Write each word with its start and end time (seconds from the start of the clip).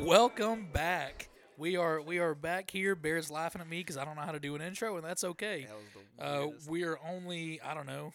Welcome 0.00 0.68
back. 0.72 1.28
We 1.58 1.76
are 1.76 2.00
we 2.00 2.18
are 2.18 2.34
back 2.34 2.70
here. 2.70 2.94
Bear's 2.94 3.30
laughing 3.30 3.60
at 3.60 3.68
me 3.68 3.80
because 3.80 3.98
I 3.98 4.04
don't 4.06 4.16
know 4.16 4.22
how 4.22 4.32
to 4.32 4.40
do 4.40 4.54
an 4.54 4.62
intro, 4.62 4.96
and 4.96 5.04
that's 5.04 5.24
okay. 5.24 5.66
That 5.68 5.76
was 5.76 6.06
the 6.16 6.24
Uh, 6.24 6.70
we 6.70 6.84
are 6.84 6.98
only 7.06 7.60
I 7.60 7.74
don't 7.74 7.86
know 7.86 8.14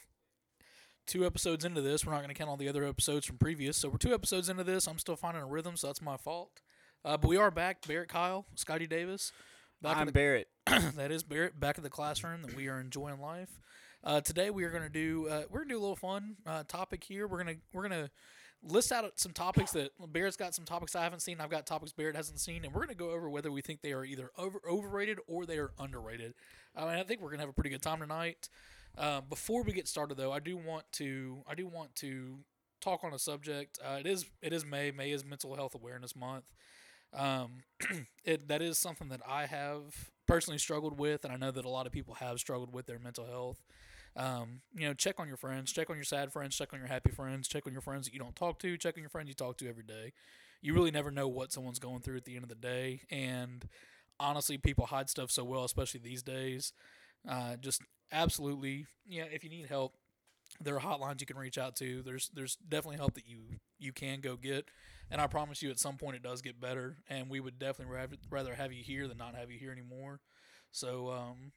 two 1.05 1.27
episodes 1.27 1.63
into 1.63 1.81
this. 1.81 2.03
We're 2.03 2.13
not 2.13 2.19
going 2.23 2.29
to 2.29 2.33
count 2.33 2.49
all 2.49 2.57
the 2.57 2.67
other 2.67 2.83
episodes 2.83 3.27
from 3.27 3.37
previous, 3.37 3.77
so 3.77 3.89
we're 3.89 3.97
two 3.97 4.15
episodes 4.15 4.49
into 4.49 4.63
this. 4.63 4.87
I'm 4.87 4.97
still 4.97 5.15
finding 5.15 5.43
a 5.43 5.45
rhythm, 5.45 5.77
so 5.77 5.87
that's 5.87 6.01
my 6.01 6.17
fault. 6.17 6.61
Uh, 7.05 7.17
but 7.17 7.27
we 7.27 7.37
are 7.37 7.51
back. 7.51 7.87
Barrett, 7.87 8.09
Kyle, 8.09 8.47
Scotty 8.55 8.87
Davis. 8.87 9.31
Back 9.79 9.97
I'm 9.97 10.07
the 10.07 10.11
Barrett. 10.11 10.47
that 10.65 11.11
is 11.11 11.23
Barrett 11.23 11.59
back 11.59 11.77
in 11.77 11.83
the 11.83 11.91
classroom 11.91 12.41
that 12.41 12.55
we 12.55 12.67
are 12.67 12.79
enjoying 12.79 13.19
life. 13.19 13.59
Uh, 14.03 14.21
today 14.21 14.49
we 14.49 14.63
are 14.63 14.71
going 14.71 14.83
to 14.83 14.89
do 14.89 15.27
uh, 15.27 15.43
we're 15.51 15.59
going 15.59 15.69
to 15.69 15.75
do 15.75 15.79
a 15.79 15.81
little 15.81 15.95
fun 15.95 16.37
uh, 16.47 16.63
topic 16.67 17.03
here. 17.03 17.27
We're 17.27 17.43
going 17.43 17.55
to 17.55 17.61
we're 17.73 17.87
going 17.87 18.05
to 18.05 18.09
list 18.65 18.91
out 18.91 19.09
some 19.15 19.31
topics 19.31 19.71
that 19.71 19.91
Barrett's 20.11 20.37
got 20.37 20.55
some 20.55 20.65
topics 20.65 20.95
I 20.95 21.03
haven't 21.03 21.21
seen. 21.21 21.39
I've 21.39 21.49
got 21.49 21.65
topics 21.65 21.91
Barrett 21.91 22.15
hasn't 22.15 22.39
seen, 22.39 22.65
and 22.65 22.73
we're 22.73 22.81
going 22.81 22.89
to 22.89 22.95
go 22.95 23.11
over 23.11 23.29
whether 23.29 23.51
we 23.51 23.61
think 23.61 23.81
they 23.81 23.93
are 23.93 24.03
either 24.03 24.31
over 24.37 24.59
overrated 24.69 25.19
or 25.27 25.45
they 25.45 25.57
are 25.57 25.71
underrated. 25.79 26.33
I 26.75 26.81
mean, 26.81 26.95
I 26.95 27.03
think 27.03 27.21
we're 27.21 27.29
going 27.29 27.39
to 27.39 27.43
have 27.43 27.49
a 27.49 27.53
pretty 27.53 27.69
good 27.69 27.81
time 27.81 27.99
tonight. 27.99 28.49
Uh, 28.97 29.21
before 29.21 29.63
we 29.63 29.73
get 29.73 29.87
started, 29.87 30.17
though, 30.17 30.31
I 30.31 30.39
do 30.39 30.57
want 30.57 30.85
to 30.93 31.43
I 31.47 31.55
do 31.55 31.67
want 31.67 31.95
to 31.97 32.39
talk 32.81 33.03
on 33.03 33.13
a 33.13 33.19
subject. 33.19 33.79
Uh, 33.83 33.97
it 33.99 34.07
is 34.07 34.25
it 34.41 34.53
is 34.53 34.65
May. 34.65 34.91
May 34.91 35.11
is 35.11 35.23
Mental 35.23 35.55
Health 35.55 35.75
Awareness 35.75 36.15
Month. 36.15 36.51
Um, 37.13 37.63
it 38.23 38.47
that 38.47 38.61
is 38.61 38.77
something 38.77 39.09
that 39.09 39.21
I 39.27 39.45
have 39.45 40.11
personally 40.27 40.57
struggled 40.57 40.97
with, 40.97 41.23
and 41.23 41.33
I 41.33 41.37
know 41.37 41.51
that 41.51 41.65
a 41.65 41.69
lot 41.69 41.85
of 41.85 41.91
people 41.91 42.15
have 42.15 42.39
struggled 42.39 42.73
with 42.73 42.87
their 42.87 42.99
mental 42.99 43.25
health. 43.25 43.63
Um, 44.15 44.61
you 44.73 44.87
know, 44.87 44.93
check 44.93 45.19
on 45.19 45.27
your 45.27 45.37
friends, 45.37 45.71
check 45.71 45.89
on 45.89 45.97
your 45.97 46.05
sad 46.05 46.31
friends, 46.31 46.55
check 46.55 46.73
on 46.73 46.79
your 46.79 46.87
happy 46.87 47.11
friends, 47.11 47.47
check 47.47 47.67
on 47.67 47.73
your 47.73 47.81
friends 47.81 48.05
that 48.05 48.13
you 48.13 48.19
don't 48.19 48.35
talk 48.35 48.59
to, 48.59 48.77
check 48.77 48.95
on 48.97 49.01
your 49.01 49.09
friends 49.09 49.27
you 49.27 49.33
talk 49.33 49.57
to 49.57 49.67
every 49.67 49.83
day. 49.83 50.13
You 50.61 50.73
really 50.73 50.91
never 50.91 51.11
know 51.11 51.27
what 51.27 51.51
someone's 51.51 51.79
going 51.79 52.01
through 52.01 52.17
at 52.17 52.25
the 52.25 52.35
end 52.35 52.43
of 52.43 52.49
the 52.49 52.55
day, 52.55 53.01
and 53.11 53.67
honestly, 54.19 54.57
people 54.57 54.85
hide 54.85 55.09
stuff 55.09 55.31
so 55.31 55.43
well, 55.43 55.63
especially 55.65 55.99
these 55.99 56.23
days. 56.23 56.73
Uh, 57.27 57.55
just 57.57 57.81
absolutely, 58.11 58.85
yeah. 59.05 59.25
If 59.31 59.43
you 59.43 59.49
need 59.49 59.67
help, 59.67 59.95
there 60.61 60.75
are 60.75 60.79
hotlines 60.81 61.19
you 61.19 61.27
can 61.27 61.37
reach 61.37 61.57
out 61.57 61.75
to. 61.77 62.01
There's 62.01 62.29
there's 62.33 62.55
definitely 62.55 62.97
help 62.97 63.15
that 63.15 63.27
you 63.27 63.39
you 63.79 63.91
can 63.91 64.21
go 64.21 64.35
get, 64.37 64.69
and 65.11 65.19
I 65.19 65.27
promise 65.27 65.61
you, 65.61 65.69
at 65.69 65.79
some 65.79 65.97
point 65.97 66.15
it 66.15 66.23
does 66.23 66.41
get 66.41 66.59
better. 66.61 66.97
And 67.09 67.29
we 67.29 67.39
would 67.39 67.59
definitely 67.59 67.95
rather 68.29 68.55
have 68.55 68.71
you 68.71 68.83
here 68.83 69.07
than 69.07 69.17
not 69.17 69.35
have 69.35 69.51
you 69.51 69.59
here 69.59 69.71
anymore. 69.71 70.21
So, 70.71 71.09
um, 71.11 71.51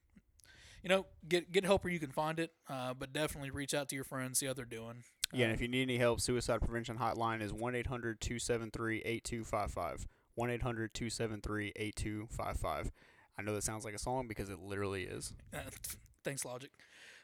you 0.88 0.94
know, 0.94 1.06
get 1.28 1.52
get 1.52 1.64
help 1.66 1.84
where 1.84 1.92
you 1.92 1.98
can 1.98 2.10
find 2.10 2.40
it, 2.40 2.50
uh, 2.68 2.94
but 2.94 3.12
definitely 3.12 3.50
reach 3.50 3.74
out 3.74 3.90
to 3.90 3.94
your 3.94 4.04
friends, 4.04 4.38
see 4.38 4.46
how 4.46 4.54
they're 4.54 4.64
doing. 4.64 5.04
Yeah, 5.34 5.44
and 5.46 5.52
Um, 5.52 5.54
if 5.54 5.60
you 5.60 5.68
need 5.68 5.82
any 5.82 5.98
help, 5.98 6.20
suicide 6.22 6.60
prevention 6.62 6.96
hotline 6.96 7.42
is 7.42 7.52
1 7.52 7.74
800 7.74 8.20
273 8.22 9.02
8255. 9.04 10.06
1 10.34 10.50
800 10.50 10.94
273 10.94 11.72
8255. 11.76 12.90
I 13.38 13.42
know 13.42 13.54
that 13.54 13.64
sounds 13.64 13.84
like 13.84 13.94
a 13.94 13.98
song 13.98 14.28
because 14.28 14.48
it 14.48 14.60
literally 14.60 15.02
is. 15.02 15.34
Thanks, 16.24 16.44
Logic. 16.44 16.70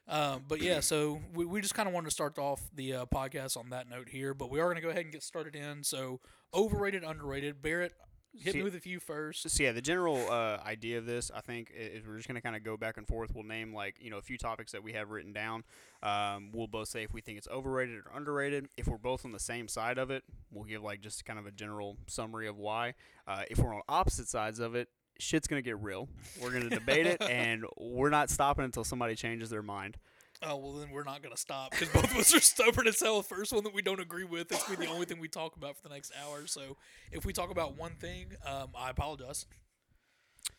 Um, 0.06 0.44
but 0.46 0.60
yeah, 0.60 0.80
so 0.80 1.22
we, 1.32 1.46
we 1.46 1.62
just 1.62 1.74
kind 1.74 1.88
of 1.88 1.94
wanted 1.94 2.08
to 2.08 2.14
start 2.14 2.38
off 2.38 2.60
the 2.74 2.92
uh, 2.92 3.06
podcast 3.06 3.56
on 3.56 3.70
that 3.70 3.88
note 3.88 4.10
here, 4.10 4.34
but 4.34 4.50
we 4.50 4.60
are 4.60 4.64
going 4.64 4.76
to 4.76 4.82
go 4.82 4.90
ahead 4.90 5.04
and 5.04 5.12
get 5.12 5.22
started 5.22 5.56
in. 5.56 5.82
So, 5.82 6.20
overrated, 6.52 7.02
underrated. 7.02 7.62
Barrett, 7.62 7.94
hit 8.38 8.52
See- 8.52 8.58
me 8.58 8.64
with 8.64 8.74
a 8.74 8.80
few 8.80 9.00
first. 9.00 9.48
So 9.48 9.62
yeah, 9.62 9.72
the 9.72 9.82
general 9.82 10.30
uh, 10.30 10.58
idea 10.64 10.98
of 10.98 11.06
this, 11.06 11.30
I 11.34 11.40
think, 11.40 11.72
is 11.74 12.06
we're 12.06 12.16
just 12.16 12.28
gonna 12.28 12.40
kind 12.40 12.56
of 12.56 12.62
go 12.64 12.76
back 12.76 12.96
and 12.96 13.06
forth. 13.06 13.34
We'll 13.34 13.44
name 13.44 13.74
like 13.74 13.96
you 14.00 14.10
know 14.10 14.18
a 14.18 14.22
few 14.22 14.38
topics 14.38 14.72
that 14.72 14.82
we 14.82 14.92
have 14.92 15.10
written 15.10 15.32
down. 15.32 15.64
Um, 16.02 16.50
we'll 16.52 16.66
both 16.66 16.88
say 16.88 17.02
if 17.02 17.12
we 17.12 17.20
think 17.20 17.38
it's 17.38 17.48
overrated 17.48 17.96
or 17.98 18.16
underrated. 18.16 18.68
If 18.76 18.88
we're 18.88 18.98
both 18.98 19.24
on 19.24 19.32
the 19.32 19.38
same 19.38 19.68
side 19.68 19.98
of 19.98 20.10
it, 20.10 20.24
we'll 20.50 20.64
give 20.64 20.82
like 20.82 21.00
just 21.00 21.24
kind 21.24 21.38
of 21.38 21.46
a 21.46 21.50
general 21.50 21.96
summary 22.06 22.48
of 22.48 22.58
why. 22.58 22.94
Uh, 23.26 23.44
if 23.50 23.58
we're 23.58 23.74
on 23.74 23.82
opposite 23.88 24.28
sides 24.28 24.58
of 24.58 24.74
it, 24.74 24.88
shit's 25.18 25.46
gonna 25.46 25.62
get 25.62 25.80
real. 25.82 26.08
We're 26.42 26.50
gonna 26.50 26.70
debate 26.70 27.06
it, 27.06 27.22
and 27.28 27.64
we're 27.76 28.10
not 28.10 28.30
stopping 28.30 28.64
until 28.64 28.84
somebody 28.84 29.14
changes 29.14 29.50
their 29.50 29.62
mind. 29.62 29.96
Oh 30.42 30.56
well, 30.56 30.72
then 30.72 30.90
we're 30.90 31.04
not 31.04 31.22
gonna 31.22 31.36
stop 31.36 31.70
because 31.70 31.88
both 31.88 32.10
of 32.10 32.16
us 32.16 32.34
are 32.34 32.40
stubborn 32.40 32.86
as 32.86 33.00
hell. 33.00 33.18
The 33.18 33.22
first 33.22 33.52
one 33.52 33.64
that 33.64 33.74
we 33.74 33.82
don't 33.82 34.00
agree 34.00 34.24
with, 34.24 34.50
it's 34.52 34.64
gonna 34.64 34.78
be 34.78 34.86
the 34.86 34.92
only 34.92 35.06
thing 35.06 35.20
we 35.20 35.28
talk 35.28 35.56
about 35.56 35.76
for 35.76 35.82
the 35.82 35.94
next 35.94 36.12
hour. 36.22 36.46
So 36.46 36.76
if 37.12 37.24
we 37.24 37.32
talk 37.32 37.50
about 37.50 37.78
one 37.78 37.92
thing, 37.92 38.32
um, 38.46 38.68
I 38.76 38.90
apologize. 38.90 39.46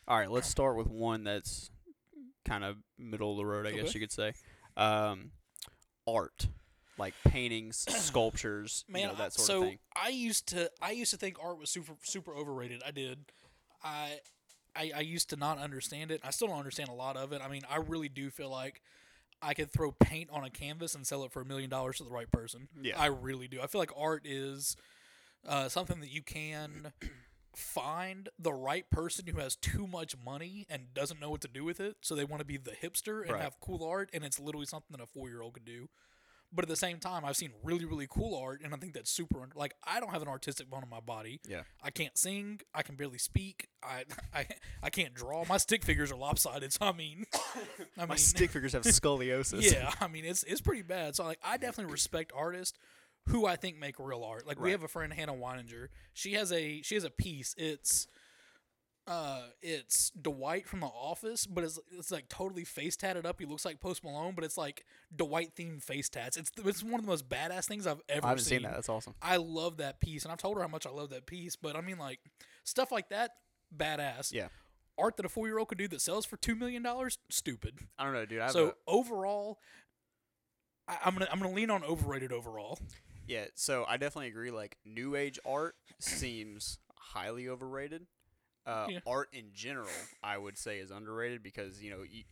All 0.08 0.18
right, 0.18 0.30
let's 0.30 0.48
start 0.48 0.76
with 0.76 0.88
one 0.88 1.24
that's 1.24 1.70
kind 2.44 2.64
of 2.64 2.76
middle 2.98 3.32
of 3.32 3.36
the 3.36 3.46
road, 3.46 3.66
I 3.66 3.72
guess 3.72 3.94
you 3.94 4.00
could 4.00 4.12
say. 4.12 4.32
Um, 4.76 5.30
art, 6.06 6.48
like 6.98 7.14
paintings, 7.26 7.84
sculptures, 7.88 8.84
Man, 8.88 9.02
you 9.02 9.08
know, 9.08 9.14
that 9.14 9.32
sort 9.32 9.46
so 9.46 9.62
of 9.62 9.68
thing. 9.68 9.78
I 9.94 10.08
used 10.08 10.48
to 10.48 10.70
I 10.80 10.92
used 10.92 11.10
to 11.12 11.16
think 11.16 11.36
art 11.42 11.58
was 11.58 11.70
super 11.70 11.94
super 12.02 12.34
overrated. 12.34 12.82
I 12.86 12.90
did. 12.90 13.32
I, 13.82 14.18
I 14.74 14.92
I 14.96 15.00
used 15.00 15.30
to 15.30 15.36
not 15.36 15.58
understand 15.58 16.10
it. 16.10 16.20
I 16.24 16.30
still 16.30 16.48
don't 16.48 16.58
understand 16.58 16.88
a 16.88 16.94
lot 16.94 17.16
of 17.16 17.32
it. 17.32 17.42
I 17.42 17.48
mean, 17.48 17.62
I 17.70 17.76
really 17.76 18.08
do 18.08 18.30
feel 18.30 18.50
like 18.50 18.82
I 19.42 19.54
could 19.54 19.70
throw 19.70 19.92
paint 19.92 20.30
on 20.32 20.44
a 20.44 20.50
canvas 20.50 20.94
and 20.94 21.06
sell 21.06 21.24
it 21.24 21.32
for 21.32 21.40
a 21.42 21.44
million 21.44 21.70
dollars 21.70 21.98
to 21.98 22.04
the 22.04 22.10
right 22.10 22.30
person. 22.30 22.68
Yeah. 22.82 22.98
I 23.00 23.06
really 23.06 23.48
do. 23.48 23.60
I 23.62 23.66
feel 23.66 23.80
like 23.80 23.90
art 23.96 24.22
is 24.26 24.76
uh, 25.46 25.68
something 25.68 26.00
that 26.00 26.10
you 26.10 26.22
can 26.22 26.92
find 27.54 28.28
the 28.38 28.52
right 28.52 28.88
person 28.90 29.26
who 29.26 29.38
has 29.40 29.56
too 29.56 29.86
much 29.86 30.14
money 30.22 30.66
and 30.68 30.92
doesn't 30.94 31.20
know 31.20 31.30
what 31.30 31.40
to 31.42 31.48
do 31.48 31.64
with 31.64 31.80
it. 31.80 31.96
So 32.02 32.14
they 32.14 32.24
want 32.24 32.40
to 32.40 32.46
be 32.46 32.56
the 32.56 32.72
hipster 32.72 33.22
and 33.22 33.32
Right. 33.32 33.42
have 33.42 33.60
cool 33.60 33.84
art, 33.84 34.10
and 34.12 34.24
it's 34.24 34.38
literally 34.38 34.66
something 34.66 34.96
that 34.96 35.02
a 35.02 35.06
four 35.06 35.28
year 35.28 35.42
old 35.42 35.54
could 35.54 35.64
do. 35.64 35.88
But 36.56 36.64
at 36.64 36.68
the 36.68 36.76
same 36.76 36.98
time, 36.98 37.24
I've 37.24 37.36
seen 37.36 37.52
really, 37.62 37.84
really 37.84 38.06
cool 38.10 38.34
art, 38.42 38.62
and 38.64 38.74
I 38.74 38.78
think 38.78 38.94
that's 38.94 39.10
super. 39.10 39.42
Under- 39.42 39.54
like, 39.54 39.74
I 39.84 40.00
don't 40.00 40.10
have 40.10 40.22
an 40.22 40.28
artistic 40.28 40.68
bone 40.70 40.82
in 40.82 40.88
my 40.88 41.00
body. 41.00 41.38
Yeah. 41.46 41.62
I 41.82 41.90
can't 41.90 42.16
sing. 42.18 42.60
I 42.74 42.82
can 42.82 42.96
barely 42.96 43.18
speak. 43.18 43.68
I, 43.82 44.04
I, 44.34 44.46
I 44.82 44.90
can't 44.90 45.14
draw. 45.14 45.44
My 45.48 45.58
stick 45.58 45.84
figures 45.84 46.10
are 46.10 46.16
lopsided. 46.16 46.72
So 46.72 46.86
I 46.86 46.92
mean, 46.92 47.26
I 47.98 48.00
My 48.00 48.06
mean, 48.06 48.18
stick 48.18 48.50
figures 48.52 48.72
have 48.72 48.82
scoliosis. 48.82 49.70
yeah, 49.70 49.92
I 50.00 50.08
mean 50.08 50.24
it's 50.24 50.42
it's 50.44 50.60
pretty 50.62 50.82
bad. 50.82 51.14
So 51.14 51.24
like 51.24 51.38
I 51.44 51.58
definitely 51.58 51.92
respect 51.92 52.32
artists 52.34 52.76
who 53.28 53.44
I 53.46 53.56
think 53.56 53.78
make 53.78 53.98
real 53.98 54.24
art. 54.24 54.46
Like 54.46 54.60
we 54.60 54.70
have 54.70 54.82
a 54.82 54.88
friend 54.88 55.12
Hannah 55.12 55.34
Weininger. 55.34 55.88
She 56.14 56.32
has 56.34 56.52
a 56.52 56.80
she 56.82 56.94
has 56.94 57.04
a 57.04 57.10
piece. 57.10 57.54
It's 57.58 58.06
uh 59.08 59.42
it's 59.62 60.10
Dwight 60.10 60.66
from 60.66 60.80
the 60.80 60.86
office, 60.86 61.46
but 61.46 61.62
it's 61.64 61.78
it's 61.92 62.10
like 62.10 62.28
totally 62.28 62.64
face 62.64 62.96
tatted 62.96 63.24
up. 63.24 63.38
He 63.38 63.46
looks 63.46 63.64
like 63.64 63.80
Post 63.80 64.02
Malone, 64.02 64.34
but 64.34 64.44
it's 64.44 64.58
like 64.58 64.84
Dwight 65.14 65.54
themed 65.56 65.82
face 65.82 66.08
tats. 66.08 66.36
It's 66.36 66.50
it's 66.64 66.82
one 66.82 66.94
of 66.94 67.02
the 67.02 67.10
most 67.10 67.28
badass 67.28 67.66
things 67.66 67.86
I've 67.86 68.00
ever 68.08 68.26
I 68.26 68.30
haven't 68.30 68.44
seen. 68.44 68.58
seen 68.58 68.62
that. 68.62 68.74
That's 68.74 68.88
awesome. 68.88 69.14
I 69.22 69.36
love 69.36 69.76
that 69.76 70.00
piece, 70.00 70.24
and 70.24 70.32
I've 70.32 70.38
told 70.38 70.56
her 70.56 70.62
how 70.62 70.68
much 70.68 70.86
I 70.86 70.90
love 70.90 71.10
that 71.10 71.26
piece. 71.26 71.54
But 71.56 71.76
I 71.76 71.80
mean, 71.82 71.98
like 71.98 72.18
stuff 72.64 72.90
like 72.90 73.08
that, 73.10 73.32
badass. 73.76 74.32
Yeah. 74.32 74.48
Art 74.98 75.16
that 75.18 75.26
a 75.26 75.28
four 75.28 75.46
year 75.46 75.58
old 75.58 75.68
could 75.68 75.78
do 75.78 75.88
that 75.88 76.00
sells 76.00 76.24
for 76.26 76.36
two 76.38 76.54
million 76.54 76.82
dollars, 76.82 77.18
stupid. 77.30 77.78
I 77.98 78.04
don't 78.04 78.12
know, 78.14 78.24
dude. 78.26 78.40
I 78.40 78.44
have 78.44 78.52
So 78.52 78.68
a, 78.68 78.72
overall, 78.88 79.58
I, 80.88 80.96
I'm 81.04 81.14
gonna 81.14 81.28
I'm 81.30 81.38
gonna 81.38 81.54
lean 81.54 81.70
on 81.70 81.84
overrated 81.84 82.32
overall. 82.32 82.78
yeah. 83.28 83.44
So 83.54 83.84
I 83.86 83.98
definitely 83.98 84.28
agree. 84.28 84.50
Like 84.50 84.78
new 84.84 85.14
age 85.14 85.38
art 85.44 85.74
seems 86.00 86.78
highly 86.98 87.48
overrated. 87.48 88.06
Uh, 88.66 88.86
Yeah. 88.90 88.98
Art 89.06 89.28
in 89.32 89.46
general, 89.54 89.88
I 90.22 90.36
would 90.38 90.58
say, 90.58 90.78
is 90.78 90.90
underrated 90.90 91.42
because 91.42 91.82
you 91.82 91.90
know, 91.90 92.02
you, 92.02 92.24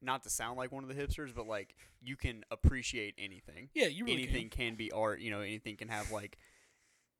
not 0.00 0.22
to 0.24 0.30
sound 0.30 0.56
like 0.56 0.70
one 0.72 0.84
of 0.84 0.88
the 0.88 0.94
hipsters, 1.00 1.34
but 1.34 1.46
like 1.46 1.74
you 2.00 2.16
can 2.16 2.44
appreciate 2.50 3.14
anything. 3.18 3.68
Yeah, 3.74 3.86
you 3.86 4.04
really 4.04 4.22
anything 4.24 4.48
can 4.48 4.74
be 4.76 4.90
art. 4.92 5.20
You 5.20 5.30
know, 5.30 5.40
anything 5.40 5.76
can 5.76 5.88
have 5.88 6.10
like 6.10 6.38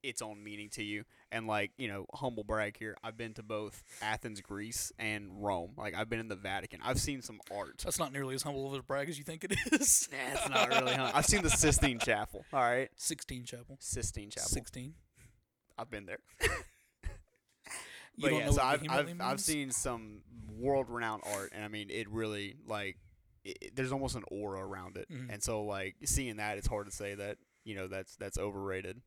its 0.02 0.22
own 0.22 0.42
meaning 0.44 0.68
to 0.70 0.82
you. 0.84 1.04
And 1.32 1.46
like, 1.48 1.72
you 1.76 1.88
know, 1.88 2.06
humble 2.14 2.44
brag 2.44 2.76
here, 2.78 2.96
I've 3.02 3.16
been 3.16 3.34
to 3.34 3.42
both 3.42 3.82
Athens, 4.00 4.40
Greece, 4.40 4.92
and 4.98 5.42
Rome. 5.44 5.72
Like, 5.76 5.94
I've 5.94 6.08
been 6.08 6.20
in 6.20 6.28
the 6.28 6.36
Vatican. 6.36 6.78
I've 6.84 7.00
seen 7.00 7.20
some 7.20 7.40
art. 7.52 7.82
That's 7.84 7.98
not 7.98 8.12
nearly 8.12 8.34
as 8.36 8.42
humble 8.42 8.72
of 8.72 8.78
a 8.78 8.82
brag 8.82 9.08
as 9.08 9.18
you 9.18 9.24
think 9.24 9.42
it 9.44 9.54
is. 9.72 10.08
Nah, 10.12 10.18
it's 10.34 10.48
not 10.48 10.68
really. 10.68 10.94
I've 10.94 11.26
seen 11.26 11.42
the 11.42 11.50
Sistine 11.50 11.98
Chapel. 11.98 12.44
All 12.52 12.60
right, 12.60 12.88
Sixteen 12.96 13.44
Chapel. 13.44 13.76
Sistine 13.80 14.30
Chapel. 14.30 14.48
Sixteen. 14.48 14.94
I've 15.76 15.90
been 15.90 16.06
there. 16.06 16.20
But 18.20 18.32
yeah, 18.32 18.50
so 18.50 18.62
I've 18.62 18.82
I've, 18.88 19.20
I've 19.20 19.40
seen 19.40 19.70
some 19.70 20.22
world-renowned 20.58 21.22
art, 21.34 21.52
and 21.54 21.64
I 21.64 21.68
mean, 21.68 21.88
it 21.90 22.08
really 22.10 22.56
like 22.66 22.96
it, 23.44 23.74
there's 23.76 23.92
almost 23.92 24.16
an 24.16 24.24
aura 24.30 24.60
around 24.60 24.96
it, 24.96 25.08
Mhm. 25.10 25.32
and 25.32 25.42
so 25.42 25.62
like 25.64 25.96
seeing 26.04 26.36
that, 26.36 26.58
it's 26.58 26.66
hard 26.66 26.86
to 26.86 26.92
say 26.94 27.14
that 27.14 27.38
you 27.64 27.74
know 27.74 27.86
that's 27.88 28.16
that's 28.16 28.38
overrated. 28.38 29.00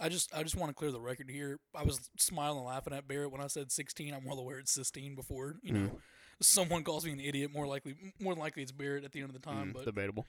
I 0.00 0.08
just 0.08 0.32
I 0.34 0.42
just 0.42 0.54
want 0.56 0.70
to 0.70 0.74
clear 0.74 0.92
the 0.92 1.00
record 1.00 1.28
here. 1.30 1.58
I 1.74 1.82
was 1.82 2.10
smiling 2.18 2.58
and 2.58 2.66
laughing 2.66 2.92
at 2.92 3.08
Barrett 3.08 3.32
when 3.32 3.40
I 3.40 3.46
said 3.48 3.72
sixteen. 3.72 4.14
I'm 4.14 4.24
well 4.24 4.38
aware 4.38 4.58
it's 4.58 4.72
sixteen 4.72 5.14
before 5.14 5.56
you 5.62 5.72
know 5.72 5.80
Mm. 5.88 5.98
someone 6.40 6.84
calls 6.84 7.04
me 7.04 7.12
an 7.12 7.20
idiot. 7.20 7.52
More 7.52 7.66
likely 7.66 7.96
more 8.20 8.34
likely 8.34 8.62
it's 8.62 8.70
Barrett 8.72 9.04
at 9.04 9.12
the 9.12 9.20
end 9.20 9.30
of 9.30 9.34
the 9.34 9.40
time, 9.44 9.70
Mm, 9.70 9.72
but 9.72 9.84
debatable. 9.86 10.26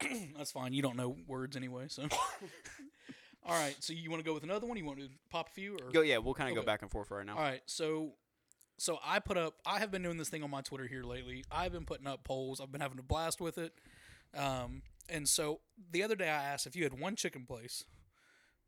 that's 0.36 0.50
fine. 0.50 0.72
You 0.72 0.82
don't 0.82 0.96
know 0.96 1.16
words 1.28 1.56
anyway, 1.56 1.86
so. 1.88 2.08
All 3.46 3.54
right, 3.54 3.76
so 3.80 3.92
you 3.92 4.10
want 4.10 4.22
to 4.22 4.24
go 4.28 4.32
with 4.32 4.42
another 4.42 4.66
one? 4.66 4.76
You 4.78 4.84
want 4.84 4.98
to 5.00 5.08
pop 5.30 5.48
a 5.48 5.50
few 5.52 5.74
or 5.76 5.90
Go 5.92 6.00
yeah, 6.00 6.18
we'll 6.18 6.34
kind 6.34 6.48
of 6.50 6.56
Okay. 6.56 6.62
go 6.62 6.66
back 6.66 6.82
and 6.82 6.90
forth 6.90 7.10
right 7.10 7.26
now. 7.26 7.36
All 7.36 7.42
right, 7.42 7.60
so 7.66 8.14
so 8.78 8.98
I 9.04 9.18
put 9.20 9.36
up. 9.36 9.54
I 9.66 9.78
have 9.78 9.90
been 9.90 10.02
doing 10.02 10.16
this 10.16 10.28
thing 10.30 10.42
on 10.42 10.50
my 10.50 10.62
Twitter 10.62 10.86
here 10.86 11.02
lately. 11.04 11.44
I've 11.50 11.72
been 11.72 11.84
putting 11.84 12.06
up 12.06 12.24
polls. 12.24 12.60
I've 12.60 12.72
been 12.72 12.80
having 12.80 12.98
a 12.98 13.02
blast 13.02 13.40
with 13.40 13.58
it. 13.58 13.72
Um, 14.34 14.82
and 15.08 15.28
so 15.28 15.60
the 15.92 16.02
other 16.02 16.16
day 16.16 16.28
I 16.28 16.42
asked 16.42 16.66
if 16.66 16.74
you 16.74 16.82
had 16.84 16.98
one 16.98 17.14
chicken 17.16 17.44
place 17.46 17.84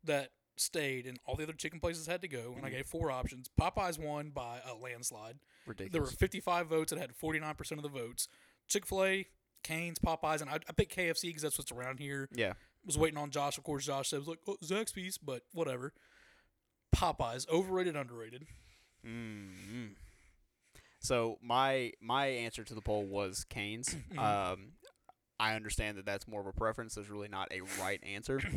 that 0.03 0.29
stayed 0.55 1.05
and 1.05 1.19
all 1.25 1.35
the 1.35 1.43
other 1.43 1.53
chicken 1.53 1.79
places 1.79 2.07
had 2.07 2.21
to 2.21 2.27
go, 2.27 2.53
and 2.55 2.65
I 2.65 2.69
Mhm. 2.69 2.73
gave 2.73 2.85
four 2.87 3.11
options. 3.11 3.49
Popeyes 3.59 3.99
won 3.99 4.29
by 4.29 4.61
a 4.65 4.73
landslide. 4.75 5.39
Ridiculous. 5.65 5.91
There 5.91 6.01
were 6.01 6.07
55 6.07 6.67
votes 6.67 6.91
and 6.91 7.01
had 7.01 7.13
49% 7.15 7.77
of 7.79 7.83
the 7.83 7.89
votes. 7.89 8.27
Chick 8.67 8.85
fil 8.85 9.03
A, 9.03 9.27
Cane's, 9.63 9.99
Popeyes, 9.99 10.39
and 10.41 10.49
I, 10.49 10.55
I 10.55 10.71
picked 10.71 10.95
KFC 10.95 11.27
because 11.29 11.41
that's 11.41 11.57
what's 11.57 11.71
around 11.71 11.99
here. 11.99 12.29
yeah. 12.31 12.53
Was 12.85 12.97
waiting 12.97 13.17
on 13.17 13.31
Josh. 13.31 13.57
Of 13.57 13.63
course, 13.63 13.85
Josh 13.85 14.09
said, 14.09 14.19
was 14.19 14.27
like, 14.27 14.39
oh, 14.47 14.57
Zaxby's, 14.63 15.17
but 15.17 15.41
whatever. 15.53 15.93
Popeyes, 16.95 17.47
overrated, 17.49 17.95
underrated. 17.95 18.45
mm 19.05 19.95
So 20.99 21.37
my 21.41 21.91
my 22.01 22.27
answer 22.27 22.63
to 22.63 22.73
the 22.73 22.81
poll 22.81 23.03
was 23.05 23.45
Canes. 23.49 23.95
Mhm. 24.13 24.17
um, 24.19 24.71
I 25.39 25.53
understand 25.53 25.97
that 25.99 26.05
that's 26.05 26.27
more 26.27 26.41
of 26.41 26.47
a 26.47 26.53
preference. 26.53 26.95
There's 26.95 27.11
really 27.11 27.27
not 27.27 27.49
a 27.51 27.61
right 27.81 28.01
answer. 28.03 28.41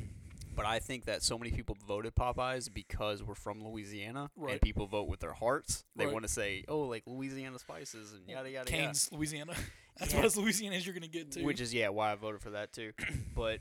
But 0.53 0.67
I 0.67 0.81
think 0.81 1.05
that 1.05 1.23
so 1.23 1.39
many 1.39 1.53
people 1.53 1.77
voted 1.87 2.15
Popeyes 2.17 2.69
because 2.75 3.23
we're 3.23 3.37
from 3.37 3.63
Louisiana 3.65 4.31
Right. 4.37 4.53
and 4.55 4.61
people 4.61 4.87
vote 4.89 5.09
with 5.09 5.21
their 5.21 5.33
hearts. 5.33 5.85
They 5.95 6.05
Right. 6.07 6.13
want 6.13 6.25
to 6.25 6.29
say, 6.29 6.65
"Oh, 6.67 6.81
like 6.81 7.05
Louisiana 7.07 7.59
spices 7.61 8.13
and 8.13 8.29
yada 8.29 8.51
yada 8.51 8.69
Cane's, 8.69 9.11
Louisiana. 9.13 9.55
That's 9.97 10.11
Yeah. 10.13 10.19
what 10.19 10.27
as 10.27 10.37
Louisiana 10.37 10.75
as 10.75 10.85
you're 10.85 10.93
going 10.93 11.03
to 11.05 11.09
get 11.09 11.31
to. 11.33 11.45
Which 11.45 11.61
is 11.61 11.73
yeah, 11.73 11.89
why 11.91 12.11
I 12.13 12.17
voted 12.17 12.43
for 12.43 12.51
that 12.51 12.73
too. 12.73 12.93
but 13.35 13.61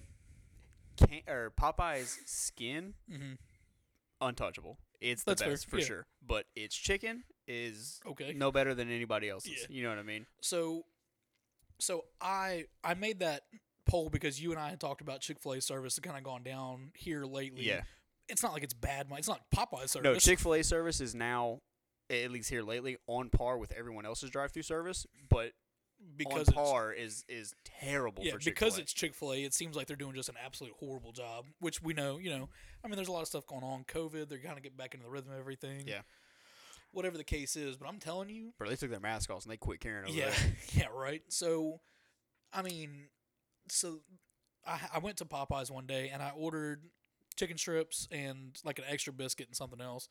can, 1.08 1.22
or 1.28 1.52
Popeyes 1.60 2.18
skin 2.26 2.94
hmm 3.10 3.34
untouchable. 4.22 4.78
It's 5.00 5.24
the 5.24 5.32
That's 5.32 5.42
fair, 5.44 5.52
best 5.52 5.70
for 5.70 5.78
yeah. 5.80 5.86
sure. 5.86 6.06
But 6.26 6.46
its 6.56 6.76
chicken 6.76 7.24
is 7.48 8.02
Okay. 8.06 8.34
no 8.34 8.52
better 8.52 8.74
than 8.76 8.92
anybody 8.92 9.30
else's. 9.30 9.52
Yeah. 9.62 9.66
You 9.70 9.84
know 9.84 9.90
what 9.90 9.98
I 10.00 10.04
mean? 10.04 10.26
So, 10.42 10.84
so 11.80 12.04
I 12.20 12.66
I 12.84 12.96
made 12.96 13.20
that 13.20 13.44
poll 13.86 14.10
because 14.10 14.42
you 14.42 14.52
and 14.52 14.60
I 14.60 14.70
had 14.70 14.80
talked 14.82 15.00
about 15.02 15.22
Chick 15.22 15.40
Fil 15.40 15.54
A 15.54 15.62
service 15.62 15.96
that 15.96 16.02
kind 16.02 16.18
of 16.18 16.24
gone 16.24 16.44
down 16.44 16.92
here 16.96 17.24
lately. 17.26 17.64
Yeah. 17.66 17.82
it's 18.28 18.44
not 18.44 18.52
like 18.54 18.64
it's 18.64 18.74
bad. 18.74 19.08
It's 19.14 19.28
not 19.30 19.42
Popeye 19.56 19.88
service. 19.88 20.04
No, 20.04 20.16
Chick 20.16 20.40
Fil 20.40 20.56
A 20.56 20.64
service 20.64 21.00
is 21.00 21.16
now, 21.16 21.62
at 22.10 22.30
least 22.30 22.50
here 22.50 22.62
lately, 22.62 22.98
on 23.08 23.30
par 23.30 23.58
with 23.58 23.72
everyone 23.72 24.06
else's 24.06 24.30
drive-through 24.30 24.64
service. 24.64 25.08
But 25.30 25.54
because 26.18 26.34
on 26.34 26.42
it's, 26.42 26.52
par 26.52 26.94
is 26.94 27.26
is 27.28 27.54
terrible. 27.64 28.24
yeah 28.24 28.34
because 28.44 28.78
it's 28.78 28.94
Chick 28.94 29.14
Fil 29.14 29.34
A. 29.34 29.44
It 29.44 29.54
seems 29.54 29.76
like 29.76 29.88
they're 29.88 29.96
doing 29.96 30.16
just 30.16 30.30
an 30.30 30.36
absolute 30.44 30.74
horrible 30.80 31.12
job, 31.12 31.46
which 31.60 31.82
we 31.82 31.94
know. 31.94 32.18
You 32.18 32.30
know, 32.30 32.50
I 32.84 32.88
mean, 32.88 32.96
there's 32.96 33.08
a 33.08 33.12
lot 33.12 33.22
of 33.22 33.28
stuff 33.28 33.46
going 33.48 33.64
on. 33.64 33.84
COVID, 33.86 34.30
they're 34.30 34.40
kind 34.40 34.58
of 34.58 34.64
getting 34.64 34.78
back 34.78 34.94
into 34.94 35.06
the 35.06 35.12
rhythm 35.12 35.32
of 35.32 35.40
everything. 35.40 35.84
Yeah. 35.88 36.02
Whatever 36.92 37.18
the 37.18 37.24
case 37.24 37.56
is, 37.56 37.78
but 37.78 37.88
I'm 37.88 38.00
telling 38.00 38.30
you, 38.30 38.52
Bro, 38.58 38.70
they 38.70 38.76
took 38.76 38.90
their 38.90 39.00
mask 39.00 39.30
off 39.30 39.44
and 39.44 39.52
they 39.52 39.58
quit 39.58 39.80
caring 39.80 40.06
over 40.06 40.14
yeah, 40.14 40.30
there. 40.30 40.56
yeah, 40.74 40.88
right. 40.92 41.22
So, 41.30 41.82
I 42.52 42.64
mean, 42.64 43.10
so 43.68 44.00
I, 44.66 44.80
I 44.96 45.00
went 45.00 45.18
to 45.18 45.26
Popeyes 45.26 45.70
one 45.70 45.86
day 45.86 46.10
and 46.12 46.24
I 46.24 46.32
ordered 46.36 46.82
chicken 47.36 47.60
strips 47.60 48.08
and 48.12 48.60
like 48.66 48.80
an 48.80 48.86
extra 48.90 49.14
biscuit 49.14 49.48
and 49.48 49.56
something 49.56 49.82
else. 49.82 50.10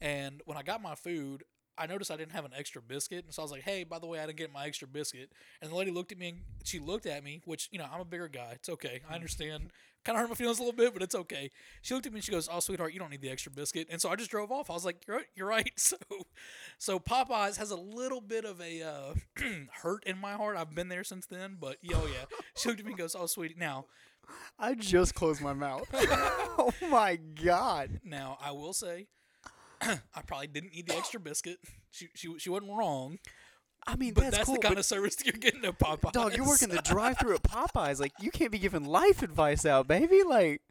And 0.00 0.40
when 0.46 0.56
I 0.56 0.62
got 0.62 0.82
my 0.82 0.94
food, 0.94 1.44
I 1.76 1.86
noticed 1.86 2.10
I 2.10 2.16
didn't 2.16 2.32
have 2.32 2.44
an 2.44 2.52
extra 2.56 2.80
biscuit, 2.80 3.24
and 3.24 3.34
so 3.34 3.42
I 3.42 3.44
was 3.44 3.52
like, 3.52 3.62
"Hey, 3.62 3.84
by 3.84 3.98
the 3.98 4.06
way, 4.06 4.20
I 4.20 4.26
didn't 4.26 4.38
get 4.38 4.52
my 4.52 4.66
extra 4.66 4.86
biscuit." 4.86 5.32
And 5.60 5.70
the 5.70 5.74
lady 5.76 5.90
looked 5.90 6.12
at 6.12 6.18
me, 6.18 6.28
and 6.28 6.38
she 6.64 6.78
looked 6.78 7.06
at 7.06 7.24
me, 7.24 7.42
which 7.44 7.68
you 7.72 7.78
know 7.78 7.86
I'm 7.92 8.00
a 8.00 8.04
bigger 8.04 8.28
guy. 8.28 8.52
It's 8.54 8.68
okay, 8.68 9.00
I 9.08 9.14
understand. 9.14 9.70
Kind 10.04 10.16
of 10.16 10.20
hurt 10.20 10.28
my 10.28 10.34
feelings 10.34 10.58
a 10.58 10.62
little 10.62 10.76
bit, 10.76 10.92
but 10.92 11.02
it's 11.02 11.14
okay. 11.14 11.50
She 11.80 11.94
looked 11.94 12.04
at 12.04 12.12
me 12.12 12.18
and 12.18 12.24
she 12.24 12.30
goes, 12.30 12.48
"Oh, 12.50 12.60
sweetheart, 12.60 12.92
you 12.92 12.98
don't 12.98 13.10
need 13.10 13.22
the 13.22 13.30
extra 13.30 13.50
biscuit." 13.50 13.88
And 13.90 14.00
so 14.00 14.10
I 14.10 14.16
just 14.16 14.30
drove 14.30 14.52
off. 14.52 14.68
I 14.70 14.74
was 14.74 14.84
like, 14.84 15.06
"You're 15.06 15.16
right, 15.16 15.26
you're 15.34 15.48
right." 15.48 15.72
So, 15.78 15.96
so 16.78 16.98
Popeyes 16.98 17.56
has 17.56 17.70
a 17.70 17.76
little 17.76 18.20
bit 18.20 18.44
of 18.44 18.60
a 18.60 18.82
uh, 18.82 19.14
hurt 19.82 20.04
in 20.04 20.18
my 20.18 20.32
heart. 20.34 20.56
I've 20.56 20.74
been 20.74 20.88
there 20.88 21.04
since 21.04 21.26
then, 21.26 21.56
but 21.60 21.78
yeah, 21.82 21.96
oh 21.96 22.06
yeah. 22.06 22.24
She 22.56 22.68
looked 22.68 22.80
at 22.80 22.86
me 22.86 22.92
and 22.92 22.98
goes, 22.98 23.14
"Oh, 23.14 23.26
sweetie, 23.26 23.56
now." 23.58 23.86
I 24.58 24.74
just 24.74 25.14
closed 25.14 25.40
my 25.40 25.52
mouth. 25.52 25.88
oh 25.92 26.72
my 26.90 27.16
god. 27.16 28.00
Now 28.04 28.38
I 28.40 28.52
will 28.52 28.72
say, 28.72 29.08
I 30.14 30.22
probably 30.26 30.46
didn't 30.48 30.74
need 30.74 30.86
the 30.88 30.96
extra 30.96 31.20
biscuit. 31.20 31.58
She 31.90 32.08
she 32.14 32.38
she 32.38 32.50
wasn't 32.50 32.72
wrong, 32.76 33.18
I 33.86 33.96
mean, 33.96 34.14
but 34.14 34.22
that's, 34.24 34.36
that's, 34.38 34.46
cool. 34.46 34.54
the 34.56 34.60
kind 34.62 34.78
of 34.78 34.84
service 34.84 35.16
you're 35.24 35.32
getting 35.34 35.64
at 35.64 35.78
Popeyes. 35.78 36.12
dog, 36.12 36.36
you're 36.36 36.46
working 36.46 36.68
the 36.70 36.82
drive-through 36.82 37.34
at 37.34 37.42
Popeyes. 37.42 38.00
Like, 38.00 38.12
you 38.20 38.30
can't 38.30 38.50
be 38.50 38.58
giving 38.58 38.84
life 38.84 39.22
advice 39.22 39.66
out, 39.66 39.86
baby. 39.86 40.22
Like, 40.22 40.62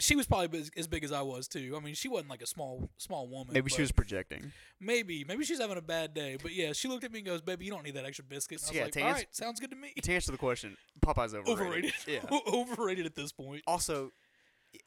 She 0.00 0.16
was 0.16 0.26
probably 0.26 0.58
as, 0.58 0.70
as 0.76 0.86
big 0.88 1.04
as 1.04 1.12
I 1.12 1.22
was 1.22 1.46
too. 1.48 1.74
I 1.76 1.80
mean, 1.84 1.94
she 1.94 2.08
wasn't 2.08 2.30
like 2.30 2.42
a 2.42 2.46
small 2.46 2.90
small 2.98 3.28
woman. 3.28 3.54
maybe 3.54 3.70
she 3.70 3.82
was 3.82 3.92
projecting. 3.92 4.52
maybe 4.80 5.24
maybe 5.24 5.44
she's 5.44 5.60
having 5.60 5.78
a 5.78 5.82
bad 5.82 6.12
day. 6.12 6.36
But 6.42 6.52
yeah, 6.54 6.72
she 6.72 6.88
looked 6.88 7.04
at 7.04 7.12
me 7.12 7.20
and 7.20 7.26
goes, 7.26 7.40
"Baby, 7.40 7.66
you 7.66 7.70
don't 7.70 7.84
need 7.84 7.94
that 7.94 8.04
extra 8.04 8.24
biscuit." 8.24 8.60
And 8.62 8.66
I 8.66 8.70
was 8.70 8.76
Yeah, 8.76 8.84
like, 8.84 8.96
"All 8.96 9.02
ans- 9.10 9.16
right, 9.18 9.34
sounds 9.34 9.60
good 9.60 9.70
to 9.70 9.76
me." 9.76 9.92
To 10.02 10.12
answer 10.12 10.32
the 10.32 10.38
question, 10.38 10.76
Popeyes 11.04 11.34
overrated. 11.34 11.48
Overrated. 11.48 11.92
Yeah. 12.06 12.38
overrated 12.52 13.06
at 13.06 13.14
this 13.14 13.32
point. 13.32 13.62
Also, 13.66 14.10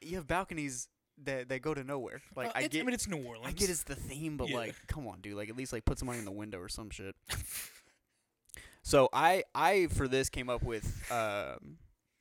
you 0.02 0.16
have 0.18 0.28
balconies 0.28 0.90
that 1.25 1.50
that 1.50 1.62
go 1.62 1.74
to 1.74 1.83
nowhere. 1.83 2.21
Like, 2.36 2.50
Uh, 2.50 2.51
I 2.56 2.68
get, 2.68 2.81
I 2.81 2.83
mean, 2.86 2.94
it's 2.94 3.07
New 3.07 3.18
Orleans. 3.24 3.48
I 3.48 3.51
get 3.51 3.69
it's 3.69 3.83
the 3.83 3.95
theme, 3.95 4.38
but 4.38 4.50
Yeah. 4.50 4.57
like, 4.57 4.75
come 4.88 5.07
on, 5.07 5.21
dude. 5.21 5.36
Like, 5.36 5.50
at 5.50 5.56
least 5.57 5.74
like 5.74 5.86
put 5.86 6.00
some 6.00 6.06
money 6.07 6.19
in 6.19 6.25
the 6.25 6.31
window 6.31 6.60
or 6.60 6.69
some 6.69 6.89
shit. 6.89 7.16
so 8.81 9.10
I 9.13 9.44
I 9.54 9.88
for 9.88 10.07
this 10.07 10.30
came 10.30 10.50
up 10.50 10.63
with 10.63 11.12
um, 11.12 11.77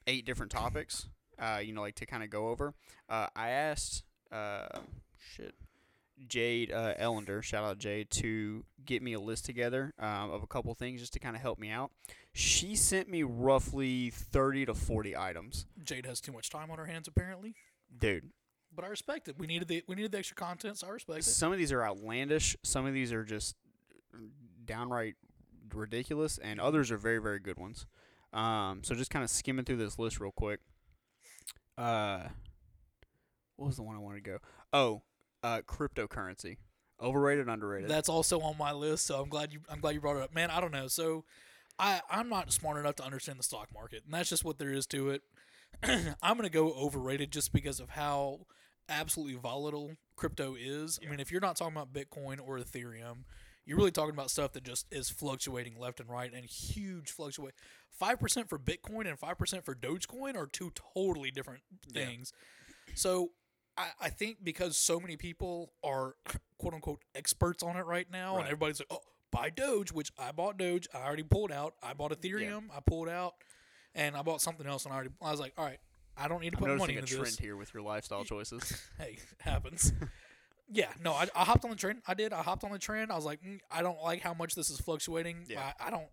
eight 0.07 0.25
different 0.27 0.53
topics. 0.53 1.09
Uh, 1.39 1.61
you 1.63 1.73
know, 1.73 1.83
like 1.83 1.95
to 1.97 2.07
kind 2.07 2.23
of 2.25 2.31
go 2.31 2.49
over. 2.49 2.75
Uh, 3.09 3.29
I 3.37 3.51
asked 3.51 4.03
uh, 4.33 4.67
shit. 5.17 5.55
Jade 6.27 6.73
uh, 6.73 6.95
Ellender, 7.01 7.45
shout 7.45 7.63
out 7.63 7.79
Jade, 7.79 8.11
to 8.11 8.65
get 8.85 9.03
me 9.05 9.13
a 9.13 9.21
list 9.21 9.45
together 9.45 9.95
um, 10.01 10.33
of 10.33 10.43
a 10.43 10.49
couple 10.49 10.75
things 10.75 11.01
just 11.01 11.13
to 11.13 11.21
kind 11.21 11.37
of 11.37 11.43
help 11.43 11.61
me 11.61 11.71
out. 11.71 11.93
She 12.33 12.75
sent 12.75 13.09
me 13.09 13.23
roughly 13.23 14.11
30 14.11 14.67
to 14.67 14.75
40 14.75 15.17
items. 15.17 15.67
Jade 15.85 16.07
has 16.07 16.21
too 16.21 16.33
much 16.33 16.51
time 16.51 16.73
on 16.73 16.79
her 16.79 16.87
hands 16.87 17.07
apparently, 17.07 17.55
Dude, 17.97 18.31
but 18.75 18.85
I 18.85 18.89
respect 18.89 19.29
it. 19.29 19.37
We 19.39 19.47
needed 19.47 19.69
the 19.69 19.83
we 19.87 19.95
needed 19.95 20.13
the 20.13 20.19
extra 20.19 20.37
content, 20.37 20.79
so 20.79 20.87
I 20.87 20.91
respect 20.91 21.21
it. 21.21 21.25
some 21.25 21.53
of 21.53 21.59
these 21.59 21.73
are 21.73 21.83
outlandish, 21.83 22.57
some 22.63 22.87
of 22.87 22.95
these 22.95 23.13
are 23.13 23.25
just 23.25 23.57
downright 24.65 25.15
ridiculous, 25.75 26.39
and 26.39 26.61
others 26.61 26.91
are 26.91 26.97
very, 26.99 27.19
very 27.19 27.41
good 27.41 27.59
ones. 27.59 27.87
Um, 28.33 28.81
so 28.83 28.95
just 28.95 29.11
kind 29.11 29.25
of 29.25 29.31
skimming 29.31 29.65
through 29.65 29.77
this 29.77 29.99
list 29.99 30.21
real 30.21 30.33
quick. 30.33 30.61
Uh, 31.77 32.29
what 33.57 33.67
was 33.67 33.77
the 33.77 33.83
one 33.83 33.97
I 33.97 34.01
wanted 34.01 34.25
to 34.25 34.31
go? 34.31 34.39
Oh, 34.73 35.03
uh, 35.43 35.63
cryptocurrency, 35.67 36.57
overrated, 37.01 37.49
underrated. 37.49 37.89
That's 37.89 38.09
also 38.09 38.41
on 38.41 38.57
my 38.59 38.73
list, 38.73 39.07
so 39.07 39.21
I'm 39.21 39.29
glad 39.29 39.53
you 39.53 39.61
I'm 39.69 39.81
glad 39.81 39.95
you 39.95 40.01
brought 40.01 40.17
it 40.17 40.23
up. 40.23 40.35
Man, 40.35 40.51
I 40.51 40.61
don't 40.61 40.73
know. 40.73 40.89
So 40.89 41.25
I 41.79 42.01
I'm 42.11 42.29
not 42.29 42.53
smart 42.53 42.79
enough 42.79 42.97
to 42.97 43.05
understand 43.05 43.39
the 43.39 43.45
stock 43.45 43.69
market, 43.73 44.03
and 44.05 44.15
that's 44.15 44.29
just 44.29 44.45
what 44.45 44.59
there 44.59 44.71
is 44.71 44.87
to 44.89 45.11
it. 45.11 45.23
I'm 46.23 46.37
gonna 46.37 46.51
go 46.51 46.73
overrated 46.73 47.31
just 47.31 47.53
because 47.53 47.81
of 47.81 47.91
how 47.91 48.41
absolutely 48.89 49.37
volatile 49.39 49.93
crypto 50.17 50.55
is. 50.59 50.99
I 51.05 51.11
mean, 51.11 51.21
if 51.21 51.31
you're 51.31 51.41
not 51.41 51.57
talking 51.57 51.77
about 51.77 51.93
Bitcoin 51.93 52.39
or 52.45 52.59
Ethereum, 52.59 53.25
you're 53.65 53.77
really 53.77 53.91
talking 53.91 54.15
about 54.15 54.31
stuff 54.31 54.53
that 54.55 54.65
just 54.65 54.87
is 54.93 55.11
fluctuating 55.11 55.79
left 55.79 56.01
and 56.01 56.09
right 56.09 56.33
and 56.33 56.45
huge 56.45 57.11
fluctuate. 57.11 57.55
Five 57.91 58.19
percent 58.21 58.49
for 58.49 58.59
Bitcoin 58.59 59.07
and 59.09 59.19
five 59.19 59.39
percent 59.39 59.65
for 59.65 59.75
Dogecoin 59.75 60.37
are 60.37 60.47
two 60.47 60.73
totally 60.95 61.31
different 61.31 61.63
Yeah. 61.93 62.07
things. 62.07 62.33
So 62.95 63.33
I, 63.77 63.89
I 64.01 64.09
think 64.09 64.39
because 64.43 64.77
so 64.77 64.99
many 64.99 65.17
people 65.17 65.73
are 65.85 66.15
quote 66.59 66.75
unquote 66.75 67.03
experts 67.15 67.63
on 67.63 67.77
it 67.77 67.85
right 67.87 68.11
now, 68.11 68.37
and 68.39 68.45
everybody's 68.47 68.81
like, 68.81 68.89
"Oh, 68.91 69.01
buy 69.31 69.51
Doge," 69.51 69.93
which 69.93 70.11
I 70.19 70.33
bought 70.33 70.57
Doge. 70.59 70.89
I 70.95 70.99
already 71.07 71.23
pulled 71.23 71.53
out. 71.53 71.75
I 71.83 71.93
bought 71.93 72.13
Ethereum. 72.13 72.65
I 72.75 72.81
pulled 72.81 73.09
out, 73.09 73.35
and 73.95 74.17
I 74.17 74.23
bought 74.23 74.41
something 74.41 74.67
else. 74.67 74.85
And 74.85 74.93
I 74.93 74.97
already, 74.97 75.11
I 75.21 75.31
was 75.31 75.41
like, 75.41 75.53
"All 75.59 75.65
right, 75.67 75.79
I 76.19 76.29
don't 76.29 76.41
need 76.41 76.51
to 76.51 76.57
put 76.57 76.71
I'm 76.71 76.79
money 76.79 76.95
noticing 76.95 77.17
a 77.17 77.21
trend 77.21 77.33
this." 77.35 77.39
here 77.39 77.57
with 77.57 77.73
your 77.73 77.83
lifestyle 77.83 78.25
choices. 78.25 78.63
Hey, 78.99 79.19
happens. 79.39 79.93
yeah, 80.73 80.89
no, 81.03 81.13
I, 81.13 81.29
I 81.35 81.45
hopped 81.45 81.65
on 81.65 81.71
the 81.71 81.77
trend. 81.77 82.03
I 82.07 82.15
did. 82.15 82.33
I 82.33 82.43
hopped 82.43 82.65
on 82.65 82.73
the 82.73 82.79
trend. 82.79 83.13
I 83.13 83.17
was 83.17 83.25
like, 83.25 83.43
mm, 83.43 83.61
I 83.71 83.83
don't 83.83 84.03
like 84.03 84.21
how 84.21 84.35
much 84.35 84.55
this 84.55 84.71
is 84.71 84.81
fluctuating. 84.81 85.45
Yeah. 85.47 85.73
I, 85.81 85.87
I 85.87 85.91
don't. 85.91 86.07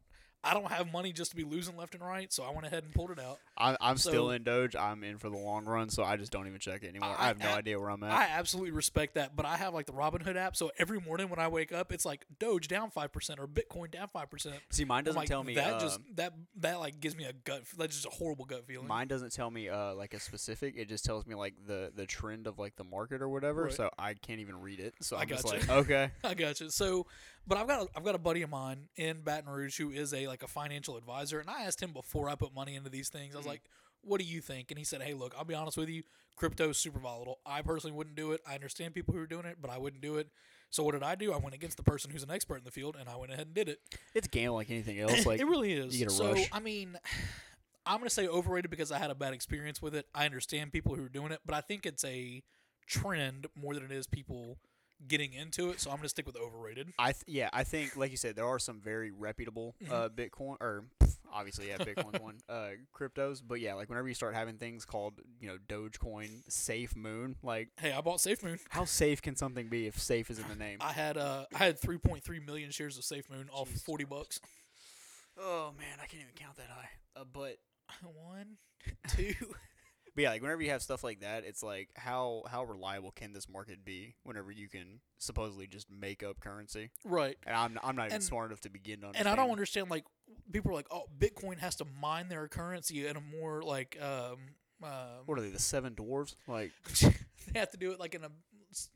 I 0.46 0.54
don't 0.54 0.72
have 0.72 0.92
money 0.94 1.12
just 1.12 1.32
to 1.32 1.36
be 1.36 1.44
losing 1.44 1.76
left 1.76 1.96
and 1.96 2.04
right, 2.04 2.32
so 2.32 2.44
I 2.44 2.52
went 2.52 2.66
ahead 2.68 2.84
and 2.84 2.94
pulled 2.94 3.12
it 3.12 3.20
out. 3.20 3.40
I, 3.58 3.76
I'm 3.82 3.98
still 3.98 4.30
in 4.32 4.44
Doge. 4.44 4.76
I'm 4.76 5.04
in 5.04 5.18
for 5.18 5.30
the 5.30 5.38
long 5.38 5.66
run, 5.66 5.90
so 5.90 6.04
I 6.04 6.18
just 6.18 6.32
don't 6.32 6.46
even 6.48 6.60
check 6.60 6.84
it 6.84 6.90
anymore. 6.90 7.16
I, 7.18 7.24
I- 7.24 7.28
have 7.28 7.40
no 7.40 7.50
I- 7.50 7.58
idea 7.58 7.80
where 7.80 7.90
I'm 7.90 8.04
at. 8.04 8.12
I 8.12 8.28
absolutely 8.38 8.72
respect 8.72 9.16
that, 9.16 9.36
but 9.36 9.46
I 9.46 9.58
have 9.58 9.74
like 9.74 9.86
the 9.88 9.94
Robinhood 9.94 10.36
app, 10.36 10.56
so 10.56 10.72
every 10.78 11.00
morning 11.00 11.30
when 11.30 11.40
I 11.40 11.48
wake 11.48 11.72
up, 11.72 11.92
it's 11.92 12.06
like 12.06 12.26
Doge 12.40 12.68
down 12.68 12.92
five 12.92 13.12
percent 13.12 13.40
or 13.40 13.48
Bitcoin 13.48 13.90
down 13.92 14.08
five 14.14 14.30
percent. 14.30 14.56
See, 14.70 14.86
mine 14.86 15.04
doesn't 15.04 15.18
like, 15.20 15.28
tell 15.28 15.44
me. 15.44 15.56
that. 15.56 15.74
uh, 15.74 15.80
just 15.80 16.00
that 16.16 16.34
that 16.58 16.80
like 16.80 17.00
gives 17.00 17.16
me 17.18 17.26
a 17.26 17.34
gut. 17.34 17.64
That's 17.78 17.96
just 17.96 18.06
a 18.06 18.10
horrible 18.16 18.46
gut 18.46 18.66
feeling. 18.68 18.88
Mine 18.88 19.08
doesn't 19.08 19.32
tell 19.34 19.50
me 19.50 19.70
uh 19.70 19.94
like 19.96 20.14
a 20.14 20.20
specific. 20.20 20.76
It 20.78 20.90
just 20.90 21.06
tells 21.06 21.26
me 21.26 21.34
like 21.36 21.54
the 21.66 21.92
the 21.96 22.06
trend 22.06 22.46
of 22.48 22.60
like 22.60 22.76
the 22.76 22.84
market 22.84 23.22
or 23.22 23.30
whatever. 23.30 23.64
Right. 23.64 23.74
So 23.74 23.90
I 23.98 24.14
can't 24.14 24.40
even 24.40 24.62
read 24.62 24.80
it. 24.80 24.94
So 25.02 25.18
I 25.18 25.22
I'm 25.22 25.28
just 25.28 25.44
gotcha. 25.44 25.58
like, 25.60 25.70
okay, 25.70 26.12
I 26.24 26.34
got 26.34 26.60
you. 26.60 26.70
So, 26.70 27.08
but 27.48 27.58
I've 27.58 27.68
got 27.68 27.82
a, 27.84 27.88
I've 27.96 28.04
got 28.04 28.16
a 28.16 28.20
buddy 28.20 28.42
of 28.42 28.50
mine 28.50 28.90
in 28.96 29.22
Baton 29.22 29.50
Rouge 29.50 29.78
who 29.78 29.90
is 29.92 30.14
a 30.14 30.28
like 30.28 30.35
a 30.44 30.48
financial 30.48 30.98
advisor, 30.98 31.40
and 31.40 31.50
I 31.50 31.64
asked 31.64 31.82
him 31.82 31.92
before 31.94 32.30
I 32.30 32.36
put 32.36 32.54
money 32.54 32.76
into 32.76 32.90
these 32.90 33.10
things. 33.10 33.36
I 33.36 33.38
was 33.38 33.46
Mhm. 33.46 33.50
like, 33.50 33.64
"What 34.02 34.20
do 34.20 34.26
you 34.26 34.42
think?" 34.42 34.72
And 34.72 34.78
he 34.78 34.84
said, 34.84 35.02
"Hey, 35.02 35.14
look, 35.14 35.34
I'll 35.38 35.44
be 35.46 35.54
honest 35.56 35.78
with 35.78 35.90
you. 35.90 36.04
Crypto's 36.36 36.78
super 36.78 37.00
volatile. 37.00 37.40
I 37.46 37.62
personally 37.62 37.96
wouldn't 37.96 38.16
do 38.16 38.32
it. 38.34 38.42
I 38.46 38.56
understand 38.56 38.94
people 38.94 39.14
who 39.14 39.20
are 39.22 39.28
doing 39.28 39.46
it, 39.46 39.58
but 39.62 39.70
I 39.72 39.78
wouldn't 39.78 40.02
do 40.02 40.18
it." 40.18 40.30
So 40.70 40.84
what 40.84 40.92
did 40.92 41.04
I 41.04 41.16
do? 41.16 41.32
I 41.32 41.38
went 41.38 41.56
against 41.56 41.78
the 41.78 41.84
person 41.84 42.12
who's 42.12 42.24
an 42.24 42.32
expert 42.32 42.58
in 42.58 42.64
the 42.66 42.72
field, 42.72 42.96
and 43.00 43.08
I 43.08 43.16
went 43.16 43.32
ahead 43.32 43.48
and 43.48 43.56
did 43.56 43.70
it. 43.70 43.80
it's 44.14 44.28
gambling 44.28 44.58
like 44.58 44.70
anything 44.72 45.00
else. 45.24 45.26
Like 45.26 45.40
it 45.40 45.46
really 45.46 45.74
is. 45.74 45.94
you 45.94 46.06
get 46.06 46.12
a 46.12 46.16
so 46.16 46.34
rush. 46.34 46.50
I 46.52 46.60
mean, 46.60 46.98
I'm 47.86 48.00
gonna 48.00 48.10
say 48.10 48.28
overrated 48.28 48.72
because 48.72 48.92
I 48.92 48.98
had 48.98 49.12
a 49.12 49.16
bad 49.16 49.34
experience 49.34 49.82
with 49.82 49.94
it. 49.96 50.08
I 50.14 50.26
understand 50.26 50.72
people 50.74 50.96
who 50.96 51.06
are 51.06 51.10
doing 51.10 51.32
it, 51.32 51.42
but 51.46 51.54
I 51.56 51.62
think 51.62 51.86
it's 51.86 52.04
a 52.04 52.44
trend 52.88 53.48
more 53.56 53.74
than 53.74 53.84
it 53.84 53.92
is 53.92 54.08
people 54.08 54.58
getting 55.08 55.34
into 55.34 55.70
it. 55.72 55.80
So 55.80 55.92
I'm 55.92 55.98
gonna 55.98 56.10
stick 56.10 56.26
with 56.26 56.38
overrated. 56.38 56.94
I 56.98 57.12
th- 57.12 57.24
yeah, 57.28 57.50
I 57.54 57.64
think 57.64 57.96
like 57.96 58.12
you 58.12 58.18
said, 58.18 58.36
there 58.36 58.46
are 58.48 58.60
some 58.60 58.80
very 58.80 59.12
reputable 59.12 59.76
Mhm. 59.84 59.92
uh, 59.92 60.10
Bitcoin 60.10 60.58
or 60.62 60.86
obviously 61.32 61.68
yeah, 61.68 61.78
Bitcoin 61.78 62.22
one 62.22 62.38
uh, 62.50 62.70
cryptos, 62.98 63.42
but 63.46 63.60
yeah, 63.60 63.74
like 63.74 63.90
whenever 63.90 64.08
you 64.08 64.14
start 64.14 64.34
having 64.36 64.58
things 64.58 64.86
called 64.86 65.20
you 65.40 65.48
know 65.48 65.58
Dogecoin, 65.68 66.50
Safe 66.52 66.96
Moon, 66.96 67.36
like 67.44 67.70
Hey, 67.80 67.92
I 67.92 68.02
bought 68.02 68.22
Safe 68.22 68.42
Moon. 68.44 68.58
how 68.70 68.86
safe 68.86 69.22
can 69.22 69.36
something 69.36 69.68
be 69.68 69.86
if 69.88 70.00
safe 70.00 70.30
is 70.30 70.40
in 70.40 70.48
the 70.48 70.56
name? 70.56 70.78
I 70.82 70.94
had 70.94 71.18
uh 71.18 71.46
I 71.54 71.58
had 71.60 71.80
3.3 71.80 72.40
million 72.46 72.72
shares 72.72 72.98
of 72.98 73.04
Safe 73.04 73.30
Moon 73.30 73.50
off 73.52 73.70
Jeez. 73.70 73.82
40 73.84 74.06
bucks. 74.06 74.40
oh 75.38 75.72
man, 75.78 75.98
I 76.02 76.06
can't 76.08 76.22
even 76.24 76.34
count 76.36 76.56
that 76.58 76.70
high. 76.70 76.90
Uh, 77.16 77.24
but 77.32 77.58
One, 78.16 78.58
two. 79.10 79.34
But 80.16 80.22
yeah, 80.24 80.30
like 80.30 80.42
whenever 80.42 80.62
you 80.62 80.70
have 80.72 80.82
stuff 80.82 81.04
like 81.04 81.20
that, 81.22 81.44
it's 81.46 81.62
like 81.62 81.90
how 81.96 82.44
how 82.50 82.64
reliable 82.64 83.12
can 83.12 83.34
this 83.34 83.48
market 83.50 83.84
be? 83.86 84.16
Whenever 84.24 84.52
you 84.52 84.68
can 84.70 85.00
supposedly 85.18 85.68
just 85.68 85.88
make 85.92 86.24
up 86.24 86.40
currency, 86.40 86.90
right. 87.04 87.38
and 87.46 87.56
I'm 87.56 87.80
I'm 87.84 87.96
not 87.96 88.06
even 88.08 88.16
And- 88.16 88.24
smart 88.24 88.50
enough 88.52 88.62
to 88.62 88.70
begin 88.70 89.02
to 89.02 89.12
And. 89.14 89.28
I 89.28 89.36
don't 89.36 89.52
understand 89.52 89.90
like 89.90 90.06
people 90.52 90.72
are 90.72 90.76
like, 90.76 90.88
oh, 90.92 91.06
Bitcoin 91.20 91.60
has 91.60 91.76
to 91.78 91.86
mine 92.02 92.30
their 92.30 92.48
currency 92.48 93.06
in 93.06 93.16
a 93.18 93.22
more 93.22 93.62
like 93.62 93.98
um 94.02 94.38
um 94.84 94.90
What 95.26 95.38
are 95.38 95.42
they? 95.42 95.50
The 95.50 95.60
seven 95.60 95.94
dwarves? 95.96 96.36
Like 96.48 96.72
they 97.02 97.60
have 97.60 97.72
to 97.72 97.78
do 97.78 97.92
it 97.92 98.00
like 98.00 98.16
in 98.16 98.24
a 98.24 98.32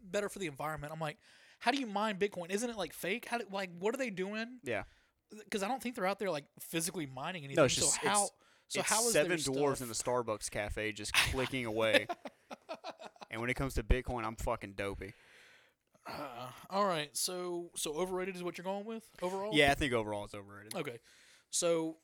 better 0.04 0.30
for 0.30 0.40
the 0.40 0.48
environment. 0.48 0.92
I'm 0.94 1.00
like, 1.00 1.18
how 1.60 1.72
do 1.72 1.80
you 1.80 1.88
mine 1.88 2.18
Bitcoin? 2.18 2.50
Isn't 2.52 2.70
it 2.70 2.78
like 2.78 2.94
fake? 2.94 3.26
How 3.30 3.38
do, 3.38 3.46
like 3.52 3.70
what 3.80 3.94
are 3.94 3.98
they 3.98 4.10
doing? 4.10 4.60
yeah. 4.64 4.84
Because 5.44 5.62
I 5.62 5.68
don't 5.68 5.80
think 5.82 5.94
they're 5.96 6.08
out 6.08 6.18
there 6.18 6.32
like 6.32 6.46
physically 6.60 7.06
mining 7.06 7.44
anything. 7.44 7.64
it's 7.64 7.76
just- 7.76 7.94
so 8.02 8.08
how? 8.08 8.14
it's- 8.24 8.32
So 8.70 8.80
it's 8.82 8.90
how 8.90 9.06
is 9.06 9.14
seven 9.14 9.38
dwarves 9.38 9.82
in 9.82 9.88
the 9.88 9.96
Starbucks 9.96 10.50
cafe 10.52 10.92
just 10.92 11.12
clicking 11.14 11.66
away? 11.66 12.08
and 13.32 13.42
when 13.42 13.50
it 13.50 13.56
comes 13.56 13.74
to 13.74 13.84
Bitcoin, 13.84 14.24
I'm 14.24 14.36
fucking 14.36 14.74
dopey. 14.74 15.14
Uh, 16.08 16.48
all 16.70 16.86
right, 16.86 17.16
so 17.16 17.72
so 17.76 17.94
overrated 17.94 18.36
is 18.36 18.44
what 18.44 18.58
you're 18.58 18.64
going 18.66 18.86
with 18.86 19.04
overall. 19.22 19.52
Yeah, 19.54 19.72
I 19.72 19.76
think 19.76 19.94
overall 19.94 20.26
it's 20.26 20.36
overrated. 20.36 20.76
Okay, 20.76 21.00
so 21.50 21.98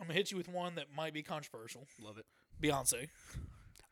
I'm 0.00 0.06
gonna 0.06 0.14
hit 0.16 0.30
you 0.30 0.36
with 0.36 0.48
one 0.48 0.76
that 0.76 0.86
might 0.96 1.12
be 1.12 1.22
controversial. 1.22 1.86
Love 2.00 2.18
it. 2.18 2.26
Beyonce. 2.62 3.08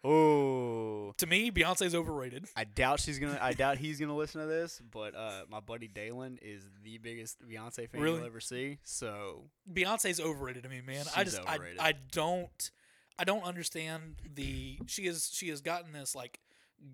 Oh, 0.04 1.14
To 1.18 1.26
me, 1.26 1.52
Beyonce's 1.52 1.94
overrated. 1.94 2.46
I 2.56 2.64
doubt 2.64 2.98
she's 2.98 3.20
gonna. 3.20 3.38
I 3.40 3.52
doubt 3.52 3.78
he's 3.78 4.00
gonna 4.00 4.16
listen 4.16 4.40
to 4.40 4.46
this. 4.48 4.80
But 4.90 5.14
uh, 5.14 5.42
my 5.48 5.60
buddy 5.60 5.86
Dalen 5.86 6.38
is 6.42 6.64
the 6.82 6.98
biggest 6.98 7.40
Beyonce 7.46 7.88
fan 7.88 8.00
Really? 8.00 8.16
you'll 8.16 8.26
ever 8.26 8.40
see. 8.40 8.78
So 8.82 9.44
Beyonce's 9.72 10.20
overrated 10.20 10.64
to 10.64 10.68
me, 10.68 10.80
man. 10.84 11.04
I 11.14 11.22
She's 11.22 11.34
just 11.34 11.48
overrated. 11.48 11.78
I 11.78 11.88
I 11.88 11.94
don't 12.10 12.70
I 13.18 13.24
don't 13.24 13.44
understand 13.44 14.16
the 14.34 14.78
she 14.86 15.06
is 15.06 15.30
she 15.32 15.48
has 15.50 15.60
gotten 15.60 15.92
this 15.92 16.14
like 16.14 16.40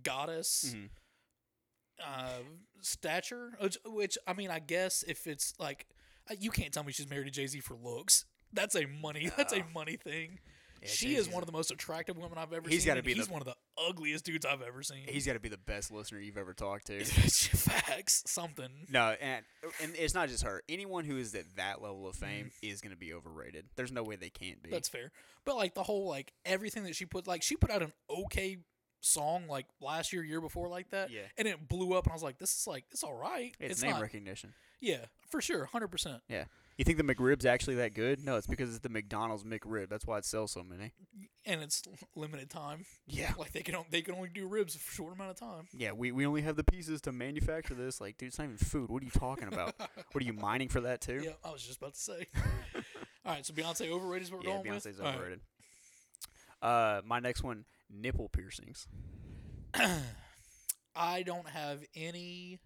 goddess 0.02 0.74
mhm. 0.76 0.88
uh 2.04 2.42
stature 2.82 3.52
which, 3.60 3.78
which 3.86 4.18
I 4.26 4.34
mean 4.34 4.50
I 4.50 4.58
guess 4.58 5.02
if 5.08 5.26
it's 5.26 5.54
like 5.58 5.86
uh, 6.30 6.34
you 6.38 6.50
can't 6.50 6.72
tell 6.72 6.84
me 6.84 6.92
she's 6.92 7.08
married 7.08 7.24
to 7.24 7.30
Jay-Z 7.30 7.60
for 7.60 7.74
looks. 7.74 8.26
That's 8.52 8.74
a 8.74 8.86
money 8.86 9.30
that's 9.36 9.54
a 9.54 9.64
money 9.74 9.96
thing. 9.96 10.40
Yeah, 10.82 10.88
she 10.88 11.14
is 11.16 11.28
one 11.28 11.42
of 11.42 11.46
the 11.46 11.52
most 11.52 11.70
attractive 11.70 12.16
women 12.16 12.38
I've 12.38 12.52
ever 12.52 12.68
He's 12.68 12.82
seen. 12.82 12.88
gotta 12.88 13.02
be 13.02 13.14
he's 13.14 13.26
the- 13.26 13.32
one 13.32 13.42
of 13.42 13.46
the 13.46 13.56
ugliest 13.88 14.24
dudes 14.24 14.44
I've 14.46 14.62
ever 14.62 14.82
seen. 14.82 15.04
he's 15.06 15.24
got 15.26 15.34
to 15.34 15.40
be 15.40 15.48
the 15.48 15.56
best 15.58 15.90
listener 15.92 16.18
you've 16.20 16.36
ever 16.38 16.52
talked 16.54 16.86
to. 16.88 17.04
facts 17.04 18.22
something. 18.26 18.68
No, 18.90 19.14
and 19.20 19.44
and 19.82 19.94
it's 19.96 20.14
not 20.14 20.28
just 20.28 20.44
her. 20.44 20.62
Anyone 20.68 21.04
who 21.04 21.16
is 21.16 21.34
at 21.34 21.44
that 21.56 21.80
level 21.82 22.06
of 22.08 22.16
fame 22.16 22.50
is 22.62 22.80
gonna 22.80 22.96
be 22.96 23.12
overrated. 23.12 23.66
There's 23.76 23.92
no 23.92 24.02
way 24.02 24.16
they 24.16 24.30
can't 24.30 24.62
be. 24.62 24.68
Mm. 24.70 24.72
That's 24.72 24.88
fair. 24.88 25.10
But 25.44 25.56
like 25.56 25.74
the 25.74 25.82
whole 25.82 26.08
like 26.08 26.32
everything 26.44 26.84
that 26.84 26.96
she 26.96 27.06
put 27.06 27.26
like 27.26 27.42
she 27.42 27.56
put 27.56 27.70
out 27.70 27.82
an 27.82 27.92
okay 28.10 28.58
song 29.00 29.44
like 29.48 29.66
last 29.80 30.12
year, 30.12 30.24
year 30.24 30.40
before 30.40 30.68
like 30.68 30.90
that. 30.90 31.10
Yeah. 31.10 31.20
And 31.36 31.46
it 31.46 31.68
blew 31.68 31.94
up 31.94 32.04
and 32.04 32.12
I 32.12 32.14
was 32.14 32.22
like, 32.22 32.38
This 32.38 32.52
is 32.58 32.66
like 32.66 32.84
it's 32.90 33.02
all 33.04 33.14
right. 33.14 33.54
it's, 33.60 33.82
name 33.82 33.92
not 33.92 34.02
recognition. 34.02 34.54
Yeah, 34.80 35.04
for 35.30 35.40
sure, 35.40 35.66
hundred 35.66 35.88
percent. 35.88 36.22
Yeah. 36.28 36.44
You 36.78 36.84
think 36.84 36.96
the 36.96 37.02
McRib's 37.04 37.44
actually 37.44 37.74
that 37.76 37.92
good? 37.92 38.24
No, 38.24 38.36
it's 38.36 38.46
because 38.46 38.70
it's 38.70 38.78
the 38.78 38.88
McDonald's 38.88 39.42
McRib. 39.42 39.88
That's 39.88 40.06
why 40.06 40.18
it 40.18 40.24
sells 40.24 40.52
so 40.52 40.62
many. 40.62 40.92
And 41.44 41.60
it's 41.60 41.82
limited 42.14 42.50
time. 42.50 42.86
Yeah. 43.08 43.32
Like 43.36 43.52
they 43.52 43.62
can 43.62 43.74
on- 43.74 43.86
they 43.90 44.00
can 44.00 44.14
only 44.14 44.28
do 44.32 44.46
ribs 44.46 44.76
for 44.76 44.88
a 44.88 44.94
short 44.94 45.12
amount 45.12 45.30
of 45.32 45.36
time. 45.40 45.66
Yeah, 45.76 45.90
we, 45.90 46.12
we 46.12 46.24
only 46.24 46.42
have 46.42 46.54
the 46.54 46.62
pieces 46.62 47.00
to 47.02 47.12
manufacture 47.12 47.74
this. 47.74 48.00
Like, 48.00 48.16
dude, 48.16 48.28
it's 48.28 48.38
not 48.38 48.44
even 48.44 48.58
food. 48.58 48.90
What 48.90 49.02
are 49.02 49.04
you 49.06 49.10
talking 49.10 49.48
about? 49.48 49.74
what 50.12 50.22
are 50.22 50.26
you 50.26 50.32
mining 50.34 50.68
for 50.68 50.80
that 50.82 51.00
too? 51.00 51.20
Yeah, 51.24 51.32
I 51.44 51.50
was 51.50 51.62
just 51.64 51.78
about 51.78 51.94
to 51.94 52.00
say. 52.00 52.26
all 53.26 53.32
right, 53.32 53.44
so 53.44 53.52
Beyonce 53.52 53.90
overrated 53.90 54.28
is 54.28 54.32
what 54.32 54.44
we're 54.44 54.50
Yeah, 54.50 54.62
going 54.62 54.70
Beyonce's 54.76 54.84
with. 54.98 55.00
All 55.00 55.06
right. 55.06 55.14
overrated. 55.16 55.40
Uh, 56.62 57.00
my 57.04 57.18
next 57.18 57.42
one, 57.42 57.64
nipple 57.90 58.28
piercings. 58.28 58.86
I 60.94 61.22
don't 61.24 61.48
have 61.48 61.80
any 61.96 62.60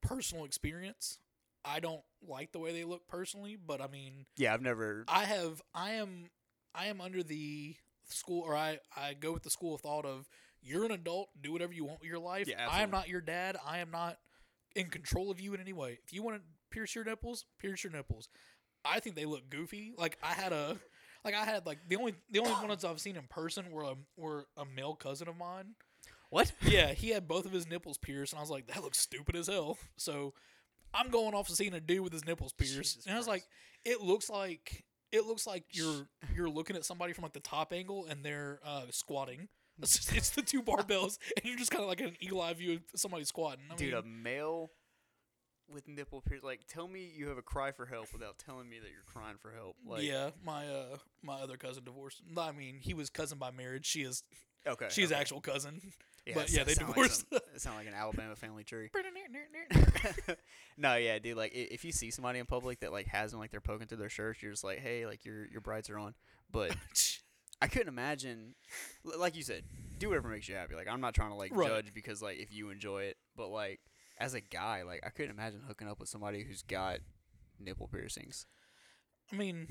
personal 0.00 0.44
experience. 0.46 1.18
I 1.64 1.80
don't 1.80 2.02
like 2.26 2.52
the 2.52 2.58
way 2.58 2.72
they 2.72 2.84
look 2.84 3.06
personally, 3.08 3.56
but 3.56 3.80
I 3.80 3.86
mean, 3.86 4.26
Yeah, 4.36 4.54
I've 4.54 4.62
never. 4.62 5.04
I 5.08 5.24
have 5.24 5.62
I 5.74 5.92
am 5.92 6.30
I 6.74 6.86
am 6.86 7.00
under 7.00 7.22
the 7.22 7.76
school 8.08 8.42
or 8.42 8.56
I 8.56 8.78
I 8.96 9.14
go 9.14 9.32
with 9.32 9.42
the 9.42 9.50
school 9.50 9.74
of 9.74 9.80
thought 9.80 10.04
of 10.04 10.28
you're 10.60 10.84
an 10.84 10.92
adult, 10.92 11.28
do 11.40 11.52
whatever 11.52 11.72
you 11.72 11.84
want 11.84 12.00
with 12.00 12.08
your 12.08 12.18
life. 12.20 12.48
Yeah, 12.48 12.68
I 12.70 12.82
am 12.82 12.90
not 12.90 13.08
your 13.08 13.20
dad. 13.20 13.56
I 13.66 13.78
am 13.78 13.90
not 13.90 14.18
in 14.76 14.88
control 14.88 15.30
of 15.30 15.40
you 15.40 15.54
in 15.54 15.60
any 15.60 15.72
way. 15.72 15.98
If 16.04 16.12
you 16.12 16.22
want 16.22 16.36
to 16.36 16.42
pierce 16.70 16.94
your 16.94 17.04
nipples, 17.04 17.44
pierce 17.58 17.82
your 17.84 17.92
nipples. 17.92 18.28
I 18.84 19.00
think 19.00 19.16
they 19.16 19.24
look 19.24 19.50
goofy. 19.50 19.92
Like 19.96 20.18
I 20.22 20.32
had 20.32 20.52
a 20.52 20.78
like 21.24 21.34
I 21.34 21.44
had 21.44 21.66
like 21.66 21.78
the 21.88 21.96
only 21.96 22.14
the 22.30 22.40
only 22.40 22.52
ones 22.68 22.84
I've 22.84 23.00
seen 23.00 23.16
in 23.16 23.26
person 23.28 23.70
were 23.70 23.84
a 23.84 23.94
were 24.16 24.46
a 24.56 24.64
male 24.64 24.94
cousin 24.94 25.28
of 25.28 25.36
mine. 25.36 25.74
What? 26.30 26.52
Yeah, 26.62 26.92
he 26.92 27.10
had 27.10 27.28
both 27.28 27.44
of 27.44 27.52
his 27.52 27.68
nipples 27.68 27.98
pierced, 27.98 28.32
and 28.32 28.38
I 28.38 28.42
was 28.42 28.48
like, 28.48 28.66
that 28.68 28.82
looks 28.82 28.98
stupid 28.98 29.36
as 29.36 29.48
hell. 29.48 29.76
So 29.98 30.32
I'm 30.94 31.10
going 31.10 31.34
off 31.34 31.48
and 31.48 31.56
seeing 31.56 31.74
a 31.74 31.80
dude 31.80 32.00
with 32.00 32.12
his 32.12 32.24
nipples 32.26 32.52
pierced, 32.52 32.76
Jesus 32.76 33.06
and 33.06 33.14
I 33.14 33.18
was 33.18 33.26
Christ. 33.26 33.44
like, 33.84 33.94
it 33.94 34.00
looks 34.00 34.28
like 34.30 34.84
it 35.10 35.26
looks 35.26 35.46
like 35.46 35.64
you're 35.72 36.06
you're 36.34 36.48
looking 36.48 36.76
at 36.76 36.84
somebody 36.84 37.12
from 37.12 37.22
like 37.22 37.32
the 37.32 37.40
top 37.40 37.72
angle 37.72 38.06
and 38.06 38.24
they're 38.24 38.60
uh, 38.64 38.82
squatting. 38.90 39.48
It's, 39.80 39.96
just, 39.96 40.14
it's 40.14 40.30
the 40.30 40.42
two 40.42 40.62
barbells, 40.70 41.18
and 41.36 41.44
you're 41.46 41.56
just 41.56 41.70
kind 41.70 41.82
of 41.82 41.88
like 41.88 42.00
an 42.02 42.14
eagle 42.20 42.40
eye 42.42 42.52
view 42.52 42.74
of 42.74 42.80
somebody 42.94 43.24
squatting. 43.24 43.64
I 43.70 43.74
Dude, 43.74 43.94
mean, 43.94 44.02
a 44.02 44.06
male 44.06 44.70
with 45.68 45.88
nipple 45.88 46.20
piercings. 46.20 46.44
Like, 46.44 46.60
tell 46.68 46.86
me 46.86 47.10
you 47.16 47.28
have 47.28 47.38
a 47.38 47.42
cry 47.42 47.72
for 47.72 47.86
help 47.86 48.12
without 48.12 48.38
telling 48.38 48.68
me 48.68 48.78
that 48.78 48.90
you're 48.90 49.02
crying 49.06 49.36
for 49.40 49.50
help. 49.50 49.76
Like, 49.84 50.02
yeah, 50.02 50.30
my 50.44 50.68
uh 50.68 50.98
my 51.22 51.36
other 51.40 51.56
cousin 51.56 51.84
divorced. 51.84 52.20
I 52.36 52.52
mean, 52.52 52.76
he 52.80 52.92
was 52.94 53.08
cousin 53.10 53.38
by 53.38 53.50
marriage. 53.50 53.86
She 53.86 54.02
is 54.02 54.22
Okay. 54.66 54.86
she's 54.90 55.10
okay. 55.12 55.20
actual 55.20 55.40
cousin. 55.40 55.80
Yeah, 56.24 56.34
but 56.36 56.52
yeah, 56.52 56.62
they 56.62 56.74
sound 56.74 56.90
like 56.90 56.94
divorced. 56.94 57.24
some- 57.28 57.40
it 57.56 57.60
sound 57.60 57.76
like 57.78 57.88
an 57.88 57.94
Alabama 57.94 58.36
family 58.36 58.62
tree. 58.62 58.90
no, 60.78 60.94
yeah, 60.94 61.18
dude. 61.18 61.36
Like, 61.36 61.52
if 61.52 61.84
you 61.84 61.90
see 61.90 62.12
somebody 62.12 62.38
in 62.38 62.46
public 62.46 62.78
that 62.78 62.92
like 62.92 63.08
has 63.08 63.32
them, 63.32 63.40
like 63.40 63.50
they're 63.50 63.60
poking 63.60 63.88
through 63.88 63.98
their 63.98 64.08
shirts, 64.08 64.40
you're 64.40 64.52
just 64.52 64.62
like, 64.62 64.78
hey, 64.78 65.04
like 65.04 65.24
your 65.24 65.46
your 65.48 65.60
brides 65.60 65.90
are 65.90 65.98
on. 65.98 66.14
But 66.52 66.76
I 67.60 67.66
couldn't 67.66 67.88
imagine, 67.88 68.54
like 69.18 69.34
you 69.34 69.42
said, 69.42 69.64
do 69.98 70.10
whatever 70.10 70.28
makes 70.28 70.48
you 70.48 70.54
happy. 70.54 70.76
Like, 70.76 70.86
I'm 70.88 71.00
not 71.00 71.14
trying 71.14 71.30
to 71.30 71.34
like 71.36 71.50
Right. 71.56 71.68
judge 71.68 71.92
because 71.92 72.22
like 72.22 72.38
if 72.38 72.52
you 72.52 72.70
enjoy 72.70 73.02
it, 73.02 73.16
but 73.36 73.48
like 73.48 73.80
as 74.18 74.34
a 74.34 74.40
guy, 74.40 74.82
like 74.84 75.00
I 75.04 75.10
couldn't 75.10 75.32
imagine 75.32 75.62
hooking 75.66 75.88
up 75.88 75.98
with 75.98 76.08
somebody 76.08 76.44
who's 76.44 76.62
got 76.62 76.98
nipple 77.58 77.88
piercings. 77.88 78.46
I 79.32 79.34
mean, 79.34 79.66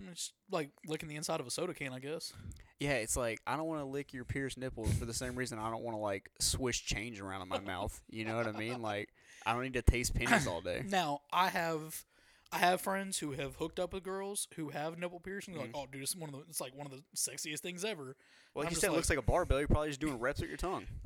Mm, 0.00 0.12
it's 0.12 0.32
like 0.50 0.70
licking 0.86 1.08
the 1.08 1.16
inside 1.16 1.40
of 1.40 1.46
a 1.46 1.50
soda 1.50 1.74
can, 1.74 1.92
I 1.92 1.98
guess. 1.98 2.32
Yeah, 2.80 2.94
it's 2.94 3.16
like 3.16 3.40
I 3.46 3.56
don't 3.56 3.66
want 3.66 3.80
to 3.80 3.86
lick 3.86 4.12
your 4.12 4.24
pierced 4.24 4.58
nipples 4.58 4.92
for 4.94 5.04
the 5.04 5.14
same 5.14 5.36
reason 5.36 5.58
I 5.58 5.70
don't 5.70 5.82
want 5.82 5.96
to 5.96 6.00
like 6.00 6.30
swish 6.38 6.84
change 6.84 7.20
around 7.20 7.42
in 7.42 7.48
my 7.48 7.60
mouth. 7.66 8.00
You 8.08 8.24
know 8.24 8.36
what 8.36 8.46
I 8.46 8.52
mean? 8.52 8.82
Like 8.82 9.10
I 9.46 9.52
don't 9.52 9.62
need 9.62 9.74
to 9.74 9.82
taste 9.82 10.14
pennies 10.14 10.46
all 10.46 10.60
day. 10.60 10.82
Now, 10.88 11.22
I 11.32 11.48
have 11.48 12.04
I 12.52 12.58
have 12.58 12.80
friends 12.80 13.18
who 13.18 13.32
have 13.32 13.56
hooked 13.56 13.80
up 13.80 13.92
with 13.92 14.04
girls 14.04 14.48
who 14.56 14.70
have 14.70 14.98
nipple 14.98 15.20
piercings. 15.20 15.56
They're 15.56 15.66
like, 15.66 15.74
mm. 15.74 15.82
oh, 15.82 15.86
dude, 15.90 16.02
it's 16.02 16.14
one 16.14 16.30
of 16.30 16.36
the 16.36 16.42
it's 16.48 16.60
like 16.60 16.74
one 16.74 16.86
of 16.86 16.92
the 16.92 17.02
sexiest 17.16 17.60
things 17.60 17.84
ever. 17.84 18.16
Well, 18.54 18.62
I'm 18.62 18.66
like 18.66 18.70
you 18.70 18.70
just 18.70 18.80
said, 18.80 18.88
it 18.88 18.90
like- 18.90 18.96
looks 18.98 19.10
like 19.10 19.18
a 19.18 19.22
barbell. 19.22 19.58
You're 19.58 19.68
probably 19.68 19.88
just 19.88 20.00
doing 20.00 20.18
reps 20.18 20.40
with 20.40 20.48
your 20.50 20.56
tongue. 20.56 20.86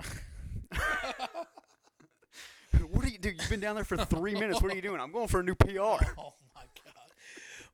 what 2.90 3.04
are 3.04 3.08
you, 3.08 3.18
dude? 3.18 3.40
You've 3.40 3.50
been 3.50 3.60
down 3.60 3.74
there 3.74 3.84
for 3.84 3.96
three 3.96 4.34
minutes. 4.34 4.60
What 4.60 4.72
are 4.72 4.76
you 4.76 4.82
doing? 4.82 5.00
I'm 5.00 5.12
going 5.12 5.28
for 5.28 5.40
a 5.40 5.42
new 5.42 5.54
PR. 5.54 6.04
Oh. 6.18 6.34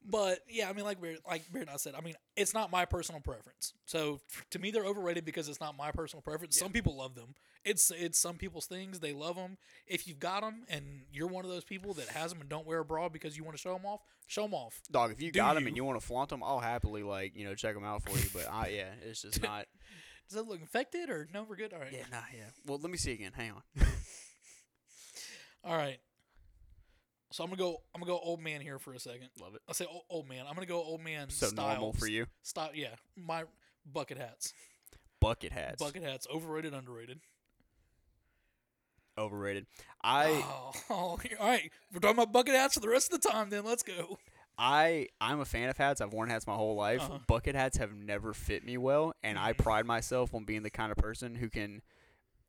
But 0.05 0.41
yeah, 0.49 0.69
I 0.69 0.75
mean, 0.75 0.85
like 0.85 1.01
Bear, 1.01 1.17
like 1.27 1.51
Bear 1.53 1.63
and 1.63 1.71
I 1.71 1.77
said, 1.77 1.95
I 1.95 2.03
mean, 2.03 2.15
it's 2.37 2.53
not 2.53 2.71
my 2.71 2.85
personal 2.85 3.21
preference. 3.23 3.73
So 3.87 4.21
to 4.51 4.59
me, 4.59 4.71
they're 4.71 4.85
overrated 4.85 5.25
because 5.25 5.49
it's 5.49 5.61
not 5.61 5.77
my 5.77 5.91
personal 5.93 6.21
preference. 6.21 6.59
Some 6.59 6.73
people 6.73 6.97
love 6.97 7.15
them. 7.15 7.35
It's 7.65 7.91
it's 7.91 8.19
some 8.19 8.37
people's 8.37 8.67
things. 8.67 9.01
They 9.01 9.15
love 9.15 9.37
them. 9.37 9.57
If 9.87 10.07
you've 10.07 10.21
got 10.21 10.43
them 10.43 10.65
and 10.69 10.85
you're 11.11 11.27
one 11.27 11.47
of 11.47 11.51
those 11.51 11.65
people 11.65 11.95
that 11.95 12.09
has 12.09 12.31
them 12.31 12.43
and 12.43 12.51
don't 12.51 12.67
wear 12.67 12.81
a 12.81 12.85
bra 12.85 13.09
because 13.09 13.39
you 13.39 13.45
want 13.45 13.57
to 13.57 13.61
show 13.61 13.73
them 13.73 13.87
off, 13.87 14.01
show 14.27 14.43
them 14.43 14.53
off. 14.53 14.83
Dog, 14.91 15.11
if 15.11 15.23
you 15.23 15.33
Do 15.33 15.39
got 15.39 15.55
them 15.55 15.63
you? 15.63 15.69
and 15.69 15.77
you 15.77 15.85
want 15.85 15.99
to 15.99 16.07
flaunt 16.07 16.29
them, 16.29 16.43
I'll 16.43 16.61
happily 16.61 17.03
like 17.03 17.35
you 17.35 17.47
know 17.47 17.55
check 17.55 17.75
them 17.75 17.85
out 17.85 18.03
for 18.03 18.19
you. 18.19 18.29
But 18.35 18.47
I 18.53 18.69
yeah, 18.69 18.91
it's 19.09 19.23
just 19.23 19.43
not. 19.43 19.65
Does 20.29 20.37
that 20.37 20.47
look 20.47 20.61
infected 20.61 21.09
or 21.09 21.29
no? 21.33 21.45
We're 21.49 21.57
good. 21.57 21.73
All 21.73 21.81
right. 21.81 21.93
Yeah, 21.93 22.05
nah, 22.11 22.19
yeah. 22.35 22.45
Well, 22.67 22.79
let 22.83 22.91
me 22.91 22.99
see 22.99 23.13
again. 23.13 23.33
Hang 23.35 23.53
on. 23.53 23.63
All 25.65 25.77
right. 25.77 25.99
So 27.35 27.43
I'm 27.43 27.51
gonna 27.51 27.59
go. 27.59 27.79
I'm 27.93 28.01
gonna 28.01 28.13
go 28.13 28.21
old 28.21 28.41
man 28.41 28.61
here 28.61 28.79
for 28.79 28.95
a 28.95 28.99
second. 29.01 29.29
Love 29.43 29.57
it. 29.57 29.63
I 29.69 29.73
say 29.73 29.87
old, 29.87 30.03
old 30.09 30.29
man. 30.29 30.45
I'm 30.49 30.55
gonna 30.55 30.67
go 30.67 30.81
old 30.81 31.01
man. 31.01 31.31
So 31.31 31.49
style. 31.49 31.67
normal 31.67 31.93
for 31.93 32.07
you. 32.07 32.27
Style. 32.45 32.71
Yeah, 32.73 32.91
my 33.17 33.43
bucket 33.93 34.19
hats. 34.19 34.53
bucket 35.19 35.51
hats. 35.51 35.83
Bucket 35.83 36.05
hats, 36.05 36.29
overrated, 36.33 36.75
underrated. 36.75 37.19
Overrated. 39.19 39.67
I 40.05 40.45
oh, 40.45 40.73
all 40.91 41.19
right. 41.41 41.73
We're 41.93 41.99
talking 41.99 42.19
about 42.19 42.33
bucket 42.33 42.55
hats 42.55 42.75
for 42.75 42.81
the 42.81 42.89
rest 42.89 43.13
of 43.13 43.21
the 43.21 43.29
time. 43.29 43.51
Then 43.51 43.65
let's 43.65 43.83
go. 43.83 44.21
I 44.57 45.09
I'm 45.21 45.41
a 45.41 45.45
fan 45.45 45.69
of 45.69 45.77
hats. 45.77 46.01
I've 46.01 46.13
worn 46.13 46.31
hats 46.31 46.47
my 46.47 46.55
whole 46.55 46.77
life. 46.77 47.01
Uh-huh. 47.03 47.19
Bucket 47.27 47.57
hats 47.57 47.79
have 47.79 47.93
never 47.93 48.33
fit 48.33 48.65
me 48.65 48.79
well, 48.79 49.13
and 49.25 49.41
I 49.41 49.55
Mhm. 49.55 49.59
pride 49.59 49.87
myself 49.87 50.33
on 50.37 50.45
being 50.45 50.63
the 50.63 50.71
kind 50.71 50.93
of 50.93 50.99
person 50.99 51.35
who 51.35 51.51
can 51.51 51.83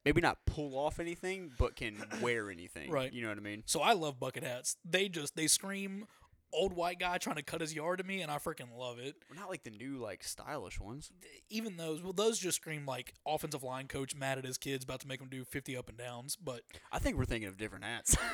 maybe 0.06 0.22
not 0.22 0.38
pull 0.46 0.78
off 0.78 1.00
anything, 1.00 1.52
but 1.58 1.76
can 1.76 2.04
wear 2.22 2.50
anything. 2.50 2.92
Right. 2.92 3.12
You 3.12 3.24
know 3.24 3.30
what 3.30 3.38
I 3.38 3.42
mean? 3.42 3.64
So 3.66 3.82
I 3.82 3.94
love 3.94 4.20
bucket 4.20 4.44
hats. 4.44 4.78
They 4.86 5.10
just 5.10 5.36
they 5.36 5.48
scream 5.48 6.06
old 6.54 6.74
white 6.74 7.00
guy 7.00 7.18
trying 7.18 7.36
to 7.36 7.44
cut 7.44 7.60
his 7.62 7.74
yard 7.74 7.98
to 7.98 8.04
me, 8.06 8.22
and 8.22 8.32
I 8.32 8.38
freaking 8.38 8.78
love 8.78 9.00
it. 9.00 9.16
We're 9.30 9.40
not 9.40 9.50
like 9.50 9.64
the 9.64 9.72
new 9.72 9.98
like 9.98 10.24
stylish 10.24 10.80
ones. 10.80 11.12
Even 11.50 11.78
those, 11.78 12.02
well, 12.02 12.14
those 12.14 12.40
just 12.40 12.58
scream 12.58 12.86
like 12.86 13.14
offensive 13.28 13.64
line 13.64 13.88
coach 13.88 14.16
mad 14.16 14.38
at 14.38 14.46
his 14.46 14.58
kids 14.58 14.84
about 14.86 15.02
to 15.02 15.08
make 15.08 15.20
him 15.20 15.28
do 15.30 15.44
fifty 15.44 15.76
up 15.76 15.90
and 15.90 15.98
downs. 15.98 16.36
But 16.36 16.62
I 16.92 17.00
think 17.00 17.18
we're 17.18 17.26
thinking 17.26 17.50
of 17.50 17.58
different 17.58 17.84
hats. 17.84 18.16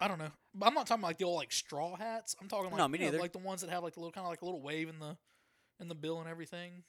I 0.00 0.08
don't 0.08 0.18
know. 0.18 0.32
But 0.54 0.66
I'm 0.66 0.74
not 0.74 0.86
talking 0.86 1.02
like 1.02 1.18
the 1.18 1.24
old 1.24 1.36
like 1.36 1.52
straw 1.52 1.96
hats. 1.96 2.34
I'm 2.40 2.48
talking 2.48 2.70
like 2.70 2.78
No, 2.78 2.88
me 2.88 2.98
you 2.98 3.12
know, 3.12 3.18
like 3.18 3.32
the 3.32 3.38
ones 3.38 3.60
that 3.60 3.70
have 3.70 3.82
like 3.82 3.94
the 3.94 4.00
little 4.00 4.12
kind 4.12 4.24
of 4.24 4.30
like 4.30 4.42
a 4.42 4.44
little 4.44 4.62
wave 4.62 4.88
in 4.88 4.98
the 4.98 5.16
in 5.80 5.88
the 5.88 5.94
bill 5.94 6.20
and 6.20 6.28
everything. 6.28 6.82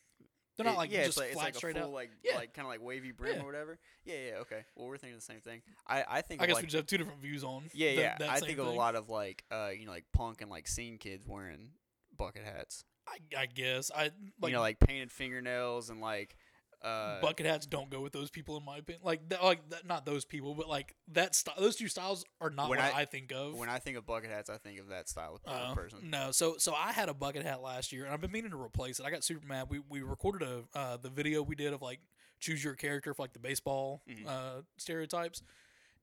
They're 0.55 0.65
not 0.65 0.75
It- 0.75 0.77
like 0.77 0.91
yeah, 0.91 1.05
just 1.05 1.09
it's 1.09 1.17
like, 1.17 1.27
it's 1.29 1.35
like 1.37 1.55
straight 1.55 1.77
a 1.77 1.81
full, 1.81 1.91
like 1.91 2.11
Yeah. 2.23 2.35
like 2.35 2.53
kind 2.53 2.65
of 2.65 2.69
like 2.71 2.81
wavy 2.81 3.11
brim 3.11 3.37
Yeah. 3.37 3.41
or 3.43 3.45
whatever. 3.45 3.79
Yeah, 4.05 4.15
yeah, 4.27 4.35
okay. 4.41 4.63
Well, 4.75 4.87
we're 4.87 4.97
thinking 4.97 5.15
the 5.17 5.21
same 5.21 5.39
thing. 5.41 5.61
I 5.87 6.03
I 6.07 6.21
think 6.21 6.41
I 6.41 6.45
guess 6.45 6.55
like 6.55 6.63
we 6.63 6.67
just 6.67 6.75
have 6.77 6.85
two 6.85 6.97
different 6.97 7.21
views 7.21 7.43
on. 7.43 7.63
yeah 7.73 7.89
yeah. 7.91 8.17
I 8.29 8.39
think 8.39 8.59
of 8.59 8.67
a 8.67 8.71
lot 8.71 8.95
of 8.95 9.09
like 9.09 9.43
uh 9.51 9.69
you 9.77 9.85
know 9.85 9.91
like 9.91 10.05
punk 10.13 10.41
and 10.41 10.51
like 10.51 10.67
scene 10.67 10.97
kids 10.97 11.27
wearing 11.27 11.71
bucket 12.17 12.43
hats. 12.43 12.85
I, 13.07 13.17
I 13.41 13.45
guess 13.47 13.91
I 13.93 14.11
like, 14.39 14.49
you 14.49 14.51
know 14.51 14.61
like 14.61 14.79
painted 14.79 15.11
fingernails 15.11 15.89
and 15.89 15.99
like 15.99 16.35
uh 16.83 17.21
bucket 17.21 17.45
hats 17.45 17.65
don't 17.65 17.89
go 17.89 18.01
with 18.01 18.11
those 18.13 18.29
people 18.29 18.57
in 18.57 18.65
my 18.65 18.77
opinion. 18.77 19.01
Like 19.03 19.29
that, 19.29 19.43
like 19.43 19.69
that, 19.69 19.85
not 19.87 20.05
those 20.05 20.25
people, 20.25 20.53
but 20.55 20.67
like 20.67 20.95
that 21.13 21.33
style. 21.35 21.55
Those 21.57 21.75
two 21.75 21.87
styles 21.87 22.25
are 22.41 22.49
not 22.49 22.69
When 22.69 22.79
what 22.79 22.93
I, 22.93 23.01
I- 23.01 23.05
think 23.05 23.31
of. 23.31 23.55
when 23.55 23.69
I 23.69 23.79
think 23.79 23.97
of 23.97 24.05
bucket 24.05 24.29
hats, 24.29 24.49
I 24.49 24.57
think 24.57 24.79
of 24.79 24.89
that 24.89 25.07
style 25.09 25.39
of 25.45 25.53
Uh, 25.71 25.73
person. 25.75 25.99
No, 26.09 26.31
so 26.31 26.55
so 26.57 26.73
I 26.73 26.91
had 26.91 27.09
a 27.09 27.13
bucket 27.13 27.43
hat 27.43 27.61
last 27.61 27.91
year, 27.93 28.05
and 28.05 28.13
I've 28.13 28.21
been 28.21 28.31
meaning 28.31 28.51
to 28.51 28.61
replace 28.61 28.99
it. 28.99 29.05
I 29.05 29.11
got 29.11 29.23
super 29.23 29.45
mad. 29.47 29.67
We 29.69 29.79
we 29.89 30.01
recorded 30.01 30.47
a 30.47 30.63
uh, 30.77 30.97
the 30.97 31.09
video 31.09 31.41
we 31.41 31.55
did 31.55 31.73
of 31.73 31.81
like 31.81 31.99
choose 32.39 32.63
your 32.63 32.75
character 32.75 33.13
for 33.13 33.21
like 33.23 33.33
the 33.33 33.39
baseball 33.39 34.01
Mhm. 34.09 34.27
uh, 34.27 34.61
stereotypes, 34.77 35.41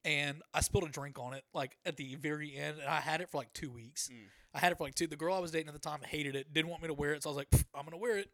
and 0.04 0.42
I 0.54 0.60
spilled 0.62 0.84
a 0.84 0.88
drink 0.88 1.18
on 1.18 1.34
it 1.34 1.44
like 1.52 1.76
at 1.84 1.96
the 1.96 2.14
very 2.16 2.56
end, 2.56 2.78
and 2.78 2.88
I 2.88 3.00
had 3.00 3.20
it 3.20 3.28
for 3.28 3.36
like 3.38 3.52
two 3.52 3.70
weeks. 3.70 4.08
Mm. 4.10 4.28
I 4.54 4.58
had 4.58 4.72
it 4.72 4.78
for 4.78 4.84
like 4.84 4.94
two. 4.94 5.06
The 5.06 5.16
girl 5.16 5.34
I 5.34 5.38
was 5.40 5.50
dating 5.50 5.68
at 5.68 5.74
the 5.74 5.78
time 5.80 6.00
hated 6.06 6.34
it, 6.34 6.52
didn't 6.52 6.70
want 6.70 6.82
me 6.82 6.88
to 6.88 6.94
wear 6.94 7.12
it, 7.12 7.22
so 7.22 7.30
I 7.30 7.32
was 7.32 7.36
like, 7.36 7.48
I'm 7.74 7.84
gonna 7.84 7.98
wear 7.98 8.16
it 8.18 8.30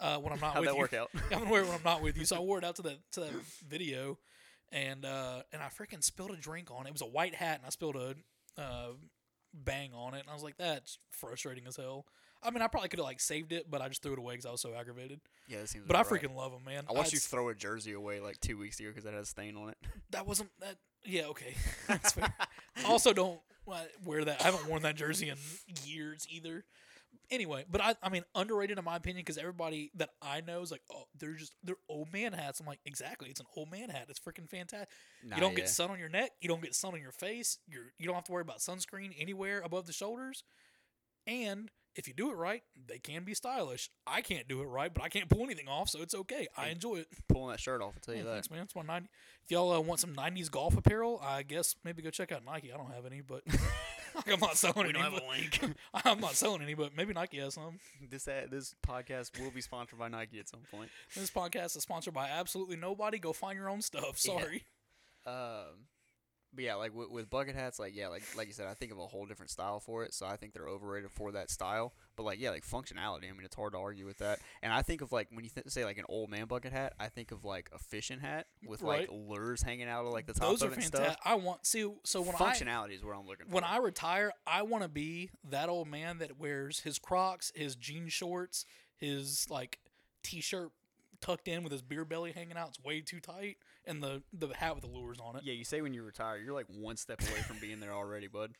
uh, 0.00 0.18
when 0.18 0.32
I'm 0.32 0.40
not 0.40 0.54
How'd 0.54 0.60
with 0.60 0.68
that 0.70 0.74
you. 0.74 0.80
work 0.80 0.94
out? 0.94 1.10
I'm 1.32 1.38
gonna 1.38 1.50
wear 1.50 1.62
it 1.62 1.66
when 1.66 1.74
I'm 1.76 1.84
not 1.84 2.02
with 2.02 2.16
you. 2.16 2.24
So 2.24 2.36
I 2.36 2.40
wore 2.40 2.58
it 2.58 2.64
out 2.64 2.76
to 2.76 2.82
that 2.82 2.98
to 3.12 3.20
that 3.20 3.32
video, 3.68 4.18
and 4.72 5.04
uh, 5.04 5.42
and 5.52 5.62
I 5.62 5.66
freaking 5.66 6.02
spilled 6.02 6.30
a 6.32 6.36
drink 6.36 6.70
on 6.70 6.86
it. 6.86 6.90
It 6.90 6.92
was 6.92 7.02
a 7.02 7.06
white 7.06 7.34
hat, 7.34 7.58
and 7.58 7.66
I 7.66 7.70
spilled 7.70 7.96
a 7.96 8.14
uh, 8.60 8.92
bang 9.52 9.92
on 9.94 10.14
it, 10.14 10.20
and 10.20 10.30
I 10.30 10.34
was 10.34 10.42
like, 10.42 10.56
that's 10.56 10.98
frustrating 11.10 11.66
as 11.66 11.76
hell. 11.76 12.06
I 12.42 12.50
mean, 12.50 12.62
I 12.62 12.68
probably 12.68 12.88
could 12.88 12.98
have 12.98 13.06
like 13.06 13.20
saved 13.20 13.52
it, 13.52 13.70
but 13.70 13.80
I 13.80 13.88
just 13.88 14.02
threw 14.02 14.12
it 14.12 14.18
away 14.18 14.34
because 14.34 14.46
I 14.46 14.50
was 14.52 14.60
so 14.60 14.74
aggravated. 14.74 15.20
yeah, 15.48 15.60
that 15.60 15.68
seems. 15.68 15.86
But 15.86 15.96
I 15.96 16.00
right. 16.00 16.08
freaking 16.08 16.36
love 16.36 16.52
them, 16.52 16.62
man. 16.64 16.84
I 16.88 16.92
watched 16.92 17.12
you 17.12 17.18
throw 17.18 17.48
a 17.48 17.54
jersey 17.54 17.92
away 17.92 18.20
like 18.20 18.38
two 18.40 18.58
weeks 18.58 18.78
ago 18.78 18.90
because 18.90 19.04
that 19.04 19.14
had 19.14 19.22
a 19.22 19.26
stain 19.26 19.56
on 19.56 19.70
it. 19.70 19.78
that 20.10 20.26
wasn't 20.26 20.50
that. 20.60 20.76
Yeah, 21.04 21.26
okay, 21.26 21.54
that's 21.88 22.12
fair. 22.12 22.32
I 22.76 22.84
also 22.84 23.12
don't 23.12 23.40
uh, 23.70 23.80
wear 24.04 24.24
that. 24.24 24.40
I 24.40 24.44
haven't 24.44 24.68
worn 24.68 24.82
that 24.82 24.96
jersey 24.96 25.28
in 25.28 25.36
years 25.84 26.26
either. 26.30 26.64
Anyway, 27.30 27.64
but 27.70 27.80
I, 27.80 27.94
I 28.02 28.08
mean, 28.08 28.22
underrated 28.34 28.78
in 28.78 28.84
my 28.84 28.96
opinion 28.96 29.22
because 29.24 29.36
everybody 29.38 29.90
that 29.96 30.10
I 30.22 30.40
know 30.42 30.60
is 30.62 30.70
like, 30.70 30.82
oh, 30.92 31.04
they're 31.18 31.34
just 31.34 31.54
they're 31.64 31.76
old 31.88 32.12
man 32.12 32.32
hats. 32.32 32.60
I'm 32.60 32.66
like, 32.66 32.78
exactly, 32.86 33.28
it's 33.30 33.40
an 33.40 33.46
old 33.56 33.70
man 33.70 33.88
hat. 33.88 34.06
It's 34.08 34.20
freaking 34.20 34.48
fantastic. 34.48 34.88
Nah, 35.24 35.36
you 35.36 35.40
don't 35.40 35.52
yeah. 35.52 35.58
get 35.58 35.68
sun 35.68 35.90
on 35.90 35.98
your 35.98 36.08
neck. 36.08 36.30
You 36.40 36.48
don't 36.48 36.62
get 36.62 36.74
sun 36.74 36.94
on 36.94 37.00
your 37.00 37.12
face. 37.12 37.58
You're 37.66 37.92
you 37.98 38.06
don't 38.06 38.14
have 38.14 38.24
to 38.24 38.32
worry 38.32 38.42
about 38.42 38.58
sunscreen 38.58 39.12
anywhere 39.18 39.60
above 39.64 39.86
the 39.86 39.92
shoulders. 39.92 40.44
And 41.26 41.70
if 41.96 42.06
you 42.06 42.14
do 42.14 42.30
it 42.30 42.34
right, 42.34 42.62
they 42.86 42.98
can 42.98 43.24
be 43.24 43.34
stylish. 43.34 43.90
I 44.06 44.20
can't 44.20 44.46
do 44.46 44.60
it 44.60 44.66
right, 44.66 44.92
but 44.92 45.02
I 45.02 45.08
can't 45.08 45.28
pull 45.28 45.42
anything 45.42 45.66
off, 45.66 45.88
so 45.88 46.02
it's 46.02 46.14
okay. 46.14 46.46
I 46.56 46.68
enjoy 46.68 46.96
it. 46.96 47.08
pulling 47.28 47.50
that 47.50 47.58
shirt 47.60 47.80
off. 47.80 47.94
I'll 47.96 48.00
tell 48.02 48.14
you 48.14 48.20
Yeah, 48.20 48.26
that. 48.26 48.32
thanks, 48.34 48.50
man. 48.50 48.60
It's 48.64 48.76
my 48.76 48.82
90. 48.82 49.08
If 49.44 49.50
y'all 49.50 49.72
uh, 49.72 49.80
want 49.80 49.98
some 50.00 50.14
'90s 50.14 50.50
golf 50.50 50.76
apparel, 50.76 51.20
I 51.24 51.42
guess 51.42 51.74
maybe 51.84 52.02
go 52.02 52.10
check 52.10 52.30
out 52.32 52.44
Nike. 52.44 52.72
I 52.72 52.76
don't 52.76 52.92
have 52.92 53.06
any, 53.06 53.22
but 53.22 53.42
like, 54.16 54.32
I'm 54.32 54.40
not 54.40 54.56
selling 54.56 54.78
We 54.78 54.84
any. 54.84 54.92
don't 54.94 55.02
have 55.02 55.12
but- 55.12 55.22
a 55.22 55.28
link. 55.28 55.76
I'm 56.04 56.20
not 56.20 56.34
selling 56.34 56.62
any, 56.62 56.74
but 56.74 56.96
maybe 56.96 57.12
Nike 57.12 57.38
has 57.38 57.54
some. 57.54 57.78
this 58.10 58.26
ad, 58.28 58.50
this 58.50 58.74
podcast 58.86 59.38
will 59.40 59.50
be 59.50 59.60
sponsored 59.60 59.98
by 59.98 60.08
Nike 60.08 60.38
at 60.38 60.48
some 60.48 60.60
point. 60.70 60.90
This 61.14 61.30
podcast 61.30 61.76
is 61.76 61.82
sponsored 61.82 62.14
by 62.14 62.28
absolutely 62.28 62.76
nobody. 62.76 63.18
Go 63.18 63.32
find 63.32 63.56
your 63.58 63.68
own 63.68 63.82
stuff. 63.82 64.18
Yeah. 64.24 64.38
Sorry. 64.38 64.64
Um, 65.26 65.86
but 66.56 66.64
yeah, 66.64 66.74
like 66.74 66.94
with, 66.94 67.10
with 67.10 67.30
bucket 67.30 67.54
hats, 67.54 67.78
like 67.78 67.94
yeah, 67.94 68.08
like 68.08 68.22
like 68.36 68.46
you 68.48 68.52
said, 68.52 68.66
I 68.66 68.74
think 68.74 68.90
of 68.90 68.98
a 68.98 69.06
whole 69.06 69.26
different 69.26 69.50
style 69.50 69.78
for 69.78 70.02
it. 70.04 70.14
So 70.14 70.26
I 70.26 70.36
think 70.36 70.52
they're 70.54 70.68
overrated 70.68 71.10
for 71.12 71.30
that 71.32 71.50
style. 71.50 71.92
But 72.16 72.24
like 72.24 72.40
yeah, 72.40 72.50
like 72.50 72.66
functionality. 72.66 73.28
I 73.28 73.32
mean, 73.32 73.44
it's 73.44 73.54
hard 73.54 73.74
to 73.74 73.78
argue 73.78 74.06
with 74.06 74.18
that. 74.18 74.40
And 74.62 74.72
I 74.72 74.82
think 74.82 75.02
of 75.02 75.12
like 75.12 75.28
when 75.30 75.44
you 75.44 75.50
th- 75.50 75.68
say 75.68 75.84
like 75.84 75.98
an 75.98 76.06
old 76.08 76.30
man 76.30 76.46
bucket 76.46 76.72
hat, 76.72 76.94
I 76.98 77.08
think 77.08 77.30
of 77.30 77.44
like 77.44 77.70
a 77.74 77.78
fishing 77.78 78.18
hat 78.18 78.46
with 78.66 78.82
like 78.82 79.08
lures 79.12 79.62
hanging 79.62 79.88
out 79.88 80.06
of 80.06 80.12
like 80.12 80.26
the 80.26 80.32
top 80.32 80.48
Those 80.48 80.62
of 80.62 80.70
are 80.70 80.72
it 80.72 80.76
and 80.76 80.84
fantastic. 80.84 81.12
stuff. 81.20 81.22
I 81.24 81.34
want 81.36 81.66
see. 81.66 81.88
So 82.04 82.22
when 82.22 82.34
I 82.34 82.38
Functionality 82.38 82.96
is 82.96 83.04
what 83.04 83.14
I'm 83.16 83.26
looking 83.26 83.46
for. 83.46 83.52
when 83.54 83.64
I 83.64 83.76
retire, 83.76 84.32
I 84.46 84.62
want 84.62 84.82
to 84.82 84.88
be 84.88 85.30
that 85.50 85.68
old 85.68 85.88
man 85.88 86.18
that 86.18 86.38
wears 86.38 86.80
his 86.80 86.98
Crocs, 86.98 87.52
his 87.54 87.76
jean 87.76 88.08
shorts, 88.08 88.64
his 88.96 89.46
like 89.50 89.78
t-shirt 90.22 90.70
tucked 91.20 91.48
in 91.48 91.62
with 91.62 91.72
his 91.72 91.82
beer 91.82 92.04
belly 92.04 92.32
hanging 92.32 92.56
out. 92.56 92.68
It's 92.68 92.82
way 92.82 93.00
too 93.00 93.20
tight, 93.20 93.56
and 93.84 94.02
the 94.02 94.22
the 94.32 94.48
hat 94.48 94.74
with 94.74 94.84
the 94.84 94.90
lures 94.90 95.18
on 95.22 95.36
it. 95.36 95.42
yeah, 95.44 95.52
you 95.54 95.64
say 95.64 95.80
when 95.82 95.94
you 95.94 96.02
retire, 96.02 96.38
you're 96.38 96.54
like 96.54 96.66
one 96.68 96.96
step 96.96 97.20
away 97.22 97.40
from 97.40 97.58
being 97.60 97.80
there 97.80 97.92
already, 97.92 98.26
bud. 98.28 98.52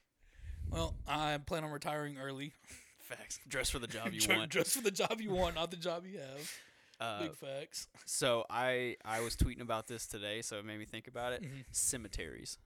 Well, 0.70 0.94
I 1.06 1.38
plan 1.38 1.62
on 1.64 1.70
retiring 1.70 2.18
early. 2.18 2.52
Facts. 3.00 3.38
Dress 3.46 3.70
for 3.70 3.78
the 3.78 3.86
job 3.86 4.12
you 4.12 4.20
want. 4.36 4.50
Dress 4.50 4.74
for 4.74 4.82
the 4.82 4.90
job 4.90 5.20
you 5.20 5.30
want, 5.30 5.54
not 5.54 5.70
the 5.70 5.76
job 5.76 6.04
you 6.06 6.18
have. 6.18 6.52
Uh, 6.98 7.20
Big 7.24 7.36
facts. 7.36 7.88
so 8.06 8.46
I 8.48 8.96
I 9.04 9.20
was 9.20 9.36
tweeting 9.36 9.60
about 9.60 9.86
this 9.86 10.06
today, 10.06 10.40
so 10.42 10.58
it 10.58 10.64
made 10.64 10.78
me 10.78 10.86
think 10.86 11.06
about 11.08 11.34
it. 11.34 11.42
Mhm. 11.42 11.64
Cemeteries. 11.70 12.58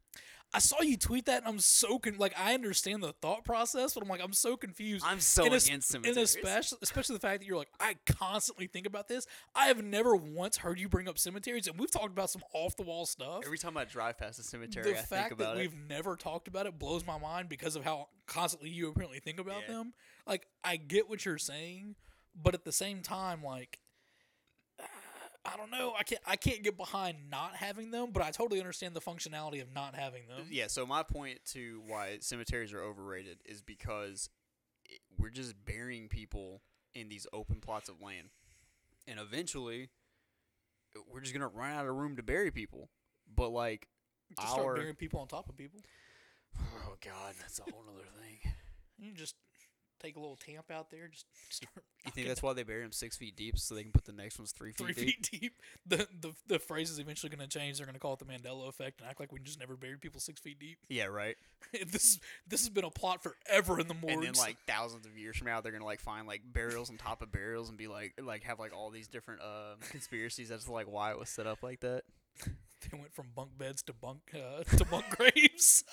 I 0.53 0.59
saw 0.59 0.81
you 0.83 0.97
tweet 0.97 1.27
that, 1.27 1.39
and 1.43 1.47
I'm 1.49 1.61
so 1.61 1.99
con- 1.99 2.17
like 2.19 2.35
I 2.39 2.55
understand 2.55 3.03
the 3.03 3.13
thought 3.13 3.45
process, 3.45 3.95
but 3.95 4.03
I'm 4.03 4.09
like 4.09 4.21
I'm 4.23 4.33
so 4.33 4.57
confused. 4.57 5.05
I'm 5.07 5.21
so 5.21 5.45
and 5.45 5.55
against 5.55 5.95
and 5.95 6.05
especially, 6.07 6.79
especially 6.83 7.15
the 7.17 7.21
fact 7.21 7.41
that 7.41 7.47
you're 7.47 7.57
like, 7.57 7.71
I 7.79 7.97
constantly 8.07 8.67
think 8.67 8.87
about 8.87 9.07
this. 9.09 9.27
I 9.55 9.67
have 9.67 9.83
never 9.83 10.17
once 10.17 10.57
heard 10.59 10.79
you 10.81 10.89
bring 10.89 11.09
up 11.09 11.19
cemeteries, 11.19 11.67
and 11.69 11.79
we've 11.79 11.91
talked 11.91 12.11
about 12.13 12.31
some 12.31 12.43
off 12.53 12.77
the 12.77 12.83
wall 12.83 13.07
stuff. 13.07 13.43
Every 13.45 13.59
time 13.59 13.77
I 13.77 13.85
drive 13.85 14.19
past 14.19 14.39
a 14.41 14.43
cemetery, 14.43 14.93
the 14.93 14.99
I 14.99 15.03
fact 15.03 15.09
think 15.11 15.33
about 15.33 15.55
that 15.55 15.61
it. 15.61 15.71
we've 15.71 15.89
never 15.89 16.17
talked 16.17 16.49
about 16.49 16.67
it 16.67 16.79
blows 16.79 17.07
my 17.07 17.19
mind 17.19 17.49
because 17.49 17.77
of 17.77 17.85
how 17.85 18.09
constantly 18.27 18.71
you 18.71 18.89
apparently 18.91 19.21
think 19.21 19.39
about 19.41 19.63
Yeah. 19.69 19.75
them. 19.75 19.95
Like, 20.27 20.47
I 20.65 20.77
get 20.77 21.09
what 21.09 21.25
you're 21.25 21.39
saying, 21.39 21.97
but 22.35 22.55
at 22.55 22.65
the 22.65 22.73
same 22.73 23.03
time, 23.03 23.43
like, 23.43 23.80
I 25.53 25.57
don't 25.57 25.71
know. 25.71 25.95
I 25.99 26.03
can't. 26.03 26.21
I 26.27 26.37
can't 26.37 26.63
get 26.63 26.77
behind 26.77 27.17
not 27.31 27.57
having 27.57 27.91
them, 27.91 28.11
but 28.13 28.23
I 28.23 28.31
totally 28.31 28.61
understand 28.61 28.95
the 28.95 29.01
functionality 29.01 29.61
of 29.61 29.73
not 29.75 29.95
having 29.95 30.27
them. 30.29 30.47
Yeah, 30.51 30.67
so 30.69 30.87
my 30.87 31.03
point 31.03 31.41
to 31.53 31.83
why 31.87 32.19
cemeteries 32.21 32.73
are 32.73 32.83
overrated 32.83 33.39
is 33.45 33.63
because 33.63 34.31
it, 34.87 35.01
we're 35.19 35.31
just 35.31 35.55
burying 35.65 36.09
people 36.09 36.63
in 36.95 37.09
these 37.09 37.27
open 37.33 37.61
plots 37.61 37.89
of 37.89 38.01
land. 38.01 38.29
And 39.09 39.19
eventually, 39.19 39.91
we're 41.11 41.21
just 41.21 41.35
going 41.35 41.49
to 41.49 41.57
run 41.57 41.73
out 41.73 41.87
of 41.87 41.95
room 41.95 42.17
to 42.17 42.23
bury 42.23 42.51
people. 42.51 42.91
But, 43.35 43.51
like, 43.51 43.89
Just 44.39 44.53
start 44.53 44.77
burying 44.77 44.95
people 44.97 45.21
on 45.21 45.27
top 45.29 45.49
of 45.49 45.57
people. 45.57 45.81
Oh, 46.87 46.97
God, 47.01 47.35
that's 47.41 47.61
a 47.61 47.63
whole 47.63 47.85
other 47.89 48.05
thing. 48.21 48.53
You 48.99 49.13
just 49.13 49.37
take 50.01 50.17
a 50.17 50.21
little 50.21 50.37
tamp 50.37 50.71
out 50.71 50.91
there. 50.91 51.09
Just 51.09 51.27
start. 51.51 51.85
You 52.05 52.13
think 52.13 52.29
that's 52.29 52.43
why 52.43 52.53
they 52.55 52.63
bury 52.63 52.83
them 52.83 52.93
six 52.93 53.17
feet 53.17 53.37
deep 53.37 53.59
so 53.59 53.75
they 53.75 53.83
can 53.83 53.93
put 53.93 54.05
the 54.05 54.13
next 54.13 54.39
ones 54.39 54.53
three 54.53 54.73
feet 54.73 54.95
three 54.95 54.95
deep? 54.95 55.27
feet 55.27 55.41
deep. 55.41 55.53
The, 55.87 56.09
the 56.19 56.33
the 56.47 56.59
phrase 56.59 56.91
is 56.91 56.99
eventually 56.99 57.35
going 57.35 57.47
to 57.47 57.59
change. 57.59 57.77
They're 57.77 57.87
going 57.87 57.95
to 57.95 58.01
call 58.01 58.15
it 58.15 58.19
the 58.19 58.25
Mandela 58.25 58.69
effect 58.69 59.01
and 59.01 59.09
act 59.09 59.21
like 59.21 59.33
we 59.33 59.41
just 59.41 59.59
never 59.59 59.77
buried 59.77 60.01
people 60.01 60.21
six 60.21 60.41
feet 60.41 60.59
deep. 60.59 60.79
Yeah, 60.89 61.07
right. 61.07 61.37
this 61.91 62.19
this 62.47 62.61
has 62.61 62.71
been 62.71 62.85
a 62.85 62.91
plot 62.91 63.23
forever 63.23 63.79
in 63.79 63.89
the 63.89 63.95
morgues. 63.95 64.15
And 64.15 64.23
then 64.25 64.33
like 64.35 64.57
thousands 64.67 65.07
of 65.07 65.17
years 65.19 65.37
from 65.37 65.49
now, 65.49 65.61
they're 65.61 65.73
gonna 65.73 65.85
like 65.85 66.01
find 66.01 66.27
like 66.27 66.43
burials 66.45 66.91
on 66.91 66.97
top 66.97 67.23
of 67.23 67.31
burials 67.31 67.69
and 67.69 67.77
be 67.77 67.87
like 67.87 68.15
like 68.23 68.45
have 68.45 68.59
like 68.59 68.75
all 68.75 68.91
these 68.91 69.09
different 69.09 69.41
uh, 69.43 69.75
conspiracies 69.91 70.51
as 70.51 70.65
to 70.65 70.73
like 70.73 70.91
why 70.91 71.11
it 71.11 71.19
was 71.19 71.29
set 71.29 71.47
up 71.47 71.63
like 71.63 71.81
that. 71.81 72.03
they 72.47 72.99
went 72.99 73.13
from 73.13 73.27
bunk 73.35 73.59
beds 73.59 73.83
to 73.83 73.93
bunk 73.93 74.35
uh, 74.35 74.63
to 74.77 74.85
bunk 74.87 75.05
graves. 75.17 75.85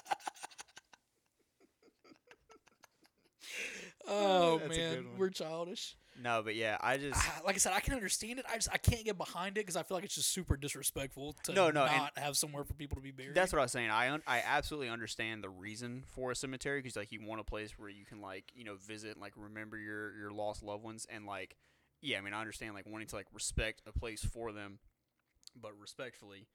Oh 4.08 4.60
That's 4.60 4.78
a 4.78 4.80
man, 4.80 4.96
one. 5.10 5.18
we're 5.18 5.30
childish. 5.30 5.96
No, 6.20 6.42
but 6.44 6.56
yeah, 6.56 6.78
I 6.82 6.98
just 6.98 7.20
Ah, 7.24 7.42
Like 7.46 7.54
I 7.56 7.58
said, 7.60 7.74
I 7.74 7.80
can 7.80 7.94
understand 7.94 8.40
it. 8.40 8.46
I 8.52 8.56
just 8.56 8.70
I 8.74 8.78
can't 8.78 9.06
get 9.06 9.18
behind 9.20 9.58
it 9.58 9.62
because 9.62 9.76
I 9.76 9.84
feel 9.84 9.96
like 9.98 10.04
it's 10.04 10.16
just 10.16 10.32
super 10.32 10.58
disrespectful 10.58 11.36
to 11.44 11.54
No, 11.54 11.70
no, 11.70 11.84
and 11.86 11.96
not 11.96 12.18
have 12.18 12.36
somewhere 12.36 12.64
for 12.64 12.74
people 12.74 12.96
to 12.96 13.02
be 13.04 13.12
buried. 13.12 13.36
that's 13.36 13.54
what 13.54 13.60
I 13.60 13.64
was 13.64 13.72
saying. 13.72 13.92
I 13.92 14.10
un- 14.12 14.24
I 14.26 14.42
absolutely 14.44 14.90
understand 14.90 15.44
the 15.44 15.50
reason 15.50 16.04
for 16.08 16.32
a 16.32 16.36
cemetery 16.36 16.80
because 16.82 16.96
like 16.96 17.12
you 17.12 17.20
want 17.24 17.40
a 17.40 17.44
place 17.44 17.78
where 17.78 17.90
you 17.90 18.04
can 18.04 18.20
like 18.20 18.46
you 18.56 18.64
know 18.64 18.76
visit 18.78 19.12
and 19.12 19.22
like 19.22 19.34
remember 19.36 19.78
your 19.78 20.18
your 20.18 20.32
lost 20.32 20.64
loved 20.64 20.84
ones 20.84 21.06
and 21.10 21.26
like 21.28 21.56
yeah, 22.02 22.18
I 22.18 22.22
mean, 22.22 22.34
I 22.34 22.40
understand 22.40 22.74
like 22.74 22.86
wanting 22.88 23.08
to 23.08 23.16
like 23.16 23.28
respect 23.34 23.82
a 23.88 23.92
place 23.92 24.24
for 24.24 24.52
them, 24.52 24.80
but 25.60 25.72
respectfully, 25.80 26.48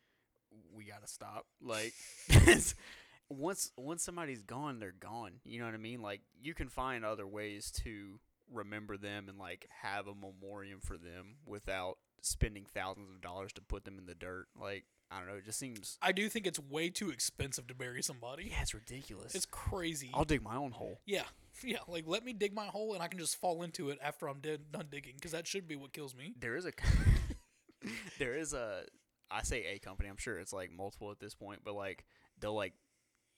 we 0.75 0.85
gotta 0.85 1.07
stop. 1.09 1.47
Like, 1.61 1.93
once 3.37 3.71
once 3.77 4.03
somebody's 4.03 4.43
gone, 4.43 4.79
they're 4.79 4.93
gone. 4.93 5.41
You 5.45 5.59
know 5.61 5.67
what 5.67 5.75
I 5.75 5.79
mean? 5.79 6.03
Like, 6.03 6.21
you 6.41 6.55
can 6.55 6.69
find 6.69 7.05
other 7.05 7.27
ways 7.27 7.71
to 7.85 8.21
remember 8.53 8.97
them 8.97 9.29
and 9.29 9.39
like 9.39 9.67
have 9.83 10.07
a 10.07 10.15
memoriam 10.15 10.81
for 10.81 10.97
them 10.99 11.37
without 11.47 11.97
spending 12.21 12.67
thousands 12.73 13.11
of 13.11 13.21
dollars 13.21 13.53
to 13.55 13.63
put 13.63 13.85
them 13.85 13.99
in 13.99 14.07
the 14.07 14.15
dirt. 14.15 14.47
Like, 14.61 14.85
I 15.11 15.19
don't 15.19 15.29
know. 15.29 15.35
It 15.35 15.45
just 15.45 15.59
seems. 15.59 15.99
I 16.01 16.13
do 16.13 16.29
think 16.29 16.47
it's 16.47 16.59
way 16.59 16.89
too 16.89 17.11
expensive 17.11 17.67
to 17.69 17.75
bury 17.75 18.03
somebody. 18.03 18.49
Yeah, 18.51 18.63
it's 18.63 18.75
ridiculous. 18.75 19.35
It's 19.35 19.47
crazy. 19.47 20.11
I'll 20.15 20.25
dig 20.25 20.43
my 20.43 20.57
own 20.57 20.73
hole. 20.73 21.01
yeah, 21.07 21.25
yeah. 21.65 21.79
Like 21.87 22.05
let 22.07 22.25
me 22.25 22.33
dig 22.33 22.55
my 22.55 22.67
hole 22.67 22.95
and 22.95 23.03
I 23.03 23.09
can 23.09 23.19
just 23.19 23.37
fall 23.37 23.63
into 23.63 23.91
it 23.91 23.99
after 24.03 24.29
I'm 24.29 24.41
dead, 24.41 24.61
done 24.73 24.87
digging, 24.91 25.15
because 25.17 25.33
that 25.33 25.47
should 25.47 25.69
be 25.69 25.77
what 25.77 25.93
kills 25.93 26.15
me. 26.15 26.35
There 26.39 26.57
is 26.57 26.67
a 26.67 26.73
there 28.19 28.35
is 28.37 28.53
a 28.53 28.85
I 29.31 29.43
say 29.43 29.65
a 29.75 29.79
company. 29.79 30.09
I'm 30.09 30.17
sure 30.17 30.39
it's 30.39 30.53
like 30.53 30.71
multiple 30.71 31.11
at 31.11 31.19
this 31.21 31.35
point, 31.35 31.61
but 31.65 31.75
like 31.75 32.05
they'll 32.41 32.55
like 32.55 32.75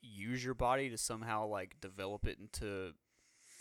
use 0.05 0.45
your 0.45 0.55
body 0.55 0.90
to 0.90 0.99
somehow 0.99 1.47
like 1.47 1.77
develop 1.81 2.27
it 2.27 2.38
into 2.40 2.93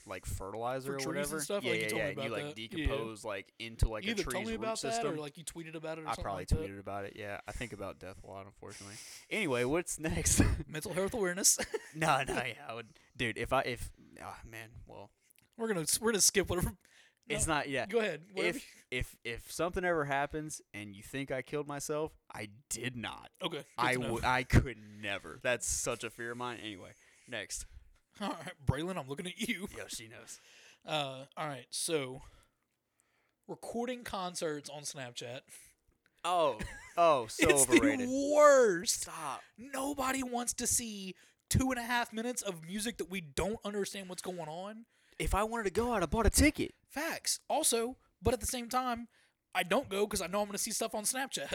like 0.06 0.26
fertilizer 0.26 0.96
or 0.96 0.98
whatever. 1.00 1.40
stuff? 1.40 1.64
Yeah, 1.64 1.72
Like, 1.72 1.82
yeah, 1.82 1.88
me 1.94 1.98
yeah. 1.98 2.08
And 2.08 2.24
you 2.24 2.30
like 2.30 2.56
that. 2.56 2.60
Yeah. 2.62 2.68
decompose 2.88 3.24
like 3.24 3.54
into 3.60 3.88
like 3.88 4.06
You 4.06 4.12
a 4.12 4.16
tree's 4.16 4.48
me 4.48 4.54
root 4.54 4.62
that 4.62 4.78
system. 4.78 5.14
or 5.14 5.18
like 5.18 5.38
you 5.38 5.46
tweeted 5.46 5.76
about 5.76 5.98
it 5.98 6.02
or 6.04 6.10
I 6.10 6.16
probably 6.16 6.42
like 6.42 6.48
that. 6.50 6.60
tweeted 6.60 6.80
about 6.80 7.06
it. 7.06 7.14
Yeah, 7.16 7.40
I 7.48 7.54
think 7.54 7.72
about 7.72 8.00
death 8.00 8.18
a 8.24 8.28
lot, 8.28 8.46
unfortunately. 8.46 8.96
Anyway, 9.30 9.64
what's 9.64 10.00
next? 10.00 10.42
Mental 10.68 10.94
health 10.94 11.14
awareness. 11.14 11.58
no, 11.96 12.22
no, 12.28 12.34
yeah, 12.34 12.54
I 12.68 12.74
would, 12.74 12.88
dude. 13.16 13.38
If 13.38 13.54
I 13.54 13.62
if 13.62 13.92
oh, 14.22 14.36
man, 14.50 14.70
well, 14.88 15.10
we're 15.58 15.68
gonna 15.70 15.86
we're 16.02 16.12
gonna 16.12 16.22
skip 16.22 16.50
whatever. 16.50 16.74
it's 17.30 17.48
No, 17.48 17.54
not. 17.56 17.70
Yeah, 17.70 17.86
Go 17.86 18.00
ahead. 18.00 18.24
Whatever. 18.34 18.58
if 18.58 18.66
if 18.94 19.16
if 19.24 19.52
something 19.52 19.84
ever 19.84 20.06
happens 20.06 20.62
and 20.72 20.96
you 20.96 21.02
think 21.02 21.32
I 21.32 21.42
killed 21.42 21.68
myself, 21.68 22.12
I 22.34 22.50
did 22.70 22.96
not. 22.96 23.30
okay. 23.44 23.64
I 23.76 23.98
would. 23.98 24.24
I 24.24 24.44
could 24.44 24.78
never. 25.02 25.40
That's 25.42 25.66
such 25.68 26.04
a 26.04 26.12
fear 26.12 26.32
of 26.32 26.38
mine. 26.38 26.60
Anyway, 26.64 26.92
next. 27.28 27.66
All 28.22 28.30
right, 28.30 28.54
Braylon, 28.64 28.98
I'm 28.98 29.08
looking 29.08 29.26
at 29.26 29.40
you. 29.40 29.68
Yeah, 29.78 29.86
she 29.88 30.08
knows. 30.08 30.40
Uh, 30.86 31.24
all 31.38 31.48
right, 31.48 31.66
so 31.72 32.22
recording 33.48 34.04
concerts 34.04 34.70
on 34.70 34.84
Snapchat. 34.84 35.40
Oh, 36.24 36.60
oh, 36.96 37.26
so 37.30 37.50
it's 37.50 37.68
overrated. 37.68 38.08
the 38.08 38.34
worst. 38.36 39.02
Stop. 39.04 39.42
Nobody 39.58 40.22
wants 40.22 40.54
to 40.56 40.68
see 40.68 41.16
two 41.50 41.72
and 41.72 41.80
a 41.80 41.84
half 41.84 42.14
minutes 42.14 42.42
of 42.44 42.64
music 42.68 42.98
that 42.98 43.10
we 43.10 43.22
don't 43.22 43.60
understand 43.66 44.10
what's 44.10 44.22
going 44.22 44.48
on. 44.50 44.86
If 45.18 45.34
I 45.34 45.44
wanted 45.44 45.64
to 45.64 45.72
go, 45.72 45.94
I'd 45.94 46.02
have 46.02 46.10
bought 46.12 46.28
a 46.28 46.30
ticket. 46.30 46.74
Facts. 46.90 47.40
Also, 47.50 47.96
but 48.24 48.34
at 48.34 48.40
the 48.40 48.48
same 48.48 48.70
time, 48.70 49.08
I 49.54 49.64
don't 49.64 49.90
go 49.90 50.06
because 50.06 50.22
I 50.22 50.28
know 50.28 50.40
I'm 50.40 50.46
going 50.48 50.54
to 50.58 50.64
see 50.64 50.72
stuff 50.72 50.96
on 50.96 51.04
Snapchat. 51.04 51.54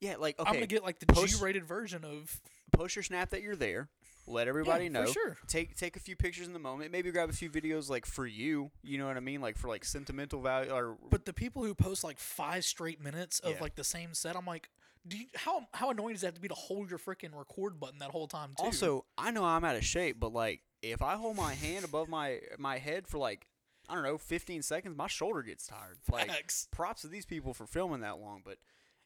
Yeah, 0.00 0.16
like 0.18 0.38
okay. 0.38 0.46
I'm 0.46 0.54
going 0.56 0.66
to 0.68 0.74
get 0.74 0.84
like 0.84 0.98
the 0.98 1.06
post- 1.06 1.38
G-rated 1.38 1.64
version 1.64 2.04
of. 2.04 2.40
post 2.72 2.96
your 2.96 3.02
snap 3.02 3.30
that 3.30 3.40
you're 3.42 3.56
there. 3.56 3.88
Let 4.26 4.46
everybody 4.48 4.84
Yeah, 4.84 4.90
know. 4.90 5.06
for 5.06 5.12
sure. 5.12 5.36
Take 5.46 5.76
take 5.76 5.96
a 5.96 6.00
few 6.00 6.16
pictures 6.16 6.46
in 6.46 6.52
the 6.52 6.58
moment. 6.58 6.90
Maybe 6.92 7.10
grab 7.12 7.30
a 7.30 7.32
few 7.32 7.48
videos 7.48 7.88
like 7.88 8.04
for 8.04 8.26
you. 8.26 8.70
You 8.82 8.98
know 8.98 9.06
what 9.06 9.16
I 9.16 9.20
mean? 9.20 9.40
Like 9.40 9.56
for 9.56 9.68
like 9.68 9.84
sentimental 9.86 10.42
value 10.42 10.70
or 10.70 10.98
But 11.10 11.24
the 11.24 11.32
people 11.32 11.62
who 11.64 11.74
post 11.74 12.04
like 12.04 12.18
five 12.18 12.64
straight 12.64 13.00
minutes 13.02 13.38
of 13.38 13.52
Yeah. 13.54 13.60
like 13.62 13.76
the 13.76 13.84
same 13.84 14.12
set, 14.14 14.36
I'm 14.36 14.44
like, 14.44 14.68
do 15.08 15.16
you, 15.16 15.26
how 15.36 15.68
how 15.72 15.90
annoying 15.90 16.12
does 16.14 16.22
that 16.22 16.26
have 16.28 16.34
to 16.34 16.40
be 16.42 16.48
to 16.48 16.54
hold 16.54 16.90
your 16.90 16.98
freaking 16.98 17.34
record 17.34 17.78
button 17.80 17.98
that 18.00 18.10
whole 18.10 18.26
time 18.28 18.50
too? 18.58 18.64
Also, 18.64 19.06
I 19.16 19.30
know 19.30 19.44
I'm 19.44 19.64
out 19.64 19.76
of 19.76 19.84
shape, 19.84 20.18
but 20.20 20.32
like 20.32 20.60
if 20.82 21.00
I 21.02 21.14
hold 21.14 21.36
my 21.36 21.54
hand 21.54 21.84
above 21.84 22.08
my 22.10 22.40
my 22.58 22.78
head 22.78 23.06
for 23.06 23.18
like 23.18 23.46
I 23.88 23.94
don't 23.94 24.02
know, 24.04 24.18
15 24.18 24.62
seconds, 24.62 24.96
my 24.96 25.06
shoulder 25.06 25.42
gets 25.42 25.66
tired. 25.66 25.98
Like 26.10 26.28
Facts. 26.28 26.68
props 26.70 27.02
to 27.02 27.08
these 27.08 27.26
people 27.26 27.54
for 27.54 27.66
filming 27.66 28.00
that 28.00 28.18
long, 28.18 28.42
but 28.44 28.58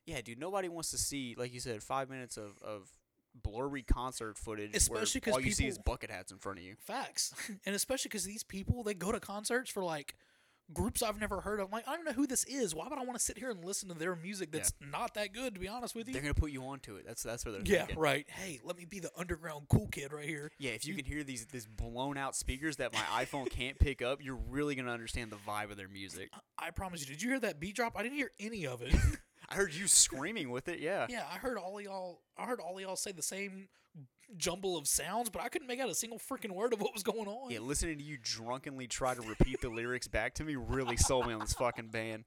yeah, 0.07 0.21
dude, 0.21 0.39
nobody 0.39 0.69
wants 0.69 0.91
to 0.91 0.99
see 0.99 1.35
like 1.37 1.53
you 1.53 1.61
said 1.61 1.83
5 1.83 2.09
minutes 2.11 2.37
of 2.37 2.59
of 2.63 2.89
blurry 3.35 3.83
concert 3.83 4.37
footage 4.37 4.75
Especially 4.75 5.21
where 5.25 5.35
all 5.35 5.41
you 5.41 5.53
see 5.53 5.67
is 5.67 5.79
bucket 5.79 6.11
hats 6.11 6.33
in 6.33 6.39
front 6.39 6.59
of 6.59 6.65
you. 6.65 6.75
Facts, 6.79 7.33
and 7.67 7.75
especially 7.75 8.09
because 8.09 8.25
these 8.25 8.43
people 8.43 8.83
they 8.83 8.95
go 8.95 9.13
to 9.13 9.21
concerts 9.21 9.71
for 9.71 9.85
like 9.85 10.17
groups 10.73 11.03
I've 11.03 11.21
never 11.21 11.41
heard 11.41 11.61
of. 11.61 11.67
I'm 11.67 11.73
like, 11.73 11.89
I 11.89 11.97
don't 11.97 12.05
know 12.05 12.13
who 12.13 12.27
this 12.27 12.45
is. 12.45 12.75
Why 12.75 12.89
would 12.89 12.99
I 12.99 13.05
want 13.05 13.19
to 13.19 13.25
sit 13.25 13.39
here 13.39 13.51
and 13.51 13.65
listen 13.65 13.89
to 13.89 13.95
their 13.95 14.17
music 14.17 14.53
that's 14.53 14.73
not 14.91 15.15
that 15.15 15.33
good? 15.33 15.55
To 15.55 15.61
be 15.61 15.69
honest 15.69 15.95
with 15.95 16.09
you. 16.09 16.13
They're 16.13 16.23
going 16.23 16.35
to 16.35 16.41
put 16.41 16.51
you 16.51 16.63
onto 16.65 16.97
it. 16.97 17.05
That's 17.07 17.23
that's 17.23 17.45
where 17.45 17.53
they're 17.53 17.63
yeah, 17.65 17.87
thinking. 17.87 17.99
right. 17.99 18.27
Hey, 18.29 18.61
let 18.65 18.77
me 18.77 18.85
be 18.85 19.01
the 19.01 19.11
underground 19.17 19.67
cool 19.69 19.89
kid 19.89 20.13
right 20.13 20.27
here. 20.27 20.51
Yeah, 20.59 20.73
if 20.73 20.87
you 20.87 20.95
can 20.95 21.05
hear 21.05 21.25
these 21.25 21.47
these 21.47 21.67
blown 21.67 22.17
out 22.17 22.37
speakers 22.37 22.77
that 22.77 22.93
my 22.93 23.25
iPhone 23.25 23.51
can't 23.51 23.79
pick 23.79 24.03
up, 24.03 24.23
you're 24.23 24.41
really 24.51 24.75
going 24.75 24.87
to 24.87 24.93
understand 24.93 25.31
the 25.31 25.37
vibe 25.37 25.71
of 25.71 25.77
their 25.77 25.89
music. 25.89 26.31
I 26.59 26.71
promise 26.71 27.01
you. 27.01 27.07
Did 27.07 27.23
you 27.23 27.31
hear 27.31 27.41
that 27.41 27.61
beat 27.61 27.77
drop? 27.77 27.95
I 27.97 28.03
didn't 28.03 28.17
hear 28.17 28.31
any 28.39 28.67
of 28.67 28.83
it. 28.83 28.95
I 29.51 29.57
heard 29.57 29.75
you 29.75 29.89
screaming 29.89 30.51
with 30.51 30.69
it. 30.69 30.79
Yeah. 30.79 31.07
yeah, 31.09 31.25
I 31.31 31.37
heard 31.39 31.59
all 31.59 31.81
y'all. 31.81 32.21
I 32.39 32.45
heard 32.47 32.61
all 32.61 32.81
y'all 32.81 32.97
say 32.97 33.13
the 33.13 33.23
same 33.23 33.69
jumble 34.37 34.77
of 34.77 34.87
sounds, 34.87 35.29
but 35.29 35.43
I 35.43 35.49
couldn't 35.49 35.67
make 35.67 35.81
out 35.81 35.91
a 35.91 35.95
single 35.95 36.19
freaking 36.21 36.53
word 36.53 36.73
of 36.73 36.81
what 36.81 36.95
was 36.95 37.03
going 37.03 37.27
on. 37.27 37.51
Yeah, 37.51 37.59
listening 37.59 37.99
to 37.99 38.05
you 38.05 38.17
drunkenly 38.23 38.87
try 38.87 39.15
to 39.15 39.21
repeat 39.23 39.61
the 39.61 39.69
lyrics 39.69 40.07
back 40.07 40.35
to 40.35 40.45
me 40.45 40.55
really 40.55 40.97
sold 40.97 41.27
me 41.27 41.33
on 41.35 41.41
this 41.41 41.55
fucking 41.55 41.89
band. 41.89 42.25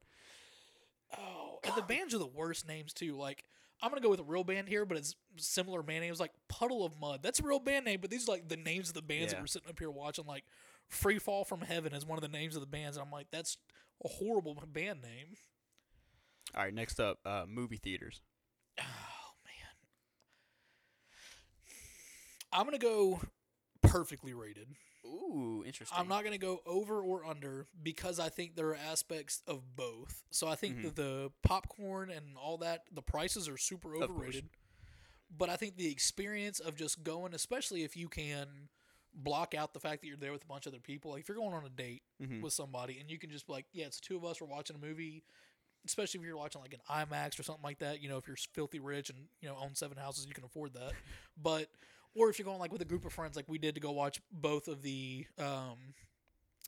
Oh, 1.17 1.59
and 1.63 1.73
the 1.75 1.81
bands 1.81 2.13
are 2.13 2.17
the 2.19 2.27
worst 2.27 2.67
names 2.67 2.91
too. 2.93 3.15
Like 3.15 3.43
I'm 3.81 3.89
gonna 3.89 4.01
go 4.01 4.09
with 4.09 4.19
a 4.19 4.23
real 4.25 4.43
band 4.43 4.67
here, 4.67 4.85
but 4.85 4.97
it's 4.97 5.15
similar 5.37 5.81
band 5.83 6.01
names 6.01 6.19
like 6.19 6.31
Puddle 6.49 6.85
of 6.85 6.99
Mud. 6.99 7.21
That's 7.23 7.39
a 7.39 7.43
real 7.43 7.59
band 7.59 7.85
name, 7.85 7.99
but 8.01 8.09
these 8.09 8.27
are 8.27 8.31
like 8.33 8.49
the 8.49 8.57
names 8.57 8.89
of 8.89 8.95
the 8.95 9.01
bands 9.01 9.31
that 9.31 9.37
Yeah. 9.37 9.41
we're 9.43 9.47
sitting 9.47 9.69
up 9.69 9.79
here 9.79 9.91
watching. 9.91 10.25
Like 10.25 10.43
Free 10.89 11.19
Fall 11.19 11.45
from 11.45 11.61
Heaven 11.61 11.93
is 11.93 12.05
one 12.05 12.17
of 12.17 12.21
the 12.21 12.35
names 12.37 12.55
of 12.55 12.61
the 12.61 12.67
bands, 12.67 12.97
and 12.97 13.05
I'm 13.05 13.11
like, 13.11 13.27
that's 13.31 13.57
a 14.03 14.07
horrible 14.09 14.55
band 14.67 15.01
name. 15.01 15.35
All 16.55 16.63
right, 16.63 16.73
next 16.73 16.99
up, 16.99 17.19
uh, 17.25 17.45
movie 17.47 17.77
theaters. 17.77 18.21
Oh 18.79 18.83
man, 19.45 19.75
I'm 22.51 22.65
gonna 22.65 22.77
go 22.77 23.21
perfectly 23.81 24.33
rated. 24.33 24.67
Ooh, 25.05 25.63
interesting. 25.65 25.97
I'm 25.97 26.07
not 26.07 26.23
gonna 26.23 26.37
go 26.37 26.61
over 26.65 27.01
or 27.01 27.25
under 27.25 27.67
because 27.81 28.19
I 28.19 28.29
think 28.29 28.55
there 28.55 28.67
are 28.69 28.75
aspects 28.75 29.41
of 29.47 29.75
both. 29.75 30.23
So 30.31 30.47
I 30.47 30.55
think 30.55 30.77
Mhm. 30.77 30.81
that 30.83 30.95
the 30.95 31.31
popcorn 31.41 32.09
and 32.11 32.37
all 32.37 32.57
that, 32.59 32.85
the 32.91 33.01
prices 33.01 33.47
are 33.49 33.57
super 33.57 33.95
overrated. 33.95 34.49
But 35.35 35.49
I 35.49 35.55
think 35.57 35.77
the 35.77 35.91
experience 35.91 36.59
of 36.59 36.75
just 36.75 37.03
going, 37.03 37.33
especially 37.33 37.83
if 37.83 37.97
you 37.97 38.07
can 38.07 38.69
block 39.15 39.55
out 39.55 39.73
the 39.73 39.79
fact 39.79 40.01
that 40.01 40.07
you're 40.07 40.17
there 40.17 40.31
with 40.31 40.43
a 40.43 40.47
bunch 40.47 40.67
of 40.67 40.73
other 40.73 40.81
people, 40.81 41.11
like 41.11 41.21
if 41.21 41.27
you're 41.27 41.37
going 41.37 41.53
on 41.53 41.65
a 41.65 41.69
date 41.69 42.03
Mhm. 42.21 42.41
with 42.41 42.53
somebody 42.53 42.99
and 42.99 43.09
you 43.09 43.17
can 43.17 43.31
just 43.31 43.47
be 43.47 43.53
like, 43.53 43.65
yeah, 43.71 43.85
it's 43.87 43.99
two 43.99 44.15
of 44.15 44.23
us, 44.23 44.39
we're 44.39 44.47
watching 44.47 44.75
a 44.75 44.79
movie. 44.79 45.23
Especially 45.85 46.19
if 46.19 46.25
you're 46.25 46.37
watching 46.37 46.61
like 46.61 46.73
an 46.73 46.79
IMAX 46.89 47.39
or 47.39 47.43
something 47.43 47.63
like 47.63 47.79
that, 47.79 48.01
you 48.01 48.09
know, 48.09 48.17
if 48.17 48.27
you're 48.27 48.37
filthy 48.53 48.79
rich 48.79 49.09
and 49.09 49.19
you 49.41 49.49
know 49.49 49.57
own 49.61 49.75
seven 49.75 49.97
houses, 49.97 50.25
you 50.27 50.33
can 50.33 50.43
afford 50.43 50.73
that. 50.73 50.93
But 51.41 51.67
or 52.15 52.29
if 52.29 52.37
you're 52.37 52.45
going 52.45 52.59
like 52.59 52.71
with 52.71 52.81
a 52.81 52.85
group 52.85 53.05
of 53.05 53.13
friends, 53.13 53.35
like 53.35 53.45
we 53.47 53.57
did 53.57 53.75
to 53.75 53.81
go 53.81 53.91
watch 53.91 54.21
both 54.31 54.67
of 54.67 54.83
the 54.83 55.25
um, 55.39 55.77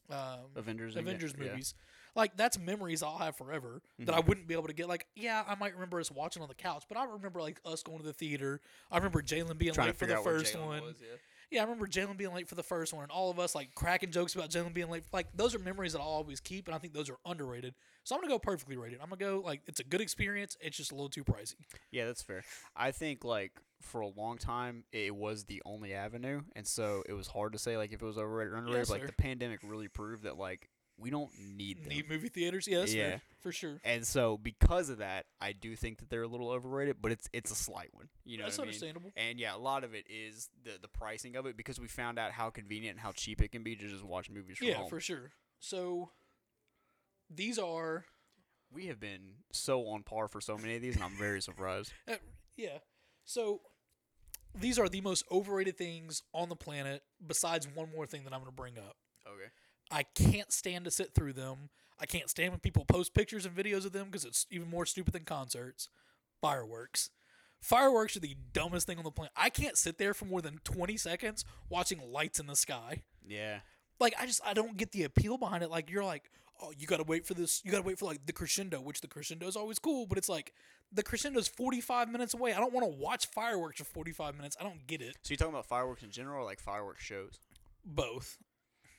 um, 0.09 0.17
Avengers. 0.55 0.95
Avengers 0.95 1.37
movies. 1.37 1.75
Like 2.15 2.37
that's 2.37 2.57
memories 2.57 3.03
I'll 3.03 3.17
have 3.17 3.35
forever 3.35 3.81
that 3.99 4.15
I 4.15 4.21
wouldn't 4.21 4.47
be 4.47 4.53
able 4.53 4.67
to 4.67 4.73
get. 4.73 4.87
Like, 4.87 5.05
yeah, 5.15 5.43
I 5.45 5.55
might 5.55 5.73
remember 5.73 5.99
us 5.99 6.09
watching 6.09 6.41
on 6.41 6.47
the 6.47 6.55
couch, 6.55 6.85
but 6.87 6.97
I 6.97 7.03
remember 7.05 7.41
like 7.41 7.59
us 7.65 7.83
going 7.83 7.99
to 7.99 8.05
the 8.05 8.13
theater. 8.13 8.61
I 8.89 8.97
remember 8.97 9.21
Jalen 9.21 9.57
being 9.57 9.73
Trying 9.73 9.87
late 9.87 9.97
for 9.97 10.05
the 10.05 10.17
first 10.17 10.57
one. 10.57 10.81
was, 10.81 10.95
yeah. 11.01 11.17
Yeah, 11.51 11.61
I 11.61 11.63
remember 11.63 11.87
Jalen 11.87 12.17
being 12.17 12.33
late 12.33 12.47
for 12.47 12.55
the 12.55 12.63
first 12.63 12.93
one, 12.93 13.03
and 13.03 13.11
all 13.11 13.29
of 13.29 13.39
us 13.39 13.55
like 13.55 13.73
cracking 13.75 14.11
jokes 14.11 14.35
about 14.35 14.49
Jalen 14.49 14.73
being 14.73 14.89
late. 14.89 15.03
Like 15.13 15.27
those 15.35 15.55
are 15.55 15.59
memories 15.59 15.93
that 15.93 15.99
I'll 15.99 16.07
always 16.07 16.39
keep, 16.39 16.67
and 16.67 16.75
I 16.75 16.77
think 16.79 16.93
those 16.93 17.09
are 17.09 17.17
underrated. 17.25 17.73
So 18.03 18.15
I'm 18.15 18.21
gonna 18.21 18.33
go 18.33 18.39
perfectly 18.39 18.77
rated. 18.77 18.99
I'm 19.01 19.09
gonna 19.09 19.19
go 19.19 19.41
like 19.45 19.61
it's 19.67 19.79
a 19.79 19.83
good 19.83 20.01
experience. 20.01 20.57
It's 20.61 20.77
just 20.77 20.91
a 20.91 20.95
little 20.95 21.09
too 21.09 21.23
pricey. 21.23 21.55
Yeah, 21.91 22.05
that's 22.05 22.21
fair. 22.21 22.43
I 22.75 22.91
think 22.91 23.23
like 23.23 23.53
for 23.81 24.01
a 24.01 24.07
long 24.07 24.37
time 24.37 24.83
it 24.91 25.15
was 25.15 25.45
the 25.45 25.61
only 25.65 25.93
avenue, 25.93 26.41
and 26.55 26.65
so 26.65 27.03
it 27.07 27.13
was 27.13 27.27
hard 27.27 27.53
to 27.53 27.59
say 27.59 27.77
like 27.77 27.93
if 27.93 28.01
it 28.01 28.05
was 28.05 28.17
overrated 28.17 28.53
or 28.53 28.57
underrated. 28.57 28.79
Yes, 28.81 28.89
but, 28.89 28.99
like 28.99 29.07
the 29.07 29.13
pandemic 29.13 29.59
really 29.63 29.87
proved 29.87 30.23
that 30.23 30.37
like 30.37 30.69
we 30.97 31.09
don't 31.09 31.29
need 31.37 31.81
them. 31.83 31.89
Need 31.89 32.09
movie 32.09 32.29
theaters? 32.29 32.67
yes, 32.67 32.93
Yeah. 32.93 33.17
for 33.41 33.51
sure. 33.51 33.79
and 33.83 34.05
so 34.07 34.37
because 34.37 34.89
of 34.89 34.99
that, 34.99 35.25
I 35.41 35.51
do 35.51 35.75
think 35.75 35.99
that 35.99 36.09
they're 36.09 36.23
a 36.23 36.27
little 36.27 36.49
overrated, 36.49 36.97
but 37.01 37.11
it's 37.11 37.27
it's 37.33 37.51
a 37.51 37.55
slight 37.55 37.89
one. 37.93 38.07
You 38.23 38.37
know 38.37 38.45
That's 38.45 38.57
what 38.57 38.63
I 38.63 38.67
mean? 38.67 38.69
understandable. 38.75 39.11
And 39.15 39.39
yeah, 39.39 39.55
a 39.55 39.57
lot 39.57 39.83
of 39.83 39.93
it 39.93 40.05
is 40.09 40.49
the 40.63 40.77
the 40.81 40.87
pricing 40.87 41.35
of 41.35 41.45
it 41.45 41.57
because 41.57 41.79
we 41.79 41.87
found 41.87 42.17
out 42.17 42.31
how 42.31 42.49
convenient 42.49 42.95
and 42.95 43.01
how 43.01 43.11
cheap 43.11 43.41
it 43.41 43.51
can 43.51 43.63
be 43.63 43.75
to 43.75 43.87
just 43.87 44.03
watch 44.03 44.29
movies 44.29 44.57
from 44.57 44.67
Yeah, 44.67 44.75
home. 44.75 44.89
for 44.89 44.99
sure. 44.99 45.31
So 45.59 46.11
these 47.29 47.57
are 47.59 48.05
we 48.71 48.87
have 48.87 48.99
been 48.99 49.35
so 49.51 49.87
on 49.87 50.03
par 50.03 50.27
for 50.27 50.41
so 50.41 50.57
many 50.57 50.75
of 50.75 50.81
these, 50.81 50.95
and 50.95 51.03
I'm 51.03 51.17
very 51.17 51.41
surprised. 51.41 51.91
Uh, 52.07 52.15
yeah. 52.57 52.77
So 53.25 53.61
these 54.57 54.79
are 54.79 54.87
the 54.87 55.01
most 55.01 55.23
overrated 55.31 55.77
things 55.77 56.21
on 56.33 56.47
the 56.49 56.55
planet, 56.55 57.03
besides 57.25 57.67
one 57.73 57.89
more 57.93 58.05
thing 58.05 58.23
that 58.23 58.33
I'm 58.33 58.39
going 58.39 58.51
to 58.51 58.55
bring 58.55 58.77
up. 58.77 58.95
I 59.91 60.03
can't 60.03 60.51
stand 60.51 60.85
to 60.85 60.91
sit 60.91 61.13
through 61.13 61.33
them. 61.33 61.69
I 61.99 62.05
can't 62.05 62.29
stand 62.29 62.51
when 62.51 62.59
people 62.59 62.85
post 62.85 63.13
pictures 63.13 63.45
and 63.45 63.55
videos 63.55 63.85
of 63.85 63.93
them 63.93 64.07
because 64.07 64.25
it's 64.25 64.45
even 64.49 64.69
more 64.69 64.85
stupid 64.85 65.13
than 65.13 65.23
concerts. 65.23 65.89
Fireworks. 66.41 67.09
Fireworks 67.61 68.15
are 68.17 68.19
the 68.19 68.35
dumbest 68.53 68.85
thing 68.85 68.97
on 68.97 69.03
the 69.03 69.11
planet. 69.11 69.31
I 69.35 69.49
can't 69.49 69.77
sit 69.77 69.97
there 69.97 70.13
for 70.13 70.25
more 70.25 70.41
than 70.41 70.59
20 70.63 70.97
seconds 70.97 71.45
watching 71.69 71.99
lights 72.11 72.39
in 72.39 72.47
the 72.47 72.55
sky. 72.55 73.03
Yeah. 73.27 73.59
Like 73.99 74.13
I 74.19 74.25
just 74.25 74.41
I 74.45 74.53
don't 74.53 74.77
get 74.77 74.91
the 74.91 75.03
appeal 75.03 75.37
behind 75.37 75.63
it. 75.63 75.71
Like 75.71 75.89
you're 75.89 76.03
like, 76.03 76.29
oh, 76.61 76.73
you 76.77 76.85
gotta 76.85 77.03
wait 77.03 77.25
for 77.25 77.33
this. 77.33 77.61
You 77.63 77.71
gotta 77.71 77.83
wait 77.83 77.97
for 77.97 78.05
like 78.05 78.25
the 78.25 78.33
crescendo, 78.33 78.81
which 78.81 79.01
the 79.01 79.07
crescendo 79.07 79.47
is 79.47 79.55
always 79.55 79.79
cool, 79.79 80.05
but 80.05 80.17
it's 80.17 80.29
like 80.29 80.53
the 80.91 81.01
crescendo 81.01 81.39
is 81.39 81.47
forty 81.47 81.79
five 81.81 82.09
minutes 82.09 82.33
away. 82.33 82.53
I 82.53 82.59
don't 82.59 82.73
want 82.73 82.85
to 82.85 82.97
watch 82.97 83.27
fireworks 83.27 83.79
for 83.79 83.85
forty 83.85 84.11
five 84.11 84.35
minutes. 84.35 84.57
I 84.59 84.63
don't 84.63 84.85
get 84.85 85.01
it. 85.01 85.15
So 85.21 85.31
you're 85.31 85.37
talking 85.37 85.53
about 85.53 85.65
fireworks 85.65 86.03
in 86.03 86.11
general, 86.11 86.41
or 86.41 86.45
like 86.45 86.59
fireworks 86.59 87.03
shows? 87.03 87.39
Both. 87.85 88.37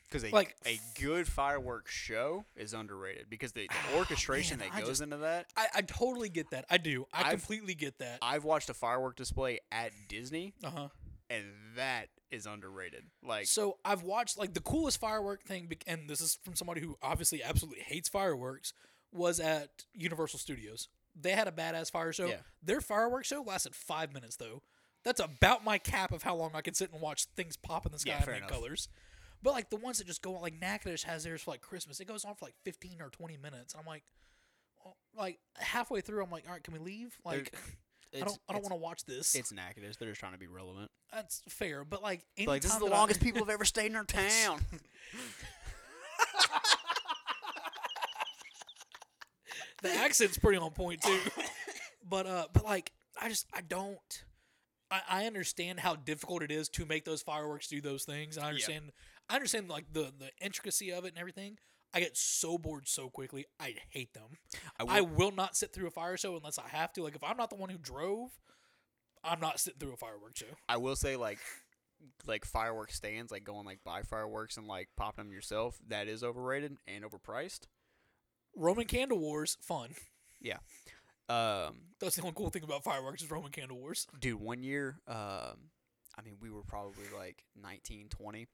Because 0.08 0.24
a, 0.24 0.30
Like- 0.34 0.56
a 0.66 0.78
good 1.00 1.26
fireworks 1.26 1.92
show 1.92 2.44
is 2.56 2.72
underrated 2.74 3.26
because 3.28 3.52
the, 3.52 3.68
the 3.90 3.98
orchestration 3.98 4.58
man, 4.58 4.68
that 4.70 4.76
I 4.76 4.80
goes 4.80 4.88
just- 4.90 5.02
into 5.02 5.16
that. 5.18 5.46
I, 5.56 5.66
I 5.76 5.82
totally 5.82 6.28
get 6.28 6.50
that. 6.50 6.64
I 6.70 6.78
do. 6.78 7.06
I 7.12 7.22
I've- 7.22 7.30
completely 7.30 7.74
get 7.74 7.98
that. 7.98 8.18
I've 8.22 8.44
watched 8.44 8.70
a 8.70 8.74
firework 8.74 9.16
display 9.16 9.60
at 9.72 9.90
Disney, 10.08 10.54
Uh 10.62 10.70
huh. 10.70 10.88
and 11.28 11.44
that 11.76 12.08
is 12.30 12.46
underrated. 12.46 13.04
Like, 13.22 13.46
So 13.46 13.78
I've 13.84 14.02
watched 14.02 14.38
like 14.38 14.54
the 14.54 14.60
coolest 14.60 14.98
firework 15.00 15.42
thing, 15.44 15.70
and 15.86 16.08
this 16.08 16.20
is 16.20 16.38
from 16.44 16.54
somebody 16.56 16.80
who 16.80 16.96
obviously 17.02 17.42
absolutely 17.42 17.82
hates 17.82 18.08
fireworks. 18.08 18.72
Was 19.12 19.40
at 19.40 19.70
Universal 19.94 20.40
Studios. 20.40 20.88
They 21.18 21.30
had 21.30 21.48
a 21.48 21.52
badass 21.52 21.90
fire 21.90 22.12
show. 22.12 22.26
Yeah. 22.26 22.38
Their 22.62 22.80
fireworks 22.82 23.28
show 23.28 23.40
lasted 23.40 23.74
five 23.74 24.12
minutes 24.12 24.36
though. 24.36 24.62
That's 25.04 25.20
about 25.20 25.64
my 25.64 25.78
cap 25.78 26.12
of 26.12 26.22
how 26.24 26.34
long 26.34 26.50
I 26.54 26.60
can 26.60 26.74
sit 26.74 26.92
and 26.92 27.00
watch 27.00 27.24
things 27.36 27.56
pop 27.56 27.86
in 27.86 27.92
the 27.92 27.98
sky 27.98 28.10
Yeah, 28.10 28.22
and 28.30 28.40
make 28.42 28.48
colors. 28.48 28.88
But 29.46 29.54
like 29.54 29.70
the 29.70 29.76
ones 29.76 29.98
that 29.98 30.08
just 30.08 30.22
go 30.22 30.34
on, 30.34 30.42
like 30.42 30.60
Natchitoches 30.60 31.04
has 31.04 31.22
theirs 31.22 31.40
for 31.42 31.52
like 31.52 31.60
Christmas. 31.60 32.00
It 32.00 32.08
goes 32.08 32.24
on 32.24 32.34
for 32.34 32.46
like 32.46 32.56
fifteen 32.64 33.00
or 33.00 33.10
twenty 33.10 33.36
minutes, 33.36 33.74
and 33.74 33.80
I'm 33.80 33.86
like, 33.86 34.02
well, 34.84 34.96
like 35.16 35.38
halfway 35.56 36.00
through, 36.00 36.20
I'm 36.24 36.32
like, 36.32 36.46
all 36.48 36.52
right, 36.52 36.64
can 36.64 36.74
we 36.74 36.80
leave? 36.80 37.16
Like, 37.24 37.54
I 38.12 38.24
don't, 38.24 38.36
I 38.48 38.54
don't 38.54 38.62
want 38.62 38.72
to 38.72 38.80
watch 38.80 39.04
this. 39.04 39.36
It's 39.36 39.52
Natchitoches. 39.52 39.98
They're 39.98 40.08
just 40.08 40.18
trying 40.18 40.32
to 40.32 40.38
be 40.38 40.48
relevant. 40.48 40.90
That's 41.12 41.42
fair, 41.48 41.84
but 41.84 42.02
like, 42.02 42.24
Like, 42.44 42.62
this 42.62 42.72
is 42.72 42.78
the 42.80 42.86
that 42.86 42.92
I- 42.92 42.98
longest 42.98 43.20
people 43.22 43.38
have 43.42 43.48
ever 43.50 43.64
stayed 43.64 43.86
in 43.86 43.94
our 43.94 44.02
town. 44.02 44.62
the 49.82 49.94
accent's 49.94 50.38
pretty 50.38 50.58
on 50.58 50.72
point 50.72 51.02
too. 51.02 51.20
but 52.10 52.26
uh, 52.26 52.46
but 52.52 52.64
like 52.64 52.90
I 53.22 53.28
just 53.28 53.46
I 53.54 53.60
don't. 53.60 54.24
I, 54.90 55.02
I 55.08 55.26
understand 55.26 55.78
how 55.80 55.94
difficult 55.94 56.42
it 56.42 56.50
is 56.50 56.68
to 56.70 56.84
make 56.84 57.04
those 57.04 57.22
fireworks 57.22 57.68
do 57.68 57.80
those 57.80 58.04
things, 58.04 58.36
and 58.36 58.44
I 58.44 58.48
understand. 58.48 58.90
I 59.28 59.34
understand 59.34 59.68
like 59.68 59.92
the 59.92 60.12
the 60.18 60.30
intricacy 60.40 60.92
of 60.92 61.04
it 61.04 61.08
and 61.08 61.18
everything. 61.18 61.58
I 61.94 62.00
get 62.00 62.16
so 62.16 62.58
bored 62.58 62.88
so 62.88 63.08
quickly. 63.08 63.46
I 63.58 63.74
hate 63.90 64.12
them. 64.12 64.38
I 64.78 64.98
I 64.98 65.00
will, 65.00 65.08
will 65.08 65.32
not 65.32 65.56
sit 65.56 65.72
through 65.72 65.86
a 65.86 65.90
fire 65.90 66.16
show 66.16 66.36
unless 66.36 66.58
I 66.58 66.68
have 66.68 66.92
to. 66.94 67.02
Like 67.02 67.16
if 67.16 67.24
I'm 67.24 67.36
not 67.36 67.50
the 67.50 67.56
one 67.56 67.70
who 67.70 67.78
drove, 67.78 68.30
I'm 69.24 69.40
not 69.40 69.58
sitting 69.60 69.78
through 69.78 69.94
a 69.94 69.96
fireworks 69.96 70.40
show. 70.40 70.54
I 70.68 70.76
will 70.76 70.96
say 70.96 71.16
like 71.16 71.38
like 72.26 72.44
fireworks 72.44 72.96
stands, 72.96 73.32
like 73.32 73.44
going 73.44 73.64
like 73.66 73.80
buy 73.84 74.02
fireworks 74.02 74.56
and 74.56 74.66
like 74.66 74.88
popping 74.96 75.24
them 75.26 75.32
yourself. 75.32 75.78
That 75.88 76.08
is 76.08 76.22
overrated 76.22 76.76
and 76.86 77.04
overpriced. 77.04 77.60
Roman 78.54 78.86
candle 78.86 79.18
wars, 79.18 79.56
fun. 79.60 79.90
Yeah. 80.40 80.58
Um, 81.28 81.78
That's 82.00 82.16
the 82.16 82.22
only 82.22 82.34
cool 82.36 82.50
thing 82.50 82.62
about 82.62 82.84
fireworks 82.84 83.22
is 83.22 83.30
Roman 83.30 83.50
candle 83.50 83.78
wars. 83.78 84.06
dude, 84.20 84.40
one 84.40 84.62
year, 84.62 85.00
um, 85.08 85.70
I 86.16 86.22
mean, 86.24 86.36
we 86.40 86.50
were 86.50 86.62
probably 86.62 87.04
like 87.16 87.44
19, 87.60 88.08
20, 88.08 88.46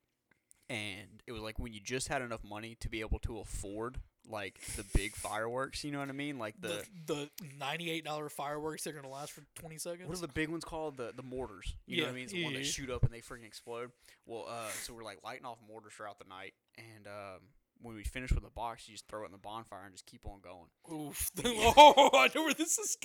and 0.72 1.22
it 1.26 1.32
was 1.32 1.42
like 1.42 1.58
when 1.58 1.74
you 1.74 1.80
just 1.80 2.08
had 2.08 2.22
enough 2.22 2.42
money 2.42 2.76
to 2.80 2.88
be 2.88 3.00
able 3.00 3.18
to 3.20 3.38
afford 3.38 3.98
like 4.28 4.58
the 4.76 4.84
big 4.94 5.14
fireworks. 5.14 5.84
You 5.84 5.92
know 5.92 5.98
what 5.98 6.08
I 6.08 6.12
mean? 6.12 6.38
Like 6.38 6.54
the, 6.58 6.84
The 7.06 7.14
the 7.14 7.30
ninety 7.58 7.90
eight 7.90 8.04
dollar 8.04 8.28
fireworks 8.30 8.84
that 8.84 8.90
are 8.90 8.94
gonna 8.94 9.12
last 9.12 9.32
for 9.32 9.42
twenty 9.54 9.76
seconds. 9.76 10.08
what 10.08 10.16
are 10.16 10.22
the 10.22 10.32
big 10.32 10.48
ones 10.48 10.64
called? 10.64 10.96
The 10.96 11.12
the 11.14 11.22
mortars. 11.22 11.74
You 11.86 11.98
know 11.98 12.04
what 12.04 12.10
I 12.10 12.14
mean? 12.14 12.24
It's 12.24 12.32
the 12.32 12.44
one 12.44 12.52
yeah, 12.52 12.60
that 12.60 12.64
yeah. 12.64 12.72
shoot 12.72 12.90
up 12.90 13.02
and 13.02 13.12
they 13.12 13.20
freaking 13.20 13.46
explode. 13.46 13.90
Well, 14.24 14.46
uh, 14.48 14.70
so 14.82 14.94
we're 14.94 15.04
like 15.04 15.18
lighting 15.22 15.44
off 15.44 15.58
mortars 15.66 15.92
throughout 15.92 16.18
the 16.18 16.28
night, 16.28 16.54
and 16.78 17.06
um, 17.06 17.40
when 17.82 17.94
we 17.94 18.04
finish 18.04 18.32
with 18.32 18.42
the 18.42 18.50
box, 18.50 18.88
you 18.88 18.94
just 18.94 19.08
throw 19.08 19.24
it 19.24 19.26
in 19.26 19.32
the 19.32 19.38
bonfire 19.38 19.84
and 19.84 19.92
just 19.92 20.06
keep 20.06 20.24
on 20.26 20.40
going. 20.40 20.68
Oof. 20.90 21.30
oh, 21.44 22.10
I 22.14 22.30
know 22.34 22.44
where 22.44 22.54
this 22.54 22.78
is 22.78 22.96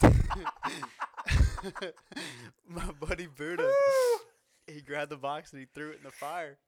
going. 0.00 0.14
My 2.68 2.90
buddy 3.00 3.26
Buddha, 3.26 3.70
he 4.66 4.82
grabbed 4.82 5.10
the 5.10 5.16
box 5.16 5.52
and 5.52 5.60
he 5.60 5.66
threw 5.74 5.90
it 5.90 5.98
in 5.98 6.04
the 6.04 6.10
fire, 6.10 6.58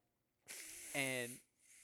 and 0.94 1.33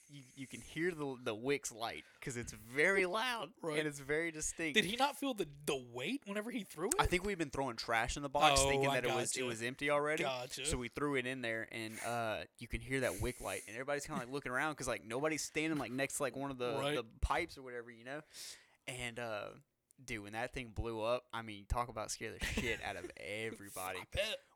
you 0.09 0.21
you 0.35 0.47
can 0.47 0.61
hear 0.61 0.91
the 0.91 1.15
the 1.23 1.35
wicks 1.35 1.69
light 1.71 2.03
because 2.19 2.37
it's 2.37 2.53
very 2.53 3.05
loud 3.19 3.49
Right. 3.61 3.77
and 3.79 3.87
it's 3.87 3.99
very 3.99 4.31
distinct. 4.31 4.75
Did 4.75 4.85
he 4.85 4.95
not 4.95 5.17
feel 5.19 5.33
the, 5.33 5.47
the 5.65 5.83
weight 5.93 6.21
whenever 6.25 6.49
he 6.49 6.63
threw 6.63 6.87
it? 6.87 6.95
I 6.97 7.05
think 7.05 7.25
we've 7.25 7.37
been 7.37 7.49
throwing 7.49 7.75
trash 7.75 8.15
in 8.15 8.23
the 8.23 8.29
box, 8.29 8.61
Oh, 8.63 8.69
thinking 8.69 8.89
that 8.91 9.03
it 9.03 9.13
was 9.13 9.35
it 9.35 9.43
was 9.43 9.61
empty 9.61 9.89
already. 9.89 10.23
Gotcha. 10.23 10.65
So 10.65 10.77
we 10.77 10.87
threw 10.87 11.15
it 11.15 11.25
in 11.27 11.41
there, 11.41 11.67
and 11.73 11.95
uh, 12.07 12.37
you 12.59 12.67
can 12.69 12.79
hear 12.79 13.01
that 13.01 13.21
wick 13.21 13.41
light, 13.41 13.61
and 13.67 13.75
everybody's 13.75 14.05
kind 14.05 14.21
of 14.21 14.27
like 14.27 14.33
looking 14.33 14.51
around 14.53 14.71
because 14.73 14.87
like 14.87 15.05
nobody's 15.05 15.43
standing 15.43 15.77
like 15.77 15.91
next 15.91 16.17
to 16.17 16.23
like 16.23 16.37
one 16.37 16.51
of 16.51 16.57
the, 16.57 16.77
Right. 16.79 16.95
the 16.95 17.05
pipes 17.21 17.57
or 17.57 17.63
whatever, 17.63 17.91
you 17.91 18.05
know. 18.05 18.21
And 18.87 19.19
uh, 19.19 19.47
dude, 20.03 20.23
when 20.23 20.33
that 20.33 20.53
thing 20.53 20.71
blew 20.73 21.01
up, 21.01 21.23
I 21.33 21.41
mean, 21.41 21.65
talk 21.67 21.89
about 21.89 22.11
scare 22.11 22.31
the 22.37 22.45
shit 22.61 22.79
out 22.87 22.95
of 22.95 23.05
everybody. 23.17 23.99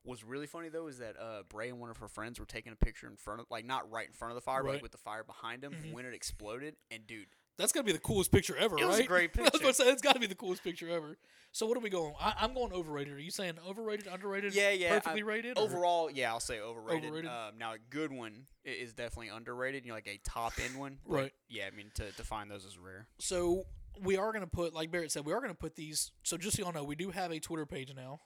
What's 0.04 0.24
really 0.24 0.48
funny 0.48 0.70
though 0.70 0.88
is 0.88 0.98
that 1.00 1.16
uh, 1.20 1.44
Bray 1.50 1.70
and 1.70 1.80
one 1.80 1.90
of 1.90 1.98
her 1.98 2.08
friends 2.08 2.40
were 2.40 2.46
taking 2.46 2.74
a 2.74 2.76
picture 2.76 3.08
in 3.08 3.16
front 3.18 3.40
of, 3.42 3.46
like 3.50 3.66
not 3.66 3.90
right 3.92 4.08
in 4.08 4.14
front 4.14 4.32
of 4.32 4.36
the 4.36 4.42
fire, 4.42 4.62
but 4.64 4.68
Right. 4.68 4.74
like 4.76 4.82
with 4.84 4.92
the 4.92 4.98
fire 4.98 5.24
behind 5.24 5.62
them 5.62 5.74
Mhm. 5.74 5.94
when 5.94 6.06
it 6.06 6.14
exploded. 6.14 6.76
And 6.90 7.06
dude, 7.06 7.28
That's 7.58 7.72
gotta 7.74 7.84
be 7.86 7.92
the 7.92 8.00
coolest 8.00 8.32
picture 8.32 8.56
ever, 8.58 8.78
It 8.80 8.86
was 8.86 8.96
a 8.96 9.00
right? 9.02 9.08
great 9.08 9.32
I 9.38 9.42
was 9.42 9.50
picture. 9.52 9.64
gonna 9.64 9.74
say 9.76 9.92
it's 9.92 10.02
gotta 10.02 10.20
be 10.20 10.26
the 10.28 10.36
coolest 10.36 10.64
picture 10.64 10.90
ever. 10.90 11.18
So 11.52 11.68
what 11.68 11.76
are 11.78 11.82
we 11.82 11.90
going? 11.90 12.14
I, 12.20 12.34
I'm 12.40 12.54
going 12.54 12.72
overrated. 12.72 13.14
Are 13.14 13.20
you 13.20 13.30
saying 13.30 13.56
overrated, 13.68 14.08
underrated? 14.08 14.56
Yeah, 14.56 14.70
yeah, 14.72 14.90
Perfectly 14.94 15.22
I- 15.22 15.26
rated. 15.26 15.58
or- 15.58 15.66
overall, 15.66 16.10
yeah, 16.10 16.32
I'll 16.32 16.40
say 16.40 16.60
overrated. 16.62 17.10
Overrated? 17.10 17.30
Um, 17.30 17.58
now 17.60 17.74
a 17.74 17.78
good 17.90 18.12
one 18.12 18.48
is 18.64 18.94
definitely 18.94 19.28
underrated. 19.28 19.84
You 19.86 19.90
know, 19.90 19.96
like 19.96 20.08
a 20.08 20.18
top 20.24 20.54
end 20.64 20.80
one. 20.80 21.00
Right. 21.06 21.34
Yeah, 21.50 21.68
I 21.72 21.76
mean 21.76 21.92
to, 21.96 22.10
to 22.14 22.24
find 22.24 22.50
those 22.50 22.64
is 22.66 22.78
rare. 22.80 23.08
So 23.20 23.66
we 24.02 24.18
are 24.18 24.32
gonna 24.32 24.48
put, 24.48 24.74
like 24.74 24.92
Barrett 24.92 25.12
said, 25.12 25.26
we 25.26 25.34
are 25.34 25.42
gonna 25.42 25.54
put 25.54 25.76
these. 25.76 26.12
So 26.24 26.38
just 26.38 26.58
so 26.58 26.64
y'all 26.64 26.74
know, 26.74 26.84
we 26.84 26.96
do 26.96 27.12
have 27.12 27.32
a 27.32 27.40
Twitter 27.40 27.66
page 27.66 27.94
now. 27.96 28.20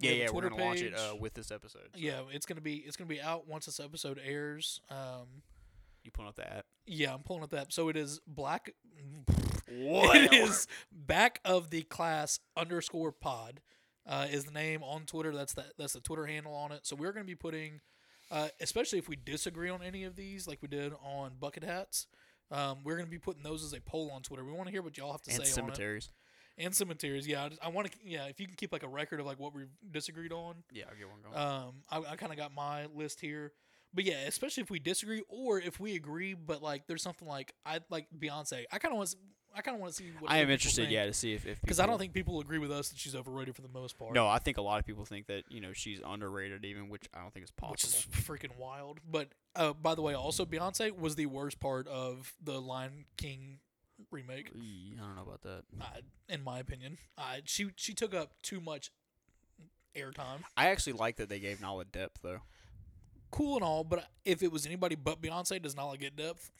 We 0.00 0.08
Yeah, 0.08 0.14
yeah, 0.14 0.30
we're 0.32 0.48
gonna 0.48 0.62
launch 0.62 0.80
it 0.80 0.94
uh, 0.94 1.14
with 1.16 1.34
this 1.34 1.50
episode. 1.50 1.90
so 1.92 1.98
Yeah, 1.98 2.22
it's 2.32 2.46
gonna 2.46 2.60
be 2.60 2.76
it's 2.76 2.96
gonna 2.96 3.08
be 3.08 3.20
out 3.20 3.46
once 3.46 3.66
this 3.66 3.80
episode 3.80 4.20
airs. 4.24 4.80
Um, 4.90 5.42
you 6.02 6.10
pulling 6.10 6.28
up 6.28 6.36
the 6.36 6.50
app. 6.50 6.66
yeah, 6.86 7.14
I'm 7.14 7.22
pulling 7.22 7.44
up 7.44 7.50
that. 7.50 7.72
So 7.72 7.88
it 7.88 7.96
is 7.96 8.20
black. 8.26 8.72
What? 9.68 10.16
It 10.22 10.32
is 10.32 10.66
back 10.90 11.40
of 11.44 11.70
the 11.70 11.82
class 11.82 12.40
underscore 12.56 13.12
pod 13.12 13.60
uh, 14.06 14.26
is 14.30 14.44
the 14.44 14.50
name 14.50 14.82
on 14.82 15.06
Twitter. 15.06 15.34
That's 15.34 15.54
the 15.54 15.64
that's 15.78 15.92
the 15.92 16.00
Twitter 16.00 16.26
handle 16.26 16.54
on 16.54 16.72
it. 16.72 16.80
So 16.86 16.96
we're 16.96 17.12
going 17.12 17.24
to 17.24 17.30
be 17.30 17.36
putting, 17.36 17.80
uh, 18.30 18.48
especially 18.60 18.98
if 18.98 19.08
we 19.08 19.16
disagree 19.16 19.70
on 19.70 19.82
any 19.82 20.04
of 20.04 20.16
these, 20.16 20.46
like 20.46 20.60
we 20.60 20.68
did 20.68 20.92
on 21.02 21.32
bucket 21.38 21.64
hats. 21.64 22.06
Um, 22.52 22.78
we're 22.84 22.94
going 22.96 23.06
to 23.06 23.10
be 23.10 23.18
putting 23.18 23.42
those 23.42 23.64
as 23.64 23.72
a 23.72 23.80
poll 23.80 24.10
on 24.14 24.22
Twitter. 24.22 24.44
We 24.44 24.52
want 24.52 24.66
to 24.66 24.72
hear 24.72 24.82
what 24.82 24.96
y'all 24.98 25.12
have 25.12 25.22
to 25.22 25.30
and 25.30 25.38
say 25.38 25.42
on 25.42 25.48
it. 25.48 25.52
cemeteries. 25.74 26.10
And 26.58 26.74
cemeteries. 26.74 27.26
Yeah, 27.26 27.44
I, 27.44 27.48
just- 27.48 27.64
I 27.64 27.68
want 27.68 27.90
to. 27.90 27.98
Yeah, 28.04 28.26
if 28.26 28.38
you 28.38 28.46
can 28.46 28.56
keep 28.56 28.72
like 28.72 28.82
a 28.82 28.88
record 28.88 29.20
of 29.20 29.26
like 29.26 29.38
what 29.40 29.54
we 29.54 29.62
disagreed 29.90 30.32
on. 30.32 30.56
Yeah, 30.70 30.84
I'll 30.90 30.96
get 30.96 31.08
one 31.08 31.20
going. 31.22 31.34
Um, 31.36 31.72
I, 31.90 32.12
I 32.12 32.16
kind 32.16 32.30
of 32.30 32.36
got 32.36 32.52
my 32.54 32.86
list 32.94 33.20
here, 33.22 33.52
but 33.94 34.04
yeah, 34.04 34.26
especially 34.26 34.62
if 34.62 34.70
we 34.70 34.78
disagree 34.78 35.22
or 35.30 35.58
if 35.58 35.80
we 35.80 35.96
agree, 35.96 36.34
but 36.34 36.62
like 36.62 36.86
there's 36.86 37.02
something 37.02 37.26
like 37.26 37.54
I 37.64 37.80
like 37.88 38.06
Beyonce. 38.16 38.64
I 38.70 38.78
kind 38.78 38.92
of 38.92 38.98
want. 38.98 39.14
I 39.54 39.60
kind 39.62 39.74
of 39.74 39.80
want 39.80 39.92
to 39.94 40.02
see. 40.02 40.10
what 40.18 40.30
I 40.30 40.36
am 40.38 40.42
people 40.46 40.52
interested, 40.54 40.82
think. 40.82 40.92
yeah, 40.92 41.06
to 41.06 41.12
see 41.12 41.34
if 41.34 41.46
if 41.46 41.60
Because 41.60 41.78
I 41.78 41.82
don't 41.84 41.92
people- 41.94 41.98
think 41.98 42.12
people 42.14 42.40
agree 42.40 42.58
with 42.58 42.72
us 42.72 42.88
that 42.90 42.98
she's 42.98 43.14
overrated 43.14 43.54
for 43.54 43.62
the 43.62 43.68
most 43.68 43.98
part. 43.98 44.14
No, 44.14 44.26
I 44.28 44.38
think 44.38 44.56
a 44.56 44.62
lot 44.62 44.78
of 44.78 44.86
people 44.86 45.04
think 45.04 45.26
that 45.26 45.44
you 45.50 45.60
know 45.60 45.72
she's 45.72 46.00
underrated, 46.04 46.64
even 46.64 46.88
which 46.88 47.08
I 47.14 47.20
don't 47.20 47.32
think 47.34 47.44
is 47.44 47.50
possible. 47.50 47.72
Which 47.72 47.84
is 47.84 48.06
freaking 48.26 48.56
wild. 48.58 49.00
But 49.08 49.28
uh, 49.54 49.72
by 49.74 49.94
the 49.94 50.02
way, 50.02 50.14
also 50.14 50.44
Beyonce 50.44 50.96
was 50.96 51.16
the 51.16 51.26
worst 51.26 51.60
part 51.60 51.86
of 51.88 52.34
the 52.42 52.60
Lion 52.60 53.04
King 53.16 53.58
remake, 54.10 54.50
Eee, 54.54 54.96
I 54.98 55.02
don't 55.06 55.14
know 55.16 55.22
about 55.22 55.42
that. 55.42 55.62
uh, 55.80 56.00
in 56.28 56.42
my 56.42 56.58
opinion. 56.58 56.98
Uh, 57.18 57.36
she 57.44 57.70
she 57.76 57.94
took 57.94 58.14
up 58.14 58.32
too 58.42 58.60
much 58.60 58.90
airtime. 59.94 60.42
I 60.56 60.68
actually 60.68 60.94
like 60.94 61.16
that 61.16 61.28
they 61.28 61.38
gave 61.38 61.60
Nala 61.60 61.84
depth 61.84 62.22
though. 62.22 62.40
Cool 63.30 63.56
and 63.56 63.64
all, 63.64 63.84
but 63.84 64.08
if 64.24 64.42
it 64.42 64.52
was 64.52 64.66
anybody 64.66 64.94
but 64.94 65.20
Beyonce, 65.22 65.60
does 65.62 65.76
not 65.76 65.98
get 65.98 66.16
depth. 66.16 66.50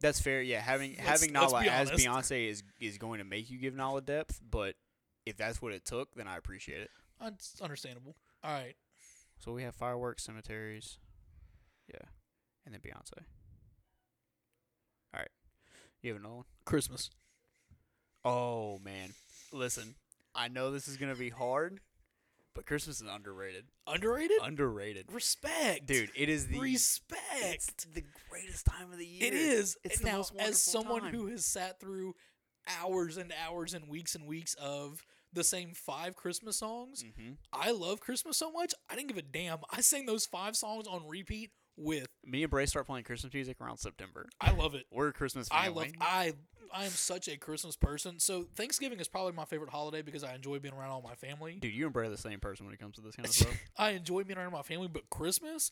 That's 0.00 0.20
fair. 0.20 0.42
Yeah, 0.42 0.60
having 0.60 0.92
Let's- 0.96 1.08
having 1.08 1.32
Nala 1.32 1.62
as. 1.64 1.90
Beyonce 1.90 2.48
is 2.50 2.62
is 2.80 2.98
going 2.98 3.18
to 3.18 3.24
make 3.24 3.50
you 3.50 3.58
give 3.58 3.74
Nala 3.74 4.02
depth, 4.02 4.40
but 4.48 4.74
if 5.24 5.36
that's 5.36 5.60
what 5.62 5.72
it 5.72 5.84
took, 5.84 6.14
then 6.14 6.28
I 6.28 6.36
appreciate 6.36 6.80
it. 6.80 6.90
That's 7.20 7.60
understandable. 7.62 8.14
All 8.44 8.52
right. 8.52 8.74
So 9.38 9.52
we 9.52 9.62
have 9.64 9.74
fireworks, 9.74 10.22
cemeteries, 10.24 10.98
yeah, 11.88 12.08
and 12.64 12.74
then 12.74 12.80
Beyonce. 12.80 13.24
All 15.14 15.20
right, 15.20 15.28
you 16.02 16.10
have 16.12 16.20
another 16.20 16.36
one. 16.36 16.44
Christmas. 16.64 17.10
Oh 18.24 18.78
man, 18.80 19.10
listen, 19.52 19.94
I 20.34 20.48
know 20.48 20.70
this 20.70 20.88
is 20.88 20.96
gonna 20.96 21.14
be 21.14 21.30
hard, 21.30 21.80
but 22.56 22.66
Christmas 22.66 23.00
is 23.00 23.06
underrated. 23.08 23.66
Underrated? 23.86 24.38
Underrated, 24.42 25.12
Respect. 25.12 25.86
dude. 25.86 26.10
It 26.16 26.28
is 26.28 26.48
the 26.48 26.58
it's 26.60 27.84
the 27.84 28.02
greatest 28.30 28.66
time 28.66 28.90
of 28.92 28.98
the 28.98 29.06
year. 29.06 29.28
It 29.28 29.34
is. 29.34 29.76
It's 29.84 29.98
And 29.98 30.06
the 30.06 30.10
now, 30.10 30.16
most 30.18 30.34
as 30.38 30.60
someone 30.62 31.02
time. 31.02 31.14
who 31.14 31.26
has 31.28 31.46
sat 31.46 31.78
through 31.78 32.14
hours 32.82 33.16
and 33.16 33.32
hours 33.46 33.74
and 33.74 33.88
weeks 33.88 34.14
and 34.16 34.26
weeks 34.26 34.54
of 34.54 35.02
the 35.32 35.44
same 35.44 35.72
five 35.74 36.16
Christmas 36.16 36.56
songs, 36.58 37.04
Mm-hmm. 37.04 37.32
I 37.52 37.70
love 37.70 38.00
Christmas 38.00 38.36
so 38.38 38.50
much. 38.50 38.72
I 38.90 38.96
didn't 38.96 39.08
give 39.08 39.18
a 39.18 39.22
damn. 39.22 39.58
I 39.70 39.80
sang 39.82 40.06
those 40.06 40.26
five 40.26 40.56
songs 40.56 40.86
on 40.88 41.06
repeat 41.06 41.50
with. 41.76 42.06
Me 42.24 42.42
and 42.42 42.50
Bray 42.50 42.66
start 42.66 42.86
playing 42.86 43.04
Christmas 43.04 43.32
music 43.32 43.60
around 43.60 43.78
September. 43.78 44.28
I 44.40 44.52
love 44.52 44.74
it. 44.74 44.84
We're 44.90 45.08
a 45.08 45.12
Christmas 45.12 45.48
I 45.50 45.68
love. 45.68 45.88
I 46.00 46.32
I 46.72 46.84
am 46.84 46.90
such 46.90 47.28
a 47.28 47.36
Christmas 47.36 47.76
person. 47.76 48.18
So 48.18 48.46
Thanksgiving 48.56 48.98
is 48.98 49.08
probably 49.08 49.32
my 49.32 49.44
favorite 49.44 49.70
holiday 49.70 50.02
because 50.02 50.24
I 50.24 50.34
enjoy 50.34 50.58
being 50.58 50.74
around 50.74 50.90
all 50.90 51.02
my 51.02 51.14
family. 51.14 51.58
Dude, 51.60 51.72
you 51.72 51.84
and 51.84 51.92
Bray 51.92 52.06
are 52.06 52.10
the 52.10 52.16
same 52.16 52.40
person 52.40 52.66
when 52.66 52.74
it 52.74 52.80
comes 52.80 52.96
to 52.96 53.00
this 53.00 53.14
kind 53.16 53.26
of 53.26 53.34
stuff. 53.34 53.56
I 53.76 53.90
enjoy 53.90 54.24
being 54.24 54.38
around 54.38 54.52
my 54.52 54.62
family, 54.62 54.88
but 54.88 55.08
Christmas, 55.10 55.70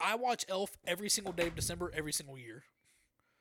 I 0.00 0.14
watch 0.16 0.44
Elf 0.48 0.76
every 0.86 1.08
single 1.08 1.32
day 1.32 1.46
of 1.46 1.54
December, 1.54 1.90
every 1.94 2.12
single 2.12 2.38
year. 2.38 2.64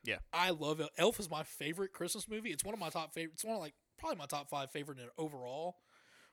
Yeah. 0.03 0.17
I 0.31 0.51
love 0.51 0.79
Elf. 0.79 0.89
Elf 0.97 1.19
is 1.19 1.29
my 1.29 1.43
favorite 1.43 1.91
Christmas 1.91 2.29
movie. 2.29 2.51
It's 2.51 2.63
one 2.63 2.73
of 2.73 2.79
my 2.79 2.89
top 2.89 3.13
favorite. 3.13 3.33
It's 3.33 3.43
one 3.43 3.55
of 3.55 3.61
like 3.61 3.73
probably 3.97 4.17
my 4.17 4.25
top 4.25 4.49
five 4.49 4.71
favorite 4.71 4.99
in- 4.99 5.09
overall. 5.17 5.75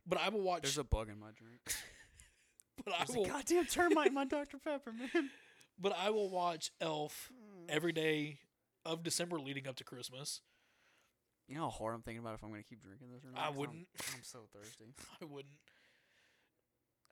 But 0.07 0.21
I 0.21 0.29
will 0.29 0.43
watch. 0.43 0.63
There's 0.63 0.79
a 0.79 0.85
bug 0.85 1.09
in 1.09 1.19
my 1.19 1.31
drink. 1.35 1.61
but 2.85 2.95
I 2.95 2.99
There's 3.05 3.17
will. 3.17 3.25
a 3.25 3.29
goddamn 3.29 3.67
termite 3.67 4.09
in 4.09 4.15
my 4.15 4.25
Dr. 4.25 4.59
Pepper, 4.59 4.93
man. 4.93 5.31
But 5.79 5.95
I 5.99 6.11
will 6.11 6.31
watch 6.31 6.71
Elf 6.81 7.31
every 7.69 7.93
day 7.93 8.39
of 8.85 9.03
December 9.03 9.41
leading 9.41 9.67
up 9.67 9.77
to 9.77 9.85
Christmas. 9.85 10.41
You 11.49 11.57
know 11.57 11.63
how 11.63 11.71
hard 11.71 11.95
I'm 11.95 12.03
thinking 12.03 12.21
about 12.21 12.35
if 12.35 12.43
I'm 12.45 12.51
gonna 12.51 12.63
keep 12.63 12.83
drinking 12.83 13.09
this 13.13 13.25
or 13.25 13.31
not? 13.33 13.39
I 13.39 13.41
'Cause 13.43 13.49
I'm- 13.51 13.57
wouldn't. 13.59 13.89
I'm, 14.15 14.23
so 14.23 14.49
thirsty. 14.55 14.95
I 15.21 15.25
wouldn't. 15.25 15.55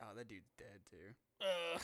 Oh, 0.02 0.14
that 0.16 0.28
dude's 0.28 0.50
dead 0.56 0.80
too. 0.90 1.44
Uh, 1.44 1.78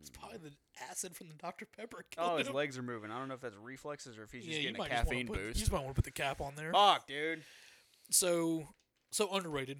it's 0.00 0.10
probably 0.10 0.38
the 0.38 0.52
acid 0.90 1.14
from 1.16 1.28
the 1.28 1.34
Dr 1.34 1.66
Pepper. 1.66 2.04
Oh, 2.18 2.36
his 2.38 2.48
him. 2.48 2.54
legs 2.54 2.76
are 2.78 2.82
moving. 2.82 3.10
I 3.10 3.18
don't 3.18 3.28
know 3.28 3.34
if 3.34 3.40
that's 3.40 3.56
reflexes 3.56 4.16
or 4.18 4.22
if 4.24 4.32
he's 4.32 4.44
just 4.44 4.60
getting 4.60 4.74
a 4.74 4.78
might 4.78 4.90
just 4.90 5.06
wanna 5.06 5.10
caffeine 5.10 5.26
put, 5.28 5.38
You 5.38 5.46
boost. 5.48 5.58
just 5.60 5.72
might 5.72 5.78
want 5.82 5.90
to 5.90 5.94
put 5.94 6.04
the 6.04 6.10
cap 6.10 6.40
on 6.40 6.54
there. 6.56 6.72
Fuck, 6.72 7.06
dude. 7.06 7.42
So, 8.10 8.68
so 9.12 9.32
underrated. 9.34 9.78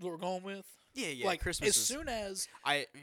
What 0.00 0.10
we're 0.10 0.16
going 0.18 0.42
with? 0.42 0.66
Yeah, 0.94 1.08
yeah. 1.08 1.26
like 1.26 1.40
Christmas 1.40 1.70
as 1.70 1.76
is. 1.76 1.86
soon 1.86 2.08
as 2.08 2.48
I 2.64 2.86
yeah. 2.94 3.00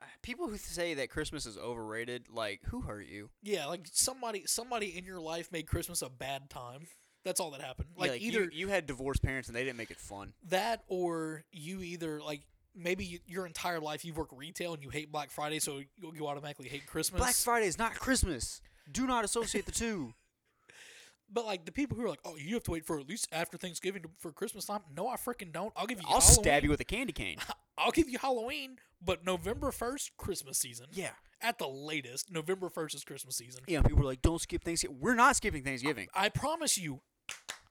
People 0.22 0.48
who 0.48 0.56
say 0.56 0.94
that 0.94 1.10
Christmas 1.10 1.46
is 1.46 1.56
overrated, 1.56 2.26
like 2.32 2.60
who 2.66 2.82
hurt 2.82 3.06
you? 3.06 3.30
yeah, 3.42 3.66
like 3.66 3.86
somebody 3.92 4.44
somebody 4.46 4.96
in 4.96 5.04
your 5.04 5.20
life 5.20 5.50
made 5.52 5.66
Christmas 5.66 6.02
a 6.02 6.08
bad 6.08 6.50
time. 6.50 6.86
That's 7.24 7.40
all 7.40 7.50
that 7.50 7.60
happened. 7.60 7.88
Yeah, 7.96 8.00
Like, 8.02 8.10
like 8.12 8.22
either 8.22 8.44
you, 8.44 8.50
you 8.52 8.68
had 8.68 8.86
divorced 8.86 9.22
parents 9.22 9.48
and 9.48 9.56
they 9.56 9.64
didn't 9.64 9.76
make 9.76 9.90
it 9.90 9.98
fun. 9.98 10.32
that 10.48 10.82
or 10.88 11.44
you 11.52 11.82
either 11.82 12.20
like 12.20 12.42
maybe 12.74 13.04
you, 13.04 13.18
your 13.26 13.44
entire 13.44 13.80
life 13.80 14.04
you've 14.04 14.16
worked 14.16 14.32
retail 14.36 14.72
and 14.74 14.82
you 14.82 14.88
hate 14.90 15.10
Black 15.10 15.30
Friday, 15.30 15.58
so 15.58 15.78
you, 15.78 16.12
you 16.14 16.26
automatically 16.26 16.68
hate 16.68 16.86
Christmas. 16.86 17.20
Black 17.20 17.34
Friday 17.34 17.66
is 17.66 17.78
not 17.78 17.94
Christmas. 17.94 18.60
Do 18.90 19.06
not 19.06 19.24
associate 19.24 19.66
the 19.66 19.72
two. 19.72 20.14
but 21.32 21.44
like 21.44 21.64
the 21.64 21.72
people 21.72 21.96
who 21.96 22.04
are 22.04 22.08
like, 22.08 22.20
oh, 22.24 22.36
you 22.36 22.54
have 22.54 22.62
to 22.64 22.70
wait 22.70 22.86
for 22.86 22.98
at 22.98 23.08
least 23.08 23.28
after 23.32 23.58
Thanksgiving 23.58 24.02
to, 24.02 24.08
for 24.18 24.32
Christmas 24.32 24.64
time. 24.64 24.80
No, 24.96 25.08
I 25.08 25.16
freaking 25.16 25.52
don't. 25.52 25.72
I'll 25.76 25.86
give 25.86 25.98
you. 25.98 26.06
I'll 26.06 26.20
Halloween. 26.20 26.44
stab 26.44 26.64
you 26.64 26.70
with 26.70 26.80
a 26.80 26.84
candy 26.84 27.12
cane. 27.12 27.38
I'll 27.78 27.90
give 27.90 28.08
you 28.08 28.18
Halloween, 28.18 28.78
but 29.04 29.24
November 29.24 29.70
first, 29.70 30.12
Christmas 30.16 30.58
season. 30.58 30.86
Yeah. 30.92 31.10
At 31.40 31.58
the 31.58 31.68
latest, 31.68 32.32
November 32.32 32.68
first 32.68 32.94
is 32.94 33.04
Christmas 33.04 33.36
season. 33.36 33.62
Yeah, 33.68 33.82
people 33.82 34.02
are 34.02 34.06
like, 34.06 34.22
don't 34.22 34.40
skip 34.40 34.64
Thanksgiving. 34.64 34.98
We're 35.00 35.14
not 35.14 35.36
skipping 35.36 35.62
Thanksgiving. 35.62 36.08
I 36.12 36.30
promise 36.30 36.76
you, 36.76 37.00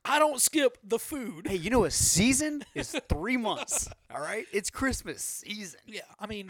I 0.05 0.19
don't 0.19 0.41
skip 0.41 0.77
the 0.83 0.99
food. 0.99 1.47
Hey, 1.47 1.57
you 1.57 1.69
know 1.69 1.83
a 1.83 1.91
season 1.91 2.63
is 2.73 2.95
three 3.09 3.35
months. 3.35 3.89
All 4.13 4.21
right, 4.21 4.45
it's 4.53 4.69
Christmas 4.69 5.21
season. 5.21 5.81
Yeah, 5.85 6.01
I 6.17 6.27
mean, 6.27 6.49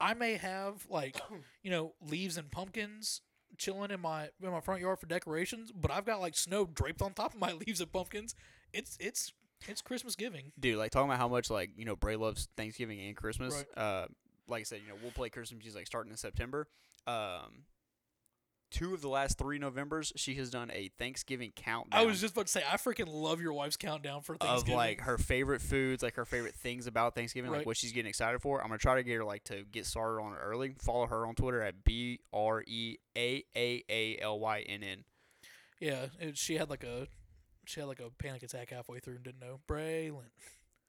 I 0.00 0.14
may 0.14 0.36
have 0.36 0.86
like, 0.88 1.20
you 1.62 1.70
know, 1.70 1.92
leaves 2.00 2.38
and 2.38 2.50
pumpkins 2.50 3.20
chilling 3.58 3.90
in 3.90 4.00
my 4.00 4.28
in 4.42 4.50
my 4.50 4.60
front 4.60 4.80
yard 4.80 4.98
for 4.98 5.06
decorations, 5.06 5.70
but 5.70 5.90
I've 5.90 6.06
got 6.06 6.20
like 6.20 6.36
snow 6.36 6.64
draped 6.64 7.02
on 7.02 7.12
top 7.12 7.34
of 7.34 7.40
my 7.40 7.52
leaves 7.66 7.80
and 7.80 7.92
pumpkins. 7.92 8.34
It's 8.72 8.96
it's 8.98 9.32
it's 9.68 9.82
Christmas 9.82 10.16
giving. 10.16 10.52
Dude, 10.58 10.76
like 10.76 10.90
talking 10.90 11.08
about 11.08 11.18
how 11.18 11.28
much 11.28 11.50
like 11.50 11.70
you 11.76 11.84
know 11.84 11.96
Bray 11.96 12.16
loves 12.16 12.48
Thanksgiving 12.56 13.00
and 13.00 13.16
Christmas. 13.16 13.64
Uh, 13.76 14.06
like 14.48 14.60
I 14.60 14.64
said, 14.64 14.80
you 14.82 14.88
know 14.88 14.98
we'll 15.02 15.12
play 15.12 15.30
Christmas 15.30 15.58
music 15.62 15.80
like 15.80 15.86
starting 15.86 16.10
in 16.10 16.16
September. 16.16 16.68
Um, 17.06 17.64
two 18.70 18.92
of 18.92 19.00
the 19.02 19.08
last 19.08 19.38
three 19.38 19.58
Novembers, 19.58 20.12
she 20.16 20.34
has 20.34 20.50
done 20.50 20.70
a 20.72 20.90
Thanksgiving 20.98 21.52
countdown. 21.54 22.00
I 22.00 22.04
was 22.06 22.20
just 22.20 22.32
about 22.34 22.46
to 22.46 22.52
say, 22.52 22.62
I 22.68 22.76
freaking 22.76 23.06
love 23.08 23.40
your 23.40 23.52
wife's 23.52 23.76
countdown 23.76 24.22
for 24.22 24.36
of 24.40 24.68
like 24.68 25.02
her 25.02 25.16
favorite 25.16 25.60
foods, 25.62 26.02
like 26.02 26.14
her 26.16 26.24
favorite 26.24 26.54
things 26.56 26.86
about 26.88 27.14
Thanksgiving, 27.14 27.50
Right. 27.50 27.58
like 27.58 27.66
what 27.66 27.76
she's 27.76 27.92
getting 27.92 28.08
excited 28.08 28.40
for. 28.42 28.60
I'm 28.60 28.68
gonna 28.68 28.78
try 28.78 28.96
to 28.96 29.02
get 29.04 29.14
her 29.16 29.24
like 29.24 29.44
to 29.44 29.64
get 29.70 29.86
started 29.86 30.20
on 30.20 30.32
it 30.32 30.38
early. 30.42 30.74
Follow 30.80 31.06
her 31.06 31.26
on 31.26 31.34
Twitter 31.34 31.62
at 31.62 31.84
b 31.84 32.18
r 32.32 32.64
e 32.66 32.96
a 33.16 33.44
a 33.56 33.84
a 33.88 34.18
l 34.20 34.40
y 34.40 34.60
n 34.66 34.82
n. 34.82 35.04
yeah, 35.80 36.06
she 36.34 36.56
had 36.56 36.68
like 36.70 36.82
a 36.84 37.06
she 37.66 37.80
had 37.80 37.86
like 37.88 38.00
a 38.00 38.10
panic 38.18 38.42
attack 38.42 38.70
halfway 38.70 38.98
through 39.00 39.14
and 39.16 39.24
didn't 39.24 39.40
know. 39.40 39.60
Braylon. 39.68 40.30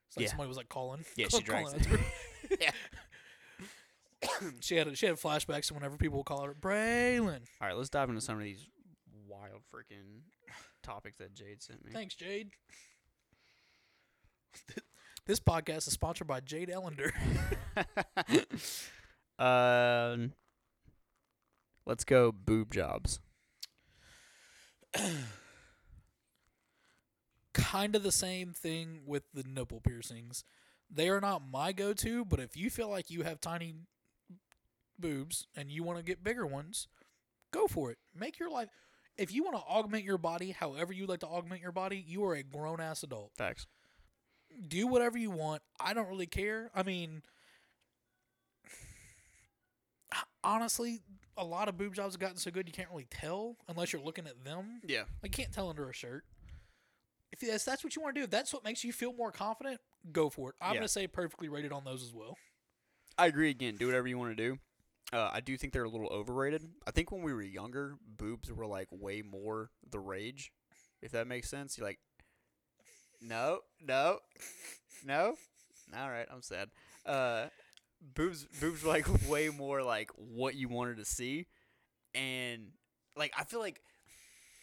It's 0.07 0.17
like 0.17 0.23
Yeah. 0.25 0.29
somebody 0.29 0.47
was 0.47 0.57
like 0.57 0.69
calling. 0.69 1.03
Yeah, 1.15 1.27
she 1.31 1.41
calling 1.41 1.65
drank. 1.65 1.75
out 1.75 1.83
to 1.83 1.89
her. 1.97 2.57
Yeah. 2.59 2.71
she 4.61 4.75
had 4.75 4.97
she 4.97 5.05
had 5.05 5.15
flashbacks 5.15 5.67
to 5.67 5.73
whenever 5.73 5.97
people 5.97 6.17
would 6.19 6.25
call 6.25 6.43
her 6.43 6.53
Braylon. 6.53 7.41
All 7.61 7.67
right, 7.67 7.75
let's 7.77 7.89
dive 7.89 8.09
into 8.09 8.21
some 8.21 8.37
of 8.37 8.43
these 8.43 8.67
wild 9.27 9.61
freaking 9.73 10.21
topics 10.83 11.17
that 11.17 11.33
Jade 11.33 11.61
sent 11.63 11.83
me. 11.85 11.91
Thanks, 11.91 12.15
Jade. 12.15 12.49
This 15.27 15.39
podcast 15.39 15.87
is 15.87 15.93
sponsored 15.93 16.27
by 16.27 16.39
Jade 16.39 16.69
Ellender. 16.69 17.11
um, 19.39 20.33
let's 21.87 22.03
go 22.03 22.31
boob 22.31 22.71
jobs. 22.71 23.19
kind 27.55 27.95
of 27.95 28.03
the 28.03 28.11
same 28.11 28.51
thing 28.51 28.99
with 29.05 29.23
the 29.33 29.43
nipple 29.43 29.79
piercings. 29.79 30.43
They 30.91 31.09
are 31.09 31.21
not 31.21 31.41
my 31.49 31.71
go 31.71 31.93
to, 31.93 32.25
but 32.25 32.39
if 32.39 32.55
you 32.55 32.69
feel 32.69 32.89
like 32.89 33.09
you 33.09 33.23
have 33.23 33.39
tiny 33.39 33.73
boobs 34.99 35.47
and 35.55 35.71
you 35.71 35.81
want 35.81 35.97
to 35.97 36.03
get 36.03 36.23
bigger 36.23 36.45
ones, 36.45 36.87
go 37.51 37.65
for 37.67 37.91
it. 37.91 37.97
Make 38.13 38.39
your 38.39 38.51
life. 38.51 38.69
If 39.17 39.33
you 39.33 39.43
want 39.43 39.55
to 39.55 39.61
augment 39.61 40.03
your 40.03 40.17
body 40.17 40.51
however 40.51 40.91
you 40.91 41.05
like 41.05 41.21
to 41.21 41.27
augment 41.27 41.61
your 41.61 41.71
body, 41.71 42.03
you 42.05 42.23
are 42.25 42.35
a 42.35 42.43
grown 42.43 42.81
ass 42.81 43.03
adult. 43.03 43.31
Facts. 43.37 43.65
Do 44.67 44.85
whatever 44.87 45.17
you 45.17 45.31
want. 45.31 45.61
I 45.79 45.93
don't 45.93 46.09
really 46.09 46.27
care. 46.27 46.69
I 46.75 46.83
mean, 46.83 47.21
honestly, 50.43 51.01
a 51.37 51.45
lot 51.45 51.69
of 51.69 51.77
boob 51.77 51.95
jobs 51.95 52.15
have 52.15 52.19
gotten 52.19 52.37
so 52.37 52.51
good 52.51 52.67
you 52.67 52.73
can't 52.73 52.89
really 52.89 53.07
tell 53.09 53.55
unless 53.69 53.93
you're 53.93 54.01
looking 54.01 54.27
at 54.27 54.43
them. 54.43 54.81
Yeah. 54.85 55.03
I 55.23 55.29
can't 55.29 55.53
tell 55.53 55.69
under 55.69 55.89
a 55.89 55.93
shirt. 55.93 56.25
If 57.41 57.49
that's, 57.49 57.63
that's 57.65 57.83
what 57.83 57.95
you 57.95 58.01
want 58.01 58.15
to 58.15 58.21
do, 58.21 58.23
if 58.25 58.29
that's 58.29 58.53
what 58.53 58.63
makes 58.63 58.83
you 58.83 58.93
feel 58.93 59.13
more 59.13 59.31
confident, 59.31 59.79
go 60.11 60.29
for 60.29 60.49
it. 60.49 60.55
I'm 60.61 60.69
Yeah. 60.73 60.79
going 60.79 60.87
to 60.87 60.89
say 60.89 61.07
perfectly 61.07 61.49
rated 61.49 61.71
on 61.71 61.83
those 61.83 62.03
as 62.03 62.13
well. 62.13 62.37
I 63.17 63.27
agree 63.27 63.49
again. 63.49 63.75
Do 63.75 63.85
whatever 63.87 64.07
you 64.07 64.17
want 64.17 64.35
to 64.35 64.43
do. 64.43 64.57
Uh, 65.13 65.29
I 65.31 65.39
do 65.39 65.55
think 65.57 65.71
they're 65.73 65.83
a 65.83 65.89
little 65.89 66.09
overrated. 66.09 66.67
I 66.87 66.91
think 66.91 67.11
when 67.11 67.21
we 67.21 67.33
were 67.33 67.41
younger, 67.41 67.95
boobs 68.17 68.51
were 68.51 68.65
like 68.65 68.87
way 68.91 69.21
more 69.21 69.69
the 69.89 69.99
rage. 69.99 70.51
If 71.01 71.11
that 71.11 71.27
makes 71.27 71.49
sense. 71.49 71.77
You're 71.77 71.87
like, 71.87 71.99
no, 73.21 73.59
no, 73.81 74.19
no. 75.05 75.35
All 75.97 76.09
right, 76.09 76.27
I'm 76.31 76.41
sad. 76.41 76.69
Uh, 77.05 77.47
boobs, 78.15 78.45
boobs 78.59 78.83
were 78.83 78.89
like 78.89 79.07
way 79.29 79.49
more 79.49 79.83
like 79.83 80.09
what 80.15 80.55
you 80.55 80.67
wanted 80.67 80.97
to 80.97 81.05
see, 81.05 81.47
and 82.13 82.71
like 83.15 83.33
I 83.37 83.43
feel 83.43 83.59
like. 83.59 83.81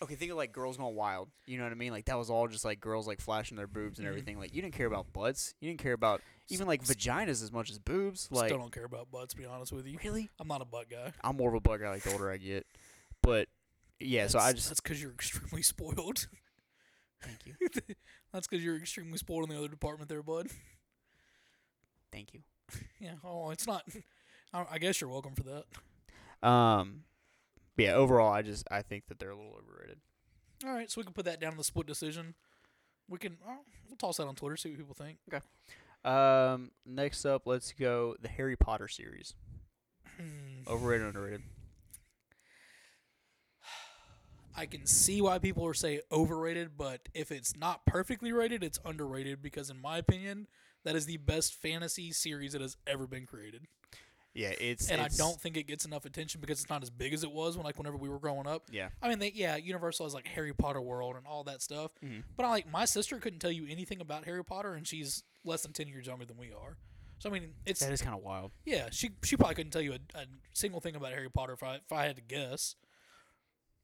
Okay, 0.03 0.17
think 0.17 0.31
of 0.33 0.37
like 0.37 0.53
Girls 0.53 0.77
Gone 0.77 0.95
Wild. 0.95 1.29
You 1.47 1.59
know 1.59 1.65
what 1.65 1.73
I 1.73 1.77
mean? 1.77 1.93
Like 1.93 2.07
that 2.07 2.19
was 2.19 2.29
all 2.29 2.49
just 2.49 2.65
like 2.65 2.81
girls 2.81 3.07
like 3.07 3.21
flashing 3.21 3.57
their 3.57 3.67
boobs 3.69 3.99
and 3.99 4.07
Mhm. 4.07 4.11
everything. 4.11 4.39
Like 4.39 4.53
you 4.55 4.61
didn't 4.61 4.75
care 4.75 4.87
about 4.89 5.13
butts. 5.13 5.55
You 5.61 5.69
didn't 5.71 5.81
care 5.81 5.93
about 5.93 6.21
even 6.49 6.67
like 6.67 6.83
vaginas 6.83 7.43
as 7.43 7.53
much 7.53 7.71
as 7.71 7.79
boobs. 7.79 8.29
Like 8.31 8.49
Still 8.49 8.59
don't 8.59 8.73
care 8.73 8.85
about 8.85 9.11
butts, 9.11 9.33
to 9.35 9.41
be 9.41 9.47
honest 9.47 9.73
with 9.73 9.87
you. 9.87 9.99
really, 10.03 10.29
I'm 10.41 10.49
not 10.49 10.61
a 10.61 10.65
butt 10.65 10.91
guy. 10.91 11.13
I'm 11.23 11.37
more 11.37 11.49
of 11.51 11.55
a 11.55 11.61
butt 11.61 11.81
guy 11.81 11.89
like 11.91 12.03
the 12.03 12.13
older 12.13 12.31
I 12.31 12.37
get. 12.39 12.67
But 13.23 13.49
yeah, 14.01 14.27
so 14.27 14.39
I 14.41 14.47
That's- 14.47 14.57
just 14.57 14.69
That's 14.71 14.81
because 14.81 15.01
you're 15.01 15.13
extremely 15.13 15.63
spoiled. 15.75 16.27
thank 17.23 17.47
you, 17.47 17.55
that's 18.33 18.49
because 18.49 18.65
you're 18.65 18.77
extremely 18.77 19.19
spoiled 19.19 19.45
in 19.45 19.51
the 19.51 19.59
other 19.59 19.69
department 19.69 20.09
there, 20.09 20.23
bud. 20.25 20.49
thank 22.11 22.35
you. 22.35 22.41
Yeah. 22.99 23.15
Oh, 23.25 23.51
it's 23.51 23.67
not. 23.67 23.85
I 24.53 24.65
I 24.73 24.79
guess 24.79 25.01
you're 25.01 25.11
welcome 25.11 25.35
for 25.35 25.43
that. 25.45 26.49
Um, 26.49 27.05
but 27.77 27.85
yeah, 27.85 27.95
overall, 27.95 28.33
I 28.33 28.43
just 28.43 28.67
I 28.71 28.83
think 28.83 29.07
that 29.09 29.19
they're 29.19 29.31
a 29.31 29.37
little 29.37 29.57
overrated. 29.59 29.99
All 30.65 30.73
right, 30.73 30.91
so 30.91 31.01
we 31.01 31.05
can 31.05 31.13
put 31.13 31.25
that 31.25 31.41
down 31.41 31.53
in 31.53 31.59
the 31.59 31.65
split 31.65 31.87
decision. 31.87 32.35
We 33.09 33.19
can. 33.19 33.39
Oh, 33.47 33.59
we'll 33.89 33.97
toss 33.97 34.19
that 34.19 34.27
on 34.27 34.35
Twitter. 34.35 34.57
See 34.57 34.71
what 34.71 34.79
people 34.79 34.95
think. 34.95 35.19
Okay. 35.33 35.43
Um, 36.05 36.73
next 36.85 37.25
up, 37.25 37.43
let's 37.47 37.73
go 37.73 38.17
the 38.21 38.29
Harry 38.29 38.57
Potter 38.57 38.89
series. 38.89 39.35
Hmm. 40.17 40.69
Overrated, 40.69 41.07
underrated. 41.07 41.43
I 44.55 44.67
can 44.67 44.87
see 44.87 45.23
why 45.23 45.39
people 45.39 45.67
are 45.67 45.75
say 45.75 46.03
overrated, 46.11 46.77
but 46.77 47.09
if 47.15 47.33
it's 47.33 47.57
not 47.57 47.87
perfectly 47.87 48.33
rated, 48.33 48.63
it's 48.63 48.79
underrated 48.85 49.43
because, 49.43 49.71
in 49.71 49.81
my 49.81 49.97
opinion, 49.97 50.47
that 50.85 50.95
is 50.95 51.07
the 51.07 51.17
best 51.17 51.55
fantasy 51.55 52.13
series 52.13 52.53
that 52.53 52.61
has 52.61 52.77
ever 52.87 53.07
been 53.07 53.25
created. 53.25 53.67
Yeah, 54.35 54.53
it's 54.59 54.91
and 54.91 55.01
it's- 55.01 55.21
I 55.21 55.23
don't 55.23 55.39
think 55.41 55.57
it 55.59 55.65
gets 55.67 55.85
enough 55.85 56.05
attention 56.07 56.41
because 56.41 56.61
it's 56.61 56.71
not 56.71 56.83
as 56.83 56.89
big 56.91 57.13
as 57.13 57.23
it 57.23 57.31
was 57.31 57.57
when, 57.57 57.65
like, 57.65 57.77
whenever 57.77 57.97
we 57.99 58.09
were 58.09 58.19
growing 58.19 58.47
up. 58.47 58.65
Yeah, 58.71 58.89
I 59.03 59.09
mean, 59.11 59.19
they, 59.19 59.31
yeah, 59.35 59.57
Universal 59.57 60.07
has 60.07 60.15
like 60.15 60.27
Harry 60.29 60.55
Potter 60.55 60.81
World 60.81 61.17
and 61.17 61.27
all 61.27 61.45
that 61.45 61.61
stuff, 61.61 61.93
Mhm. 62.03 62.25
but 62.37 62.47
I 62.47 62.49
like 62.49 62.67
my 62.71 62.85
sister 62.87 63.19
couldn't 63.19 63.41
tell 63.41 63.53
you 63.53 63.67
anything 63.67 64.01
about 64.01 64.25
Harry 64.25 64.43
Potter, 64.45 64.73
and 64.75 64.87
she's 64.89 65.23
less 65.45 65.63
than 65.63 65.73
ten 65.75 65.87
years 65.89 66.07
younger 66.07 66.25
than 66.25 66.39
we 66.39 66.51
are. 66.53 66.79
So 67.19 67.29
I 67.29 67.33
mean, 67.33 67.55
it's 67.67 67.81
That 67.81 67.93
is 67.93 68.01
kind 68.03 68.17
of 68.17 68.23
wild. 68.23 68.53
yeah. 68.65 68.89
She 68.91 69.11
she 69.23 69.37
probably 69.37 69.55
couldn't 69.55 69.71
tell 69.73 69.83
you 69.83 69.93
a, 69.93 69.99
a 70.19 70.27
single 70.55 70.81
thing 70.81 70.97
about 70.97 71.13
Harry 71.13 71.31
Potter 71.31 71.53
if 71.53 71.63
I 71.63 71.77
if 71.77 71.93
I 71.93 72.05
had 72.07 72.17
to 72.17 72.23
guess. 72.23 72.75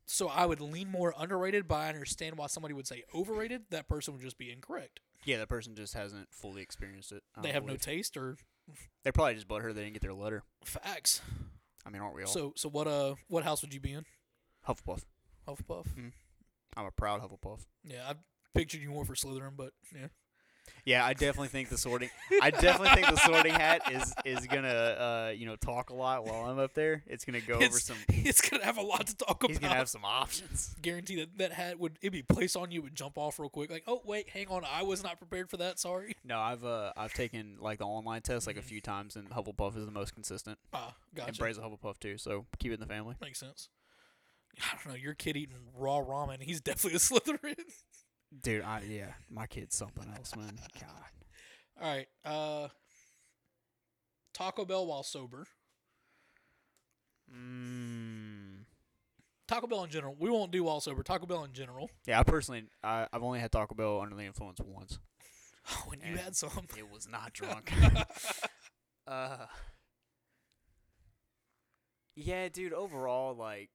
So 0.07 0.28
I 0.28 0.46
would 0.46 0.61
lean 0.62 0.90
more 0.90 1.12
underrated, 1.18 1.68
but 1.68 1.74
I 1.76 1.88
understand 1.90 2.38
why 2.38 2.46
somebody 2.46 2.72
would 2.72 2.86
say 2.86 3.05
overrated. 3.14 3.66
That 3.70 3.88
person 3.88 4.14
would 4.14 4.22
just 4.22 4.38
be 4.38 4.51
incorrect. 4.51 5.01
Yeah, 5.24 5.36
that 5.38 5.49
person 5.51 5.74
just 5.74 5.92
hasn't 5.92 6.32
fully 6.32 6.62
experienced 6.62 7.12
it. 7.12 7.22
I 7.36 7.42
They 7.42 7.53
have 7.53 7.64
no 7.66 7.76
taste 7.76 8.16
or 8.16 8.38
They're 9.03 9.12
probably 9.12 9.35
just 9.35 9.49
butthurt 9.49 9.75
they 9.75 9.83
didn't 9.83 9.95
get 9.95 10.03
their 10.03 10.14
letter. 10.14 10.43
facts. 10.64 11.21
I 11.87 11.91
mean, 11.91 12.03
aren't 12.03 12.14
we 12.14 12.23
all? 12.23 12.29
So 12.29 12.53
so 12.57 12.69
what 12.69 12.87
uh 12.87 13.14
what 13.29 13.45
house 13.45 13.62
would 13.62 13.73
you 13.73 13.81
be 13.81 13.93
in? 13.93 14.05
Hufflepuff. 14.69 15.05
Hufflepuff. 15.49 15.87
I'm 16.77 16.85
a 16.87 16.91
proud 16.91 17.23
Hufflepuff. 17.23 17.61
Yeah, 17.83 18.03
I 18.09 18.14
pictured 18.55 18.81
you 18.83 18.91
more 18.91 19.05
for 19.05 19.14
Slytherin, 19.14 19.57
but 19.57 19.73
yeah. 19.95 20.09
Yeah, 20.85 21.05
I 21.05 21.12
definitely 21.12 21.49
think 21.49 21.69
the 21.69 21.77
sorting. 21.79 22.09
I 22.43 22.51
definitely 22.51 22.91
think 22.91 23.09
the 23.09 23.16
sorting 23.27 23.53
hat 23.55 23.83
is 23.93 24.14
is 24.25 24.47
gonna 24.47 24.69
uh 24.69 25.33
you 25.37 25.47
know 25.47 25.57
talk 25.57 25.91
a 25.91 25.95
lot 25.95 26.25
while 26.25 26.45
I'm 26.47 26.59
up 26.59 26.75
there. 26.75 27.03
It's 27.07 27.25
gonna 27.25 27.41
go 27.41 27.55
over 27.55 27.64
It's, 27.64 27.85
some. 27.85 27.97
it's 28.09 28.41
gonna 28.41 28.64
have 28.64 28.79
a 28.79 28.83
lot 28.83 29.07
to 29.09 29.16
talk 29.16 29.43
about. 29.43 29.51
He's 29.51 29.59
gonna 29.59 29.75
have 29.75 29.89
some 29.89 30.05
options. 30.05 30.75
Guarantee 30.83 31.16
that 31.16 31.37
that 31.39 31.53
hat 31.53 31.79
would 31.79 31.99
it'd 32.01 32.12
be 32.12 32.23
placed 32.23 32.57
on 32.57 32.71
you, 32.71 32.83
would 32.83 32.95
jump 32.95 33.19
off 33.19 33.39
real 33.39 33.49
quick. 33.51 33.71
Like, 33.71 33.85
oh 33.87 34.01
wait, 34.05 34.29
hang 34.31 34.49
on, 34.49 34.62
I 34.64 34.83
was 34.83 35.03
not 35.03 35.19
prepared 35.19 35.51
for 35.51 35.57
that. 35.59 35.79
Sorry. 35.79 36.14
No, 36.25 36.39
I've 36.39 36.64
uh 36.64 36.93
I've 36.97 37.12
taken 37.12 37.57
like 37.61 37.79
the 37.79 37.87
online 37.87 38.23
test 38.23 38.47
like 38.47 38.57
a 38.57 38.62
few 38.62 38.81
times, 38.81 39.16
and 39.16 39.29
Hufflepuff 39.31 39.77
is 39.77 39.85
the 39.85 39.93
most 39.93 40.14
consistent. 40.14 40.59
Ah, 40.73 40.95
gotcha. 41.14 41.29
And 41.29 41.39
Bray's 41.39 41.59
a 41.59 41.61
Hufflepuff 41.62 41.99
too, 41.99 42.19
so 42.19 42.47
keep 42.59 42.71
it 42.73 42.75
in 42.75 42.81
the 42.81 42.87
family. 42.87 43.14
Makes 43.21 43.41
sense. 43.41 43.69
I 44.61 44.77
don't 44.77 44.95
know. 44.95 44.99
Your 45.01 45.14
kid 45.14 45.37
eating 45.37 45.57
raw 45.77 46.01
ramen. 46.01 46.43
He's 46.43 46.61
definitely 46.61 46.97
a 46.97 46.99
Slytherin. 46.99 47.55
Dude, 48.43 48.62
I 48.62 48.83
yeah, 48.89 49.12
my 49.31 49.47
kid's 49.47 49.74
something 49.74 50.07
else, 50.16 50.37
man. 50.37 50.59
God. 50.81 51.81
All 51.81 51.89
right. 51.89 52.07
Uh, 52.24 52.68
Taco 54.35 54.64
Bell 54.64 54.87
while 54.87 55.03
sober. 55.03 55.47
Mm. 57.33 58.64
Taco 59.47 59.66
Bell 59.66 59.85
in 59.85 59.91
general. 59.91 60.14
We 60.18 60.31
won't 60.31 60.53
do 60.53 60.62
while 60.64 60.81
sober. 60.81 61.03
Taco 61.03 61.26
Bell 61.26 61.45
in 61.45 61.53
general. 61.53 61.91
Yeah, 62.07 62.20
I 62.20 62.22
personally, 62.22 62.64
I, 62.85 63.07
I've 63.12 63.22
only 63.22 63.41
had 63.41 63.51
Taco 63.51 63.74
Bell 63.74 64.01
under 64.01 64.14
the 64.14 64.24
influence 64.24 64.61
once. 64.61 64.99
when 65.87 66.01
you 66.01 66.16
had 66.16 66.37
some. 66.37 66.51
It 66.76 66.91
was 66.91 67.09
not 67.09 67.33
drunk. 67.33 67.72
uh. 69.07 69.47
Yeah, 72.14 72.49
dude. 72.49 72.72
Overall, 72.72 73.35
like, 73.35 73.70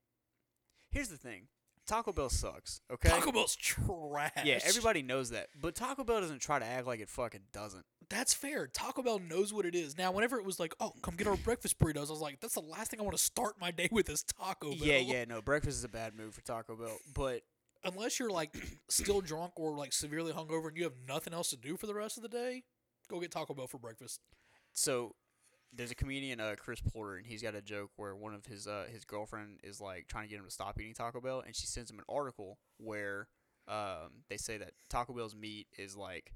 here's 0.92 1.10
the 1.10 1.18
thing: 1.18 1.48
Taco 1.86 2.14
Bell 2.14 2.30
sucks. 2.30 2.82
Okay. 2.92 3.10
Taco 3.10 3.32
Bell's 3.32 3.56
trash. 3.56 4.32
yeah, 4.46 4.60
everybody 4.66 5.02
knows 5.02 5.32
that, 5.32 5.48
but 5.60 5.76
Taco 5.76 6.04
Bell 6.04 6.22
doesn't 6.22 6.40
try 6.40 6.60
to 6.60 6.66
act 6.66 6.88
like 6.88 7.00
it 7.00 7.10
fucking 7.10 7.42
doesn't. 7.52 7.86
That's 8.10 8.34
fair. 8.34 8.68
Taco 8.68 9.02
Bell 9.02 9.20
knows 9.20 9.54
what 9.54 9.66
it 9.66 9.76
is. 9.76 9.98
Now, 9.98 10.12
whenever 10.12 10.38
it 10.38 10.46
was 10.46 10.60
like, 10.60 10.74
oh, 10.80 10.94
come 11.02 11.16
get 11.16 11.28
our 11.28 11.38
breakfast 11.38 11.80
burritos, 11.80 12.08
I 12.08 12.12
was 12.12 12.22
like, 12.22 12.40
that's 12.40 12.54
the 12.54 12.62
last 12.62 12.92
thing 12.92 13.00
I 13.00 13.04
want 13.04 13.18
to 13.18 13.24
start 13.24 13.56
my 13.60 13.72
day 13.72 13.90
with 13.92 14.10
is 14.10 14.24
Taco 14.24 14.70
Bell. 14.70 14.78
Yeah, 14.88 14.98
yeah. 14.98 15.26
No, 15.26 15.42
breakfast 15.42 15.78
is 15.78 15.84
a 15.84 15.90
bad 15.90 16.16
move 16.16 16.34
for 16.36 16.42
Taco 16.42 16.76
Bell, 16.76 16.98
but 17.14 17.42
Unless 17.86 18.20
you're 18.20 18.30
like 18.30 18.56
still 18.90 19.22
drunk 19.22 19.54
or 19.58 19.76
like 19.76 19.92
severely 19.94 20.32
hungover 20.32 20.70
and 20.70 20.78
you 20.78 20.84
have 20.84 20.94
nothing 21.08 21.34
else 21.34 21.50
to 21.50 21.58
do 21.58 21.76
for 21.76 21.88
the 21.88 21.94
rest 21.94 22.18
of 22.18 22.24
the 22.24 22.30
day, 22.30 22.64
go 23.10 23.20
get 23.20 23.32
Taco 23.32 23.54
Bell 23.54 23.68
for 23.68 23.78
breakfast. 23.78 24.22
so 24.72 25.16
there's 25.76 25.92
a 25.92 25.96
comedian, 25.96 26.40
uh, 26.40 26.56
Chris 26.58 26.82
Porter, 26.82 27.16
and 27.16 27.26
he's 27.26 27.42
got 27.42 27.56
a 27.56 27.62
joke 27.62 27.92
where 27.96 28.16
one 28.16 28.34
of 28.34 28.46
his 28.46 28.68
uh, 28.68 28.86
his 28.92 29.06
girlfriend 29.06 29.60
is 29.64 29.82
like 29.82 30.08
trying 30.08 30.26
to 30.26 30.30
get 30.30 30.40
him 30.40 30.46
to 30.46 30.52
stop 30.52 30.80
eating 30.80 30.94
Taco 30.94 31.20
Bell, 31.22 31.42
and 31.46 31.56
she 31.56 31.68
sends 31.68 31.90
him 31.90 32.00
an 32.00 32.06
article 32.08 32.58
where 32.78 33.28
um, 33.68 34.24
they 34.30 34.38
say 34.38 34.58
that 34.58 34.72
Taco 34.90 35.14
Bell's 35.14 35.36
meat 35.36 35.68
is 35.78 35.96
like 35.96 36.34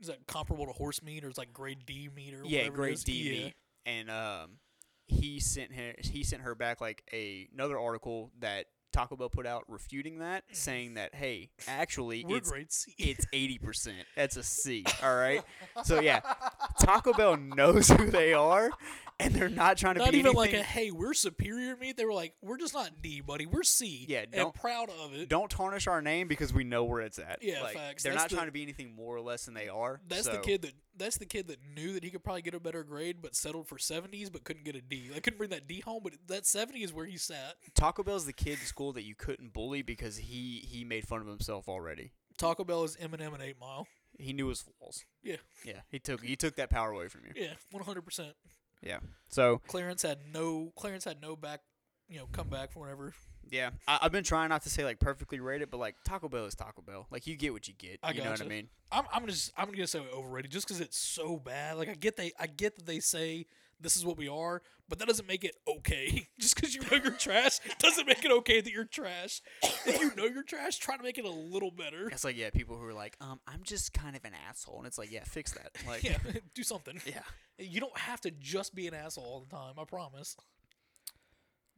Is 0.00 0.06
that 0.08 0.26
comparable 0.26 0.66
to 0.66 0.72
horse 0.72 1.02
meat 1.02 1.24
or 1.24 1.28
is 1.28 1.38
like 1.38 1.52
grade 1.52 1.84
D 1.86 2.08
meat 2.14 2.34
or 2.34 2.44
yeah, 2.44 2.68
grade? 2.68 2.98
D 3.04 3.12
Yeah. 3.12 3.44
meat, 3.44 3.54
and 3.86 4.10
um, 4.10 4.58
he 5.06 5.40
sent 5.40 5.72
her 5.74 5.94
he 6.00 6.22
sent 6.22 6.42
her 6.42 6.54
back 6.54 6.80
like 6.80 7.02
a 7.12 7.48
another 7.52 7.78
article 7.78 8.30
that 8.40 8.66
Taco 8.92 9.16
Bell 9.16 9.30
put 9.30 9.46
out 9.46 9.64
refuting 9.68 10.18
that, 10.18 10.44
mm-hmm. 10.44 10.54
saying 10.54 10.94
that 10.94 11.14
hey, 11.14 11.50
actually 11.66 12.24
We're 12.26 12.36
it's 12.36 12.86
it's 12.98 13.26
eighty 13.32 13.58
percent. 13.58 14.06
That's 14.16 14.36
a 14.36 14.42
C. 14.42 14.84
All 15.02 15.16
right. 15.16 15.42
So 15.84 16.00
yeah, 16.00 16.20
Taco 16.80 17.12
Bell 17.12 17.36
knows 17.36 17.88
who 17.90 18.10
they 18.10 18.32
are, 18.32 18.70
and 19.18 19.34
they're 19.34 19.48
not 19.48 19.76
trying 19.76 19.94
to 19.94 20.00
not 20.00 20.12
be 20.12 20.18
even 20.18 20.32
like 20.32 20.52
a 20.52 20.62
hey, 20.62 20.90
we're 20.90 21.14
superior 21.14 21.76
meat. 21.76 21.96
They 21.96 22.04
were 22.04 22.12
like, 22.12 22.34
we're 22.42 22.58
just 22.58 22.74
not 22.74 23.02
D, 23.02 23.20
buddy. 23.20 23.46
We're 23.46 23.62
C. 23.62 24.06
Yeah, 24.08 24.24
and 24.32 24.52
proud 24.54 24.90
of 25.04 25.14
it. 25.14 25.28
Don't 25.28 25.50
tarnish 25.50 25.86
our 25.86 26.02
name 26.02 26.28
because 26.28 26.52
we 26.52 26.64
know 26.64 26.84
where 26.84 27.00
it's 27.00 27.18
at. 27.18 27.38
Yeah, 27.42 27.62
like, 27.62 27.74
facts. 27.74 28.02
They're 28.02 28.12
That's 28.12 28.24
not 28.24 28.30
the- 28.30 28.36
trying 28.36 28.48
to 28.48 28.52
be 28.52 28.62
anything 28.62 28.94
more 28.94 29.16
or 29.16 29.20
less 29.20 29.44
than 29.44 29.54
they 29.54 29.68
are. 29.68 30.00
That's 30.08 30.28
the 30.28 30.38
kid 30.38 30.62
that 30.62 30.72
that's 30.96 31.18
the 31.18 31.26
kid 31.26 31.48
that 31.48 31.58
knew 31.74 31.92
that 31.92 32.04
he 32.04 32.10
could 32.10 32.24
probably 32.24 32.42
get 32.42 32.54
a 32.54 32.60
better 32.60 32.84
grade, 32.84 33.16
but 33.22 33.34
settled 33.34 33.68
for 33.68 33.78
seventies, 33.78 34.30
but 34.30 34.44
couldn't 34.44 34.64
get 34.64 34.76
a 34.76 34.80
D. 34.80 35.10
I 35.14 35.20
couldn't 35.20 35.38
bring 35.38 35.50
that 35.50 35.68
D 35.68 35.80
home, 35.80 36.00
but 36.02 36.14
that 36.28 36.46
seventy 36.46 36.82
is 36.82 36.92
where 36.92 37.06
he 37.06 37.16
sat. 37.16 37.56
Taco 37.74 38.02
Bell's 38.02 38.26
the 38.26 38.32
kid 38.32 38.58
in 38.60 38.66
school 38.66 38.92
that 38.92 39.04
you 39.04 39.14
couldn't 39.14 39.52
bully 39.52 39.82
because 39.82 40.16
he 40.16 40.66
he 40.68 40.84
made 40.84 41.06
fun 41.06 41.20
of 41.20 41.26
himself 41.26 41.68
already. 41.68 42.12
Taco 42.38 42.64
Bell 42.64 42.84
is 42.84 42.96
Eminem 42.96 43.34
and 43.34 43.42
Eight 43.42 43.60
Mile. 43.60 43.86
He 44.18 44.32
knew 44.32 44.48
his 44.48 44.62
flaws. 44.62 45.04
Yeah. 45.22 45.36
Yeah. 45.64 45.80
He 45.88 45.98
took 45.98 46.22
he 46.22 46.36
took 46.36 46.56
that 46.56 46.70
power 46.70 46.90
away 46.90 47.08
from 47.08 47.22
you. 47.24 47.32
Yeah, 47.34 47.54
one 47.70 47.84
hundred 47.84 48.02
percent. 48.02 48.34
Yeah. 48.82 48.98
So 49.28 49.60
Clarence 49.66 50.02
had 50.02 50.18
no 50.32 50.72
Clarence 50.76 51.04
had 51.04 51.22
no 51.22 51.36
back, 51.36 51.60
you 52.08 52.18
know, 52.18 52.26
comeback 52.32 52.72
from 52.72 52.82
whatever. 52.82 53.14
Yeah, 53.50 53.70
I, 53.86 54.00
I've 54.02 54.12
been 54.12 54.24
trying 54.24 54.48
not 54.48 54.62
to 54.62 54.70
say 54.70 54.84
like 54.84 55.00
perfectly 55.00 55.40
rated, 55.40 55.70
but 55.70 55.78
like 55.78 55.96
Taco 56.04 56.28
Bell 56.28 56.44
is 56.44 56.54
Taco 56.54 56.82
Bell. 56.82 57.06
Like 57.10 57.26
you 57.26 57.36
get 57.36 57.52
what 57.52 57.68
you 57.68 57.74
get. 57.74 57.98
I 58.02 58.12
you 58.12 58.22
know 58.22 58.30
what 58.30 58.42
I 58.42 58.46
mean? 58.46 58.68
I'm, 58.90 59.04
I'm 59.12 59.26
just 59.26 59.52
I'm 59.56 59.70
gonna 59.70 59.86
say 59.86 60.00
overrated 60.14 60.50
just 60.50 60.66
because 60.66 60.80
it's 60.80 60.98
so 60.98 61.38
bad. 61.38 61.76
Like 61.76 61.88
I 61.88 61.94
get 61.94 62.16
they 62.16 62.32
I 62.38 62.46
get 62.46 62.76
that 62.76 62.86
they 62.86 63.00
say 63.00 63.46
this 63.82 63.96
is 63.96 64.04
what 64.04 64.16
we 64.16 64.28
are, 64.28 64.62
but 64.88 64.98
that 64.98 65.08
doesn't 65.08 65.26
make 65.26 65.44
it 65.44 65.56
okay. 65.66 66.28
just 66.38 66.54
because 66.54 66.74
you 66.74 66.82
know 66.82 66.98
you're 67.02 67.12
trash 67.12 67.58
doesn't 67.78 68.06
make 68.06 68.24
it 68.24 68.30
okay 68.30 68.60
that 68.60 68.72
you're 68.72 68.84
trash. 68.84 69.42
If 69.62 70.00
you 70.00 70.12
know 70.16 70.24
you're 70.24 70.44
trash, 70.44 70.78
try 70.78 70.96
to 70.96 71.02
make 71.02 71.18
it 71.18 71.24
a 71.24 71.30
little 71.30 71.70
better. 71.70 72.08
It's 72.08 72.24
like 72.24 72.36
yeah, 72.36 72.50
people 72.50 72.76
who 72.76 72.84
are 72.86 72.94
like, 72.94 73.16
um, 73.20 73.40
I'm 73.46 73.62
just 73.64 73.92
kind 73.92 74.16
of 74.16 74.24
an 74.24 74.32
asshole, 74.48 74.78
and 74.78 74.86
it's 74.86 74.98
like 74.98 75.10
yeah, 75.10 75.24
fix 75.24 75.52
that. 75.52 75.72
Like 75.86 76.04
Yeah, 76.12 76.18
do 76.54 76.62
something. 76.62 77.00
yeah. 77.06 77.22
You 77.58 77.80
don't 77.80 77.96
have 77.98 78.20
to 78.22 78.30
just 78.30 78.74
be 78.74 78.86
an 78.86 78.94
asshole 78.94 79.24
all 79.24 79.40
the 79.40 79.54
time. 79.54 79.74
I 79.78 79.84
promise. 79.84 80.36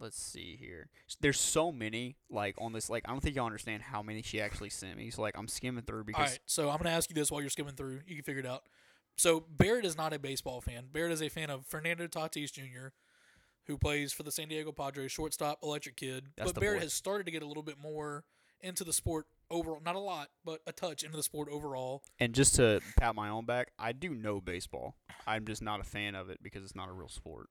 Let's 0.05 0.22
see 0.22 0.59
here. 0.61 0.90
There's 1.22 1.40
so 1.40 1.72
many 1.72 2.16
like 2.28 2.57
on 2.59 2.74
this. 2.74 2.90
Like 2.90 3.05
I 3.09 3.12
don't 3.12 3.22
think 3.22 3.36
y'all 3.36 3.46
understand 3.46 3.82
how 3.82 4.02
many 4.02 4.20
she 4.20 4.38
actually 4.38 4.68
sent 4.68 4.98
me. 4.98 5.09
So 5.09 5.22
like 5.22 5.34
I'm 5.34 5.48
skimming 5.48 5.84
through 5.84 6.05
because 6.05 6.20
All 6.20 6.26
right, 6.26 6.38
so 6.44 6.68
I'm 6.68 6.76
gonna 6.76 6.90
ask 6.90 7.09
you 7.09 7.14
this 7.14 7.30
while 7.30 7.40
you're 7.40 7.48
skimming 7.48 7.72
through. 7.72 8.00
You 8.07 8.16
can 8.16 8.22
figure 8.22 8.40
it 8.40 8.46
out. 8.46 8.64
So 9.16 9.46
Barrett 9.48 9.86
is 9.86 9.96
not 9.96 10.12
a 10.12 10.18
baseball 10.18 10.61
fan. 10.61 10.88
Barrett 10.92 11.12
is 11.12 11.22
a 11.22 11.30
fan 11.30 11.48
of 11.48 11.64
Fernando 11.64 12.07
Tatis 12.07 12.52
Jr., 12.52 12.88
who 13.66 13.78
plays 13.78 14.12
for 14.12 14.24
the 14.24 14.30
San 14.30 14.48
Diego 14.48 14.72
Padres, 14.72 15.11
shortstop, 15.11 15.61
electric 15.62 15.96
kid. 15.96 16.26
That's 16.36 16.52
but 16.52 16.61
Barrett 16.61 16.80
boy. 16.80 16.84
has 16.84 16.92
started 16.92 17.24
to 17.24 17.32
get 17.32 17.42
a 17.42 17.46
little 17.46 17.62
bit 17.62 17.78
more 17.80 18.24
into 18.61 18.84
the 18.84 18.92
sport 18.92 19.24
overall. 19.50 19.80
Not 19.82 19.94
a 19.94 20.00
lot, 20.00 20.28
but 20.44 20.61
a 20.66 20.72
touch 20.72 21.02
into 21.02 21.16
the 21.16 21.22
sport 21.22 21.48
overall. 21.50 22.02
and 22.20 22.34
just 22.34 22.57
to 22.57 22.82
pat 22.98 23.14
my 23.14 23.30
own 23.30 23.46
back, 23.46 23.70
I 23.78 23.92
do 23.92 24.14
know 24.14 24.42
baseball. 24.42 24.96
I'm 25.26 25.46
just 25.46 25.62
not 25.62 25.80
a 25.80 25.84
fan 25.84 26.14
of 26.14 26.28
it 26.28 26.40
because 26.42 26.62
it's 26.62 26.76
not 26.76 26.90
a 26.90 26.92
real 26.92 27.09
sport. 27.09 27.48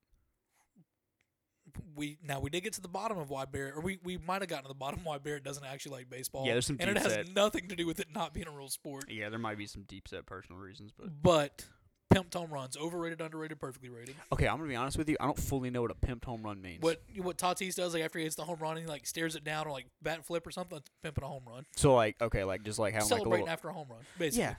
We 1.96 2.18
now 2.24 2.40
we 2.40 2.50
did 2.50 2.62
get 2.64 2.74
to 2.74 2.82
the 2.82 2.88
bottom 2.88 3.18
of 3.18 3.30
why 3.30 3.46
Barrett, 3.46 3.76
or 3.76 3.82
we, 3.82 4.00
we 4.04 4.18
might 4.18 4.42
have 4.42 4.50
gotten 4.50 4.64
to 4.66 4.68
the 4.70 4.74
bottom 4.74 5.04
why 5.04 5.18
Barrett 5.18 5.44
doesn't 5.44 5.64
actually 5.66 5.98
like 5.98 6.10
baseball. 6.10 6.46
Yeah, 6.46 6.54
there's 6.54 6.66
some 6.68 6.78
and 6.80 6.90
it 6.90 6.94
deep 6.96 7.04
has 7.04 7.12
set- 7.14 7.34
nothing 7.36 7.68
to 7.70 7.76
do 7.76 7.86
with 7.88 8.00
it 8.00 8.08
not 8.14 8.34
being 8.34 8.48
a 8.48 8.52
real 8.52 8.70
sport. 8.70 9.06
Yeah, 9.10 9.30
there 9.30 9.40
might 9.40 9.58
be 9.58 9.68
some 9.68 9.84
deep 9.84 10.08
set 10.08 10.26
personal 10.26 10.60
reasons, 10.62 10.92
but 10.98 11.10
But 11.22 11.66
pimped 12.14 12.34
home 12.36 12.52
runs, 12.52 12.78
overrated, 12.78 13.22
underrated, 13.22 13.60
perfectly 13.60 13.90
rated. 13.90 14.16
okay, 14.32 14.48
I'm 14.48 14.58
gonna 14.58 14.70
be 14.70 14.76
honest 14.76 14.98
with 14.98 15.10
you. 15.10 15.18
I 15.20 15.26
don't 15.26 15.38
fully 15.40 15.70
know 15.72 15.82
what 15.82 15.92
a 15.92 15.96
pimped 15.96 16.26
home 16.26 16.44
run 16.44 16.62
means. 16.62 16.82
What 16.84 17.02
what 17.18 17.38
Tatis 17.38 17.74
does, 17.76 17.94
like 17.94 18.04
after 18.04 18.20
he 18.20 18.24
hits 18.26 18.36
the 18.36 18.44
home 18.44 18.60
run, 18.60 18.78
he 18.78 18.86
like 18.86 19.06
stares 19.08 19.36
it 19.36 19.44
down 19.44 19.66
or 19.68 19.72
like 19.72 19.88
bat 20.02 20.24
flip 20.26 20.46
or 20.46 20.52
something, 20.52 20.78
that's 20.78 20.90
pimping 21.02 21.24
a 21.24 21.28
home 21.28 21.44
run. 21.48 21.66
So 21.76 21.96
like 21.96 22.22
okay, 22.22 22.44
like 22.44 22.64
just 22.64 22.78
like 22.80 22.94
having 22.94 23.10
like 23.10 23.16
a 23.20 23.24
Celebrating 23.24 23.46
little 23.46 23.54
after 23.54 23.70
a 23.70 23.74
home 23.74 23.88
run, 23.90 24.02
basically. 24.20 24.44
yeah, 24.44 24.56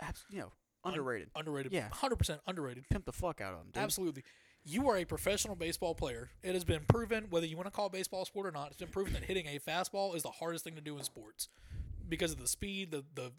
abs- 0.00 0.24
you 0.30 0.40
know, 0.40 0.52
underrated. 0.84 1.30
Underrated. 1.36 1.72
Yeah. 1.72 1.88
hundred 1.92 2.16
percent 2.16 2.40
underrated. 2.46 2.88
Pimp 2.90 3.04
the 3.04 3.12
fuck 3.12 3.40
out 3.40 3.52
of 3.52 3.58
them, 3.58 3.68
dude. 3.72 3.82
Absolutely. 3.82 4.24
You 4.68 4.88
are 4.90 4.96
a 4.96 5.04
professional 5.04 5.54
baseball 5.54 5.94
player. 5.94 6.28
It 6.42 6.54
has 6.54 6.64
been 6.64 6.82
proven, 6.88 7.26
whether 7.30 7.46
you 7.46 7.56
want 7.56 7.68
to 7.68 7.70
call 7.70 7.88
baseball 7.88 8.22
a 8.22 8.26
sport 8.26 8.46
or 8.46 8.50
not, 8.50 8.66
it's 8.66 8.76
been 8.78 8.88
proven 8.88 9.12
that 9.12 9.22
hitting 9.22 9.46
a 9.46 9.60
fastball 9.60 10.16
is 10.16 10.24
the 10.24 10.30
hardest 10.30 10.64
thing 10.64 10.74
to 10.74 10.80
do 10.80 10.98
in 10.98 11.04
sports 11.04 11.48
because 12.08 12.32
of 12.32 12.38
the 12.40 12.48
speed, 12.48 12.90
the 12.90 13.04
the 13.14 13.30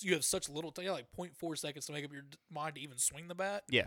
you 0.00 0.12
have 0.12 0.24
such 0.24 0.48
little 0.50 0.70
time, 0.70 0.86
like 0.88 1.06
0.4 1.18 1.58
seconds 1.58 1.86
to 1.86 1.92
make 1.92 2.04
up 2.04 2.12
your 2.12 2.24
mind 2.50 2.74
to 2.74 2.80
even 2.82 2.98
swing 2.98 3.28
the 3.28 3.34
bat. 3.34 3.64
Yeah. 3.70 3.86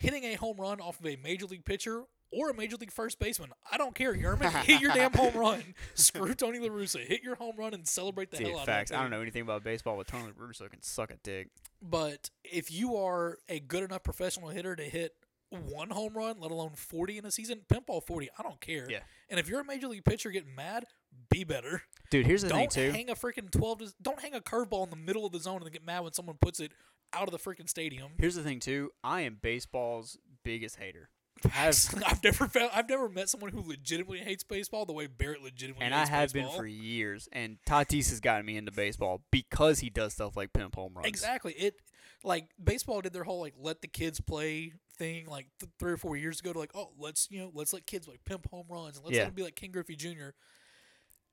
Hitting 0.00 0.24
a 0.24 0.34
home 0.34 0.56
run 0.58 0.80
off 0.80 0.98
of 1.00 1.06
a 1.06 1.16
major 1.22 1.46
league 1.46 1.64
pitcher 1.64 2.02
or 2.32 2.50
a 2.50 2.54
major 2.54 2.76
league 2.76 2.90
first 2.92 3.18
baseman, 3.20 3.50
I 3.70 3.76
don't 3.78 3.94
care. 3.94 4.14
Yermín, 4.14 4.50
hit 4.64 4.80
your 4.80 4.92
damn 4.92 5.12
home 5.12 5.34
run. 5.36 5.62
Screw 5.94 6.34
Tony 6.34 6.58
La 6.58 6.68
Russa. 6.68 7.04
Hit 7.04 7.22
your 7.22 7.36
home 7.36 7.54
run 7.56 7.74
and 7.74 7.86
celebrate 7.86 8.30
the 8.30 8.38
Dude, 8.38 8.48
hell 8.48 8.60
out 8.60 8.66
facts. 8.66 8.90
of 8.90 8.96
it. 8.96 8.98
I 8.98 9.02
don't 9.02 9.10
know 9.10 9.20
anything 9.20 9.42
about 9.42 9.62
baseball, 9.62 9.96
but 9.96 10.08
Tony 10.08 10.32
Russo 10.36 10.68
can 10.68 10.82
suck 10.82 11.10
a 11.10 11.16
dick. 11.22 11.50
But 11.80 12.30
if 12.44 12.72
you 12.72 12.96
are 12.96 13.38
a 13.48 13.60
good 13.60 13.82
enough 13.84 14.02
professional 14.02 14.48
hitter 14.48 14.74
to 14.74 14.84
hit 14.84 15.14
one 15.54 15.90
home 15.90 16.14
run, 16.14 16.36
let 16.40 16.50
alone 16.50 16.72
40 16.74 17.18
in 17.18 17.26
a 17.26 17.30
season, 17.30 17.62
pimp 17.68 17.84
all 17.88 18.00
40. 18.00 18.30
I 18.38 18.42
don't 18.42 18.60
care. 18.60 18.86
Yeah. 18.88 19.00
And 19.28 19.40
if 19.40 19.48
you're 19.48 19.60
a 19.60 19.64
major 19.64 19.88
league 19.88 20.04
pitcher 20.04 20.30
getting 20.30 20.54
mad, 20.54 20.84
be 21.30 21.44
better. 21.44 21.82
Dude, 22.10 22.26
here's 22.26 22.42
the 22.42 22.48
thing 22.48 22.58
Don't 22.58 22.70
too. 22.70 22.90
hang 22.90 23.10
a 23.10 23.14
freaking 23.14 23.50
12 23.50 23.78
to, 23.78 23.94
don't 24.02 24.20
hang 24.20 24.34
a 24.34 24.40
curveball 24.40 24.84
in 24.84 24.90
the 24.90 24.96
middle 24.96 25.26
of 25.26 25.32
the 25.32 25.40
zone 25.40 25.56
and 25.56 25.64
then 25.66 25.72
get 25.72 25.84
mad 25.84 26.00
when 26.00 26.12
someone 26.12 26.36
puts 26.40 26.60
it 26.60 26.72
out 27.12 27.28
of 27.28 27.32
the 27.32 27.38
freaking 27.38 27.68
stadium. 27.68 28.12
Here's 28.18 28.34
the 28.34 28.42
thing 28.42 28.60
too. 28.60 28.90
I 29.02 29.22
am 29.22 29.38
baseball's 29.40 30.18
biggest 30.44 30.76
hater. 30.76 31.08
I've, 31.54 31.76
I've 32.06 32.22
never 32.22 32.46
found, 32.46 32.70
I've 32.74 32.88
never 32.88 33.08
met 33.08 33.28
someone 33.28 33.50
who 33.50 33.62
legitimately 33.66 34.20
hates 34.20 34.44
baseball 34.44 34.86
the 34.86 34.92
way 34.92 35.06
Barrett 35.06 35.42
legitimately 35.42 35.84
and 35.84 35.94
I 35.94 36.06
have 36.06 36.32
baseball. 36.32 36.52
been 36.52 36.60
for 36.60 36.66
years. 36.66 37.28
And 37.32 37.58
Tatis 37.68 38.10
has 38.10 38.20
gotten 38.20 38.46
me 38.46 38.56
into 38.56 38.72
baseball 38.72 39.22
because 39.30 39.80
he 39.80 39.90
does 39.90 40.14
stuff 40.14 40.36
like 40.36 40.52
pimp 40.52 40.74
home 40.74 40.94
runs. 40.94 41.06
Exactly. 41.06 41.52
It 41.54 41.74
like 42.22 42.48
baseball 42.62 43.00
did 43.00 43.12
their 43.12 43.24
whole 43.24 43.40
like 43.40 43.54
let 43.58 43.82
the 43.82 43.88
kids 43.88 44.20
play 44.20 44.72
thing 44.96 45.26
like 45.26 45.46
th- 45.60 45.70
three 45.78 45.92
or 45.92 45.96
four 45.96 46.16
years 46.16 46.40
ago 46.40 46.52
to 46.52 46.58
like 46.58 46.70
oh 46.74 46.90
let's 46.98 47.28
you 47.30 47.40
know 47.40 47.50
let's 47.54 47.72
let 47.72 47.86
kids 47.86 48.06
like 48.08 48.24
pimp 48.24 48.48
home 48.50 48.66
runs 48.68 48.96
and 48.96 49.04
let's 49.04 49.16
Yeah. 49.16 49.22
let 49.22 49.28
them 49.28 49.34
be 49.34 49.42
like 49.42 49.56
Ken 49.56 49.70
Griffey 49.70 49.96
Jr. 49.96 50.30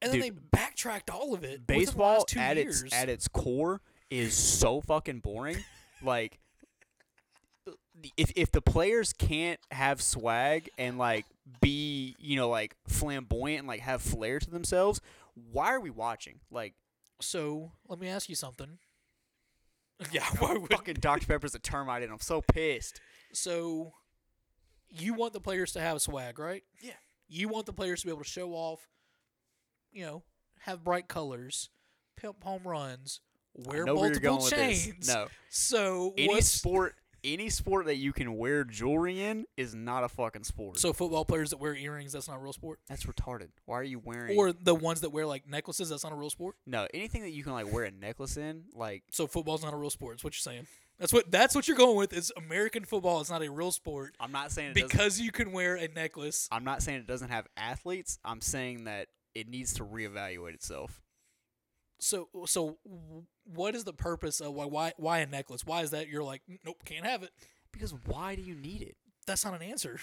And 0.04 0.12
then 0.12 0.14
Dude, 0.14 0.24
they 0.24 0.30
backtracked 0.52 1.10
all 1.12 1.34
of 1.36 1.44
it. 1.44 1.68
Baseball 1.68 2.26
at 2.36 2.58
years. 2.58 2.82
its 2.84 2.94
at 2.94 3.08
its 3.10 3.28
core 3.28 3.82
is 4.10 4.34
so 4.34 4.82
fucking 4.82 5.20
boring. 5.20 5.58
like 6.04 6.40
if 8.18 8.32
if 8.36 8.52
the 8.52 8.62
players 8.62 9.14
can't 9.14 9.60
have 9.70 10.02
swag 10.02 10.70
and 10.78 10.98
like 10.98 11.26
be, 11.62 12.16
you 12.20 12.36
know, 12.36 12.50
like 12.50 12.76
flamboyant 12.88 13.60
and 13.60 13.68
like 13.68 13.82
have 13.82 14.02
flair 14.02 14.40
to 14.40 14.50
themselves, 14.50 15.02
why 15.52 15.68
are 15.68 15.80
we 15.80 15.90
watching? 15.92 16.40
Like 16.50 16.74
So 17.20 17.72
let 17.88 18.00
me 18.00 18.08
ask 18.08 18.28
you 18.30 18.36
something. 18.36 18.80
Yeah, 20.12 20.26
why 20.40 20.54
would 20.54 20.72
fucking 20.72 20.96
Dr. 20.96 21.28
Pepper's 21.28 21.54
a 21.54 21.60
termite 21.60 22.02
and 22.02 22.12
I'm 22.12 22.20
so 22.20 22.42
pissed. 22.42 23.00
So 23.34 23.94
you 24.90 25.14
want 25.14 25.34
the 25.34 25.40
players 25.40 25.74
to 25.74 25.80
have 25.80 26.02
swag, 26.02 26.40
right? 26.40 26.64
Yeah. 26.82 26.94
You 27.28 27.48
want 27.48 27.66
the 27.66 27.74
players 27.74 28.02
to 28.02 28.08
be 28.08 28.12
able 28.12 28.24
to 28.24 28.30
show 28.30 28.52
off, 28.52 28.88
you 29.92 30.06
know, 30.06 30.24
have 30.62 30.84
bright 30.84 31.08
colors, 31.08 31.70
pimp 32.18 32.44
home 32.44 32.64
runs, 32.66 33.22
wear 33.54 33.88
I 33.88 33.92
where 33.94 34.14
you're 34.14 34.22
multiple 34.32 34.50
chains. 34.50 35.08
No. 35.08 35.28
So 35.50 36.14
Any 36.18 36.42
sport 36.42 36.96
any 37.24 37.50
sport 37.50 37.86
that 37.86 37.98
you 37.98 38.14
can 38.14 38.38
wear 38.38 38.64
jewelry 38.64 39.22
in 39.22 39.46
is 39.58 39.76
not 39.76 40.04
a 40.04 40.10
fucking 40.10 40.44
sport. 40.44 40.80
so 40.80 40.94
football 40.94 41.26
players 41.26 41.52
that 41.52 41.58
wear 41.58 41.76
earrings, 41.76 42.14
that's 42.14 42.28
not 42.28 42.38
a 42.38 42.40
real 42.40 42.54
sport. 42.54 42.80
that's 42.88 43.04
retarded. 43.06 43.50
Why 43.66 43.80
are 43.80 43.84
you 43.84 44.00
wearing 44.00 44.38
Or 44.38 44.52
the 44.52 44.76
ones 44.76 45.02
that 45.02 45.12
wear 45.12 45.26
like 45.26 45.48
necklaces, 45.48 45.90
that's 45.90 46.04
not 46.04 46.14
a 46.14 46.16
real 46.16 46.30
sport. 46.30 46.56
No, 46.66 46.88
anything 46.94 47.22
that 47.24 47.32
you 47.32 47.44
can 47.44 47.54
like 47.54 47.72
wear 47.72 47.84
a 47.84 47.92
necklace 47.92 48.38
in, 48.38 48.64
like 48.74 49.04
So 49.12 49.28
football's 49.28 49.64
not 49.64 49.74
a 49.74 49.78
real 49.78 49.90
sport. 49.90 50.18
Is 50.18 50.24
what 50.24 50.34
you're 50.34 50.54
saying? 50.54 50.68
That's 51.02 51.12
what 51.12 51.32
that's 51.32 51.56
what 51.56 51.68
you're 51.68 51.76
going 51.76 51.98
with. 51.98 52.14
Is 52.14 52.32
American 52.38 52.86
football 52.86 53.22
is 53.22 53.30
not 53.32 53.42
a 53.42 53.50
real 53.50 53.72
sport 53.72 54.16
I'm 54.20 54.32
not 54.32 54.52
saying 54.52 54.72
it 54.72 54.74
doesn't 54.76 54.92
because 54.92 55.20
you 55.20 55.32
can 55.32 55.52
wear 55.52 55.76
a 55.76 55.88
necklace. 55.88 56.48
I'm 56.52 56.64
not 56.64 56.84
saying 56.84 57.00
it 57.00 57.08
doesn't 57.08 57.30
have 57.30 57.48
athletes. 57.58 58.20
I'm 58.24 58.40
saying 58.40 58.84
that 58.84 59.08
it 59.34 59.50
needs 59.50 59.74
to 59.74 59.84
reevaluate 59.84 60.54
itself. 60.54 61.02
So 62.00 62.30
so 62.46 62.78
what 63.46 63.74
is 63.74 63.84
the 63.84 63.94
purpose 63.94 64.40
of 64.42 64.54
why 64.54 64.66
why 64.66 64.94
why 64.98 65.20
a 65.20 65.26
necklace? 65.26 65.66
Why 65.66 65.82
is 65.82 65.90
that 65.90 66.08
you're 66.08 66.24
like 66.24 66.44
nope 66.64 66.84
can't 66.86 67.06
have 67.06 67.24
it? 67.24 67.32
Because 67.74 67.96
why 68.06 68.36
do 68.36 68.44
you 68.44 68.54
need 68.54 68.84
it? 68.84 68.96
That's 69.26 69.44
not 69.44 69.56
an 69.56 69.64
answer. 69.64 70.00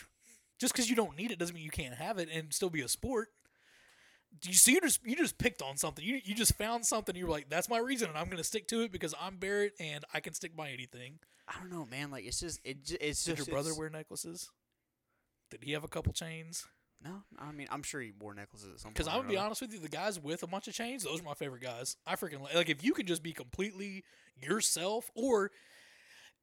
Just 0.59 0.73
because 0.73 0.91
you 0.91 0.97
don't 0.97 1.17
need 1.17 1.31
it 1.31 1.39
doesn't 1.39 1.55
mean 1.55 1.65
you 1.65 1.71
can't 1.71 1.95
have 1.95 2.19
it 2.19 2.29
and 2.29 2.53
still 2.53 2.71
be 2.71 2.83
a 2.83 2.89
sport. 2.89 3.29
Do 4.41 4.49
you 4.51 4.55
see? 4.55 4.73
You 4.75 4.81
just 4.81 5.01
you 5.05 5.17
just 5.17 5.39
picked 5.39 5.63
on 5.63 5.77
something. 5.77 6.05
You 6.05 6.21
you 6.25 6.35
just 6.35 6.57
found 6.57 6.87
something. 6.87 7.17
You 7.17 7.25
were 7.27 7.31
like, 7.33 7.49
that's 7.49 7.69
my 7.69 7.79
reason, 7.79 8.09
and 8.09 8.17
I'm 8.19 8.29
gonna 8.29 8.45
stick 8.45 8.69
to 8.69 8.83
it 8.83 8.93
because 8.93 9.15
I'm 9.21 9.37
Barrett 9.39 9.73
and 9.81 10.05
I 10.15 10.21
can 10.21 10.33
stick 10.35 10.55
by 10.57 10.71
anything. 10.71 11.19
I 11.49 11.59
don't 11.61 11.71
know, 11.73 11.87
man. 11.87 12.11
Like 12.11 12.25
it's 12.25 12.41
just 12.41 12.61
it. 12.65 12.85
ju- 12.85 12.99
It's 13.01 13.25
Did 13.25 13.37
just 13.37 13.49
your 13.49 13.55
brother 13.55 13.75
wear 13.75 13.89
necklaces? 13.91 14.51
Did 15.51 15.65
he 15.65 15.73
have 15.73 15.83
a 15.85 15.89
couple 15.89 16.13
chains? 16.13 16.67
No, 17.03 17.23
I 17.39 17.53
mean 17.53 17.69
I'm 17.71 17.83
sure 17.83 18.01
he 18.01 18.13
wore 18.19 18.35
necklaces 18.35 18.71
at 18.75 18.81
some. 18.81 18.93
Because 18.93 19.07
I'm 19.09 19.17
gonna 19.19 19.29
be 19.29 19.35
another. 19.35 19.47
honest 19.47 19.61
with 19.63 19.73
you, 19.73 19.79
the 19.79 19.89
guys 19.89 20.21
with 20.21 20.43
a 20.43 20.47
bunch 20.47 20.69
of 20.69 20.75
chains, 20.75 21.05
those 21.05 21.21
are 21.21 21.25
my 21.25 21.35
favorite 21.35 21.63
guys. 21.63 21.97
I 22.07 22.17
freaking 22.17 22.41
like, 22.43 22.55
like 22.55 22.69
if 22.69 22.85
you 22.85 22.93
can 22.93 23.07
just 23.07 23.23
be 23.23 23.33
completely 23.33 24.05
yourself, 24.37 25.11
or 25.15 25.51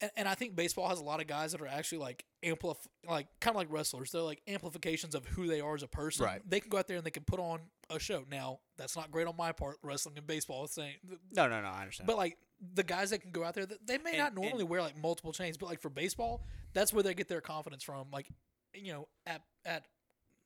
and, 0.01 0.11
and 0.15 0.27
I 0.29 0.33
think 0.35 0.55
baseball 0.55 0.87
has 0.89 0.99
a 0.99 1.03
lot 1.03 1.19
of 1.21 1.27
guys 1.27 1.51
that 1.51 1.61
are 1.61 1.67
actually 1.67 1.97
like 1.99 2.23
amplif 2.43 2.77
like 3.07 3.27
kind 3.41 3.53
of 3.55 3.57
like 3.59 3.67
wrestlers. 3.69 4.11
They're 4.11 4.21
like 4.21 4.41
amplifications 4.47 5.13
of 5.13 5.25
who 5.25 5.45
they 5.45 5.59
are 5.61 5.75
as 5.75 5.83
a 5.83 5.87
person. 5.87 6.25
Right. 6.25 6.41
They 6.49 6.61
can 6.61 6.69
go 6.69 6.77
out 6.77 6.87
there 6.87 6.97
and 6.97 7.05
they 7.05 7.11
can 7.11 7.23
put 7.25 7.39
on 7.39 7.59
a 7.89 7.99
show. 7.99 8.23
Now 8.29 8.59
that's 8.77 8.95
not 8.95 9.11
great 9.11 9.27
on 9.27 9.35
my 9.37 9.51
part, 9.51 9.77
wrestling 9.83 10.17
and 10.17 10.25
baseball. 10.27 10.67
Saying, 10.67 10.95
No, 11.31 11.47
no, 11.47 11.61
no. 11.61 11.67
I 11.67 11.81
understand. 11.81 12.07
but 12.07 12.17
like 12.17 12.37
the 12.73 12.83
guys 12.83 13.09
that 13.11 13.19
can 13.21 13.31
go 13.31 13.43
out 13.43 13.53
there, 13.53 13.65
th- 13.65 13.79
they 13.85 13.97
may 13.97 14.11
And- 14.11 14.19
not 14.19 14.31
and- 14.33 14.41
normally 14.41 14.63
wear 14.63 14.81
like 14.81 14.97
multiple 14.97 15.33
chains, 15.33 15.57
but 15.57 15.67
like 15.67 15.81
for 15.81 15.89
baseball, 15.89 16.45
that's 16.73 16.91
where 16.93 17.03
they 17.03 17.13
get 17.13 17.27
their 17.27 17.41
confidence 17.41 17.83
from. 17.83 18.09
Like, 18.11 18.27
you 18.73 18.91
know, 18.93 19.07
at 19.25 19.41
at 19.65 19.85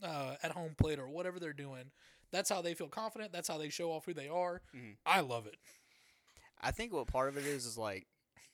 uh, 0.03 0.35
at 0.43 0.51
home 0.51 0.75
plate 0.77 0.97
or 0.99 1.07
whatever 1.09 1.39
they're 1.39 1.51
doing, 1.53 1.91
that's 2.31 2.49
how 2.49 2.61
they 2.61 2.73
feel 2.73 2.87
confident. 2.87 3.31
That's 3.33 3.47
how 3.47 3.57
they 3.57 3.69
show 3.69 3.91
off 3.91 4.05
who 4.05 4.13
they 4.13 4.27
are. 4.29 4.61
Mhm. 4.75 4.95
I 5.05 5.19
love 5.21 5.45
it. 5.47 5.55
I 6.61 6.71
think 6.71 6.91
what 6.93 7.07
part 7.07 7.29
of 7.29 7.37
it 7.37 7.45
is 7.45 7.65
is 7.65 7.77
like, 7.77 8.05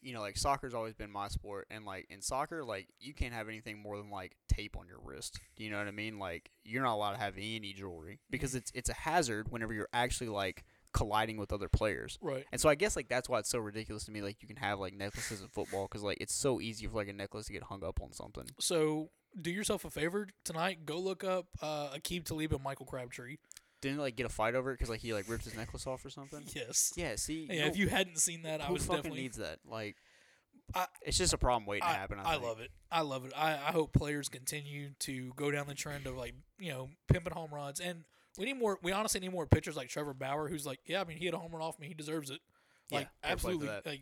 you 0.05 0.13
know, 0.13 0.21
like 0.21 0.37
soccer's 0.37 0.73
always 0.73 0.93
been 0.93 1.11
my 1.11 1.27
sport, 1.27 1.67
and 1.71 1.83
like 1.85 2.05
in 2.09 2.21
soccer, 2.21 2.63
like 2.63 2.87
you 2.99 3.13
can't 3.13 3.33
have 3.33 3.49
anything 3.49 3.81
more 3.81 3.97
than 3.97 4.09
like 4.11 4.35
tape 4.47 4.77
on 4.77 4.87
your 4.87 4.99
wrist. 5.03 5.39
Do 5.55 5.63
you 5.63 5.71
know 5.71 5.79
what 5.79 5.87
I 5.87 5.91
mean? 5.91 6.19
Like 6.19 6.51
you're 6.63 6.83
not 6.83 6.93
allowed 6.93 7.13
to 7.13 7.19
have 7.19 7.35
any 7.37 7.73
jewelry 7.73 8.19
because 8.29 8.53
it's 8.53 8.71
it's 8.75 8.89
a 8.89 8.93
hazard 8.93 9.51
whenever 9.51 9.73
you're 9.73 9.89
actually 9.93 10.29
like 10.29 10.63
colliding 10.93 11.37
with 11.37 11.51
other 11.51 11.67
players. 11.67 12.17
Right. 12.21 12.45
And 12.51 12.61
so 12.61 12.69
I 12.69 12.75
guess 12.75 12.95
like 12.95 13.09
that's 13.09 13.27
why 13.27 13.39
it's 13.39 13.49
so 13.49 13.59
ridiculous 13.59 14.05
to 14.05 14.11
me. 14.11 14.21
Like 14.21 14.41
you 14.41 14.47
can 14.47 14.57
have 14.57 14.79
like 14.79 14.93
necklaces 14.93 15.41
in 15.41 15.47
football 15.47 15.87
because 15.89 16.03
like 16.03 16.19
it's 16.21 16.33
so 16.33 16.61
easy 16.61 16.87
for 16.87 16.95
like 16.95 17.09
a 17.09 17.13
necklace 17.13 17.47
to 17.47 17.53
get 17.53 17.63
hung 17.63 17.83
up 17.83 17.99
on 18.01 18.13
something. 18.13 18.45
So 18.59 19.09
do 19.39 19.51
yourself 19.51 19.83
a 19.85 19.89
favor 19.89 20.27
tonight. 20.43 20.85
Go 20.85 20.99
look 20.99 21.23
up 21.23 21.47
uh, 21.61 21.89
Aqib 21.89 22.25
Talib 22.25 22.53
and 22.53 22.63
Michael 22.63 22.85
Crabtree. 22.85 23.37
Didn't 23.85 23.99
like 23.99 24.15
get 24.15 24.25
a 24.25 24.29
fight 24.29 24.55
over 24.55 24.71
it 24.71 24.73
because 24.75 24.89
like 24.89 25.01
he 25.01 25.13
like 25.13 25.29
ripped 25.29 25.43
his 25.43 25.55
necklace 25.55 25.85
off 25.85 26.03
or 26.03 26.09
something. 26.09 26.43
Yes. 26.55 26.91
Yeah. 26.95 27.15
See. 27.17 27.47
Yeah. 27.47 27.61
no- 27.61 27.67
if 27.67 27.77
you 27.77 27.87
hadn't 27.87 28.17
seen 28.17 28.41
that, 28.41 28.59
I 28.59 28.71
was 28.71 28.83
fucking 28.83 29.03
definitely. 29.03 29.21
needs 29.21 29.37
that? 29.37 29.59
Like, 29.63 29.95
I- 30.73 30.87
it's 31.03 31.19
just 31.19 31.33
a 31.33 31.37
problem 31.37 31.67
waiting 31.67 31.87
I, 31.87 31.91
to 31.93 31.97
happen. 31.99 32.17
I, 32.19 32.33
I 32.33 32.35
love 32.37 32.59
it. 32.59 32.71
I 32.91 33.01
love 33.01 33.25
it. 33.25 33.33
I, 33.37 33.51
I 33.51 33.71
hope 33.71 33.93
players 33.93 34.27
continue 34.27 34.89
to 35.01 35.33
go 35.35 35.51
down 35.51 35.67
the 35.67 35.75
trend 35.75 36.07
of 36.07 36.17
like 36.17 36.33
you 36.57 36.71
know 36.71 36.89
pimping 37.07 37.33
home 37.33 37.51
runs, 37.53 37.79
and 37.79 38.05
we 38.39 38.45
need 38.45 38.57
more. 38.57 38.79
We 38.81 38.91
honestly 38.91 39.19
need 39.19 39.31
more 39.31 39.45
pitchers 39.45 39.75
like 39.77 39.89
Trevor 39.89 40.15
Bauer, 40.15 40.49
who's 40.49 40.65
like, 40.65 40.79
yeah, 40.85 40.99
I 40.99 41.03
mean, 41.03 41.17
he 41.17 41.25
had 41.25 41.35
a 41.35 41.37
home 41.37 41.51
run 41.51 41.61
off 41.61 41.77
me, 41.79 41.87
he 41.87 41.93
deserves 41.93 42.31
it. 42.31 42.39
Like 42.91 43.07
for 43.21 43.27
absolutely. 43.29 43.67
Like 43.85 44.01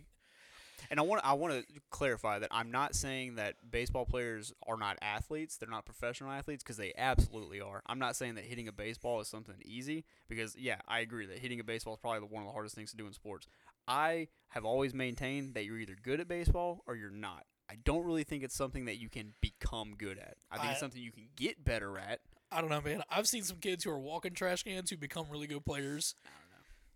And 0.89 0.99
I 0.99 1.03
want 1.03 1.21
I 1.23 1.33
want 1.33 1.53
to 1.53 1.65
clarify 1.89 2.39
that 2.39 2.49
I'm 2.51 2.71
not 2.71 2.95
saying 2.95 3.35
that 3.35 3.55
baseball 3.69 4.05
players 4.05 4.53
are 4.67 4.77
not 4.77 4.97
athletes. 5.01 5.57
They're 5.57 5.69
not 5.69 5.85
professional 5.85 6.31
athletes 6.31 6.63
because 6.63 6.77
they 6.77 6.93
absolutely 6.97 7.61
are. 7.61 7.81
I'm 7.87 7.99
not 7.99 8.15
saying 8.15 8.35
that 8.35 8.45
hitting 8.45 8.67
a 8.67 8.71
baseball 8.71 9.19
is 9.21 9.27
something 9.27 9.55
easy 9.65 10.05
because 10.27 10.55
yeah, 10.57 10.77
I 10.87 10.99
agree 10.99 11.25
that 11.27 11.39
hitting 11.39 11.59
a 11.59 11.63
baseball 11.63 11.93
is 11.93 11.99
probably 11.99 12.27
one 12.27 12.43
of 12.43 12.47
the 12.47 12.53
hardest 12.53 12.75
things 12.75 12.91
to 12.91 12.97
do 12.97 13.07
in 13.07 13.13
sports. 13.13 13.47
I 13.87 14.27
have 14.49 14.65
always 14.65 14.93
maintained 14.93 15.55
that 15.55 15.65
you're 15.65 15.79
either 15.79 15.95
good 16.01 16.19
at 16.19 16.27
baseball 16.27 16.83
or 16.87 16.95
you're 16.95 17.09
not. 17.09 17.43
I 17.69 17.75
don't 17.83 18.05
really 18.05 18.23
think 18.23 18.43
it's 18.43 18.55
something 18.55 18.85
that 18.85 18.97
you 18.99 19.09
can 19.09 19.33
become 19.41 19.95
good 19.97 20.17
at. 20.19 20.35
I 20.51 20.57
think 20.57 20.67
I- 20.69 20.71
it's 20.71 20.79
something 20.79 21.01
you 21.01 21.11
can 21.11 21.29
get 21.35 21.63
better 21.63 21.97
at. 21.97 22.19
I 22.51 22.61
don't 22.61 22.69
know, 22.69 22.81
man. 22.81 23.01
I've 23.09 23.27
seen 23.27 23.43
some 23.43 23.57
kids 23.57 23.83
who 23.83 23.89
are 23.89 23.99
walking 23.99 24.33
trash 24.33 24.61
cans 24.61 24.91
who 24.91 24.95
become 24.97 25.25
really 25.31 25.47
good 25.47 25.65
players. 25.65 26.13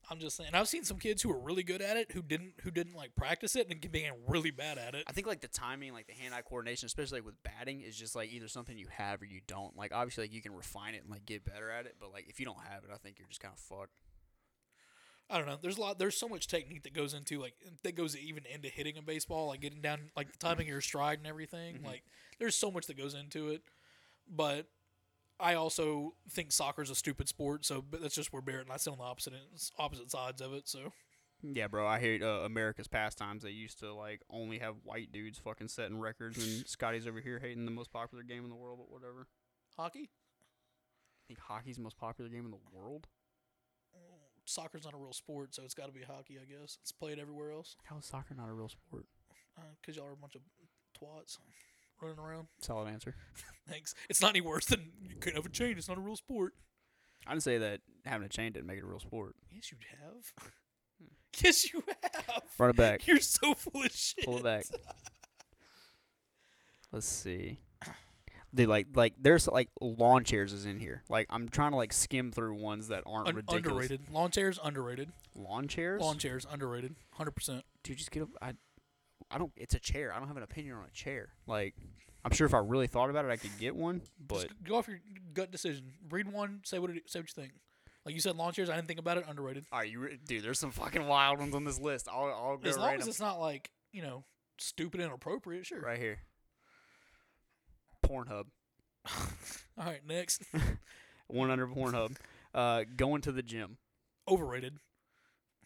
I 0.10 0.14
don't 0.14 0.20
know. 0.20 0.24
I'm 0.24 0.28
just 0.28 0.38
saying. 0.38 0.50
I've 0.54 0.68
seen 0.68 0.84
some 0.84 0.98
kids 0.98 1.22
who 1.22 1.32
are 1.32 1.40
really 1.40 1.64
good 1.64 1.82
at 1.82 1.98
it 1.98 2.12
who 2.12 2.22
didn't 2.22 2.54
who 2.62 2.72
didn't 2.72 2.96
like 2.96 3.16
practice 3.16 3.56
it 3.56 3.68
and 3.70 3.92
being 3.92 4.12
really 4.28 4.52
bad 4.52 4.78
at 4.78 4.96
it. 4.96 5.04
I 5.08 5.12
think 5.12 5.28
like 5.28 5.42
the 5.42 5.48
timing, 5.48 5.94
like 5.94 6.08
the 6.08 6.14
hand-eye 6.14 6.42
coordination, 6.42 6.86
especially 6.86 7.20
like 7.20 7.26
with 7.26 7.42
batting, 7.44 7.82
is 7.82 7.98
just 7.98 8.16
like 8.16 8.32
either 8.32 8.48
something 8.48 8.78
you 8.78 8.88
have 8.92 9.22
or 9.22 9.26
you 9.26 9.42
don't. 9.48 9.76
Like 9.76 9.94
obviously, 9.94 10.24
like 10.26 10.34
you 10.34 10.42
can 10.42 10.54
refine 10.56 10.96
it 10.96 11.04
and 11.04 11.12
like 11.12 11.26
get 11.26 11.46
better 11.46 11.70
at 11.70 11.86
it, 11.86 11.96
but 12.00 12.12
like 12.12 12.28
if 12.30 12.40
you 12.40 12.46
don't 12.46 12.60
have 12.70 12.84
it, 12.84 12.90
I 12.94 12.98
think 12.98 13.20
you're 13.20 13.28
just 13.28 13.42
kind 13.42 13.54
of 13.54 13.60
fucked. 13.60 14.00
I 15.30 15.38
don't 15.38 15.48
know. 15.48 15.58
There's 15.62 15.78
a 15.78 15.82
lot. 15.82 16.00
There's 16.00 16.18
so 16.18 16.30
much 16.30 16.48
technique 16.48 16.84
that 16.84 16.94
goes 16.94 17.14
into 17.14 17.40
like 17.42 17.56
that 17.84 17.96
goes 17.96 18.16
even 18.16 18.46
into 18.46 18.70
hitting 18.70 18.98
a 18.98 19.02
baseball, 19.02 19.48
like 19.48 19.60
getting 19.60 19.82
down, 19.82 20.12
like 20.16 20.32
the 20.32 20.38
timing 20.38 20.68
of 20.68 20.72
your 20.72 20.82
stride 20.82 21.18
and 21.18 21.28
everything. 21.28 21.80
Mhm. 21.80 21.86
Like 21.86 22.04
there's 22.40 22.56
so 22.56 22.72
much 22.72 22.88
that 22.88 22.98
goes 22.98 23.14
into 23.14 23.50
it. 23.50 23.62
But 24.30 24.68
I 25.40 25.54
also 25.54 26.14
think 26.30 26.52
soccer's 26.52 26.90
a 26.90 26.96
stupid 26.96 27.28
sport. 27.28 27.66
So 27.66 27.84
but 27.90 28.02
that's 28.02 28.16
just 28.16 28.34
where 28.34 28.42
Barrett 28.42 28.66
and 28.66 28.72
I 28.74 28.78
sit 28.78 28.92
on 28.92 28.98
the 28.98 29.04
opposite 29.04 29.34
opposite 29.78 30.12
sides 30.12 30.42
of 30.42 30.54
it. 30.54 30.68
So 30.68 30.92
Yeah, 31.42 31.68
bro. 31.68 31.88
I 31.88 32.00
hate 32.00 32.24
uh, 32.24 32.42
America's 32.46 32.88
pastimes. 32.88 33.44
They 33.44 33.52
used 33.52 33.80
to 33.80 33.94
like 33.94 34.22
only 34.30 34.60
have 34.60 34.76
white 34.84 35.12
dudes 35.12 35.38
fucking 35.38 35.68
setting 35.68 36.00
records, 36.00 36.38
and 36.38 36.68
Scotty's 36.68 37.08
over 37.08 37.20
here 37.22 37.40
hating 37.40 37.66
the 37.66 37.72
most 37.72 37.92
popular 37.92 38.24
game 38.24 38.44
in 38.44 38.50
the 38.50 38.56
world. 38.56 38.80
But 38.80 38.92
whatever. 38.92 39.28
hockey, 39.76 40.10
I 40.10 41.24
think 41.28 41.40
hockey's 41.40 41.78
the 41.78 41.84
most 41.84 41.98
popular 41.98 42.30
game 42.30 42.46
in 42.46 42.52
the 42.52 42.58
world. 42.72 43.08
soccer's 44.46 44.86
not 44.86 44.94
a 44.94 44.98
real 44.98 45.14
sport, 45.14 45.54
so 45.54 45.64
it's 45.64 45.74
got 45.74 45.88
to 45.88 45.92
be 45.92 46.04
hockey, 46.04 46.38
I 46.42 46.46
guess. 46.46 46.78
It's 46.82 46.92
played 46.92 47.20
everywhere 47.20 47.52
else 47.52 47.76
How 47.84 47.98
is 47.98 48.06
soccer 48.06 48.34
not 48.34 48.50
a 48.50 48.54
real 48.54 48.70
sport? 48.70 49.06
because 49.82 49.98
y'all 49.98 50.06
are 50.08 50.14
a 50.14 50.16
bunch 50.16 50.36
of 50.36 50.42
twats 50.96 51.38
running 52.02 52.20
around. 52.20 52.48
Solid 52.62 52.88
answer. 52.90 53.16
Thanks. 53.70 53.94
It's 54.10 54.22
not 54.22 54.30
any 54.30 54.42
worse 54.42 54.66
than 54.66 54.92
you 55.02 55.16
couldn't 55.20 55.36
have 55.38 55.46
a 55.46 55.50
chain. 55.50 55.78
It's 55.78 55.88
not 55.88 55.98
a 55.98 56.02
real 56.02 56.16
sport. 56.16 56.54
I 57.26 57.32
didn't 57.32 57.44
say 57.44 57.58
that 57.58 57.82
having 58.06 58.26
a 58.26 58.30
chain 58.30 58.54
didn't 58.54 58.68
make 58.68 58.78
it 58.78 58.84
a 58.84 58.88
real 58.88 59.00
sport. 59.00 59.36
Yes, 59.52 59.72
you 59.72 59.78
have. 60.02 60.52
yes, 61.44 61.74
you 61.74 61.84
have. 61.88 62.44
Run 62.58 62.70
it 62.70 62.76
back. 62.76 63.06
You're 63.08 63.20
so 63.20 63.54
full 63.54 63.84
of 63.84 63.92
shit. 63.92 64.26
Pull 64.26 64.38
it 64.38 64.44
back. 64.44 64.66
Let's 66.92 67.06
see. 67.08 67.60
They 68.54 68.66
like 68.66 68.88
like 68.96 69.14
there's 69.20 69.48
like 69.48 69.70
lawn 69.82 70.24
chairs 70.24 70.54
is 70.54 70.66
in 70.66 70.80
here. 70.80 71.04
Like 71.10 71.28
I'm 71.30 71.50
trying 71.50 71.72
to 71.72 71.78
like 71.78 71.92
skim 71.92 72.32
through 72.32 72.56
ones 72.56 72.88
that 72.88 73.04
aren't 73.06 73.28
Un- 73.28 73.36
ridiculous. 73.36 73.66
underrated. 73.66 74.02
Lawn 74.10 74.32
chairs 74.32 74.58
underrated. 74.64 75.12
Lawn 75.36 75.68
chairs? 75.68 76.02
Lawn 76.02 76.18
chairs 76.18 76.48
underrated. 76.50 76.96
Hundred 77.12 77.32
percent. 77.32 77.66
Dude, 77.84 77.98
just 77.98 78.10
get 78.10 78.24
up. 78.24 78.30
I 78.42 78.54
I 79.30 79.38
don't. 79.38 79.52
It's 79.56 79.76
a 79.76 79.80
chair. 79.80 80.14
I 80.14 80.20
don't 80.20 80.28
have 80.28 80.38
an 80.38 80.44
opinion 80.44 80.76
on 80.76 80.86
a 80.86 80.92
chair. 80.92 81.30
Like, 81.48 81.76
I'm 82.24 82.32
sure 82.32 82.48
if 82.48 82.54
I 82.54 82.60
really 82.60 82.88
thought 82.88 83.10
about 83.10 83.26
it, 83.26 83.32
I 83.32 83.38
could 83.38 83.58
get 83.60 83.76
one. 83.76 84.02
But 84.26 84.44
Just 84.44 84.64
go 84.64 84.76
off 84.76 84.88
your 84.88 85.00
gut 85.34 85.52
decision. 85.52 85.94
Read 86.10 86.32
one. 86.32 86.62
Say 86.64 86.80
what 86.80 86.90
it, 86.92 87.10
say 87.10 87.20
what 87.20 87.30
you 87.36 87.42
think. 87.42 87.54
Like 88.06 88.16
you 88.16 88.22
said, 88.22 88.38
lawn 88.38 88.54
chairs. 88.54 88.70
I 88.70 88.76
didn't 88.76 88.88
think 88.88 89.00
about 89.00 89.18
it. 89.18 89.26
Underrated. 89.28 89.66
are 89.72 89.84
you, 89.84 90.00
re- 90.00 90.18
dude? 90.26 90.42
There's 90.44 90.60
some 90.60 90.72
fucking 90.72 91.06
wild 91.06 91.40
ones 91.40 91.54
on 91.54 91.66
this 91.66 91.78
list. 91.78 92.08
I'll, 92.10 92.26
I'll 92.26 92.58
go 92.58 92.70
As 92.70 92.78
long 92.78 92.96
as 92.96 93.08
it's 93.08 93.20
not 93.20 93.40
like 93.40 93.70
you 93.92 94.02
know 94.02 94.24
stupid 94.58 95.02
and 95.02 95.10
inappropriate. 95.10 95.66
Sure. 95.66 95.82
right 95.82 96.00
here. 96.00 96.20
Pornhub. 98.06 98.46
All 99.78 99.86
right. 99.86 100.02
Next. 100.08 100.44
One 101.28 101.52
under 101.52 101.68
Pornhub. 101.68 102.16
Uh, 102.54 102.86
going 102.96 103.22
to 103.24 103.32
the 103.34 103.44
gym. 103.44 103.78
Overrated. 104.28 104.78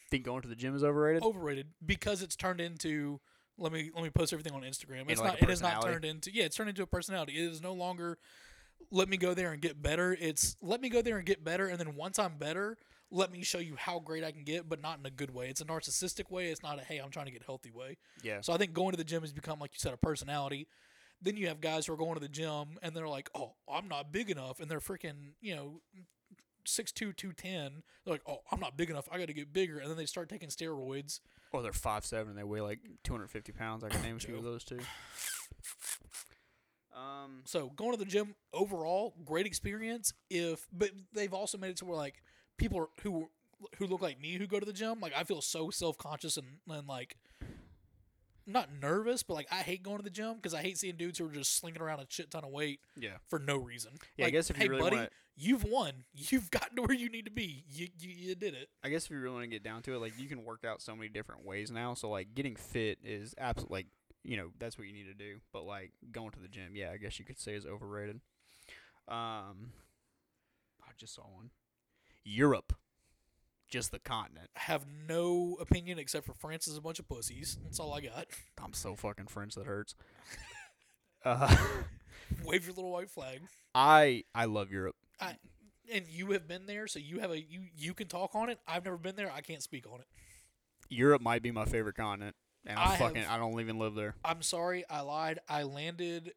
Think 0.10 0.26
going 0.26 0.42
to 0.42 0.48
the 0.48 0.56
gym 0.56 0.76
is 0.76 0.84
overrated? 0.84 1.24
Overrated 1.24 1.68
because 1.86 2.22
it's 2.22 2.36
turned 2.36 2.60
into. 2.60 3.20
Let 3.62 3.72
me 3.72 3.92
let 3.94 4.04
me 4.04 4.10
post 4.10 4.34
everything 4.34 4.54
on 4.54 4.64
Instagram. 4.64 5.06
It's 5.08 5.22
like 5.22 5.40
not. 5.40 5.44
It 5.44 5.50
is 5.50 5.62
not 5.62 5.82
turned 5.84 6.04
into. 6.04 6.34
Yeah, 6.34 6.46
it's 6.46 6.56
turned 6.56 6.70
into 6.70 6.84
a 6.84 6.88
personality. 6.88 7.34
It 7.34 7.52
is 7.52 7.62
no 7.62 7.74
longer. 7.74 8.18
Let 8.90 9.08
me 9.08 9.16
go 9.18 9.34
there 9.34 9.52
and 9.52 9.62
get 9.62 9.82
better. 9.82 10.18
It's 10.20 10.58
let 10.62 10.82
me 10.82 10.90
go 10.90 11.02
there 11.02 11.18
and 11.18 11.26
get 11.26 11.44
better, 11.44 11.68
and 11.68 11.80
then 11.80 11.96
once 11.96 12.18
I'm 12.18 12.38
better, 12.38 12.78
let 13.12 13.32
me 13.32 13.44
show 13.44 13.60
you 13.60 13.76
how 13.78 14.00
great 14.00 14.24
I 14.24 14.32
can 14.32 14.44
get, 14.44 14.68
but 14.68 14.82
not 14.82 15.00
in 15.00 15.06
a 15.06 15.12
good 15.12 15.34
way. 15.34 15.48
It's 15.50 15.62
a 15.62 15.66
narcissistic 15.66 16.32
way. 16.32 16.48
It's 16.48 16.64
not 16.64 16.80
a 16.80 16.84
hey, 16.84 16.98
I'm 16.98 17.12
trying 17.12 17.28
to 17.28 17.32
get 17.32 17.44
healthy 17.44 17.72
way. 17.72 17.98
Yeah. 18.24 18.42
So 18.42 18.52
I 18.52 18.58
think 18.58 18.74
going 18.74 18.92
to 18.92 18.98
the 18.98 19.04
gym 19.04 19.22
has 19.22 19.32
become, 19.32 19.60
like 19.60 19.72
you 19.74 19.80
said, 19.80 19.94
a 19.94 19.98
personality. 19.98 20.68
Then 21.22 21.38
you 21.38 21.48
have 21.50 21.62
guys 21.62 21.86
who 21.86 21.94
are 21.94 21.98
going 21.98 22.16
to 22.16 22.20
the 22.20 22.28
gym 22.28 22.80
and 22.82 22.96
they're 22.96 23.08
like, 23.08 23.30
"Oh, 23.36 23.54
I'm 23.72 23.88
not 23.88 24.12
big 24.12 24.32
enough," 24.32 24.60
and 24.60 24.72
they're 24.72 24.80
freaking, 24.80 25.34
you 25.40 25.56
know, 25.56 25.82
six 26.66 26.92
two, 26.92 27.14
two 27.14 27.34
ten. 27.34 27.84
They're 28.04 28.14
like, 28.14 28.24
"Oh, 28.28 28.40
I'm 28.52 28.60
not 28.60 28.78
big 28.78 28.90
enough. 28.90 29.08
I 29.12 29.18
got 29.18 29.28
to 29.28 29.34
get 29.34 29.54
bigger," 29.54 29.80
and 29.80 29.90
then 29.90 29.98
they 29.98 30.06
start 30.06 30.30
taking 30.30 30.50
steroids. 30.50 31.20
Or 31.54 31.62
they're 31.62 31.74
five 31.74 32.06
seven 32.06 32.30
and 32.30 32.38
they 32.38 32.44
weigh 32.44 32.62
like 32.62 32.80
250 33.04 33.52
pounds. 33.52 33.84
I 33.84 33.90
can 33.90 34.02
name 34.04 34.18
a 34.18 34.20
few 34.20 34.38
of 34.38 34.44
those 34.44 34.64
too. 34.64 34.80
Um. 36.96 37.42
So 37.46 37.72
going 37.76 37.92
to 37.92 37.98
the 37.98 38.06
gym 38.06 38.36
overall, 38.54 39.14
great 39.26 39.46
experience. 39.46 40.14
If 40.30 40.68
but 40.72 40.92
they've 41.14 41.34
also 41.34 41.58
made 41.58 41.72
it 41.72 41.78
to 41.78 41.86
where 41.86 41.98
like 41.98 42.24
people 42.58 42.80
are, 42.80 42.90
who 43.02 43.30
who 43.78 43.88
look 43.88 44.02
like 44.02 44.20
me 44.20 44.34
who 44.38 44.48
go 44.48 44.60
to 44.60 44.66
the 44.66 44.74
gym, 44.74 45.00
like 45.00 45.14
I 45.16 45.24
feel 45.24 45.42
so 45.42 45.70
self 45.70 45.98
conscious 45.98 46.38
and, 46.38 46.48
and 46.70 46.88
like 46.88 47.18
not 48.48 48.70
nervous, 48.82 49.24
but 49.24 49.34
like 49.36 49.48
I 49.52 49.58
hate 49.58 49.84
going 49.84 49.98
to 49.98 50.04
the 50.04 50.10
gym 50.10 50.36
because 50.36 50.54
I 50.54 50.62
hate 50.62 50.78
seeing 50.78 50.96
dudes 50.96 51.20
who 51.20 51.28
are 51.28 51.32
just 51.32 51.58
slinging 51.58 51.82
around 51.82 52.00
a 52.00 52.06
shit 52.10 52.32
ton 52.32 52.44
of 52.44 52.52
weight 52.52 52.80
Yeah. 52.98 53.18
for 53.30 53.40
no 53.40 53.58
reason. 53.58 53.92
Yeah, 54.18 54.26
I 54.28 54.30
guess 54.30 54.50
if 54.50 54.58
you 54.58 54.64
hey 54.64 54.70
really 54.70 54.82
buddy, 54.82 54.96
wanna- 54.98 55.10
you've 55.38 55.64
won. 55.64 56.06
You've 56.14 56.50
gotten 56.52 56.76
to 56.78 56.82
where 56.84 56.96
you 56.98 57.10
need 57.10 57.26
to 57.26 57.32
be. 57.32 57.64
You 57.70 57.88
you, 58.00 58.10
you 58.10 58.36
did 58.36 58.54
it. 58.54 58.70
I 58.84 58.90
guess 58.90 59.06
if 59.06 59.12
you 59.12 59.20
really 59.20 59.34
want 59.36 59.44
to 59.44 59.50
get 59.50 59.64
down 59.64 59.82
to 59.84 59.94
it, 59.96 60.00
like 60.00 60.14
you 60.18 60.28
can 60.28 60.44
work 60.44 60.66
out 60.66 60.82
so 60.82 60.96
many 60.96 61.10
different 61.10 61.46
ways 61.46 61.72
now. 61.72 61.94
So 61.94 62.10
like 62.10 62.34
getting 62.36 62.56
fit 62.56 63.00
is 63.04 63.34
absolutely 63.38 63.76
like 63.78 63.88
you 64.24 64.38
know 64.38 64.50
that's 64.60 64.78
what 64.78 64.88
you 64.88 64.94
need 64.94 65.06
to 65.08 65.14
do. 65.14 65.40
But 65.54 65.64
like 65.66 65.92
going 66.12 66.32
to 66.32 66.40
the 66.40 66.48
gym, 66.48 66.76
yeah, 66.76 66.92
I 66.92 66.98
guess 66.98 67.20
you 67.20 67.26
could 67.26 67.40
say 67.40 67.54
is 67.56 67.66
overrated. 67.66 68.22
Um, 69.08 69.72
I 70.84 70.92
just 70.98 71.16
saw 71.16 71.24
one. 71.24 71.50
Europe, 72.24 72.74
just 73.72 73.92
the 73.92 73.98
continent. 74.00 74.50
I 74.56 74.60
have 74.60 74.86
no 75.10 75.58
opinion 75.60 75.98
except 75.98 76.26
for 76.28 76.34
France 76.36 76.68
is 76.68 76.78
a 76.78 76.82
bunch 76.82 77.00
of 77.00 77.08
pussies. 77.08 77.58
That's 77.64 77.80
all 77.80 77.92
I 77.94 78.02
got. 78.02 78.28
I'm 78.64 78.74
so 78.74 78.96
fucking 78.96 79.28
French 79.28 79.56
that 79.56 79.66
hurts. 79.66 79.96
Uh, 81.24 81.56
Wave 82.44 82.66
your 82.66 82.74
little 82.74 82.92
white 82.92 83.10
flag. 83.12 83.42
I 83.76 84.24
I 84.34 84.46
love 84.46 84.72
Europe. 84.72 84.96
I, 85.20 85.36
and 85.94 86.08
you 86.10 86.32
have 86.32 86.48
been 86.48 86.66
there, 86.66 86.88
so 86.88 86.98
you 86.98 87.20
have 87.20 87.30
a 87.30 87.40
you 87.40 87.62
you 87.78 87.94
can 87.94 88.08
talk 88.08 88.34
on 88.34 88.50
it. 88.50 88.58
I've 88.68 88.84
never 88.86 88.98
been 88.98 89.16
there. 89.16 89.32
I 89.32 89.42
can't 89.42 89.62
speak 89.62 89.86
on 89.88 90.00
it. 90.00 90.08
Europe 90.90 91.22
might 91.22 91.44
be 91.44 91.52
my 91.52 91.66
favorite 91.66 91.96
continent, 91.96 92.36
and 92.66 92.80
I 92.80 92.84
I 92.84 92.88
have- 92.96 92.98
fucking 92.98 93.24
I 93.26 93.38
don't 93.38 93.60
even 93.60 93.78
live 93.78 93.94
there. 93.94 94.16
I'm 94.26 94.42
sorry, 94.42 94.84
I 94.90 95.02
lied. 95.02 95.38
I 95.48 95.62
landed 95.62 96.34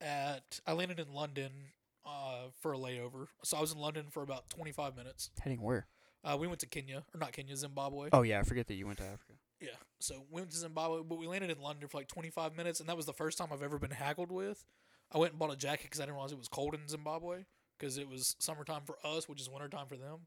at 0.00 0.60
I 0.64 0.74
landed 0.74 1.00
in 1.00 1.12
London 1.12 1.50
uh, 2.06 2.50
for 2.60 2.72
a 2.72 2.78
layover. 2.78 3.26
So 3.42 3.56
I 3.56 3.60
was 3.60 3.72
in 3.72 3.78
London 3.78 4.06
for 4.10 4.22
about 4.22 4.48
25 4.50 4.94
minutes. 4.96 5.30
Heading 5.40 5.60
where? 5.60 5.88
Uh, 6.24 6.36
we 6.38 6.46
went 6.46 6.60
to 6.60 6.66
Kenya 6.66 7.04
or 7.14 7.18
not 7.20 7.32
Kenya, 7.32 7.56
Zimbabwe. 7.56 8.10
Oh 8.12 8.22
yeah, 8.22 8.40
I 8.40 8.42
forget 8.42 8.66
that 8.68 8.74
you 8.74 8.86
went 8.86 8.98
to 8.98 9.04
Africa. 9.04 9.34
Yeah. 9.60 9.68
So 10.00 10.24
we 10.30 10.40
went 10.40 10.50
to 10.52 10.56
Zimbabwe, 10.58 11.02
but 11.06 11.18
we 11.18 11.26
landed 11.26 11.50
in 11.50 11.60
London 11.62 11.88
for 11.88 11.98
like 11.98 12.08
25 12.08 12.56
minutes, 12.56 12.80
and 12.80 12.88
that 12.88 12.96
was 12.96 13.06
the 13.06 13.12
first 13.12 13.38
time 13.38 13.48
I've 13.52 13.62
ever 13.62 13.78
been 13.78 13.90
haggled 13.90 14.30
with. 14.30 14.64
I 15.12 15.18
went 15.18 15.32
and 15.32 15.38
bought 15.38 15.52
a 15.52 15.56
jacket 15.56 15.84
because 15.84 16.00
I 16.00 16.04
didn't 16.04 16.14
realize 16.14 16.32
it 16.32 16.38
was 16.38 16.48
cold 16.48 16.74
in 16.74 16.86
Zimbabwe 16.88 17.44
because 17.78 17.98
it 17.98 18.08
was 18.08 18.36
summertime 18.38 18.82
for 18.84 18.96
us, 19.04 19.28
which 19.28 19.40
is 19.40 19.50
wintertime 19.50 19.86
for 19.86 19.96
them. 19.96 20.20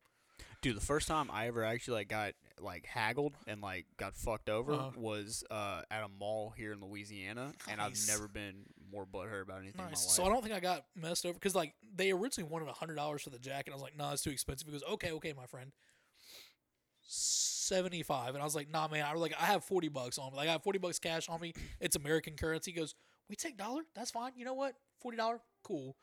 Dude, 0.62 0.76
the 0.78 0.82
first 0.82 1.08
time 1.08 1.30
I 1.32 1.48
ever 1.48 1.64
actually 1.64 1.96
like 2.00 2.08
got 2.08 2.34
like 2.60 2.86
haggled 2.86 3.34
and 3.48 3.62
like 3.62 3.86
got 3.98 4.16
fucked 4.16 4.50
over 4.50 4.74
Uh-huh. 4.74 4.92
was 4.96 5.44
uh, 5.52 5.82
at 5.92 6.04
a 6.04 6.08
mall 6.08 6.54
here 6.56 6.72
in 6.74 6.82
Louisiana, 6.82 7.54
and 7.70 7.82
I've 7.82 7.98
never 8.08 8.28
been 8.28 8.64
more 8.94 9.06
butthurt 9.06 9.42
about 9.44 9.58
anything 9.60 9.80
in 9.80 9.86
my 9.86 9.90
Nice. 9.90 10.06
life. 10.06 10.16
So 10.16 10.24
I 10.24 10.30
don't 10.30 10.44
think 10.44 10.54
I 10.56 10.60
got 10.60 10.86
messed 10.96 11.26
over 11.26 11.34
because 11.34 11.56
like 11.56 11.74
they 11.96 12.12
originally 12.12 12.50
wanted 12.50 12.68
hundred 12.70 12.96
dollars 12.96 13.24
for 13.24 13.32
the 13.32 13.40
jacket. 13.40 13.72
I 13.72 13.74
was 13.74 13.82
like, 13.84 13.98
no, 13.98 14.06
nah, 14.06 14.14
it's 14.14 14.22
too 14.22 14.30
expensive. 14.30 14.68
He 14.68 14.72
goes, 14.74 14.84
okay, 14.94 15.12
okay, 15.14 15.34
my 15.34 15.46
friend. 15.48 15.72
Seventy 17.06 18.04
five, 18.04 18.30
and 18.34 18.42
I 18.42 18.46
was 18.46 18.56
like, 18.56 18.70
nah, 18.72 18.88
man. 18.88 19.06
I 19.06 19.12
was 19.12 19.22
like, 19.22 19.34
I 19.40 19.46
have 19.46 19.64
forty 19.64 19.90
bucks 19.90 20.18
on 20.18 20.32
me. 20.32 20.38
Like 20.38 20.48
I 20.48 20.54
have 20.54 20.64
forty 20.64 20.80
bucks 20.80 21.00
cash 21.00 21.28
on 21.28 21.42
me. 21.42 21.54
It's 21.82 21.96
American 21.96 22.36
currency. 22.36 22.72
He 22.72 22.78
goes, 22.80 22.96
we 23.30 23.36
take 23.36 23.58
dollar. 23.58 23.82
That's 23.96 24.12
fine. 24.12 24.32
You 24.38 24.46
know 24.46 24.54
what? 24.54 24.76
Forty 25.02 25.18
dollar, 25.18 25.40
cool. 25.64 25.96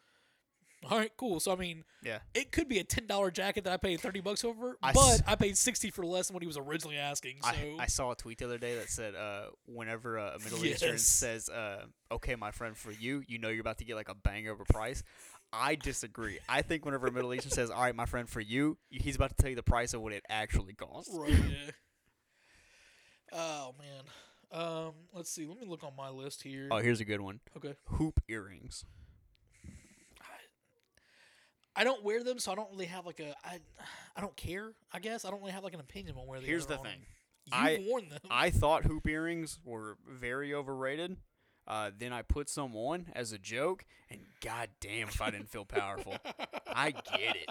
All 0.89 0.97
right, 0.97 1.13
cool. 1.19 1.41
So 1.41 1.53
I 1.53 1.57
mean, 1.57 1.85
yeah, 2.03 2.21
it 2.33 2.53
could 2.53 2.67
be 2.67 2.79
a 2.79 2.85
ten 2.85 3.07
dollar 3.07 3.31
jacket 3.31 3.65
that 3.65 3.73
I 3.73 3.77
paid 3.77 4.01
thirty 4.01 4.21
bucks 4.21 4.45
over, 4.45 4.79
I 4.83 4.93
but 4.93 5.01
s- 5.15 5.23
I 5.27 5.35
paid 5.35 5.59
sixty 5.59 5.91
for 5.91 6.07
less 6.07 6.29
than 6.29 6.35
what 6.35 6.43
he 6.43 6.47
was 6.47 6.57
originally 6.57 6.97
asking. 6.97 7.37
So 7.43 7.49
I, 7.51 7.77
I 7.81 7.87
saw 7.87 8.13
a 8.13 8.17
tweet 8.17 8.39
the 8.39 8.47
other 8.47 8.57
day 8.57 8.77
that 8.77 8.89
said, 8.89 9.15
uh, 9.15 9.49
whenever 9.67 10.19
uh, 10.19 10.37
a 10.37 10.39
Middle 10.39 10.65
Eastern 10.65 10.93
Yes. 10.93 11.03
says, 11.03 11.51
uh, 11.51 11.85
"Okay, 12.11 12.35
my 12.35 12.51
friend, 12.51 12.75
for 12.77 12.93
you, 12.93 13.23
you 13.29 13.39
know 13.39 13.51
you're 13.51 13.61
about 13.61 13.77
to 13.79 13.85
get 13.85 13.95
like 13.97 14.09
a 14.09 14.15
bang 14.15 14.49
over 14.49 14.65
price." 14.65 15.03
I 15.53 15.75
disagree. 15.75 16.39
I 16.49 16.63
think 16.63 16.85
whenever 16.87 17.09
a 17.09 17.13
Middle 17.13 17.35
Eastern 17.35 17.51
says, 17.53 17.71
"All 17.71 17.83
right, 17.83 17.95
my 17.95 18.07
friend, 18.07 18.27
for 18.27 18.41
you," 18.41 18.79
he's 18.89 19.17
about 19.17 19.31
to 19.31 19.37
tell 19.37 19.51
you 19.51 19.57
the 19.57 19.63
price 19.63 19.93
of 19.93 20.01
what 20.01 20.15
it 20.15 20.25
actually 20.31 20.73
costs. 20.75 21.13
Right. 21.15 21.29
Yeah. 21.31 21.71
Oh 23.33 23.75
man. 23.79 24.05
Um. 24.63 24.93
Let's 25.13 25.31
see. 25.31 25.47
Let 25.47 25.61
me 25.61 25.67
look 25.67 25.85
on 25.85 25.93
my 25.97 26.09
list 26.09 26.43
here. 26.43 26.69
Oh, 26.71 26.79
here's 26.79 27.01
a 27.01 27.05
good 27.05 27.21
one: 27.21 27.41
okay. 27.57 27.75
hoop 27.85 28.21
earrings. 28.29 28.85
I 31.81 31.85
don't 31.85 32.03
wear 32.05 32.23
them, 32.23 32.39
so 32.39 32.53
I 32.53 32.55
don't 32.55 32.71
really 32.71 32.87
have 32.87 33.07
like 33.07 33.21
a. 33.21 33.35
I. 33.45 33.59
I 34.17 34.21
don't 34.21 34.37
care. 34.37 34.73
I 34.93 34.99
guess 34.99 35.25
I 35.25 35.31
don't 35.31 35.41
really 35.41 35.53
have 35.53 35.65
like 35.65 35.75
an 35.75 35.81
opinion 35.81 36.17
on 36.19 36.27
where 36.27 36.41
they. 36.41 36.47
Here's 36.47 36.67
the 36.67 36.77
on 36.79 36.85
thing. 36.85 37.01
I- 37.53 37.71
You've 37.73 37.87
worn 37.89 38.09
them. 38.09 38.19
I 38.31 38.51
thought 38.51 38.85
hoop 38.85 39.07
earrings 39.09 39.59
were 39.65 39.97
very 40.09 40.53
overrated. 40.55 41.17
Uh, 41.67 41.91
then 41.97 42.13
I 42.13 42.23
put 42.23 42.49
some 42.49 42.75
on 42.77 43.07
as 43.15 43.33
a 43.33 43.39
joke, 43.39 43.85
and 44.11 44.21
goddamn 44.43 45.09
if 45.09 45.21
I 45.23 45.31
didn't 45.31 45.49
feel 45.51 45.65
powerful. 45.65 46.17
I 46.67 46.91
get 46.91 47.37
it. 47.37 47.49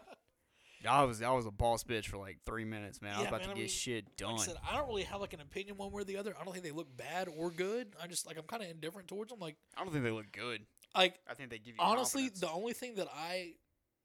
I 0.88 1.04
was 1.04 1.22
I 1.22 1.32
was 1.32 1.46
a 1.46 1.52
boss 1.52 1.84
bitch 1.84 2.06
for 2.08 2.18
like 2.18 2.38
three 2.46 2.64
minutes, 2.66 3.02
man. 3.02 3.14
I 3.14 3.18
was 3.18 3.24
Yeah, 3.24 3.28
about 3.30 3.40
man, 3.42 3.48
to 3.50 3.54
I 3.54 3.56
get 3.56 3.62
mean, 3.64 3.70
shit 3.70 4.18
done. 4.18 4.32
Like 4.34 4.42
I 4.42 4.46
said, 4.46 4.56
I 4.72 4.78
don't 4.78 4.88
really 4.88 5.04
have 5.04 5.20
like 5.20 5.34
an 5.34 5.42
opinion 5.42 5.76
one 5.78 5.92
way 5.92 6.02
or 6.02 6.06
the 6.06 6.18
other. 6.18 6.34
I 6.40 6.44
don't 6.44 6.54
think 6.54 6.64
they 6.64 6.72
look 6.72 6.96
bad 6.96 7.28
or 7.38 7.52
good. 7.52 7.88
I 8.02 8.08
just 8.08 8.26
like 8.26 8.38
I'm 8.38 8.44
kind 8.46 8.64
of 8.64 8.70
indifferent 8.70 9.08
towards 9.10 9.30
them. 9.32 9.40
Like 9.40 9.58
I 9.78 9.84
don't 9.84 9.92
think 9.92 10.04
they 10.06 10.12
look 10.12 10.32
good. 10.32 10.62
like 10.96 11.20
I 11.30 11.34
think 11.34 11.50
they 11.50 11.58
give 11.58 11.76
you 11.76 11.80
honestly, 11.82 12.24
confidence. 12.30 12.40
the 12.42 12.52
only 12.52 12.74
thing 12.74 12.96
that 12.96 13.08
I, 13.14 13.54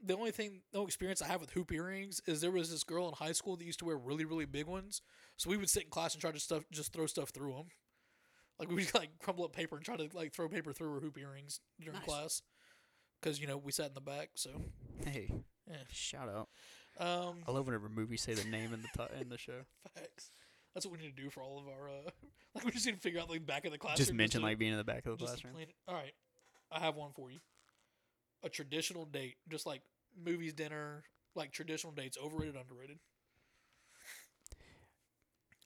the 0.04 0.16
only 0.16 0.30
thing, 0.30 0.60
no 0.72 0.84
experience 0.84 1.22
I 1.22 1.26
have 1.26 1.40
with 1.40 1.50
hoop 1.50 1.72
earrings 1.72 2.20
is 2.26 2.40
there 2.40 2.50
was 2.50 2.70
this 2.70 2.84
girl 2.84 3.08
in 3.08 3.14
high 3.14 3.32
school 3.32 3.56
that 3.56 3.64
used 3.64 3.78
to 3.80 3.84
wear 3.84 3.96
really, 3.96 4.24
really 4.24 4.44
big 4.44 4.66
ones. 4.66 5.00
So 5.36 5.50
we 5.50 5.56
would 5.56 5.70
sit 5.70 5.84
in 5.84 5.90
class 5.90 6.14
and 6.14 6.20
try 6.20 6.30
to 6.32 6.40
stuff, 6.40 6.64
just 6.72 6.92
throw 6.92 7.06
stuff 7.06 7.30
through 7.30 7.52
them. 7.54 7.66
Like 8.58 8.68
we 8.68 8.76
would 8.76 8.94
like 8.94 9.18
crumble 9.18 9.44
up 9.44 9.52
paper 9.52 9.76
and 9.76 9.84
try 9.84 9.96
to 9.96 10.08
like 10.14 10.32
throw 10.32 10.48
paper 10.48 10.72
through 10.72 10.94
her 10.94 11.00
hoop 11.00 11.18
earrings 11.18 11.60
during 11.80 11.98
Nice. 11.98 12.04
class, 12.08 12.42
because 13.20 13.40
you 13.40 13.46
know 13.46 13.56
we 13.56 13.72
sat 13.72 13.88
in 13.88 13.94
the 13.94 14.00
back. 14.00 14.30
So 14.36 14.50
hey, 15.04 15.30
Yeah. 15.68 15.76
shout 15.90 16.28
out. 16.28 16.48
um, 17.04 17.38
I 17.48 17.50
love 17.50 17.66
whenever 17.66 17.88
movies 17.88 18.22
say 18.22 18.34
the 18.34 18.44
name 18.48 18.72
in 18.72 18.82
the 18.82 18.88
t- 18.96 19.20
in 19.20 19.28
the 19.28 19.38
show. 19.38 19.62
facts. 19.96 20.30
That's 20.74 20.84
what 20.86 20.92
we 20.98 21.04
need 21.04 21.16
to 21.16 21.22
do 21.22 21.30
for 21.30 21.40
all 21.42 21.58
of 21.58 21.66
our. 21.68 21.88
uh 21.88 22.10
Like 22.54 22.64
we 22.64 22.70
just 22.70 22.86
need 22.86 22.94
to 22.94 23.00
figure 23.00 23.20
out 23.20 23.28
like 23.30 23.44
back 23.44 23.64
of 23.64 23.72
the 23.72 23.78
classroom. 23.78 23.96
Just 24.06 24.12
mention 24.12 24.42
like 24.42 24.58
being 24.58 24.70
in 24.72 24.78
the 24.78 24.84
back 24.84 25.06
of 25.06 25.18
the 25.18 25.24
classroom. 25.26 25.54
All 25.88 25.94
right, 25.94 26.12
I 26.70 26.78
have 26.80 26.94
one 26.94 27.10
for 27.16 27.30
you. 27.32 27.38
A 28.44 28.48
traditional 28.48 29.04
date, 29.06 29.36
just 29.48 29.66
like 29.66 29.80
movies, 30.22 30.52
dinner, 30.52 31.04
like 31.34 31.52
traditional 31.52 31.92
dates, 31.92 32.16
overrated, 32.22 32.56
underrated. 32.56 32.98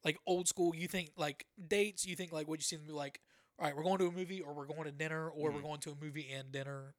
Like 0.05 0.19
old 0.27 0.49
school, 0.49 0.75
you 0.75 0.87
think 0.89 1.11
like 1.17 1.45
dates, 1.69 2.07
you 2.07 2.15
think 2.17 2.33
like 2.33 2.49
what 2.49 2.59
you 2.59 2.63
see 2.63 2.77
them 2.77 2.87
be 2.87 2.93
like. 2.93 3.21
All 3.59 3.67
right, 3.67 3.77
we're 3.77 3.83
going 3.83 3.99
to 3.99 4.07
a 4.07 4.13
movie, 4.13 4.41
or 4.41 4.55
we're 4.55 4.67
going 4.67 4.85
to 4.85 4.93
dinner, 4.93 5.29
or 5.29 5.51
we're 5.51 5.59
Mhm. 5.59 5.63
going 5.63 5.81
to 5.81 5.91
a 5.91 5.95
movie 5.97 6.31
and 6.31 6.53
dinner. 6.53 6.95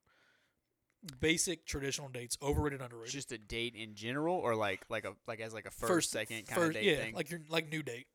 Basic 1.21 1.65
traditional 1.65 2.09
dates, 2.09 2.37
overrated, 2.41 2.81
underrated. 2.81 3.13
Just 3.13 3.31
a 3.31 3.37
date 3.37 3.73
in 3.73 3.95
general, 3.95 4.35
or 4.35 4.53
like 4.55 4.85
like 4.89 5.05
a 5.05 5.15
like 5.27 5.39
as 5.39 5.53
like 5.53 5.65
a 5.65 5.71
first, 5.71 6.11
second 6.11 6.45
kind 6.47 6.59
first, 6.59 6.67
of 6.69 6.73
date 6.73 6.83
yeah, 6.83 6.97
thing. 6.97 7.15
like 7.15 7.31
your 7.31 7.39
like 7.47 7.69
new 7.69 7.81
date. 7.81 8.07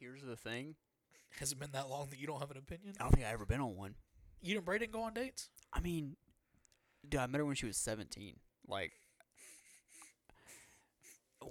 Here's 0.00 0.22
the 0.22 0.36
thing: 0.36 0.74
Has 1.38 1.52
it 1.52 1.60
been 1.60 1.70
that 1.70 1.88
long 1.88 2.10
that 2.10 2.18
you 2.18 2.26
don't 2.26 2.40
have 2.40 2.50
an 2.50 2.56
opinion? 2.56 2.96
I 2.98 3.04
don't 3.04 3.12
think 3.12 3.24
I 3.24 3.30
ever 3.30 3.46
been 3.46 3.60
on 3.60 3.76
one. 3.76 3.94
You 4.42 4.56
and 4.56 4.64
Bray 4.64 4.78
didn't 4.78 4.92
go 4.92 5.02
on 5.02 5.14
dates? 5.14 5.48
I 5.72 5.78
mean, 5.78 6.16
dude, 7.08 7.20
I 7.20 7.26
met 7.26 7.38
her 7.38 7.44
when 7.44 7.56
she 7.56 7.66
was 7.66 7.76
17. 7.76 8.36
Like, 8.68 8.92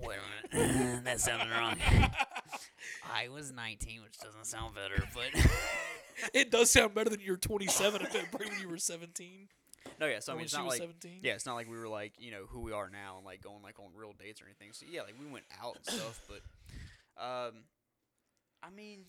wait 0.02 0.18
a 0.54 0.58
minute. 0.58 1.04
that 1.06 1.20
sounded 1.22 1.50
wrong. 1.50 1.76
I 3.14 3.30
was 3.30 3.52
19, 3.52 4.02
which 4.04 4.18
doesn't 4.18 4.46
sound 4.46 4.76
better, 4.76 5.04
but 5.14 5.30
It 6.34 6.52
does 6.52 6.72
sound 6.72 6.94
better 6.94 7.10
than 7.10 7.20
your 7.22 7.38
27 7.38 8.02
at 8.02 8.12
that 8.14 8.32
point 8.32 8.50
when 8.50 8.60
you 8.60 8.70
were 8.70 8.78
17. 8.78 9.48
no, 10.00 10.06
yeah. 10.08 10.20
So 10.20 10.34
I 10.34 10.36
mean, 10.36 10.46
it's 10.46 10.54
not 10.54 10.66
was 10.66 10.80
like 10.80 10.82
17. 10.82 11.20
yeah, 11.22 11.34
it's 11.34 11.46
not 11.46 11.56
like 11.56 11.70
we 11.70 11.78
were 11.78 11.90
like 11.90 12.14
you 12.20 12.32
know 12.32 12.46
who 12.48 12.62
we 12.62 12.72
are 12.72 12.90
now 12.90 13.18
and 13.18 13.26
like 13.26 13.42
going 13.42 13.62
like 13.64 13.80
on 13.80 13.88
real 13.96 14.14
dates 14.18 14.42
or 14.42 14.46
anything. 14.46 14.70
So 14.72 14.86
yeah, 14.90 15.02
like 15.02 15.16
we 15.20 15.32
went 15.32 15.46
out 15.62 15.76
and 15.76 15.86
stuff, 15.86 16.22
but 16.28 16.42
um, 17.22 17.64
I 18.62 18.70
mean, 18.76 19.02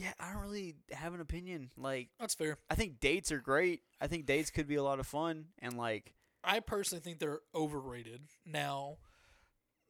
yeah, 0.00 0.12
I 0.18 0.32
don't 0.32 0.42
really 0.42 0.76
have 0.92 1.12
an 1.12 1.20
opinion. 1.20 1.70
Like, 1.76 2.08
That's 2.18 2.34
fair. 2.34 2.56
I 2.70 2.74
think 2.74 3.00
dates 3.00 3.30
are 3.30 3.40
great. 3.40 3.82
I 4.00 4.06
think 4.06 4.24
dates 4.24 4.50
could 4.50 4.66
be 4.66 4.76
a 4.76 4.82
lot 4.82 4.98
of 4.98 5.06
fun, 5.06 5.46
and 5.58 5.76
like, 5.76 6.14
I 6.42 6.60
personally 6.60 7.02
think 7.02 7.18
they're 7.18 7.40
overrated. 7.54 8.22
Now, 8.46 8.96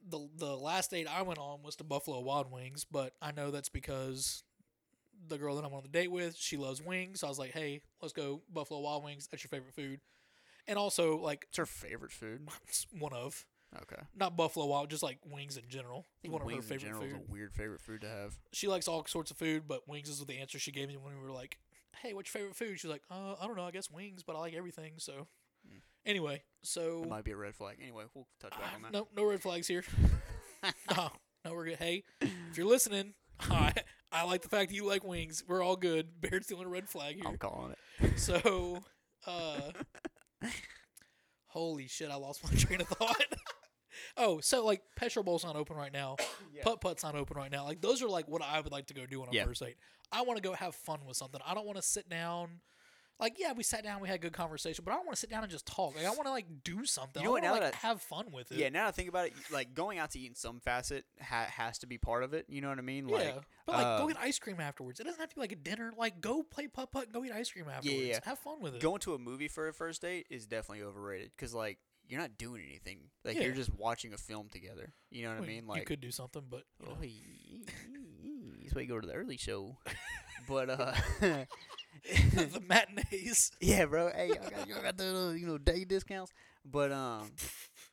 the 0.05 0.27
the 0.35 0.57
last 0.57 0.91
date 0.91 1.07
I 1.07 1.21
went 1.21 1.39
on 1.39 1.63
was 1.63 1.77
to 1.77 1.85
Buffalo 1.85 2.19
Wild 2.19 2.51
Wings, 2.51 2.85
but 2.89 3.13
I 3.21 3.31
know 3.31 3.51
that's 3.51 3.69
because 3.69 4.43
the 5.27 5.37
girl 5.37 5.55
that 5.55 5.63
I'm 5.63 5.73
on 5.73 5.83
the 5.83 5.89
date 5.89 6.11
with, 6.11 6.35
she 6.35 6.57
loves 6.57 6.81
wings. 6.81 7.21
So 7.21 7.27
I 7.27 7.29
was 7.29 7.39
like, 7.39 7.51
hey, 7.51 7.81
let's 8.01 8.13
go 8.13 8.41
Buffalo 8.51 8.81
Wild 8.81 9.03
Wings. 9.03 9.27
That's 9.27 9.43
your 9.43 9.49
favorite 9.49 9.73
food. 9.73 10.01
And 10.67 10.77
also, 10.77 11.17
like, 11.17 11.45
it's 11.49 11.57
her 11.57 11.65
favorite 11.65 12.11
food. 12.11 12.49
it's 12.67 12.85
one 12.97 13.13
of 13.13 13.45
Okay, 13.83 14.01
not 14.15 14.35
Buffalo 14.35 14.65
Wild, 14.65 14.89
just 14.89 15.01
like 15.03 15.19
wings 15.25 15.55
in 15.57 15.63
general. 15.69 16.05
I 16.07 16.21
think 16.21 16.33
One 16.33 16.41
of 16.41 16.49
her 16.55 16.61
favorite 16.61 16.95
food. 16.95 17.13
a 17.27 17.31
weird 17.31 17.53
favorite 17.53 17.79
food 17.81 18.01
to 18.01 18.07
have. 18.09 18.37
She 18.51 18.67
likes 18.67 18.87
all 18.87 19.05
sorts 19.05 19.31
of 19.31 19.37
food, 19.37 19.63
but 19.67 19.87
wings 19.87 20.09
is 20.09 20.19
the 20.25 20.39
answer 20.39 20.59
she 20.59 20.71
gave 20.71 20.89
me 20.89 20.97
when 20.97 21.13
we 21.17 21.23
were 21.23 21.31
like, 21.31 21.57
"Hey, 22.01 22.13
what's 22.13 22.33
your 22.33 22.41
favorite 22.41 22.55
food?" 22.57 22.79
She's 22.79 22.89
like, 22.91 23.03
"Uh, 23.09 23.35
I 23.39 23.47
don't 23.47 23.55
know. 23.55 23.63
I 23.65 23.71
guess 23.71 23.89
wings, 23.89 24.23
but 24.23 24.35
I 24.35 24.39
like 24.39 24.53
everything." 24.53 24.93
So, 24.97 25.27
Mm. 25.67 25.81
anyway, 26.05 26.43
so 26.63 27.03
It 27.03 27.07
might 27.09 27.23
be 27.23 27.31
a 27.31 27.37
red 27.37 27.55
flag. 27.55 27.77
Anyway, 27.81 28.05
we'll 28.13 28.27
touch 28.39 28.51
back 28.59 28.73
on 28.75 28.81
that. 28.81 28.91
no, 28.91 29.07
no 29.15 29.23
red 29.23 29.41
flags 29.41 29.67
here. 29.67 29.83
no, 30.89 31.11
no, 31.45 31.53
we're 31.53 31.65
good. 31.65 31.77
Hey, 31.77 32.03
if 32.19 32.57
you're 32.57 32.65
listening, 32.67 33.13
I 33.39 33.71
I 34.11 34.23
like 34.23 34.41
the 34.41 34.49
fact 34.49 34.69
that 34.69 34.75
you 34.75 34.85
like 34.85 35.03
wings. 35.05 35.43
We're 35.47 35.63
all 35.63 35.75
good. 35.77 36.09
Bear's 36.21 36.47
the 36.47 36.55
only 36.55 36.65
red 36.67 36.89
flag 36.89 37.15
here. 37.15 37.23
I'm 37.25 37.37
calling 37.37 37.73
it. 38.01 38.19
So, 38.19 38.79
uh, 39.25 39.71
holy 41.47 41.87
shit, 41.87 42.09
I 42.11 42.15
lost 42.15 42.43
my 42.43 42.57
train 42.59 42.81
of 42.81 42.87
thought. 42.87 43.23
Oh, 44.17 44.39
so 44.39 44.65
like 44.65 44.81
Petrol 44.95 45.23
Bowl's 45.23 45.43
not 45.43 45.55
open 45.55 45.75
right 45.75 45.93
now. 45.93 46.17
Yeah. 46.53 46.63
Putt 46.63 46.81
Putt's 46.81 47.01
not 47.03 47.15
open 47.15 47.37
right 47.37 47.49
now. 47.49 47.63
Like 47.63 47.79
those 47.81 48.03
are 48.03 48.09
like 48.09 48.27
what 48.27 48.41
I 48.41 48.59
would 48.59 48.73
like 48.73 48.87
to 48.87 48.93
go 48.93 49.05
do 49.05 49.21
on 49.21 49.29
a 49.29 49.31
Yeah. 49.31 49.45
first 49.45 49.61
date. 49.61 49.77
I 50.11 50.23
want 50.23 50.35
to 50.35 50.43
go 50.43 50.53
have 50.53 50.75
fun 50.75 50.99
with 51.07 51.15
something. 51.15 51.39
I 51.45 51.53
don't 51.53 51.65
want 51.65 51.77
to 51.77 51.81
sit 51.81 52.09
down. 52.09 52.59
Like 53.21 53.35
yeah, 53.39 53.53
we 53.53 53.63
sat 53.63 53.83
down, 53.83 54.01
we 54.01 54.07
had 54.09 54.15
a 54.15 54.21
good 54.21 54.33
conversation, 54.33 54.83
but 54.83 54.91
I 54.91 54.95
don't 54.95 55.05
want 55.05 55.15
to 55.15 55.19
sit 55.21 55.29
down 55.29 55.43
and 55.43 55.51
just 55.51 55.65
talk. 55.65 55.95
Like 55.95 56.05
I 56.05 56.09
want 56.09 56.25
to 56.25 56.31
like 56.31 56.47
do 56.65 56.85
something. 56.85 57.21
You 57.23 57.29
know 57.29 57.37
I 57.37 57.39
what, 57.39 57.43
want 57.51 57.61
to 57.61 57.63
like 57.67 57.71
that- 57.73 57.87
have 57.87 58.01
fun 58.01 58.31
with 58.33 58.51
it. 58.51 58.57
Yeah, 58.57 58.67
now 58.69 58.83
that 58.83 58.87
I 58.89 58.91
think 58.91 59.07
about 59.09 59.27
it, 59.27 59.33
like 59.51 59.73
going 59.73 59.97
out 59.97 60.11
to 60.11 60.19
eat 60.19 60.27
in 60.27 60.35
some 60.35 60.59
facet 60.59 61.05
ha- 61.21 61.45
has 61.49 61.77
to 61.79 61.87
be 61.87 61.97
part 61.97 62.23
of 62.23 62.33
it. 62.33 62.47
You 62.49 62.59
know 62.61 62.69
what 62.69 62.79
I 62.79 62.81
mean? 62.81 63.07
Yeah, 63.07 63.15
Like, 63.15 63.35
but 63.65 63.75
like 63.75 63.97
go 63.97 64.03
um, 64.03 64.07
get 64.09 64.17
ice 64.17 64.39
cream 64.39 64.59
afterwards. 64.59 64.99
It 64.99 65.03
doesn't 65.05 65.19
have 65.21 65.29
to 65.29 65.35
be 65.35 65.41
like 65.41 65.51
a 65.53 65.55
dinner. 65.55 65.93
Like 65.97 66.19
go 66.19 66.41
play 66.43 66.67
putt 66.67 66.91
putt 66.91 67.13
go 67.13 67.23
eat 67.23 67.31
ice 67.31 67.49
cream 67.51 67.65
afterwards. 67.69 68.01
Yeah, 68.01 68.07
yeah. 68.15 68.19
Have 68.25 68.39
fun 68.39 68.59
with 68.59 68.75
it. 68.75 68.81
going 68.81 68.99
to 69.01 69.13
a 69.13 69.19
movie 69.19 69.47
for 69.47 69.67
a 69.67 69.73
first 69.73 70.01
date 70.01 70.25
is 70.31 70.45
definitely 70.47 70.83
overrated 70.83 71.31
because 71.37 71.53
like 71.53 71.77
you're 72.11 72.19
not 72.19 72.37
doing 72.37 72.61
anything. 72.67 72.99
Like 73.23 73.37
Yeah. 73.37 73.43
you're 73.45 73.55
just 73.55 73.73
watching 73.73 74.13
a 74.13 74.17
film 74.17 74.49
together. 74.49 74.93
You 75.09 75.23
know 75.23 75.29
what 75.29 75.39
Well, 75.39 75.49
I 75.49 75.53
mean? 75.53 75.67
Like 75.67 75.79
you 75.79 75.85
could 75.85 76.01
do 76.01 76.11
something, 76.11 76.43
but 76.49 76.63
you 76.81 76.85
know. 76.87 76.91
oh, 76.93 77.01
that's 78.61 78.75
why 78.75 78.81
you 78.81 78.87
go 78.87 78.99
to 78.99 79.07
the 79.07 79.13
early 79.13 79.37
show. 79.37 79.77
but 80.47 80.69
uh, 80.69 80.93
the 81.21 82.61
matinees. 82.67 83.51
yeah, 83.61 83.85
bro. 83.85 84.09
Hey, 84.13 84.27
y'all 84.27 84.49
got, 84.67 84.83
got 84.83 84.97
the 84.97 85.15
uh, 85.15 85.31
you 85.31 85.47
know 85.47 85.57
day 85.57 85.85
discounts. 85.85 86.33
But 86.65 86.91
um, 86.91 87.31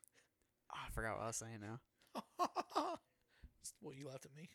I 0.70 0.90
forgot 0.92 1.16
what 1.16 1.22
I 1.24 1.26
was 1.28 1.36
saying 1.36 1.60
now. 1.60 1.78
well, 3.80 3.94
you 3.94 4.08
laughed 4.08 4.26
at 4.26 4.34
me. 4.36 4.48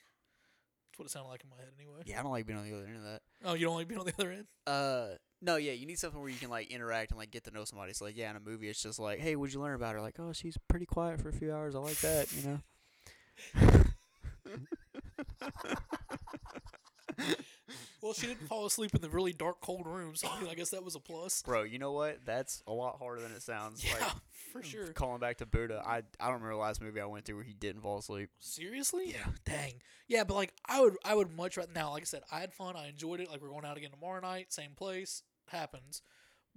That's 0.93 0.99
what 0.99 1.05
it 1.07 1.11
sounded 1.11 1.29
like 1.29 1.43
in 1.43 1.49
my 1.49 1.55
head, 1.55 1.69
anyway. 1.75 2.03
Yeah, 2.05 2.19
I 2.19 2.21
don't 2.21 2.31
like 2.31 2.45
being 2.45 2.59
on 2.59 2.69
the 2.69 2.75
other 2.75 2.85
end 2.85 2.97
of 2.97 3.03
that. 3.03 3.21
Oh, 3.43 3.55
you 3.55 3.65
don't 3.65 3.73
like 3.75 3.87
being 3.87 3.99
on 3.99 4.05
the 4.05 4.13
other 4.13 4.31
end? 4.31 4.45
Uh, 4.67 5.15
no, 5.41 5.55
yeah, 5.55 5.71
you 5.71 5.87
need 5.87 5.97
something 5.97 6.21
where 6.21 6.29
you 6.29 6.37
can 6.37 6.51
like 6.51 6.69
interact 6.69 7.09
and 7.09 7.17
like 7.17 7.31
get 7.31 7.45
to 7.45 7.51
know 7.51 7.65
somebody. 7.65 7.93
So 7.93 8.05
like, 8.05 8.15
yeah, 8.15 8.29
in 8.29 8.35
a 8.35 8.39
movie, 8.39 8.69
it's 8.69 8.83
just 8.83 8.99
like, 8.99 9.17
hey, 9.17 9.35
what'd 9.35 9.55
you 9.55 9.59
learn 9.59 9.73
about 9.73 9.95
her? 9.95 10.01
Like, 10.01 10.19
oh, 10.19 10.33
she's 10.33 10.55
pretty 10.67 10.85
quiet 10.85 11.19
for 11.19 11.29
a 11.29 11.33
few 11.33 11.51
hours. 11.51 11.73
I 11.73 11.79
like 11.79 11.97
that, 12.01 12.31
you 12.31 12.61
know. 13.57 13.83
Well, 18.03 18.11
she 18.11 18.27
didn't 18.27 18.47
fall 18.47 18.65
asleep 18.65 18.93
in 18.93 18.99
the 18.99 19.09
really 19.09 19.31
dark, 19.31 19.61
cold 19.61 19.87
room, 19.87 20.13
so 20.13 20.27
I, 20.29 20.41
mean, 20.41 20.49
I 20.49 20.55
guess 20.55 20.71
that 20.71 20.83
was 20.83 20.95
a 20.95 20.99
plus. 20.99 21.41
Bro, 21.41 21.63
you 21.63 21.79
know 21.79 21.93
what? 21.93 22.25
That's 22.25 22.61
a 22.67 22.73
lot 22.73 22.97
harder 22.99 23.21
than 23.21 23.31
it 23.31 23.41
sounds. 23.41 23.81
Yeah, 23.81 23.93
Like, 23.93 24.11
for 24.51 24.61
sure. 24.61 24.87
Calling 24.87 25.21
back 25.21 25.37
to 25.37 25.45
Buddha, 25.45 25.81
I 25.85 25.99
I 26.19 26.25
don't 26.25 26.33
remember 26.33 26.49
the 26.51 26.57
last 26.57 26.81
movie 26.81 26.99
I 26.99 27.05
went 27.05 27.23
to 27.25 27.33
where 27.33 27.45
he 27.45 27.53
didn't 27.53 27.81
fall 27.81 27.99
asleep. 27.99 28.29
Seriously? 28.39 29.11
Yeah. 29.11 29.25
Dang. 29.45 29.75
Yeah, 30.09 30.25
but 30.25 30.33
like 30.35 30.53
I 30.67 30.81
would, 30.81 30.97
I 31.05 31.15
would 31.15 31.31
much 31.31 31.55
rather. 31.55 31.71
Now, 31.73 31.91
like 31.91 32.03
I 32.03 32.05
said, 32.05 32.23
I 32.29 32.41
had 32.41 32.53
fun. 32.53 32.75
I 32.75 32.89
enjoyed 32.89 33.21
it. 33.21 33.31
Like 33.31 33.41
we're 33.41 33.47
going 33.47 33.63
out 33.63 33.77
again 33.77 33.91
tomorrow 33.91 34.19
night, 34.19 34.51
same 34.51 34.71
place. 34.75 35.23
Happens. 35.47 36.01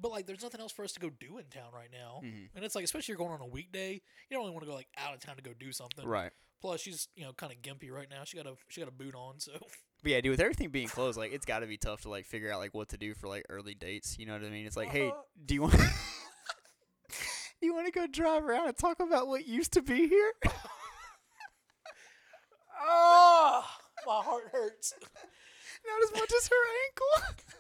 But 0.01 0.11
like, 0.11 0.27
there's 0.27 0.43
nothing 0.43 0.61
else 0.61 0.73
for 0.73 0.85
us 0.85 0.93
to 0.95 1.01
go 1.01 1.11
do 1.11 1.39
in 1.39 1.45
town 1.45 1.71
right 1.73 1.91
now. 1.93 2.23
Mhm. 2.25 2.49
And 2.57 2.65
it's 2.65 2.75
like, 2.75 2.85
especially 2.85 3.05
if 3.05 3.09
you're 3.11 3.17
going 3.19 3.31
on 3.33 3.41
a 3.41 3.47
weekday, 3.47 3.93
you 3.93 4.01
don't 4.33 4.41
really 4.41 4.53
want 4.53 4.65
to 4.65 4.69
go 4.69 4.75
like 4.75 4.89
out 4.99 5.15
of 5.15 5.21
town 5.21 5.37
to 5.37 5.43
go 5.43 5.53
do 5.57 5.71
something. 5.71 6.05
Right. 6.05 6.33
Plus, 6.61 6.81
she's 6.81 7.07
you 7.15 7.25
know 7.25 7.33
kind 7.35 7.53
of 7.53 7.63
gimpy 7.63 7.93
right 7.93 8.11
now. 8.11 8.25
She 8.25 8.37
got 8.37 8.47
a 8.47 8.55
she 8.69 8.81
got 8.81 8.89
a 8.89 8.93
boot 8.93 9.15
on, 9.15 9.39
so 9.39 9.53
But 10.03 10.13
yeah, 10.13 10.21
dude, 10.21 10.31
with 10.31 10.41
everything 10.41 10.69
being 10.71 10.89
closed, 10.89 11.19
like 11.19 11.33
it's 11.33 11.47
got 11.47 11.61
to 11.61 11.67
be 11.67 11.77
tough 11.77 12.03
to 12.03 12.09
like 12.09 12.27
figure 12.27 12.53
out 12.53 12.61
like 12.61 12.75
what 12.75 12.89
to 12.91 12.99
do 12.99 13.15
for 13.15 13.29
like 13.29 13.45
early 13.49 13.75
dates. 13.75 14.19
You 14.19 14.27
know 14.27 14.35
what 14.35 14.45
I 14.45 14.51
mean? 14.51 14.67
It's 14.67 14.77
like, 14.77 14.89
hey, 14.89 15.09
Uh-huh. 15.09 15.23
do 15.45 15.55
you 15.55 15.63
want 15.63 15.75
do 15.75 15.81
you 17.63 17.75
want 17.75 17.87
to 17.87 17.93
go 17.93 18.07
drive 18.07 18.45
around 18.45 18.69
and 18.69 18.77
talk 18.77 19.01
about 19.01 19.27
what 19.27 19.47
used 19.47 19.73
to 19.73 19.83
be 19.83 20.07
here? 20.09 20.33
oh, 22.81 23.65
my 24.07 24.23
heart 24.23 24.45
hurts. 24.53 24.93
Not 25.01 26.03
as 26.05 26.21
much 26.21 26.31
as 26.37 26.49
her 26.49 26.65
ankle. 26.89 27.35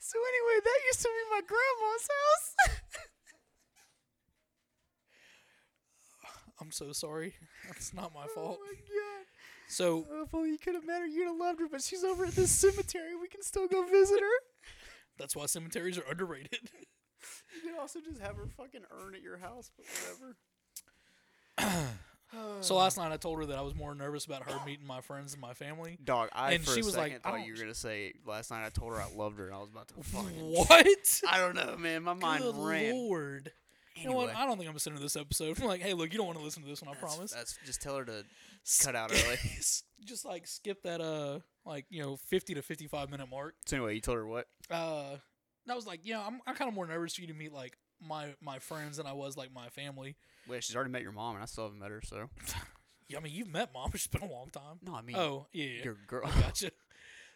so 0.00 0.18
anyway, 0.18 0.60
that 0.64 0.78
used 0.86 1.02
to 1.02 1.08
be 1.08 1.24
my 1.30 1.40
grandma's 1.46 2.08
house. 2.16 2.77
I'm 6.60 6.72
so 6.72 6.92
sorry. 6.92 7.34
That's 7.68 7.94
not 7.94 8.14
my 8.14 8.24
oh 8.24 8.34
fault. 8.34 8.58
Oh 8.60 8.66
my 8.66 8.74
god. 8.74 9.26
So 9.68 10.06
Oh, 10.10 10.22
if 10.22 10.34
only 10.34 10.50
you 10.50 10.58
could 10.58 10.74
have 10.74 10.86
met 10.86 11.00
her, 11.00 11.06
you'd 11.06 11.26
have 11.26 11.36
loved 11.36 11.60
her, 11.60 11.66
but 11.70 11.82
she's 11.82 12.04
over 12.04 12.24
at 12.24 12.32
this 12.34 12.50
cemetery. 12.50 13.14
We 13.20 13.28
can 13.28 13.42
still 13.42 13.66
go 13.68 13.84
visit 13.86 14.20
her. 14.20 14.44
that's 15.18 15.36
why 15.36 15.46
cemeteries 15.46 15.98
are 15.98 16.04
underrated. 16.10 16.58
You 17.52 17.70
could 17.70 17.80
also 17.80 17.98
just 18.00 18.20
have 18.20 18.36
her 18.36 18.46
fucking 18.56 18.82
urn 19.02 19.14
at 19.14 19.22
your 19.22 19.38
house, 19.38 19.72
but 19.76 19.86
whatever. 21.58 21.88
so 22.60 22.76
last 22.76 22.96
night 22.96 23.10
I 23.10 23.16
told 23.16 23.38
her 23.40 23.46
that 23.46 23.58
I 23.58 23.62
was 23.62 23.74
more 23.74 23.94
nervous 23.94 24.24
about 24.24 24.48
her 24.48 24.64
meeting 24.64 24.86
my 24.86 25.00
friends 25.00 25.32
and 25.32 25.42
my 25.42 25.52
family. 25.54 25.98
Dog, 26.04 26.28
I 26.32 26.52
And 26.52 26.64
she 26.64 26.82
was 26.82 26.96
like, 26.96 27.12
second 27.12 27.22
I 27.24 27.30
thought 27.38 27.46
you 27.46 27.54
were 27.54 27.58
gonna 27.58 27.74
say 27.74 28.12
last 28.24 28.52
night 28.52 28.64
I 28.64 28.68
told 28.68 28.92
her 28.92 29.00
I 29.00 29.08
loved 29.16 29.38
her 29.40 29.46
and 29.46 29.54
I 29.54 29.58
was 29.58 29.70
about 29.70 29.88
to 29.88 29.94
fucking 30.02 30.30
What? 30.38 31.20
I 31.28 31.38
don't 31.38 31.56
know, 31.56 31.76
man. 31.76 32.04
My 32.04 32.14
mind 32.14 32.44
Good 32.44 32.54
ran. 32.56 32.94
lord. 32.94 33.52
You 34.02 34.10
know 34.10 34.16
what? 34.16 34.34
I 34.34 34.44
don't 34.46 34.56
think 34.56 34.62
I'm 34.68 34.72
gonna 34.72 34.80
send 34.80 34.96
her 34.96 35.02
this 35.02 35.16
episode. 35.16 35.58
I'm 35.60 35.66
like, 35.68 35.80
hey, 35.82 35.94
look, 35.94 36.12
you 36.12 36.18
don't 36.18 36.26
want 36.26 36.38
to 36.38 36.44
listen 36.44 36.62
to 36.62 36.68
this 36.68 36.82
one. 36.82 36.90
I 36.90 36.94
that's- 36.94 37.14
promise. 37.14 37.32
That's 37.32 37.58
just 37.66 37.82
tell 37.82 37.96
her 37.96 38.04
to 38.04 38.24
cut 38.82 38.94
out 38.96 39.10
early. 39.26 39.36
Just 40.04 40.24
like 40.24 40.46
skip 40.46 40.82
that 40.84 41.00
uh 41.00 41.40
like 41.64 41.86
you 41.90 42.02
know 42.02 42.16
50 42.16 42.54
to 42.54 42.62
55 42.62 43.10
minute 43.10 43.28
mark. 43.30 43.54
So 43.66 43.76
anyway, 43.76 43.94
you 43.96 44.00
told 44.00 44.18
her 44.18 44.26
what? 44.26 44.46
Uh, 44.70 45.16
I 45.70 45.74
was 45.74 45.86
like, 45.86 46.00
you 46.04 46.14
know, 46.14 46.22
I'm 46.26 46.40
I'm 46.46 46.54
kind 46.54 46.68
of 46.68 46.74
more 46.74 46.86
nervous 46.86 47.14
for 47.14 47.20
you 47.22 47.26
to 47.28 47.34
meet 47.34 47.52
like 47.52 47.76
my 48.00 48.34
my 48.40 48.58
friends 48.58 48.96
than 48.98 49.06
I 49.06 49.12
was 49.12 49.36
like 49.36 49.52
my 49.52 49.68
family. 49.70 50.16
Well, 50.48 50.60
she's 50.60 50.74
already 50.76 50.90
met 50.90 51.02
your 51.02 51.12
mom, 51.12 51.34
and 51.34 51.42
I 51.42 51.46
still 51.46 51.64
haven't 51.64 51.78
met 51.80 51.90
her. 51.90 52.00
So 52.04 52.28
Yeah, 53.08 53.18
I 53.18 53.20
mean, 53.20 53.32
you've 53.32 53.48
met 53.48 53.70
mom. 53.72 53.90
It's 53.94 54.06
been 54.06 54.22
a 54.22 54.30
long 54.30 54.50
time. 54.50 54.78
no, 54.82 54.94
I 54.94 55.00
mean, 55.02 55.16
Oh 55.16 55.46
yeah, 55.52 55.64
yeah. 55.64 55.84
your 55.84 55.96
girl. 56.06 56.22
I 56.26 56.40
gotcha. 56.40 56.70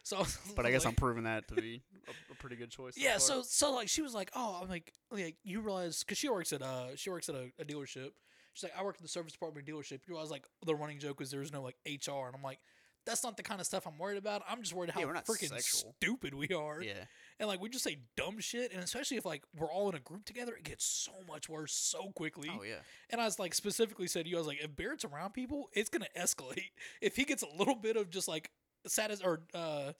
So, 0.03 0.25
but 0.55 0.65
I 0.65 0.71
guess 0.71 0.85
I'm 0.85 0.95
proving 0.95 1.23
that 1.23 1.47
to 1.47 1.55
be 1.55 1.81
a, 2.07 2.11
a 2.31 2.35
pretty 2.35 2.55
good 2.57 2.69
choice. 2.69 2.95
Yeah, 2.97 3.17
so 3.17 3.41
so 3.41 3.73
like 3.73 3.87
she 3.87 4.01
was 4.01 4.13
like, 4.13 4.29
oh, 4.35 4.59
I'm 4.61 4.69
like, 4.69 4.93
like 5.11 5.37
you 5.43 5.61
realize 5.61 5.99
because 6.03 6.17
she 6.17 6.29
works 6.29 6.53
at 6.53 6.61
uh 6.61 6.95
she 6.95 7.09
works 7.09 7.29
at 7.29 7.35
a, 7.35 7.51
a 7.59 7.65
dealership. 7.65 8.09
She's 8.53 8.63
like, 8.63 8.73
I 8.77 8.83
work 8.83 8.97
in 8.99 9.03
the 9.03 9.09
service 9.09 9.31
department 9.33 9.67
of 9.67 9.73
a 9.73 9.77
dealership. 9.77 10.01
You 10.07 10.13
realize 10.13 10.29
like 10.29 10.45
the 10.65 10.75
running 10.75 10.99
joke 10.99 11.21
is 11.21 11.31
there's 11.31 11.51
no 11.51 11.61
like 11.63 11.75
HR, 11.87 12.27
and 12.27 12.35
I'm 12.35 12.43
like, 12.43 12.59
that's 13.05 13.23
not 13.23 13.35
the 13.35 13.43
kind 13.43 13.59
of 13.59 13.65
stuff 13.65 13.87
I'm 13.87 13.97
worried 13.97 14.17
about. 14.17 14.43
I'm 14.47 14.61
just 14.61 14.73
worried 14.73 14.91
how 14.91 14.99
Yeah, 14.99 15.07
freaking 15.27 15.49
sexual. 15.49 15.95
stupid 16.01 16.33
we 16.35 16.49
are, 16.49 16.81
yeah, 16.81 17.05
and 17.39 17.47
like 17.47 17.61
we 17.61 17.69
just 17.69 17.83
say 17.83 17.97
dumb 18.15 18.39
shit, 18.39 18.71
and 18.73 18.83
especially 18.83 19.17
if 19.17 19.25
like 19.25 19.43
we're 19.57 19.71
all 19.71 19.89
in 19.89 19.95
a 19.95 19.99
group 19.99 20.25
together, 20.25 20.53
it 20.55 20.63
gets 20.65 20.85
so 20.85 21.13
much 21.27 21.47
worse 21.49 21.73
so 21.73 22.11
quickly. 22.11 22.49
oh 22.53 22.63
yeah, 22.63 22.75
And 23.09 23.19
I 23.19 23.25
was 23.25 23.39
like 23.39 23.53
specifically 23.55 24.07
said 24.07 24.25
to 24.25 24.29
you, 24.29 24.35
I 24.35 24.39
was 24.39 24.47
like, 24.47 24.61
if 24.63 24.75
Barrett's 24.75 25.05
around 25.05 25.31
people, 25.31 25.69
it's 25.73 25.89
gonna 25.89 26.07
escalate. 26.17 26.71
If 27.01 27.15
he 27.15 27.23
gets 27.25 27.41
a 27.43 27.47
little 27.57 27.75
bit 27.75 27.95
of 27.97 28.09
just 28.11 28.27
like 28.27 28.51
satis 28.87 29.21
or 29.21 29.41
uh 29.53 29.93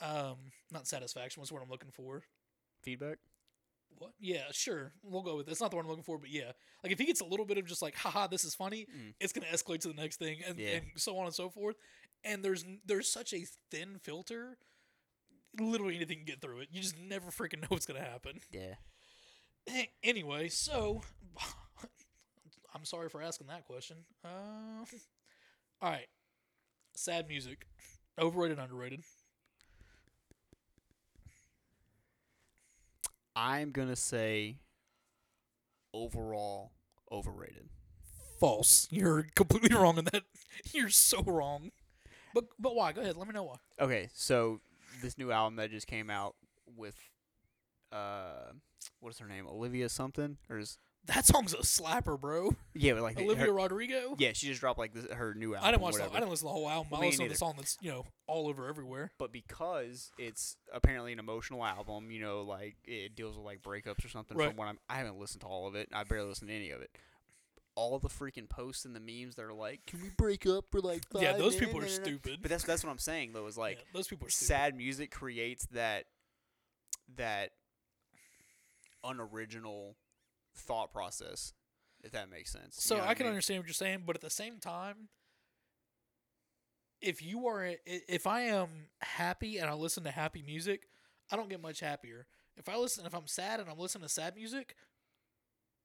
um 0.00 0.36
not 0.72 0.86
satisfaction, 0.86 1.40
what's 1.40 1.52
what 1.52 1.62
I'm 1.62 1.70
looking 1.70 1.90
for? 1.92 2.22
feedback. 2.82 3.16
What? 3.96 4.10
Yeah, 4.20 4.42
sure. 4.52 4.92
We'll 5.02 5.22
go 5.22 5.36
with 5.36 5.48
it. 5.48 5.52
It's 5.52 5.60
not 5.60 5.70
the 5.70 5.76
one 5.76 5.84
I'm 5.86 5.90
looking 5.90 6.04
for, 6.04 6.18
but 6.18 6.28
yeah. 6.28 6.52
Like 6.82 6.92
if 6.92 6.98
he 6.98 7.06
gets 7.06 7.20
a 7.22 7.24
little 7.24 7.46
bit 7.46 7.56
of 7.58 7.64
just 7.64 7.80
like, 7.80 7.94
haha, 7.96 8.26
this 8.26 8.44
is 8.44 8.54
funny, 8.54 8.86
Mm. 8.94 9.14
it's 9.20 9.32
gonna 9.32 9.46
escalate 9.46 9.80
to 9.82 9.88
the 9.88 9.94
next 9.94 10.16
thing 10.18 10.42
and, 10.46 10.58
Yeah. 10.58 10.68
and 10.76 10.86
so 10.96 11.16
on 11.16 11.24
and 11.26 11.34
so 11.34 11.48
forth. 11.48 11.76
And 12.24 12.44
there's 12.44 12.64
there's 12.84 13.08
such 13.08 13.32
a 13.32 13.46
thin 13.70 13.98
filter. 14.02 14.58
Literally 15.58 15.94
anything 15.96 16.18
can 16.18 16.26
get 16.26 16.40
through 16.42 16.58
it. 16.60 16.68
You 16.72 16.82
just 16.82 16.98
never 16.98 17.30
freaking 17.30 17.60
know 17.62 17.68
what's 17.68 17.86
gonna 17.86 18.00
happen. 18.00 18.40
Yeah, 18.50 18.74
Anyway, 20.02 20.48
so 20.48 21.00
I'm 22.74 22.84
sorry 22.84 23.08
for 23.08 23.22
asking 23.22 23.46
that 23.46 23.64
question. 23.64 23.98
Uh, 24.24 24.84
all 25.80 25.90
right, 25.90 26.08
sad 26.94 27.28
music, 27.28 27.66
overrated, 28.18 28.58
underrated. 28.58 29.00
I'm 33.36 33.72
gonna 33.72 33.96
say 33.96 34.56
overall 35.92 36.72
overrated. 37.10 37.68
False. 38.38 38.88
You're 38.90 39.26
completely 39.34 39.74
wrong 39.76 39.98
on 39.98 40.04
that. 40.12 40.22
You're 40.72 40.90
so 40.90 41.22
wrong. 41.22 41.70
But 42.32 42.44
but 42.58 42.74
why? 42.74 42.92
Go 42.92 43.00
ahead. 43.00 43.16
Let 43.16 43.26
me 43.26 43.32
know 43.32 43.44
why. 43.44 43.56
Okay, 43.80 44.08
so 44.14 44.60
this 45.02 45.18
new 45.18 45.32
album 45.32 45.56
that 45.56 45.70
just 45.70 45.86
came 45.86 46.10
out 46.10 46.34
with 46.76 46.96
uh 47.92 48.52
what 49.00 49.12
is 49.12 49.18
her 49.18 49.28
name? 49.28 49.46
Olivia 49.46 49.88
something? 49.88 50.36
Or 50.48 50.58
is 50.58 50.78
That 51.06 51.26
song's 51.26 51.52
a 51.52 51.58
slapper, 51.58 52.18
bro. 52.18 52.56
yeah, 52.72 52.94
but 52.94 53.02
like 53.02 53.18
Olivia 53.20 53.46
her- 53.46 53.52
Rodrigo. 53.52 54.16
Yeah, 54.18 54.32
she 54.32 54.46
just 54.46 54.60
dropped 54.60 54.78
like 54.78 54.94
this, 54.94 55.04
her 55.12 55.34
new 55.34 55.54
album. 55.54 55.68
I 55.68 55.70
didn't 55.70 55.82
watch 55.82 55.94
the. 55.96 56.04
I 56.04 56.08
didn't 56.14 56.30
listen 56.30 56.46
to 56.48 56.50
the 56.50 56.54
whole 56.54 56.68
album. 56.68 56.88
Well, 56.90 57.02
I 57.02 57.06
listened 57.06 57.28
to 57.28 57.32
the 57.32 57.38
song 57.38 57.54
that's 57.58 57.76
you 57.82 57.90
know 57.90 58.06
all 58.26 58.48
over 58.48 58.68
everywhere. 58.68 59.12
but 59.18 59.30
because 59.32 60.12
it's 60.18 60.56
apparently 60.72 61.12
an 61.12 61.18
emotional 61.18 61.62
album, 61.62 62.10
you 62.10 62.20
know, 62.20 62.40
like 62.42 62.76
it 62.84 63.14
deals 63.14 63.36
with 63.36 63.44
like 63.44 63.60
breakups 63.62 64.02
or 64.04 64.08
something. 64.08 64.36
Right. 64.36 64.48
From 64.48 64.56
what 64.56 64.68
I'm, 64.68 64.78
I 64.88 64.96
haven't 64.96 65.18
listened 65.18 65.42
to 65.42 65.46
all 65.46 65.66
of 65.66 65.74
it. 65.74 65.88
I 65.92 66.04
barely 66.04 66.28
listened 66.28 66.48
to 66.48 66.54
any 66.54 66.70
of 66.70 66.80
it. 66.80 66.90
All 67.76 67.98
the 67.98 68.08
freaking 68.08 68.48
posts 68.48 68.84
and 68.86 68.96
the 68.96 69.00
memes 69.00 69.34
that 69.34 69.42
are 69.44 69.52
like, 69.52 69.84
"Can 69.86 70.00
we 70.00 70.08
break 70.16 70.46
up 70.46 70.66
for 70.70 70.80
like 70.80 71.02
five 71.12 71.22
yeah, 71.22 71.32
those 71.36 71.56
people 71.56 71.80
are 71.80 71.88
stupid. 71.88 72.38
But 72.40 72.50
that's 72.50 72.64
that's 72.64 72.82
what 72.82 72.90
I'm 72.90 72.98
saying 72.98 73.32
though. 73.34 73.46
Is 73.46 73.58
like 73.58 73.76
yeah, 73.76 73.84
those 73.92 74.08
people 74.08 74.26
are 74.26 74.30
stupid. 74.30 74.46
sad 74.46 74.74
music 74.76 75.10
creates 75.10 75.66
that 75.72 76.04
that 77.16 77.50
unoriginal 79.02 79.96
thought 80.54 80.92
process. 80.92 81.52
If 82.02 82.12
that 82.12 82.30
makes 82.30 82.52
sense. 82.52 82.76
You 82.76 82.82
So 82.82 82.96
know 82.98 83.04
I 83.04 83.14
can 83.14 83.24
mean? 83.24 83.30
understand 83.30 83.60
what 83.60 83.66
you're 83.66 83.72
saying, 83.74 84.02
but 84.06 84.14
at 84.16 84.20
the 84.22 84.28
same 84.30 84.58
time, 84.58 85.08
if 87.00 87.22
you 87.22 87.46
are, 87.48 87.70
if 87.86 88.26
I 88.26 88.42
am 88.42 88.68
happy 89.00 89.58
and 89.58 89.68
I 89.68 89.74
listen 89.74 90.04
to 90.04 90.10
happy 90.10 90.42
music, 90.42 90.88
I 91.30 91.36
don't 91.36 91.48
get 91.48 91.60
much 91.62 91.80
happier. 91.80 92.26
If 92.56 92.68
I 92.68 92.76
listen, 92.76 93.04
if 93.06 93.14
I'm 93.14 93.26
sad 93.26 93.60
and 93.60 93.68
I'm 93.68 93.78
listening 93.78 94.02
to 94.04 94.08
sad 94.08 94.36
music, 94.36 94.76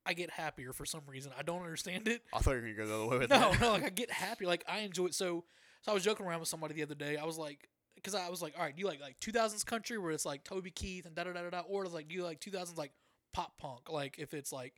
I 0.06 0.14
get 0.14 0.30
happier 0.32 0.72
for 0.74 0.86
some 0.86 1.02
reason. 1.08 1.32
I 1.38 1.42
don't 1.44 1.62
understand 1.62 2.08
it. 2.08 2.22
I 2.34 2.40
thought 2.40 2.52
you 2.56 2.62
were 2.62 2.74
gonna 2.74 2.76
go 2.76 2.88
the 2.88 2.96
other 2.96 3.06
way 3.08 3.18
with 3.20 3.30
No, 3.30 3.52
that. 3.52 3.62
no, 3.62 3.72
like 3.72 3.84
I 3.84 3.90
get 3.96 4.12
happy. 4.12 4.46
Like 4.46 4.64
I 4.68 4.80
enjoy 4.80 5.08
it. 5.08 5.14
So, 5.16 5.44
so 5.82 5.92
I 5.92 5.94
was 5.94 6.04
joking 6.04 6.26
around 6.26 6.40
with 6.40 6.50
somebody 6.50 6.74
the 6.74 6.84
other 6.84 6.96
day. 6.96 7.18
I 7.18 7.26
was 7.26 7.38
like, 7.38 7.68
because 7.96 8.16
I 8.16 8.30
was 8.30 8.42
like, 8.42 8.54
all 8.58 8.64
right, 8.64 8.76
do 8.76 8.80
you 8.82 8.88
like 8.88 9.02
like 9.02 9.20
2000s 9.20 9.66
country 9.66 9.98
where 9.98 10.12
it's 10.12 10.26
like 10.26 10.44
Toby 10.44 10.72
Keith 10.72 11.06
and 11.06 11.16
da 11.16 11.24
da 11.26 11.34
da 11.34 11.44
da 11.44 11.50
da, 11.50 11.60
or 11.62 11.84
it's 11.86 11.94
like 11.94 12.08
do 12.08 12.16
you 12.16 12.24
like 12.24 12.40
2000s 12.40 12.78
like 12.78 12.92
pop 13.34 13.58
punk? 13.58 13.90
Like 13.90 14.18
if 14.20 14.34
it's 14.34 14.52
like 14.52 14.74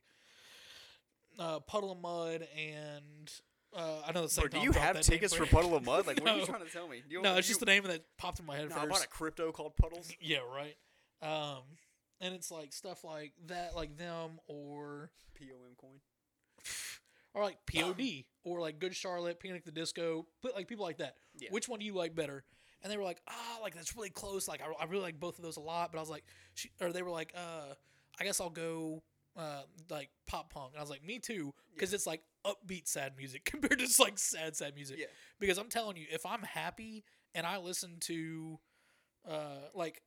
uh, 1.38 1.60
Puddle 1.60 1.92
of 1.92 2.00
Mudd 2.00 2.46
and 2.56 3.32
uh, 3.74 4.02
I 4.06 4.12
know 4.12 4.22
the 4.22 4.28
same. 4.28 4.48
Do 4.48 4.60
you 4.60 4.72
have 4.72 5.00
tickets 5.00 5.34
for 5.34 5.46
Puddle 5.46 5.74
of 5.74 5.84
Mudd? 5.84 6.06
Like, 6.06 6.20
what 6.20 6.30
are 6.30 6.38
you 6.38 6.46
trying 6.46 6.64
to 6.64 6.70
tell 6.70 6.88
me? 6.88 7.02
You, 7.08 7.22
No, 7.22 7.36
it's 7.36 7.48
you, 7.48 7.52
just 7.52 7.60
the 7.60 7.66
name 7.66 7.84
that 7.84 8.04
popped 8.18 8.38
in 8.38 8.46
my 8.46 8.56
head 8.56 8.68
No, 8.68 8.76
I 8.76 8.86
bought 8.86 9.04
a 9.04 9.08
crypto 9.08 9.50
called 9.52 9.76
Puddles. 9.76 10.12
Yeah, 10.20 10.38
right. 10.54 10.76
Um, 11.22 11.62
and 12.20 12.34
it's 12.34 12.50
like 12.50 12.72
stuff 12.72 13.02
like 13.04 13.32
that, 13.46 13.74
like 13.74 13.96
them, 13.96 14.40
or 14.46 15.10
POM 15.38 15.74
coin. 15.76 16.00
or 17.34 17.42
like 17.42 17.58
POD, 17.66 18.24
or 18.44 18.60
like 18.60 18.78
Good 18.78 18.94
Charlotte, 18.94 19.40
Panic 19.40 19.64
the 19.64 19.72
Disco, 19.72 20.26
but 20.42 20.54
like 20.54 20.68
people 20.68 20.84
like 20.84 20.98
that. 20.98 21.16
Yeah. 21.38 21.48
Which 21.50 21.68
one 21.68 21.80
do 21.80 21.86
you 21.86 21.94
like 21.94 22.14
better? 22.14 22.44
And 22.82 22.92
they 22.92 22.96
were 22.96 23.04
like, 23.04 23.22
ah, 23.28 23.58
like 23.62 23.74
that's 23.74 23.96
really 23.96 24.10
close. 24.10 24.48
Like 24.48 24.60
I, 24.60 24.82
I 24.82 24.86
really 24.86 25.02
like 25.02 25.18
both 25.18 25.38
of 25.38 25.44
those 25.44 25.56
a 25.56 25.60
lot. 25.60 25.92
But 25.92 25.98
I 25.98 26.00
was 26.02 26.10
like, 26.10 26.24
she, 26.54 26.70
or 26.80 26.92
they 26.92 27.02
were 27.02 27.10
like, 27.10 27.32
uh, 27.34 27.74
I 28.20 28.24
guess 28.24 28.40
I'll 28.40 28.50
go 28.50 29.02
uh 29.36 29.62
like 29.90 30.10
pop 30.26 30.52
punk. 30.52 30.70
And 30.72 30.78
I 30.78 30.82
was 30.82 30.90
like, 30.90 31.04
me 31.04 31.18
too, 31.18 31.52
because 31.74 31.92
it's 31.92 32.06
like 32.06 32.22
upbeat 32.46 32.88
sad 32.88 33.12
music 33.16 33.44
compared 33.50 33.78
to 33.78 33.86
just 33.86 34.00
like 34.00 34.18
sad 34.18 34.56
sad 34.56 34.74
music. 34.74 34.98
Yeah. 34.98 35.06
Because 35.40 35.58
I'm 35.58 35.68
telling 35.68 35.96
you, 35.96 36.06
if 36.10 36.26
I'm 36.26 36.42
happy 36.42 37.04
and 37.34 37.46
I 37.46 37.58
listen 37.58 37.96
to 38.00 38.58
uh 39.28 39.68
like 39.74 40.02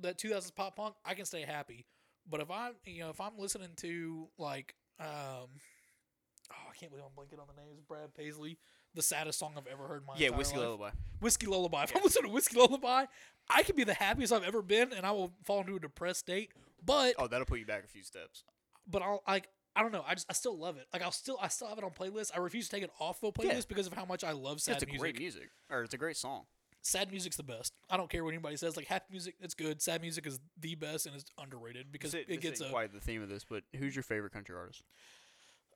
that 0.00 0.18
2000s 0.18 0.54
pop 0.54 0.76
punk, 0.76 0.94
I 1.04 1.14
can 1.14 1.24
stay 1.24 1.42
happy. 1.42 1.86
But 2.28 2.40
if 2.40 2.50
I, 2.50 2.70
you 2.84 3.00
know, 3.00 3.10
if 3.10 3.20
I'm 3.20 3.38
listening 3.38 3.70
to 3.78 4.28
like, 4.38 4.74
um, 5.00 5.08
oh, 5.08 6.68
I 6.70 6.74
can't 6.78 6.92
believe 6.92 7.04
I'm 7.04 7.12
blanking 7.12 7.40
on 7.40 7.46
the 7.48 7.60
names. 7.60 7.80
Brad 7.80 8.14
Paisley, 8.14 8.58
the 8.94 9.02
saddest 9.02 9.38
song 9.38 9.54
I've 9.56 9.66
ever 9.66 9.86
heard 9.86 10.00
in 10.02 10.06
my 10.06 10.14
Yeah, 10.16 10.30
Whiskey 10.30 10.56
life. 10.56 10.66
Lullaby. 10.66 10.90
Whiskey 11.20 11.46
Lullaby. 11.46 11.84
If 11.84 11.90
Yeah. 11.92 11.98
I'm 11.98 12.04
listening 12.04 12.24
to 12.30 12.34
Whiskey 12.34 12.58
Lullaby, 12.58 13.04
I 13.48 13.62
can 13.62 13.76
be 13.76 13.84
the 13.84 13.94
happiest 13.94 14.32
I've 14.32 14.44
ever 14.44 14.62
been, 14.62 14.92
and 14.92 15.04
I 15.06 15.10
will 15.12 15.32
fall 15.44 15.60
into 15.60 15.76
a 15.76 15.80
depressed 15.80 16.20
state. 16.20 16.50
But 16.84 17.14
Oh, 17.18 17.26
that'll 17.26 17.46
put 17.46 17.58
you 17.60 17.66
back 17.66 17.84
a 17.84 17.88
few 17.88 18.02
steps. 18.02 18.44
but 18.86 19.02
I'll 19.02 19.22
like 19.28 19.48
I 19.76 19.82
don't 19.82 19.92
know. 19.92 20.04
I 20.06 20.14
just 20.14 20.26
I 20.28 20.32
still 20.32 20.58
love 20.58 20.76
it. 20.76 20.86
Like 20.92 21.02
I'll 21.02 21.12
still 21.12 21.38
I 21.40 21.48
still 21.48 21.68
have 21.68 21.78
it 21.78 21.84
on 21.84 21.90
playlist. 21.92 22.32
I 22.34 22.38
refuse 22.40 22.68
to 22.68 22.74
take 22.76 22.82
it 22.84 22.90
off 22.98 23.20
the 23.20 23.30
playlist 23.30 23.44
Yeah. 23.54 23.60
because 23.68 23.86
of 23.86 23.92
how 23.92 24.04
much 24.04 24.24
I 24.24 24.32
love 24.32 24.56
Yeah, 24.58 24.74
sad 24.74 24.74
it's 24.76 24.82
a 24.82 24.86
music. 24.86 25.00
great 25.00 25.18
music, 25.18 25.50
or 25.70 25.82
it's 25.84 25.94
a 25.94 25.98
great 25.98 26.16
song. 26.16 26.46
Sad 26.82 27.10
music's 27.10 27.36
the 27.36 27.42
best. 27.42 27.74
I 27.90 27.98
don't 27.98 28.08
care 28.08 28.24
what 28.24 28.30
anybody 28.32 28.56
says. 28.56 28.74
Like 28.76 28.86
happy 28.86 29.04
music, 29.10 29.34
it's 29.40 29.54
good. 29.54 29.80
Sad 29.82 30.00
music 30.00 30.26
is 30.26 30.40
the 30.58 30.74
best 30.74 31.04
and 31.06 31.14
it's 31.14 31.30
underrated 31.38 31.92
because 31.92 32.14
it, 32.14 32.26
this 32.26 32.38
gets 32.38 32.60
a. 32.62 32.70
quite 32.70 32.92
the 32.92 33.00
theme 33.00 33.22
of 33.22 33.28
this, 33.28 33.44
but 33.44 33.62
who's 33.76 33.94
your 33.94 34.02
favorite 34.02 34.32
country 34.32 34.56
artist? 34.56 34.82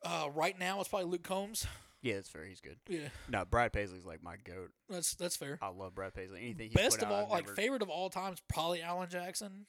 Uh, 0.05 0.29
right 0.33 0.57
now, 0.59 0.79
it's 0.79 0.89
probably 0.89 1.09
Luke 1.09 1.23
Combs. 1.23 1.65
Yeah, 2.01 2.13
that's 2.15 2.29
fair. 2.29 2.45
He's 2.45 2.61
good. 2.61 2.77
Yeah, 2.87 3.07
No, 3.27 3.45
Brad 3.45 3.73
Paisley's 3.73 4.05
like 4.05 4.21
my 4.21 4.35
goat. 4.37 4.69
that's 4.87 5.15
that's 5.15 5.35
fair. 5.35 5.57
I 5.61 5.69
love 5.69 5.95
Brad 5.95 6.13
Paisley. 6.13 6.39
Anything 6.41 6.67
he's 6.67 6.75
Best 6.75 6.99
put 6.99 7.07
of 7.07 7.11
out, 7.11 7.15
all, 7.15 7.23
I've 7.25 7.29
like 7.31 7.45
never- 7.45 7.55
favorite 7.55 7.81
of 7.81 7.89
all 7.89 8.09
times, 8.11 8.39
probably 8.47 8.81
Alan 8.83 9.09
Jackson. 9.09 9.65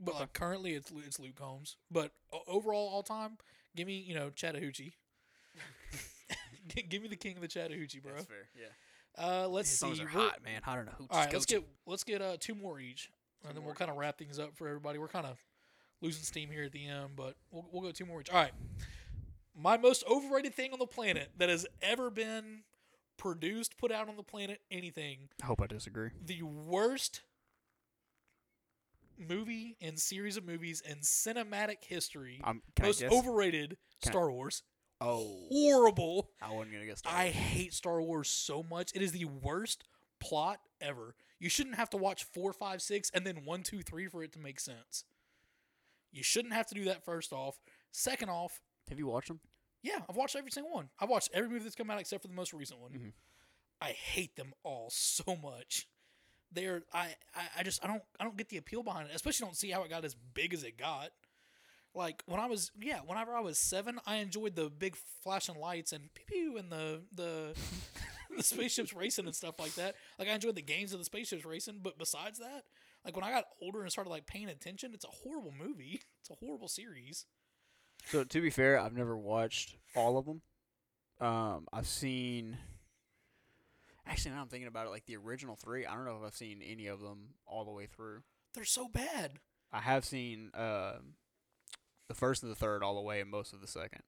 But 0.00 0.12
Okay. 0.12 0.20
like 0.20 0.32
currently, 0.32 0.74
it's 0.74 0.90
Lu- 0.90 1.02
it's 1.06 1.20
Luke 1.20 1.36
Combs. 1.36 1.76
But 1.90 2.10
o- 2.32 2.42
overall, 2.48 2.88
all 2.88 3.02
time, 3.04 3.38
give 3.76 3.86
me 3.86 3.98
you 3.98 4.14
know 4.14 4.30
Chattahoochee. 4.30 4.94
G- 6.68 6.82
give 6.88 7.02
me 7.02 7.08
the 7.08 7.16
king 7.16 7.36
of 7.36 7.42
the 7.42 7.48
Chattahoochee, 7.48 8.00
bro. 8.00 8.12
That's 8.14 8.26
fair. 8.26 8.48
Yeah. 8.58 8.66
Uh, 9.24 9.48
let's 9.48 9.68
His 9.70 9.78
see. 9.78 9.86
songs 9.86 10.00
are 10.00 10.04
We're- 10.12 10.28
hot, 10.30 10.44
man. 10.44 10.62
Hot 10.62 10.78
in 10.80 10.88
a 10.88 10.92
hooch. 10.92 11.08
All 11.10 11.18
right, 11.20 11.32
let's 11.32 11.46
get 11.46 11.64
let's 11.86 12.04
get 12.04 12.20
uh 12.22 12.36
two 12.38 12.54
more 12.54 12.78
each, 12.80 13.10
and 13.46 13.56
then 13.56 13.64
we'll 13.64 13.74
kind 13.74 13.90
of 13.90 13.96
wrap 13.96 14.18
things 14.18 14.38
up 14.38 14.56
for 14.56 14.66
everybody. 14.68 14.98
We're 14.98 15.08
kind 15.08 15.26
of 15.26 15.38
losing 16.00 16.22
steam 16.24 16.50
here 16.50 16.64
at 16.64 16.72
the 16.72 16.86
end, 16.86 17.10
but 17.16 17.36
we'll 17.50 17.66
we'll 17.72 17.82
go 17.82 17.90
two 17.92 18.06
more 18.06 18.20
each. 18.20 18.30
All 18.30 18.36
right, 18.40 18.52
my 19.60 19.76
most 19.76 20.04
overrated 20.08 20.54
thing 20.54 20.72
on 20.72 20.78
the 20.78 20.86
planet 20.86 21.30
that 21.36 21.48
has 21.48 21.66
ever 21.82 22.10
been 22.10 22.62
produced, 23.16 23.76
put 23.76 23.90
out 23.90 24.08
on 24.08 24.16
the 24.16 24.22
planet, 24.22 24.60
anything. 24.70 25.28
I 25.42 25.46
hope 25.46 25.60
I 25.60 25.66
disagree. 25.66 26.10
The 26.24 26.42
worst 26.42 27.22
movie 29.18 29.76
and 29.80 29.98
series 29.98 30.36
of 30.36 30.46
movies 30.46 30.80
in 30.88 30.98
cinematic 30.98 31.82
history. 31.84 32.40
Um, 32.44 32.62
most 32.80 33.02
I 33.02 33.08
overrated 33.08 33.76
Can 34.02 34.10
I- 34.10 34.12
Star 34.12 34.30
Wars. 34.30 34.62
oh, 35.00 35.46
Horrible. 35.50 36.30
I 36.40 36.50
wasn't 36.52 36.72
gonna 36.74 36.86
guess. 36.86 37.02
I 37.04 37.28
hate 37.28 37.74
Star 37.74 38.00
Wars 38.00 38.28
so 38.30 38.62
much. 38.62 38.92
It 38.94 39.02
is 39.02 39.12
the 39.12 39.24
worst 39.24 39.84
plot 40.20 40.60
ever. 40.80 41.14
You 41.40 41.48
shouldn't 41.48 41.76
have 41.76 41.90
to 41.90 41.96
watch 41.96 42.24
four, 42.24 42.52
five, 42.52 42.82
six, 42.82 43.10
and 43.14 43.26
then 43.26 43.44
one, 43.44 43.62
two, 43.62 43.82
three 43.82 44.06
for 44.08 44.22
it 44.22 44.32
to 44.34 44.38
make 44.38 44.60
sense. 44.60 45.04
You 46.12 46.22
shouldn't 46.22 46.54
have 46.54 46.66
to 46.68 46.74
do 46.74 46.84
that 46.84 47.04
first 47.04 47.32
off. 47.32 47.58
Second 47.92 48.28
off, 48.30 48.60
Have 48.88 48.98
you 48.98 49.06
watched 49.06 49.28
them? 49.28 49.40
yeah, 49.82 50.00
I've 50.08 50.16
watched 50.16 50.34
every 50.36 50.50
single 50.50 50.72
one. 50.72 50.88
I've 50.98 51.08
watched 51.08 51.30
every 51.32 51.48
movie 51.48 51.62
that's 51.64 51.76
come 51.76 51.88
out 51.90 52.00
except 52.00 52.22
for 52.22 52.28
the 52.28 52.34
most 52.34 52.52
recent 52.52 52.80
one. 52.80 52.90
Mhm. 52.92 53.12
I 53.80 53.90
hate 53.92 54.34
them 54.36 54.52
all 54.64 54.90
so 54.90 55.36
much. 55.36 55.88
They're 56.50 56.82
I, 56.92 57.14
I 57.34 57.42
I 57.58 57.62
just 57.62 57.82
I 57.84 57.86
don't 57.86 58.02
I 58.18 58.24
don't 58.24 58.36
get 58.36 58.48
the 58.48 58.56
appeal 58.56 58.82
behind 58.82 59.08
it. 59.08 59.14
Especially 59.14 59.44
don't 59.46 59.56
see 59.56 59.70
how 59.70 59.82
it 59.84 59.90
got 59.90 60.04
as 60.04 60.14
big 60.34 60.52
as 60.54 60.64
it 60.64 60.76
got. 60.78 61.10
Like 61.94 62.22
when 62.26 62.40
I 62.40 62.46
was 62.46 62.70
yeah, 62.80 63.00
whenever 63.06 63.34
I 63.34 63.40
was 63.40 63.58
seven, 63.58 63.98
I 64.06 64.16
enjoyed 64.16 64.56
the 64.56 64.68
big 64.70 64.96
flashing 65.22 65.58
lights 65.60 65.92
and 65.92 66.12
pew 66.14 66.24
pew 66.26 66.56
and 66.56 66.70
the 66.72 67.02
the 67.14 67.54
the 68.36 68.42
spaceships 68.42 68.92
racing 68.94 69.26
and 69.26 69.34
stuff 69.34 69.58
like 69.60 69.74
that. 69.74 69.94
Like 70.18 70.28
I 70.28 70.32
enjoyed 70.32 70.54
the 70.56 70.62
games 70.62 70.92
of 70.92 70.98
the 70.98 71.04
spaceships 71.04 71.44
racing, 71.44 71.80
but 71.82 71.98
besides 71.98 72.38
that, 72.40 72.64
like 73.04 73.14
when 73.14 73.24
I 73.24 73.30
got 73.30 73.44
older 73.62 73.82
and 73.82 73.90
started 73.92 74.10
like 74.10 74.26
paying 74.26 74.48
attention, 74.48 74.92
it's 74.94 75.04
a 75.04 75.08
horrible 75.08 75.52
movie. 75.56 76.00
It's 76.20 76.30
a 76.30 76.34
horrible 76.44 76.68
series. 76.68 77.26
So 78.10 78.24
to 78.24 78.40
be 78.40 78.50
fair, 78.50 78.78
I've 78.78 78.96
never 78.96 79.16
watched 79.16 79.76
all 79.94 80.18
of 80.18 80.26
them. 80.26 80.40
Um, 81.20 81.66
I've 81.72 81.86
seen. 81.86 82.56
Actually, 84.06 84.34
now 84.34 84.40
I'm 84.40 84.48
thinking 84.48 84.68
about 84.68 84.86
it, 84.86 84.90
like 84.90 85.04
the 85.04 85.16
original 85.16 85.56
three. 85.56 85.84
I 85.84 85.94
don't 85.94 86.06
know 86.06 86.16
if 86.20 86.26
I've 86.26 86.34
seen 86.34 86.62
any 86.62 86.86
of 86.86 87.00
them 87.00 87.34
all 87.46 87.64
the 87.64 87.70
way 87.70 87.86
through. 87.86 88.22
They're 88.54 88.64
so 88.64 88.88
bad. 88.88 89.32
I 89.72 89.80
have 89.80 90.04
seen 90.04 90.50
um 90.54 91.14
the 92.08 92.14
first 92.14 92.42
and 92.42 92.50
the 92.50 92.56
third 92.56 92.82
all 92.82 92.94
the 92.94 93.02
way, 93.02 93.20
and 93.20 93.30
most 93.30 93.52
of 93.52 93.60
the 93.60 93.66
second. 93.66 94.02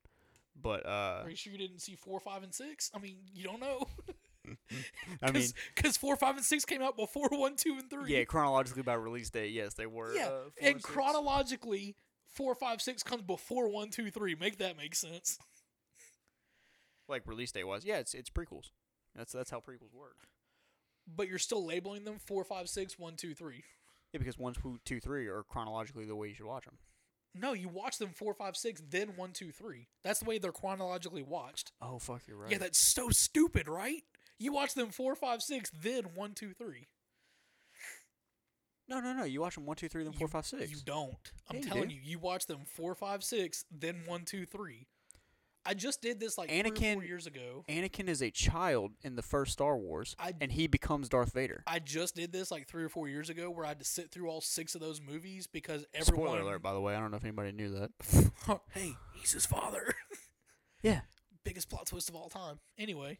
But 0.60 0.86
uh, 0.86 1.22
Are 1.24 1.30
you 1.30 1.36
sure 1.36 1.52
you 1.52 1.58
didn't 1.58 1.80
see 1.80 1.94
four, 1.94 2.18
five, 2.20 2.42
and 2.42 2.54
six? 2.54 2.90
I 2.94 2.98
mean, 2.98 3.16
you 3.32 3.44
don't 3.44 3.60
know. 3.60 3.86
I 5.22 5.30
mean, 5.30 5.48
because 5.76 5.96
four, 5.96 6.16
five, 6.16 6.36
and 6.36 6.44
six 6.44 6.64
came 6.64 6.82
out 6.82 6.96
before 6.96 7.28
one, 7.30 7.56
two, 7.56 7.76
and 7.78 7.88
three. 7.88 8.16
yeah, 8.16 8.24
chronologically 8.24 8.82
by 8.82 8.94
release 8.94 9.30
date, 9.30 9.52
yes, 9.52 9.74
they 9.74 9.86
were. 9.86 10.14
yeah. 10.14 10.26
uh, 10.26 10.40
and 10.60 10.76
six. 10.76 10.84
chronologically, 10.84 11.94
four, 12.32 12.54
five, 12.54 12.80
six 12.80 13.02
comes 13.02 13.22
before 13.22 13.68
one, 13.68 13.90
two, 13.90 14.10
three. 14.10 14.34
Make 14.34 14.58
that 14.58 14.76
make 14.76 14.94
sense. 14.94 15.38
like 17.08 17.22
release 17.26 17.52
date 17.52 17.64
was, 17.64 17.84
yeah, 17.84 17.98
it's 17.98 18.14
it's 18.14 18.30
prequels. 18.30 18.70
That's 19.14 19.32
that's 19.32 19.50
how 19.50 19.58
prequels 19.58 19.94
work. 19.94 20.28
But 21.06 21.28
you're 21.28 21.38
still 21.38 21.66
labeling 21.66 22.04
them 22.04 22.18
four, 22.18 22.44
five, 22.44 22.68
six, 22.68 22.98
one, 22.98 23.16
two, 23.16 23.34
three. 23.34 23.64
Yeah, 24.12 24.18
because 24.18 24.38
one, 24.38 24.54
two, 24.54 24.78
two, 24.84 25.00
three 25.00 25.26
are 25.26 25.42
chronologically 25.48 26.04
the 26.04 26.16
way 26.16 26.28
you 26.28 26.34
should 26.34 26.46
watch 26.46 26.64
them. 26.64 26.78
No, 27.34 27.52
you 27.52 27.68
watch 27.68 27.98
them 27.98 28.10
four, 28.10 28.34
five, 28.34 28.56
six, 28.56 28.82
then 28.90 29.12
one, 29.16 29.32
two, 29.32 29.52
three. 29.52 29.86
That's 30.02 30.18
the 30.20 30.24
way 30.24 30.38
they're 30.38 30.52
chronologically 30.52 31.22
watched. 31.22 31.72
Oh 31.80 31.98
fuck, 31.98 32.22
you're 32.26 32.36
right. 32.36 32.50
Yeah, 32.50 32.58
that's 32.58 32.92
so 32.92 33.10
stupid, 33.10 33.68
right? 33.68 34.02
You 34.38 34.52
watch 34.52 34.74
them 34.74 34.90
four, 34.90 35.14
five, 35.14 35.42
six, 35.42 35.70
then 35.70 36.04
one, 36.14 36.32
two, 36.34 36.52
three. 36.54 36.88
No, 38.90 39.00
no, 39.00 39.12
no. 39.12 39.24
You 39.24 39.40
watch 39.40 39.54
them 39.54 39.64
one, 39.66 39.76
two, 39.76 39.88
three, 39.88 40.04
then 40.04 40.12
four, 40.12 40.28
five, 40.28 40.44
six. 40.44 40.70
You 40.70 40.76
don't. 40.84 41.14
I'm 41.48 41.56
Yeah, 41.56 41.62
you 41.62 41.68
telling 41.68 41.88
do. 41.88 41.94
you, 41.94 42.00
you 42.02 42.18
watch 42.18 42.46
them 42.46 42.60
four, 42.66 42.94
five, 42.94 43.22
six, 43.24 43.64
then 43.70 44.02
one, 44.06 44.24
two, 44.24 44.44
three. 44.44 44.86
I 45.64 45.74
just 45.74 46.00
did 46.00 46.18
this 46.18 46.38
like 46.38 46.48
three 46.48 46.58
or 46.60 46.64
four 46.64 46.72
Anakin- 46.72 47.06
years 47.06 47.26
ago. 47.26 47.64
Anakin 47.68 48.08
is 48.08 48.22
a 48.22 48.30
child 48.30 48.92
in 49.02 49.14
the 49.16 49.22
first 49.22 49.52
Star 49.52 49.76
Wars, 49.76 50.16
I- 50.18 50.32
and 50.40 50.50
he 50.52 50.66
becomes 50.66 51.08
Darth 51.10 51.34
Vader. 51.34 51.62
I 51.66 51.78
just 51.80 52.14
did 52.16 52.32
this 52.32 52.50
like 52.50 52.66
three 52.66 52.82
or 52.82 52.88
four 52.88 53.08
years 53.08 53.28
ago, 53.28 53.50
where 53.50 53.66
I 53.66 53.68
had 53.68 53.78
to 53.78 53.84
sit 53.84 54.10
through 54.10 54.30
all 54.30 54.40
six 54.40 54.74
of 54.74 54.80
those 54.80 55.00
movies 55.02 55.46
because 55.46 55.84
everyone. 55.94 56.26
Spoiler 56.28 56.40
alert, 56.42 56.62
by 56.62 56.72
the 56.72 56.80
way. 56.80 56.94
I 56.94 56.98
don't 57.00 57.10
know 57.10 57.18
if 57.18 57.24
anybody 57.24 57.52
knew 57.52 57.68
that. 57.72 57.90
hey, 58.72 58.94
he's 59.14 59.32
his 59.32 59.46
father. 59.46 59.94
Yeah. 60.82 61.00
Biggest 61.44 61.68
plot 61.68 61.84
twist 61.86 62.08
of 62.08 62.16
all 62.16 62.30
time. 62.30 62.58
Anyway, 62.78 63.18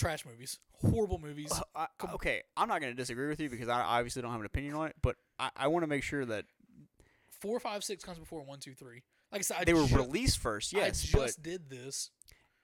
trash 0.00 0.24
movies, 0.26 0.58
horrible 0.72 1.18
movies. 1.18 1.52
Uh, 1.52 1.86
I, 2.00 2.12
okay, 2.14 2.42
I'm 2.56 2.68
not 2.68 2.80
going 2.80 2.92
to 2.92 2.96
disagree 2.96 3.28
with 3.28 3.40
you 3.40 3.48
because 3.50 3.68
I 3.68 3.80
obviously 3.80 4.22
don't 4.22 4.30
have 4.32 4.40
an 4.40 4.46
opinion 4.46 4.74
on 4.74 4.88
it, 4.88 4.96
but 5.02 5.16
I, 5.38 5.50
I 5.56 5.66
want 5.68 5.82
to 5.82 5.86
make 5.86 6.02
sure 6.02 6.24
that 6.24 6.46
Four, 7.40 7.58
five, 7.58 7.82
six 7.82 8.04
comes 8.04 8.18
before 8.18 8.42
one, 8.42 8.58
two, 8.58 8.74
three. 8.74 9.02
Like 9.32 9.40
I 9.40 9.42
said, 9.42 9.56
I 9.60 9.64
they 9.64 9.72
were 9.74 9.86
ju- 9.86 9.96
released 9.96 10.38
first, 10.38 10.72
yes, 10.72 11.08
I 11.14 11.18
just 11.18 11.42
did 11.42 11.70
this. 11.70 12.10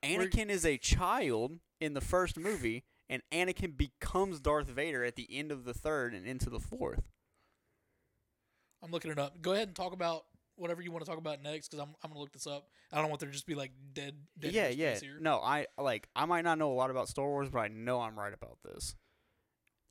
Anakin 0.03 0.51
is 0.51 0.66
a 0.66 0.76
child 0.76 1.59
in 1.80 1.95
the 1.95 2.01
first 2.01 2.39
movie, 2.39 2.84
and 3.09 3.22
Anakin 3.32 3.76
becomes 3.76 4.41
Darth 4.41 4.68
Vader 4.68 5.05
at 5.05 5.16
the 5.16 5.26
end 5.30 5.51
of 5.51 5.64
the 5.64 5.72
third 5.72 6.12
and 6.12 6.26
into 6.26 6.51
the 6.51 6.61
fourth. 6.61 7.05
I'm 8.82 8.91
looking 8.91 9.11
it 9.11 9.18
up. 9.18 9.41
Go 9.41 9.53
ahead 9.53 9.68
and 9.68 9.76
talk 9.76 9.93
about 9.93 10.24
whatever 10.57 10.83
you 10.83 10.91
want 10.91 11.05
to 11.05 11.11
talk 11.11 11.19
about 11.19 11.43
next, 11.43 11.69
because 11.69 11.83
I'm 11.83 11.95
I'm 12.03 12.11
gonna 12.11 12.21
look 12.21 12.33
this 12.33 12.47
up. 12.47 12.69
I 12.93 13.01
don't 13.01 13.09
want 13.09 13.21
there 13.21 13.29
to 13.29 13.33
just 13.33 13.47
be 13.47 13.55
like 13.55 13.73
dead. 13.93 14.15
dead 14.39 14.53
yeah, 14.53 14.69
yeah. 14.69 14.99
Here. 14.99 15.19
No, 15.21 15.37
I 15.39 15.67
like 15.79 16.09
I 16.17 16.25
might 16.27 16.43
not 16.43 16.59
know 16.59 16.73
a 16.73 16.75
lot 16.75 16.91
about 16.91 17.09
Star 17.09 17.27
Wars, 17.27 17.49
but 17.49 17.61
I 17.61 17.69
know 17.69 18.01
I'm 18.01 18.19
right 18.19 18.33
about 18.33 18.59
this. 18.65 18.95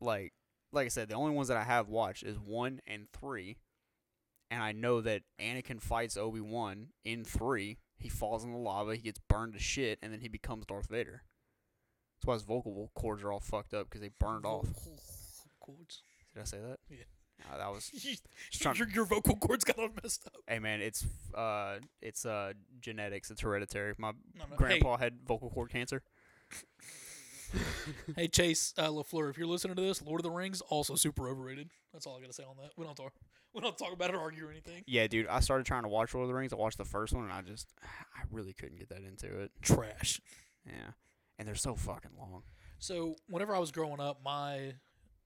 Like 0.02 0.34
like 0.76 0.86
I 0.86 0.90
said, 0.90 1.10
the 1.10 1.16
only 1.16 1.32
ones 1.34 1.48
that 1.48 1.58
I 1.58 1.64
have 1.64 1.88
watched 1.88 2.24
is 2.24 2.38
1 2.38 2.82
and 2.86 3.08
3. 3.14 3.58
And 4.52 4.62
I 4.62 4.74
know 4.74 5.02
that 5.02 5.24
Anakin 5.42 5.82
fights 5.82 6.18
Obi-Wan 6.18 6.90
in 7.04 7.24
3. 7.24 7.78
He 7.98 8.10
falls 8.10 8.44
in 8.44 8.52
the 8.52 8.58
lava, 8.58 8.96
he 8.96 9.02
gets 9.02 9.20
burned 9.28 9.54
to 9.54 9.60
shit, 9.60 9.98
and 10.04 10.12
then 10.14 10.20
he 10.20 10.28
becomes 10.28 10.66
Darth 10.66 10.90
Vader. 10.90 11.24
That's 12.16 12.28
why 12.28 12.34
his 12.34 12.44
vocal 12.44 12.92
cords 12.94 13.24
are 13.24 13.32
all 13.32 13.40
fucked 13.40 13.74
up 13.74 13.90
because 13.90 14.02
they 14.02 14.12
burned 14.20 14.46
off. 14.46 14.68
Cords. 15.60 16.04
Did 16.34 16.42
I 16.42 16.44
say 16.44 16.60
that? 16.60 16.80
Yeah. 16.90 17.06
Uh, 17.52 17.58
that 17.58 17.72
was 17.72 17.90
just 17.90 18.24
trying. 18.62 18.76
your, 18.76 18.90
your 18.90 19.06
vocal 19.06 19.36
cords 19.36 19.64
got 19.64 19.78
all 19.78 19.90
messed 20.04 20.26
up. 20.28 20.34
Hey 20.48 20.60
man, 20.60 20.82
it's 20.82 21.06
uh, 21.34 21.78
it's 22.02 22.26
uh, 22.26 22.54
genetics. 22.82 23.30
It's 23.32 23.42
hereditary. 23.42 23.94
My 23.98 24.12
No, 24.38 24.46
no, 24.50 24.56
grandpa 24.56 24.98
had 24.98 25.20
vocal 25.28 25.50
cord 25.50 25.70
cancer. 25.72 26.02
Hey, 27.52 27.60
hey 28.16 28.28
Chase 28.28 28.74
uh, 28.78 28.88
Lafleur, 28.88 29.30
if 29.30 29.38
you're 29.38 29.48
listening 29.48 29.76
to 29.76 29.82
this, 29.82 30.02
Lord 30.02 30.20
of 30.20 30.24
the 30.24 30.32
Rings 30.32 30.62
also 30.62 30.96
super 30.96 31.30
overrated. 31.30 31.70
That's 31.94 32.06
all 32.06 32.18
I 32.18 32.22
gotta 32.22 32.34
say 32.34 32.44
on 32.44 32.56
that. 32.62 32.72
We 32.78 32.86
don't 32.86 32.96
talk. 32.96 33.14
We 33.54 33.62
don't 33.62 33.78
talk 33.78 33.94
about 33.94 34.10
it 34.10 34.16
or 34.16 34.20
argue 34.20 34.46
or 34.48 34.52
anything. 34.52 34.84
Yeah, 34.86 35.08
dude. 35.08 35.28
I 35.28 35.40
started 35.40 35.66
trying 35.66 35.84
to 35.84 35.90
watch 35.90 36.14
Lord 36.14 36.26
of 36.26 36.28
the 36.28 36.34
Rings. 36.34 36.52
I 36.52 36.58
watched 36.58 36.78
the 36.78 36.84
first 36.84 37.14
one, 37.14 37.24
and 37.24 37.32
I 37.32 37.42
just, 37.42 37.72
I 37.84 38.24
really 38.30 38.52
couldn't 38.52 38.78
get 38.78 38.90
that 38.90 39.02
into 39.04 39.28
it. 39.40 39.52
Trash. 39.62 40.20
Yeah, 40.66 40.92
and 41.40 41.48
they're 41.48 41.56
so 41.56 41.76
fucking 41.76 42.12
long. 42.20 42.44
So 42.80 43.16
whenever 43.30 43.56
I 43.56 43.60
was 43.60 43.72
growing 43.72 44.02
up, 44.02 44.20
my 44.26 44.74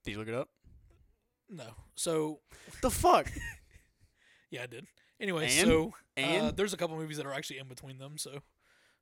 Did 0.04 0.12
you 0.12 0.18
look 0.20 0.28
it 0.28 0.36
up? 0.36 0.50
No. 1.50 1.66
So 1.96 2.40
The 2.82 2.90
fuck? 2.92 3.28
yeah, 4.52 4.64
I 4.64 4.68
did. 4.68 4.86
Anyway, 5.20 5.44
And? 5.46 5.68
so 5.68 5.94
uh, 6.18 6.52
there's 6.52 6.74
a 6.74 6.78
couple 6.78 6.98
movies 6.98 7.18
that 7.18 7.26
are 7.26 7.34
actually 7.34 7.60
in 7.60 7.68
between 7.68 7.98
them. 7.98 8.18
So, 8.18 8.40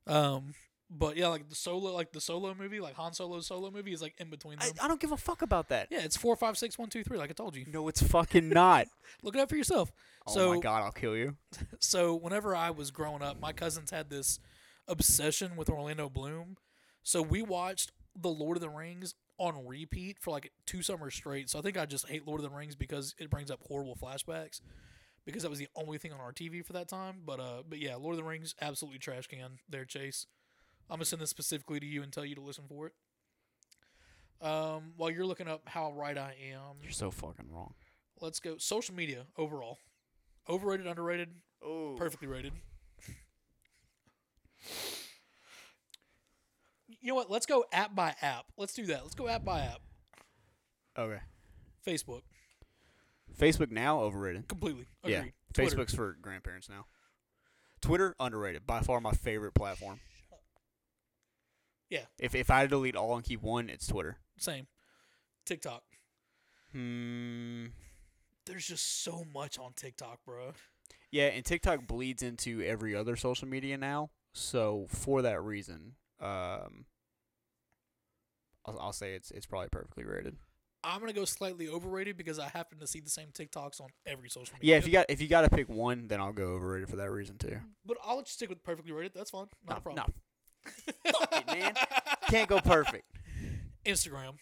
um, 0.06 0.54
but 0.90 1.16
yeah, 1.16 1.28
like 1.28 1.48
the 1.48 1.54
solo, 1.54 1.92
like 1.94 2.12
the 2.12 2.20
solo 2.20 2.54
movie, 2.54 2.80
like 2.80 2.94
Han 2.94 3.12
Solo's 3.12 3.46
solo 3.46 3.70
movie 3.70 3.92
is 3.92 4.02
like 4.02 4.14
in 4.18 4.30
between 4.30 4.58
I, 4.60 4.66
them. 4.66 4.74
I 4.82 4.88
don't 4.88 5.00
give 5.00 5.12
a 5.12 5.16
fuck 5.16 5.42
about 5.42 5.68
that. 5.68 5.88
yeah, 5.90 6.00
it's 6.02 6.16
four, 6.16 6.34
five, 6.34 6.58
six, 6.58 6.76
one, 6.78 6.88
two, 6.88 7.04
three. 7.04 7.18
Like 7.18 7.30
I 7.30 7.34
told 7.34 7.54
you, 7.54 7.66
No, 7.72 7.86
it's 7.88 8.02
fucking 8.02 8.48
not. 8.48 8.86
look 9.22 9.36
it 9.36 9.40
up 9.40 9.48
for 9.48 9.56
yourself. 9.56 9.92
oh 10.26 10.34
So- 10.34 10.54
my 10.54 10.60
god, 10.60 10.82
I'll 10.82 10.92
kill 10.92 11.16
you. 11.16 11.36
So 11.80 12.14
whenever 12.16 12.56
I 12.56 12.70
was 12.70 12.90
growing 12.90 13.22
up, 13.22 13.38
my 13.40 13.52
cousins 13.52 13.90
had 13.92 14.10
this 14.10 14.40
obsession 14.88 15.54
with 15.56 15.68
Orlando 15.70 16.08
Bloom. 16.08 16.56
So 17.04 17.22
we 17.22 17.42
watched 17.42 17.92
The 18.20 18.28
Lord 18.30 18.56
of 18.56 18.60
the 18.62 18.68
Rings 18.70 19.14
on 19.38 19.66
repeat 19.66 20.18
for 20.20 20.30
like 20.30 20.50
two 20.66 20.82
summers 20.82 21.14
straight. 21.14 21.48
So 21.48 21.58
I 21.58 21.62
think 21.62 21.78
I 21.78 21.86
just 21.86 22.08
hate 22.08 22.26
Lord 22.26 22.40
of 22.42 22.50
the 22.50 22.56
Rings 22.56 22.74
because 22.74 23.14
it 23.18 23.30
brings 23.30 23.50
up 23.50 23.60
horrible 23.66 23.96
flashbacks. 23.96 24.60
Because 25.24 25.42
that 25.42 25.50
was 25.50 25.58
the 25.58 25.68
only 25.76 25.98
thing 25.98 26.12
on 26.12 26.20
our 26.20 26.32
TV 26.32 26.64
for 26.64 26.72
that 26.72 26.88
time. 26.88 27.16
But 27.26 27.38
uh, 27.38 27.62
but 27.68 27.78
yeah, 27.78 27.96
Lord 27.96 28.14
of 28.14 28.18
the 28.18 28.24
Rings 28.24 28.54
absolutely 28.60 28.98
trash 28.98 29.26
can. 29.26 29.58
There, 29.68 29.84
Chase. 29.84 30.26
I'm 30.90 30.96
gonna 30.96 31.04
send 31.04 31.20
this 31.20 31.28
specifically 31.30 31.78
to 31.80 31.86
you 31.86 32.02
and 32.02 32.10
tell 32.12 32.24
you 32.24 32.34
to 32.34 32.40
listen 32.40 32.64
for 32.66 32.86
it. 32.86 32.92
Um, 34.40 34.92
while 34.96 35.10
you're 35.10 35.26
looking 35.26 35.48
up 35.48 35.62
how 35.66 35.92
right 35.92 36.16
I 36.16 36.34
am, 36.52 36.76
You're 36.82 36.92
so 36.92 37.10
fucking 37.10 37.46
wrong. 37.52 37.74
let's 38.20 38.40
go 38.40 38.56
social 38.56 38.94
media 38.94 39.26
overall. 39.36 39.78
Overrated, 40.48 40.86
underrated, 40.86 41.28
Oh, 41.62 41.94
perfectly 41.98 42.26
rated. 42.28 42.52
You 47.08 47.14
know 47.14 47.20
what? 47.20 47.30
Let's 47.30 47.46
go 47.46 47.64
app 47.72 47.94
by 47.94 48.14
app. 48.20 48.44
Let's 48.58 48.74
do 48.74 48.84
that. 48.84 49.02
Let's 49.02 49.14
go 49.14 49.28
app 49.28 49.42
by 49.42 49.60
app. 49.60 49.80
Okay. 50.98 51.20
Facebook, 51.86 52.20
Facebook 53.34 53.70
now 53.70 54.00
overrated. 54.00 54.46
completely 54.46 54.84
Yeah. 55.02 55.24
Twitter, 55.54 55.74
Facebook's 55.74 55.94
for 55.94 56.18
grandparents 56.20 56.68
now. 56.68 56.84
Twitter 57.80 58.14
underrated. 58.20 58.66
By 58.66 58.80
far 58.80 59.00
my 59.00 59.12
favorite 59.12 59.54
platform. 59.54 60.00
Yeah. 61.88 62.02
If 62.18 62.34
if 62.34 62.50
I 62.50 62.66
delete 62.66 62.94
all 62.94 63.16
and 63.16 63.24
keep 63.24 63.40
one, 63.40 63.70
it's 63.70 63.86
Twitter. 63.86 64.18
same. 64.36 64.66
TikTok. 65.46 65.84
Hmm. 66.72 67.68
There's 68.44 68.66
just 68.66 69.02
so 69.02 69.24
much 69.32 69.58
on 69.58 69.72
TikTok, 69.74 70.18
bro. 70.26 70.52
Yeah, 71.10 71.28
and 71.28 71.42
TikTok 71.42 71.86
bleeds 71.86 72.22
into 72.22 72.60
every 72.60 72.94
other 72.94 73.16
social 73.16 73.48
media 73.48 73.78
now. 73.78 74.10
So 74.34 74.84
for 74.90 75.22
that 75.22 75.42
reason, 75.42 75.94
um, 76.20 76.84
I'll, 78.68 78.78
I'll 78.80 78.92
say 78.92 79.14
it's 79.14 79.30
it's 79.30 79.46
probably 79.46 79.68
perfectly 79.70 80.04
rated. 80.04 80.36
I'm 80.84 81.00
gonna 81.00 81.12
go 81.12 81.24
slightly 81.24 81.68
overrated 81.68 82.16
because 82.16 82.38
I 82.38 82.48
happen 82.48 82.78
to 82.78 82.86
see 82.86 83.00
the 83.00 83.10
same 83.10 83.28
TikToks 83.32 83.80
on 83.80 83.88
every 84.06 84.28
social 84.30 84.54
media. 84.54 84.72
Yeah, 84.72 84.78
if 84.78 84.86
you 84.86 84.92
got 84.92 85.06
if 85.08 85.20
you 85.20 85.26
got 85.28 85.40
to 85.42 85.50
pick 85.50 85.68
one, 85.68 86.06
then 86.08 86.20
I'll 86.20 86.32
go 86.32 86.52
overrated 86.52 86.88
for 86.88 86.96
that 86.96 87.10
reason 87.10 87.36
too. 87.36 87.58
but 87.84 87.96
I'll 88.04 88.18
you 88.18 88.26
stick 88.26 88.48
with 88.48 88.62
perfectly 88.62 88.92
rated. 88.92 89.12
That's 89.14 89.30
fine. 89.30 89.46
Not 89.66 89.72
a 89.72 89.80
No, 89.80 89.80
problem. 89.80 90.14
Fuck 91.06 91.32
it, 91.32 91.46
man. 91.58 91.74
Can't 92.28 92.48
go 92.48 92.60
perfect. 92.60 93.04
Instagram. 93.86 94.34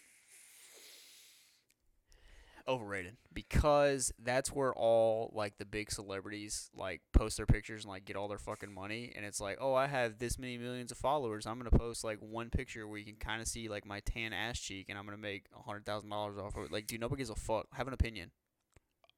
Overrated 2.67 3.15
because 3.33 4.11
that's 4.21 4.51
where 4.51 4.73
all 4.73 5.31
like 5.33 5.57
the 5.57 5.65
big 5.65 5.89
celebrities 5.89 6.69
like 6.75 7.01
post 7.13 7.37
their 7.37 7.45
pictures 7.45 7.83
and 7.83 7.91
like 7.91 8.03
get 8.03 8.17
all 8.17 8.27
their 8.27 8.37
fucking 8.37 8.73
money 8.73 9.13
and 9.15 9.25
it's 9.25 9.39
like 9.39 9.57
oh 9.61 9.73
I 9.73 9.87
have 9.87 10.19
this 10.19 10.37
many 10.37 10.57
millions 10.57 10.91
of 10.91 10.97
followers. 10.97 11.45
I'm 11.45 11.57
gonna 11.57 11.71
post 11.71 12.03
like 12.03 12.17
one 12.19 12.49
picture 12.49 12.85
where 12.85 12.97
you 12.97 13.05
can 13.05 13.15
kind 13.15 13.41
of 13.41 13.47
see 13.47 13.69
like 13.69 13.85
my 13.85 14.01
tan 14.01 14.33
ass 14.33 14.59
cheek 14.59 14.87
and 14.89 14.97
I'm 14.97 15.05
gonna 15.05 15.17
make 15.17 15.45
a 15.57 15.61
hundred 15.61 15.85
thousand 15.85 16.09
dollars 16.09 16.37
off 16.37 16.57
of 16.57 16.65
it. 16.65 16.71
Like 16.71 16.87
dude 16.87 16.99
nobody 16.99 17.19
gives 17.19 17.29
a 17.29 17.35
fuck. 17.35 17.67
Have 17.73 17.87
an 17.87 17.93
opinion. 17.93 18.31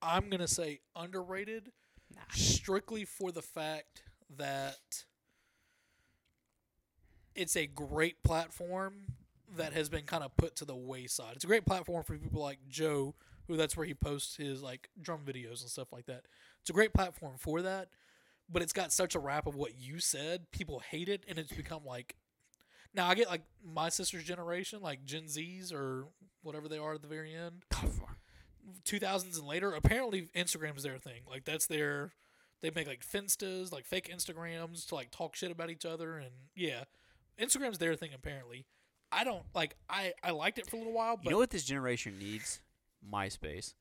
I'm 0.02 0.30
gonna 0.30 0.48
say 0.48 0.82
underrated 0.96 1.72
strictly 2.32 3.06
for 3.06 3.32
the 3.32 3.42
fact 3.42 4.04
that 4.38 5.06
it's 7.36 7.56
a 7.56 7.68
great 7.68 8.22
platform 8.24 9.16
that 9.58 9.74
has 9.74 9.90
been 9.90 10.04
kind 10.04 10.24
of 10.24 10.36
put 10.38 10.56
to 10.58 10.66
the 10.66 10.76
wayside. 10.76 11.36
It's 11.36 11.44
a 11.44 11.48
great 11.48 11.66
platform 11.66 12.04
for 12.04 12.18
people 12.18 12.42
like 12.42 12.60
Joe, 12.68 13.16
who 13.50 13.58
that's 13.58 13.76
where 13.76 13.86
he 13.86 13.96
posts 13.96 14.38
his 14.38 14.62
like 14.62 14.90
drum 15.02 15.22
videos 15.26 15.62
and 15.62 15.70
stuff 15.72 15.92
like 15.92 16.06
that. 16.06 16.26
It's 16.62 16.70
a 16.70 16.74
great 16.74 16.94
platform 16.94 17.34
for 17.40 17.64
that, 17.64 17.90
but 18.48 18.62
it's 18.62 18.74
got 18.74 18.94
such 18.94 19.16
a 19.16 19.20
rap 19.20 19.48
of 19.48 19.56
what 19.56 19.72
you 19.78 20.00
said. 20.00 20.52
People 20.52 20.80
hate 20.80 21.10
it, 21.10 21.26
and 21.28 21.38
it's 21.38 21.52
become 21.52 21.84
like. 21.84 22.16
Now 22.94 23.08
I 23.08 23.16
get 23.16 23.28
like 23.28 23.42
my 23.64 23.90
sister's 23.90 24.24
generation, 24.24 24.82
like 24.82 25.04
Gen 25.04 25.24
Zs 25.24 25.74
or 25.74 26.06
whatever 26.42 26.68
they 26.68 26.78
are 26.78 26.94
at 26.94 27.02
the 27.02 27.08
very 27.08 27.36
end. 27.36 27.64
2000s 28.86 29.38
and 29.38 29.48
later, 29.48 29.74
apparently 29.74 30.30
Instagram's 30.36 30.84
their 30.84 30.98
thing. 30.98 31.22
Like 31.30 31.46
that's 31.46 31.68
their 31.68 32.12
they 32.62 32.72
make 32.74 32.88
like 32.88 33.06
finstas, 33.06 33.72
like 33.72 33.86
fake 33.86 34.12
Instagrams 34.16 34.88
to 34.88 34.96
like 34.96 35.12
talk 35.12 35.36
shit 35.36 35.52
about 35.52 35.70
each 35.70 35.86
other 35.86 36.18
and 36.18 36.32
yeah. 36.56 36.84
Instagram's 37.40 37.78
their 37.78 37.96
thing 37.96 38.12
apparently. 38.14 38.66
I 39.12 39.24
don't 39.24 39.44
like 39.56 39.76
I 39.88 40.14
I 40.24 40.32
liked 40.32 40.60
it 40.60 40.68
for 40.68 40.76
a 40.76 40.80
little 40.80 40.94
while, 40.94 41.18
but 41.18 41.26
you 41.26 41.32
know 41.32 41.38
what 41.38 41.52
this 41.52 41.66
generation 41.66 42.18
needs 42.20 42.60
MySpace 43.12 43.74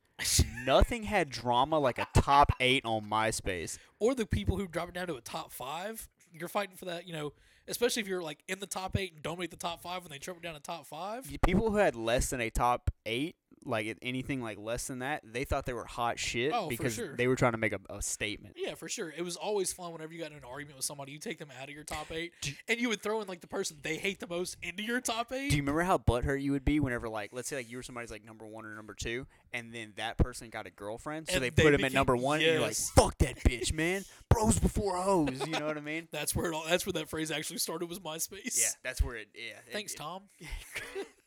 nothing 0.67 1.05
had 1.05 1.31
drama 1.31 1.79
like 1.79 1.99
a 1.99 2.07
top 2.15 2.53
eight 2.61 2.85
on 2.85 3.09
MySpace 3.09 3.79
or 4.01 4.15
the 4.15 4.27
people 4.27 4.57
who 4.57 4.67
drop 4.67 4.89
it 4.89 4.95
down 4.95 5.07
to 5.07 5.15
a 5.15 5.21
top 5.21 5.53
5, 5.53 6.09
you're 6.33 6.49
fighting 6.49 6.77
for 6.77 6.87
that, 6.87 7.07
you 7.07 7.13
know, 7.13 7.33
especially 7.69 8.03
if 8.03 8.09
you're 8.09 8.23
like 8.23 8.39
in 8.49 8.59
the 8.59 8.67
top 8.67 8.97
8 8.97 9.13
and 9.15 9.23
don't 9.23 9.39
make 9.39 9.51
the 9.51 9.57
top 9.57 9.81
5 9.81 10.03
when 10.03 10.11
they 10.11 10.19
drop 10.19 10.39
it 10.39 10.43
down 10.43 10.55
to 10.55 10.61
top 10.61 10.87
5. 10.87 11.31
people 11.43 11.71
who 11.71 11.77
had 11.77 11.95
less 11.95 12.31
than 12.31 12.41
a 12.41 12.51
top 12.51 12.91
eight 13.07 13.37
like 13.69 13.97
anything 14.03 14.43
like 14.43 14.59
less 14.59 14.87
than 14.87 15.01
that, 15.01 15.23
they 15.25 15.45
thought 15.45 15.67
they 15.67 15.73
were 15.73 15.85
hot 15.85 16.19
shit 16.19 16.53
Oh, 16.55 16.69
because 16.69 16.95
sure. 16.95 17.15
they 17.15 17.29
were 17.29 17.37
trying 17.37 17.53
to 17.53 17.59
make 17.59 17.73
a, 17.73 17.81
a 17.91 18.03
statement. 18.03 18.57
Yeah, 18.59 18.75
for 18.75 18.89
sure. 18.89 19.13
It 19.17 19.23
was 19.23 19.37
always 19.37 19.73
fun 19.73 19.93
whenever 19.93 20.13
you 20.13 20.19
got 20.21 20.31
in 20.33 20.39
an 20.39 20.45
argument 20.49 20.77
with 20.77 20.85
somebody. 20.85 21.13
You 21.13 21.19
take 21.19 21.39
them 21.39 21.49
out 21.61 21.69
of 21.69 21.75
your 21.75 21.85
top 21.85 22.11
eight, 22.11 22.33
and 22.69 22.81
you 22.81 22.89
would 22.89 23.03
throw 23.03 23.21
in 23.21 23.29
like 23.29 23.41
the 23.41 23.47
person 23.47 23.77
they 23.83 23.97
hate 23.97 24.21
the 24.21 24.27
most 24.27 24.57
into 24.63 24.83
your 24.83 25.01
top 25.01 25.31
eight. 25.33 25.51
Do 25.51 25.57
you 25.57 25.63
remember 25.63 25.83
how 25.83 25.99
butthurt 25.99 26.43
you 26.43 26.53
would 26.53 26.65
be 26.65 26.81
whenever, 26.81 27.09
like, 27.09 27.31
let's 27.33 27.49
say, 27.49 27.57
like, 27.57 27.71
you 27.71 27.77
were 27.77 27.83
somebody's 27.83 28.11
like 28.11 28.25
number 28.25 28.47
one 28.47 28.65
or 28.65 28.75
number 28.75 28.95
two, 28.95 29.27
and 29.53 29.73
then 29.73 29.93
that 29.97 30.17
person 30.19 30.49
got 30.51 30.67
a 30.67 30.71
girlfriend, 30.71 31.29
so 31.29 31.35
And 31.35 31.45
they 31.45 31.51
they 31.51 31.63
put 31.63 31.75
him 31.75 31.85
at 31.85 31.93
number 31.93 32.17
one, 32.17 32.39
and 32.41 32.47
you're 32.47 32.61
like, 32.61 32.75
"Fuck 32.75 33.19
that 33.19 33.39
bitch, 33.45 33.73
man! 33.73 34.05
Bros 34.29 34.59
before 34.59 34.97
hoes." 34.97 35.41
You 35.47 35.53
know 35.59 35.67
what 35.67 35.77
I 35.77 35.81
mean? 35.81 36.09
that's 36.13 36.35
where 36.35 36.51
it 36.51 36.55
all. 36.55 36.65
That's 36.69 36.87
where 36.87 36.93
that 36.95 37.09
phrase 37.11 37.31
actually 37.31 37.59
started. 37.59 37.89
Was 37.89 37.99
MySpace. 38.01 38.59
Yeah, 38.59 38.69
that's 38.83 39.03
where 39.03 39.17
it. 39.17 39.29
Yeah. 39.35 39.55
Thanks, 39.73 39.93
it- 39.95 39.99
Tom. 39.99 40.23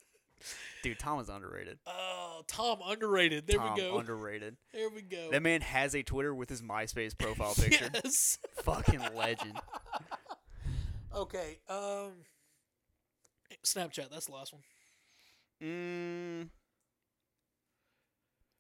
Dude, 0.84 0.98
Tom 1.00 1.20
is 1.20 1.30
underrated. 1.30 1.78
Oh, 1.86 2.42
Tom 2.48 2.80
underrated. 2.86 3.46
There 3.48 3.58
Tom 3.58 3.76
we 3.76 3.82
go. 3.82 3.98
underrated. 4.00 4.58
there 4.74 4.90
we 4.90 5.02
go. 5.04 5.30
That 5.32 5.44
man 5.44 5.62
has 5.62 5.96
a 5.96 6.02
Twitter 6.02 6.34
with 6.34 6.50
his 6.50 6.62
MySpace 6.62 7.16
profile 7.18 7.54
picture. 7.60 7.90
yes. 7.94 8.38
Fucking 8.64 9.02
legend. 9.16 9.54
Okay. 11.14 11.60
Um. 11.68 12.24
Snapchat. 13.66 14.10
That's 14.10 14.28
the 14.28 14.32
last 14.32 14.54
one. 14.54 14.62
Mm, 15.62 16.48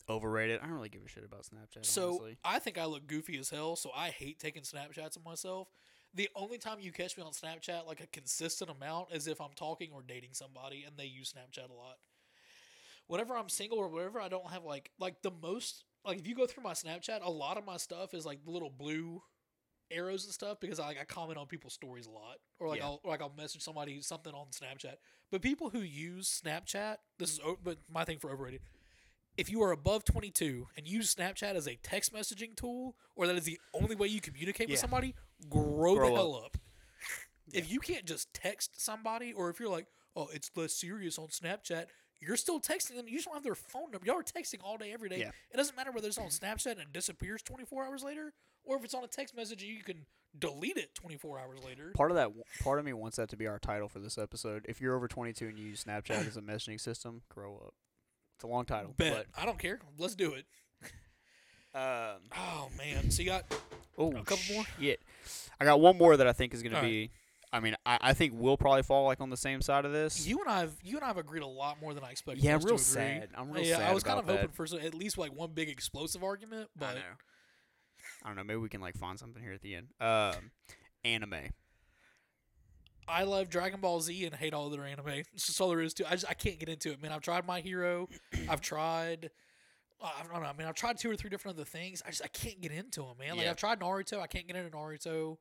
overrated. 0.10 0.60
I 0.62 0.66
don't 0.66 0.76
really 0.76 0.90
give 0.90 1.02
a 1.06 1.08
shit 1.08 1.24
about 1.24 1.44
Snapchat. 1.44 1.86
So 1.86 2.10
honestly. 2.10 2.38
I 2.44 2.60
think 2.60 2.78
I 2.78 2.86
look 2.86 3.08
goofy 3.08 3.38
as 3.40 3.50
hell. 3.50 3.78
So 3.78 3.92
I 3.96 4.10
hate 4.10 4.38
taking 4.38 4.64
Snapchats 4.64 5.16
of 5.16 5.24
myself. 5.24 5.70
The 6.14 6.28
only 6.36 6.58
time 6.58 6.80
you 6.82 6.92
catch 6.92 7.18
me 7.18 7.24
on 7.24 7.32
Snapchat 7.32 7.88
like 7.88 8.02
a 8.02 8.08
consistent 8.08 8.70
amount 8.70 9.14
is 9.14 9.28
if 9.28 9.40
I'm 9.40 9.54
talking 9.56 9.92
or 9.94 10.04
dating 10.06 10.32
somebody 10.34 10.84
and 10.86 10.98
they 10.98 11.06
use 11.06 11.34
Snapchat 11.34 11.70
a 11.70 11.74
lot. 11.74 11.96
Whenever 13.12 13.36
I'm 13.36 13.50
single 13.50 13.78
or 13.78 13.90
whatever, 13.90 14.22
I 14.22 14.30
don't 14.30 14.50
have 14.50 14.64
like 14.64 14.92
like 15.00 15.22
the 15.22 15.32
most 15.42 15.84
like 16.06 16.20
if 16.20 16.28
you 16.28 16.36
go 16.36 16.46
through 16.46 16.64
my 16.64 16.74
Snapchat, 16.74 17.20
a 17.24 17.30
lot 17.30 17.58
of 17.58 17.66
my 17.66 17.78
stuff 17.78 18.14
is 18.14 18.26
like 18.26 18.44
the 18.46 18.52
little 18.52 18.70
blue 18.70 19.22
arrows 19.92 20.24
and 20.24 20.34
stuff 20.34 20.60
because 20.62 20.80
I 20.80 20.88
like 20.88 21.00
I 21.00 21.04
comment 21.04 21.38
on 21.38 21.46
people's 21.48 21.74
stories 21.74 22.06
a 22.08 22.12
lot 22.12 22.38
or 22.60 22.70
like 22.70 22.80
Yeah. 22.80 22.86
I'll 22.86 23.02
or 23.04 23.12
like 23.12 23.22
I'll 23.22 23.34
message 23.38 23.62
somebody 23.62 24.00
something 24.02 24.34
on 24.34 24.48
Snapchat. 24.52 24.96
But 25.30 25.42
people 25.42 25.70
who 25.70 25.82
use 25.82 26.42
Snapchat, 26.44 26.98
this 27.20 27.34
is 27.34 27.40
but 27.64 27.80
my 27.90 28.06
thing 28.06 28.18
for 28.18 28.32
overrated 28.32 28.62
if 29.38 29.50
you 29.50 29.62
are 29.64 29.72
above 29.72 30.04
22 30.06 30.68
and 30.78 30.88
use 30.88 31.14
Snapchat 31.14 31.56
as 31.56 31.68
a 31.68 31.76
text 31.78 32.14
messaging 32.14 32.56
tool, 32.56 32.96
or 33.16 33.28
that 33.28 33.36
is 33.36 33.46
the 33.46 33.60
only 33.74 33.96
way 33.96 34.08
you 34.08 34.22
communicate 34.22 34.70
with 34.70 34.80
somebody, 34.80 35.16
grow, 35.50 35.96
Grow 35.96 36.08
the 36.08 36.12
up. 36.12 36.18
hell 36.18 36.36
up. 36.46 36.58
If 37.54 37.72
you 37.72 37.80
can't 37.80 38.06
just 38.06 38.34
text 38.34 38.80
somebody, 38.80 39.34
or 39.34 39.50
if 39.50 39.60
you're 39.60 39.70
like, 39.70 39.88
oh, 40.16 40.30
it's 40.34 40.52
less 40.56 40.74
serious 40.74 41.18
on 41.18 41.28
Snapchat, 41.28 41.86
you're 42.22 42.38
still 42.38 42.60
texting 42.60 42.96
them. 42.96 43.08
You 43.08 43.16
just 43.16 43.26
don't 43.26 43.34
have 43.34 43.44
their 43.44 43.56
phone 43.56 43.92
number. 43.92 44.06
Y'all 44.06 44.18
are 44.18 44.24
texting 44.24 44.60
all 44.64 44.78
day, 44.78 44.92
every 44.94 45.10
day. 45.10 45.20
Yeah. 45.20 45.32
It 45.52 45.58
doesn't 45.58 45.76
matter 45.76 45.92
whether 45.92 46.08
it's 46.08 46.18
on 46.18 46.28
Snapchat 46.28 46.74
and 46.74 46.82
it 46.82 46.94
disappears 46.94 47.42
24 47.42 47.86
hours 47.86 48.04
later, 48.04 48.34
or 48.64 48.78
if 48.78 48.84
it's 48.84 48.94
on 48.94 49.04
a 49.04 49.08
text 49.08 49.36
message 49.36 49.64
and 49.64 49.72
you 49.72 49.84
can 49.84 50.06
delete 50.38 50.78
it 50.78 50.96
24 50.96 51.40
hours 51.40 51.60
later. 51.66 51.92
part 51.94 52.12
of 52.12 52.16
that, 52.16 52.32
part 52.64 52.80
of 52.80 52.86
me 52.86 52.94
wants 52.94 53.18
that 53.18 53.30
to 53.30 53.36
be 53.36 53.48
our 53.48 53.60
title 53.60 53.90
for 53.90 54.00
this 54.00 54.18
episode. 54.18 54.66
If 54.70 54.80
you're 54.80 54.96
over 54.96 55.08
22 55.08 55.48
and 55.48 55.58
you 55.58 55.66
use 55.66 55.84
Snapchat 55.84 56.28
as 56.28 56.38
a 56.38 56.42
messaging 56.42 56.80
system, 56.80 57.24
grow 57.28 57.56
up. 57.56 57.74
It's 58.36 58.44
a 58.44 58.48
long 58.48 58.66
title, 58.66 58.94
Bet. 58.96 59.26
I 59.38 59.46
don't 59.46 59.60
care. 59.60 59.80
Let's 59.98 60.16
do 60.16 60.34
it. 60.34 60.46
um, 61.76 62.22
Oh, 62.36 62.70
man. 62.78 63.12
So 63.12 63.22
you 63.24 63.30
got 63.30 63.46
oh, 63.98 64.12
A 64.12 64.24
couple 64.24 64.56
more? 64.56 64.64
Shit. 64.80 65.02
I 65.60 65.66
got 65.66 65.80
one 65.80 65.98
more 65.98 66.18
that 66.18 66.28
I 66.28 66.34
think 66.34 66.54
is 66.54 66.64
All 66.64 66.72
right. 66.72 66.82
be. 66.82 67.12
I 67.54 67.60
mean, 67.60 67.76
I, 67.86 67.98
I 68.02 68.14
think 68.14 68.34
we'll 68.36 68.58
probably 68.58 68.84
fall 68.84 69.06
like 69.06 69.20
on 69.20 69.30
the 69.30 69.38
same 69.38 69.62
side 69.62 69.84
of 69.86 69.92
this. 69.92 70.26
You 70.26 70.40
and 70.40 70.50
I 70.50 70.60
have 70.62 70.76
you 70.84 70.96
and 70.96 71.04
I 71.04 71.08
have 71.08 71.18
agreed 71.18 71.44
a 71.44 71.48
lot 71.48 71.82
more 71.82 71.94
than 71.94 72.04
I 72.04 72.12
expected. 72.12 72.44
Yeah, 72.44 72.56
I'm 72.56 72.62
real 72.62 72.78
sad. 72.78 73.30
I'm 73.36 73.52
real 73.52 73.64
sad. 73.64 73.70
yeah, 73.70 73.78
sad 73.78 73.90
I 73.90 73.94
was 73.94 74.04
kind 74.04 74.20
of 74.20 74.26
hoping 74.26 74.50
for 74.50 74.66
at 74.80 74.94
least 74.94 75.18
like 75.18 75.34
one 75.36 75.52
big 75.54 75.68
explosive 75.70 76.24
argument, 76.24 76.70
I 76.78 76.80
but 76.80 76.96
know. 76.96 77.02
I 78.24 78.28
don't 78.28 78.36
know. 78.38 78.44
Maybe 78.44 78.58
we 78.60 78.70
can 78.70 78.82
like 78.82 78.96
find 78.98 79.20
something 79.20 79.42
here 79.42 79.52
at 79.54 79.62
the 79.62 79.76
end. 79.76 79.88
Um, 80.00 80.52
anime. 81.04 81.50
I 83.08 83.24
love 83.24 83.50
Dragon 83.50 83.82
Ball 83.82 84.00
Z 84.00 84.26
and 84.26 84.36
hate 84.36 84.54
all 84.54 84.68
other 84.68 84.84
anime. 84.86 85.08
It's 85.34 85.48
just 85.48 85.60
all 85.60 85.70
there 85.70 85.82
is 85.82 85.94
to. 85.96 86.04
it. 86.04 86.08
I 86.10 86.14
just 86.14 86.30
I 86.30 86.34
can't 86.34 86.60
get 86.60 86.70
into 86.70 86.92
it, 86.92 87.02
man. 87.02 87.12
I've 87.12 87.22
tried 87.22 87.46
My 87.46 87.60
Hero. 87.60 88.08
I've 88.50 88.62
tried. 88.62 89.30
uh, 90.02 90.10
I 90.18 90.24
don't 90.24 90.42
know. 90.42 90.48
I 90.50 90.54
mean, 90.54 90.68
I've 90.68 90.76
tried 90.76 90.98
two 90.98 91.10
or 91.12 91.16
three 91.16 91.30
different 91.30 91.58
other 91.58 91.66
things. 91.66 92.02
I 92.06 92.12
just 92.12 92.24
I 92.24 92.28
can't 92.28 92.62
get 92.62 92.72
into 92.72 93.02
them, 93.02 93.16
man. 93.20 93.36
Like 93.36 93.46
Yeah. 93.46 93.52
I've 93.52 93.58
tried 93.58 93.80
Naruto. 93.82 94.22
I 94.22 94.28
can't 94.28 94.48
get 94.48 94.56
into 94.56 94.70
Naruto. 94.76 95.38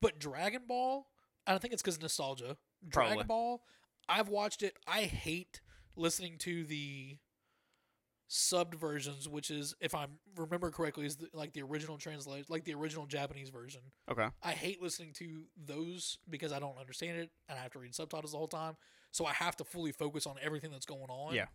But 0.00 0.18
Dragon 0.18 0.62
Ball, 0.66 1.06
I 1.46 1.52
don't 1.52 1.60
think 1.60 1.72
it's 1.72 1.82
because 1.82 2.00
nostalgia. 2.00 2.56
Dragon 2.86 3.14
Probably. 3.14 3.24
Ball, 3.24 3.62
I've 4.08 4.28
watched 4.28 4.62
it. 4.62 4.74
I 4.86 5.02
hate 5.02 5.60
listening 5.96 6.38
to 6.38 6.64
the 6.64 7.18
subbed 8.30 8.74
versions, 8.74 9.28
which 9.28 9.50
is, 9.50 9.74
if 9.80 9.94
I 9.94 10.06
remember 10.36 10.70
correctly, 10.70 11.06
is 11.06 11.16
the, 11.16 11.28
like 11.32 11.54
the 11.54 11.62
original 11.62 11.96
translation, 11.96 12.44
like 12.48 12.64
the 12.64 12.74
original 12.74 13.06
Japanese 13.06 13.48
version. 13.48 13.80
Okay. 14.10 14.28
I 14.42 14.52
hate 14.52 14.82
listening 14.82 15.12
to 15.14 15.44
those 15.56 16.18
because 16.28 16.52
I 16.52 16.58
don't 16.58 16.78
understand 16.78 17.18
it 17.18 17.30
and 17.48 17.58
I 17.58 17.62
have 17.62 17.72
to 17.72 17.78
read 17.78 17.94
subtitles 17.94 18.32
the 18.32 18.38
whole 18.38 18.48
time. 18.48 18.76
So 19.10 19.24
I 19.24 19.32
have 19.32 19.56
to 19.56 19.64
fully 19.64 19.92
focus 19.92 20.26
on 20.26 20.36
everything 20.42 20.70
that's 20.70 20.86
going 20.86 21.08
on. 21.08 21.34
Yeah. 21.34 21.46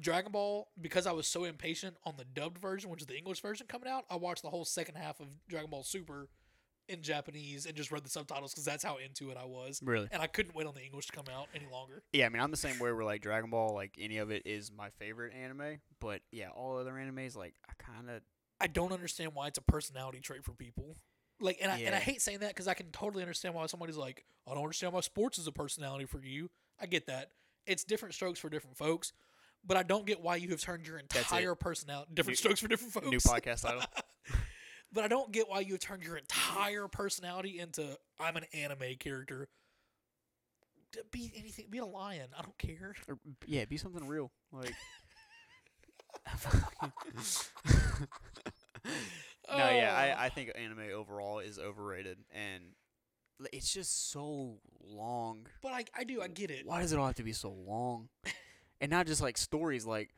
Dragon 0.00 0.32
Ball, 0.32 0.66
because 0.80 1.06
I 1.06 1.12
was 1.12 1.28
so 1.28 1.44
impatient 1.44 1.96
on 2.04 2.14
the 2.16 2.24
dubbed 2.24 2.58
version, 2.58 2.90
which 2.90 3.00
is 3.00 3.06
the 3.06 3.16
English 3.16 3.40
version 3.40 3.68
coming 3.68 3.88
out, 3.88 4.04
I 4.10 4.16
watched 4.16 4.42
the 4.42 4.50
whole 4.50 4.64
second 4.64 4.96
half 4.96 5.20
of 5.20 5.28
Dragon 5.48 5.70
Ball 5.70 5.84
Super 5.84 6.28
in 6.88 7.02
Japanese 7.02 7.66
and 7.66 7.74
just 7.74 7.90
read 7.90 8.04
the 8.04 8.10
subtitles 8.10 8.52
because 8.52 8.64
that's 8.64 8.84
how 8.84 8.96
into 8.98 9.30
it 9.30 9.36
I 9.40 9.44
was. 9.44 9.80
Really? 9.82 10.08
And 10.10 10.22
I 10.22 10.26
couldn't 10.26 10.54
wait 10.54 10.66
on 10.66 10.74
the 10.74 10.82
English 10.82 11.06
to 11.06 11.12
come 11.12 11.26
out 11.34 11.48
any 11.54 11.66
longer. 11.70 12.02
Yeah. 12.12 12.26
I 12.26 12.28
mean, 12.28 12.42
I'm 12.42 12.50
the 12.50 12.56
same 12.56 12.78
way. 12.78 12.92
Where 12.92 13.04
like 13.04 13.22
Dragon 13.22 13.50
Ball, 13.50 13.74
like 13.74 13.96
any 13.98 14.18
of 14.18 14.30
it 14.30 14.42
is 14.46 14.70
my 14.70 14.90
favorite 14.98 15.32
anime. 15.34 15.78
But 16.00 16.20
yeah, 16.30 16.48
all 16.48 16.78
other 16.78 16.92
animes, 16.92 17.36
like 17.36 17.54
I 17.68 17.72
kind 17.82 18.10
of. 18.10 18.22
I 18.60 18.66
don't 18.66 18.92
understand 18.92 19.32
why 19.34 19.48
it's 19.48 19.58
a 19.58 19.62
personality 19.62 20.20
trait 20.20 20.44
for 20.44 20.52
people. 20.52 20.96
Like, 21.40 21.58
and 21.60 21.70
I, 21.70 21.78
and 21.80 21.94
I 21.94 21.98
hate 21.98 22.22
saying 22.22 22.38
that 22.38 22.50
because 22.50 22.68
I 22.68 22.74
can 22.74 22.90
totally 22.92 23.22
understand 23.22 23.54
why 23.54 23.66
somebody's 23.66 23.96
like, 23.96 24.24
I 24.46 24.54
don't 24.54 24.62
understand 24.62 24.92
why 24.92 25.00
sports 25.00 25.38
is 25.38 25.46
a 25.46 25.52
personality 25.52 26.04
for 26.06 26.20
you. 26.22 26.48
I 26.80 26.86
get 26.86 27.06
that. 27.08 27.30
It's 27.66 27.82
different 27.82 28.14
strokes 28.14 28.38
for 28.38 28.48
different 28.48 28.76
folks, 28.76 29.12
but 29.66 29.76
I 29.76 29.82
don't 29.82 30.06
get 30.06 30.20
why 30.20 30.36
you 30.36 30.50
have 30.50 30.60
turned 30.60 30.86
your 30.86 30.98
entire 30.98 31.54
personality 31.54 32.12
different 32.14 32.34
New- 32.34 32.36
strokes 32.36 32.60
for 32.60 32.68
different 32.68 32.92
folks. 32.92 33.08
New 33.08 33.18
podcast 33.18 33.62
title. 33.62 33.82
but 34.94 35.04
I 35.04 35.08
don't 35.08 35.32
get 35.32 35.48
why 35.48 35.60
you 35.60 35.76
turned 35.76 36.04
your 36.04 36.16
entire 36.16 36.88
personality 36.88 37.58
into 37.58 37.98
I'm 38.20 38.36
an 38.36 38.44
anime 38.54 38.94
character. 38.98 39.48
Be 41.10 41.32
anything. 41.36 41.66
Be 41.68 41.78
a 41.78 41.84
lion. 41.84 42.28
I 42.38 42.42
don't 42.42 42.56
care. 42.56 42.94
Or, 43.08 43.18
yeah, 43.46 43.64
be 43.64 43.76
something 43.76 44.06
real. 44.06 44.30
Like. 44.52 44.72
no, 48.84 48.90
yeah, 49.48 49.92
Oh. 49.92 49.96
I, 49.96 50.26
I 50.26 50.28
think 50.28 50.52
oh. 50.54 50.58
anime 50.58 50.90
overall 50.94 51.40
is 51.40 51.58
overrated, 51.58 52.18
and 52.30 52.62
it's 53.52 53.72
just 53.72 54.12
so 54.12 54.58
long. 54.86 55.46
But 55.62 55.72
I, 55.72 55.84
I 55.96 56.04
do. 56.04 56.22
I 56.22 56.28
get 56.28 56.50
it. 56.50 56.66
Why 56.66 56.80
does 56.80 56.92
it 56.92 56.98
all 56.98 57.06
have 57.06 57.16
to 57.16 57.24
be 57.24 57.32
so 57.32 57.50
long? 57.50 58.08
and 58.80 58.90
not 58.90 59.06
just 59.06 59.20
like 59.20 59.36
stories. 59.36 59.84
Like 59.84 60.10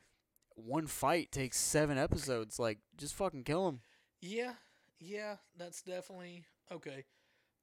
one 0.54 0.86
fight 0.86 1.32
takes 1.32 1.58
seven 1.58 1.98
episodes. 1.98 2.58
Like 2.58 2.78
just 2.96 3.14
fucking 3.14 3.44
kill 3.44 3.68
him. 3.68 3.80
Yeah, 4.20 4.52
yeah, 5.00 5.36
that's 5.56 5.82
definitely 5.82 6.44
okay. 6.70 7.04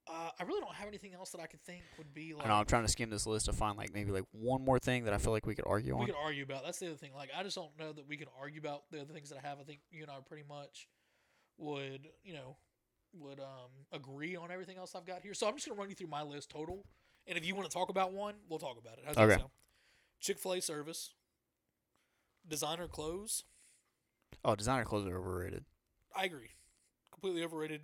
Uh, 0.06 0.30
I 0.38 0.44
really 0.44 0.60
don't 0.60 0.76
have 0.76 0.90
anything 0.90 1.14
else 1.14 1.30
that 1.30 1.40
I 1.40 1.46
could 1.46 1.62
think 1.62 1.82
would 1.98 2.14
be 2.14 2.34
I 2.34 2.40
like 2.40 2.48
know 2.48 2.56
I'm 2.56 2.66
trying 2.66 2.84
to 2.84 2.92
skim 2.92 3.10
this 3.10 3.26
list 3.26 3.46
to 3.46 3.54
find 3.54 3.78
like 3.78 3.94
maybe 3.94 4.12
like 4.12 4.26
one 4.32 4.64
more 4.66 4.78
thing 4.78 5.06
that 5.06 5.14
I 5.14 5.18
feel 5.18 5.32
like 5.32 5.46
we 5.46 5.56
could 5.56 5.66
argue 5.66 5.94
we 5.94 5.94
on. 5.94 6.00
We 6.02 6.06
could 6.08 6.20
argue 6.22 6.44
about. 6.44 6.66
That's 6.66 6.80
the 6.80 6.88
other 6.88 6.98
thing. 6.98 7.12
Like, 7.16 7.30
I 7.38 7.42
just 7.44 7.56
don't 7.56 7.78
know 7.80 7.94
that 7.94 8.08
we 8.08 8.18
can 8.18 8.28
argue 8.40 8.60
about 8.60 8.84
the 8.92 9.02
other 9.02 9.14
things 9.14 9.30
that 9.30 9.38
I 9.44 9.48
have. 9.48 9.60
I 9.60 9.64
think 9.64 9.80
you 9.92 10.02
and 10.02 10.12
I 10.12 10.16
pretty 10.28 10.44
much 10.48 10.90
would, 11.58 12.08
you 12.24 12.34
know, 12.34 12.58
would 13.14 13.40
um 13.40 13.70
agree 13.92 14.36
on 14.36 14.52
everything 14.52 14.78
else 14.78 14.96
I've 14.96 15.06
got 15.06 15.22
here. 15.22 15.34
So 15.34 15.48
I'm 15.48 15.56
just 15.56 15.68
gonna 15.68 15.80
run 15.80 15.90
you 15.90 15.96
through 15.96 16.08
my 16.08 16.24
list 16.24 16.50
total, 16.50 16.86
and 17.28 17.38
if 17.38 17.46
you 17.46 17.56
want 17.56 17.70
to 17.70 17.74
talk 17.74 17.90
about 17.90 18.12
one, 18.12 18.36
we'll 18.50 18.60
talk 18.60 18.78
about 18.78 18.98
it. 18.98 19.04
How's 19.06 19.18
Okay. 19.18 19.44
Chick 20.20 20.40
Fil 20.40 20.54
A 20.54 20.62
service, 20.62 21.14
designer 22.48 22.88
clothes. 22.88 23.44
Oh, 24.44 24.56
designer 24.56 24.86
clothes 24.86 25.08
are 25.08 25.18
overrated. 25.18 25.66
I 26.16 26.26
agree, 26.26 26.50
completely 27.24 27.44
overrated. 27.46 27.82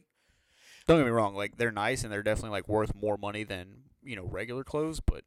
Don't 0.88 1.00
get 1.00 1.06
me 1.06 1.12
wrong. 1.12 1.36
Like 1.36 1.58
they're 1.58 1.72
nice 1.72 2.04
and 2.04 2.12
they're 2.12 2.24
definitely 2.24 2.52
like 2.52 2.68
worth 2.68 2.94
more 2.96 3.18
money 3.18 3.44
than 3.44 3.84
you 4.04 4.16
know 4.16 4.26
regular 4.26 4.64
clothes, 4.64 5.00
but 5.00 5.24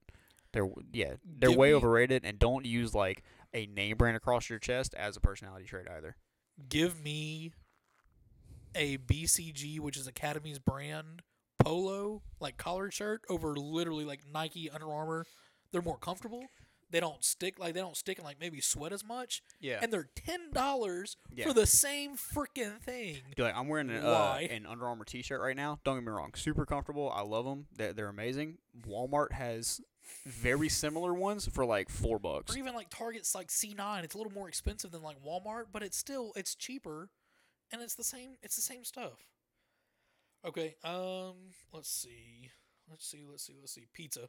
they're 0.53 0.69
yeah 0.93 1.15
they're 1.25 1.51
Give 1.51 1.59
way 1.59 1.69
me- 1.71 1.75
overrated. 1.75 2.25
And 2.25 2.39
don't 2.39 2.67
use 2.67 2.95
like 2.95 3.23
a 3.55 3.67
name 3.67 3.97
brand 3.97 4.17
across 4.17 4.51
your 4.51 4.59
chest 4.59 4.95
as 4.95 5.17
a 5.17 5.21
personality 5.21 5.65
trait 5.67 5.87
either. 5.89 6.17
give 6.69 7.03
me 7.03 7.53
a 8.75 8.97
BCG, 8.99 9.79
which 9.81 9.97
is 9.97 10.07
Academy's 10.07 10.59
brand 10.59 11.23
polo, 11.59 12.23
like 12.41 12.57
collared 12.57 12.93
shirt, 12.93 13.23
over 13.29 13.55
literally 13.57 14.05
like 14.05 14.21
Nike, 14.33 14.69
Under 14.71 14.91
Armour. 14.91 15.27
They're 15.71 15.83
more 15.83 15.99
comfortable. 15.99 16.45
They 16.93 17.01
don't 17.01 17.24
stick 17.24 17.59
like 17.59 17.74
they 17.74 17.81
don't 17.81 17.97
stick 17.97 18.19
and 18.19 18.24
like 18.24 18.39
maybe 18.39 18.60
sweat 18.60 18.93
as 18.93 19.05
much, 19.05 19.43
Yeah. 19.60 19.81
and 19.82 19.93
they're 19.93 20.10
ten 20.14 20.52
dollars 20.52 21.16
Yeah. 21.35 21.47
for 21.48 21.55
the 21.55 21.66
same 21.66 22.16
freaking 22.16 22.78
thing. 22.81 23.16
Dude, 23.35 23.44
like, 23.47 23.56
I'm 23.56 23.66
wearing 23.66 23.90
an, 23.90 24.05
uh, 24.05 24.39
an 24.48 24.66
Under 24.66 24.86
Armour 24.86 25.05
T-shirt 25.06 25.40
right 25.40 25.56
now. 25.56 25.81
Don't 25.85 25.97
get 25.97 26.05
me 26.05 26.12
wrong, 26.12 26.32
super 26.36 26.64
comfortable. 26.66 27.10
I 27.10 27.23
love 27.23 27.44
them. 27.47 27.66
They're, 27.74 27.93
they're 27.93 28.09
amazing. 28.09 28.59
Walmart 28.86 29.32
has 29.32 29.81
very 30.27 30.69
similar 30.69 31.14
ones 31.14 31.47
for 31.47 31.64
like 31.64 31.89
four 31.89 32.19
bucks. 32.19 32.55
Or 32.55 32.59
even 32.59 32.74
like 32.74 32.90
Target's 32.90 33.35
like 33.35 33.48
C9. 33.48 34.05
It's 34.05 34.14
a 34.14 34.19
little 34.19 34.32
more 34.32 34.48
expensive 34.48 34.93
than 34.93 35.02
like 35.02 35.16
Walmart, 35.24 35.66
but 35.73 35.82
it's 35.82 35.97
still 35.97 36.32
it's 36.36 36.55
cheaper, 36.55 37.09
and 37.73 37.81
it's 37.81 37.94
the 37.94 38.05
same. 38.05 38.36
It's 38.43 38.56
the 38.56 38.62
same 38.62 38.85
stuff. 38.85 39.27
Okay. 40.44 40.74
Um. 40.85 41.52
Let's 41.73 41.89
see. 41.90 42.51
Let's 42.90 43.06
see. 43.06 43.24
Let's 43.31 43.44
see. 43.47 43.55
Let's 43.60 43.73
see. 43.73 43.86
Pizza. 43.94 44.28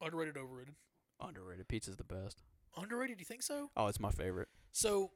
Underrated, 0.00 0.36
overrated. 0.38 0.74
Underrated 1.20 1.68
pizza's 1.68 1.96
the 1.96 2.04
best. 2.04 2.42
Underrated? 2.76 3.18
Do 3.18 3.22
you 3.22 3.26
think 3.26 3.42
so? 3.42 3.70
Oh, 3.76 3.86
it's 3.86 4.00
my 4.00 4.10
favorite. 4.10 4.48
So 4.72 5.10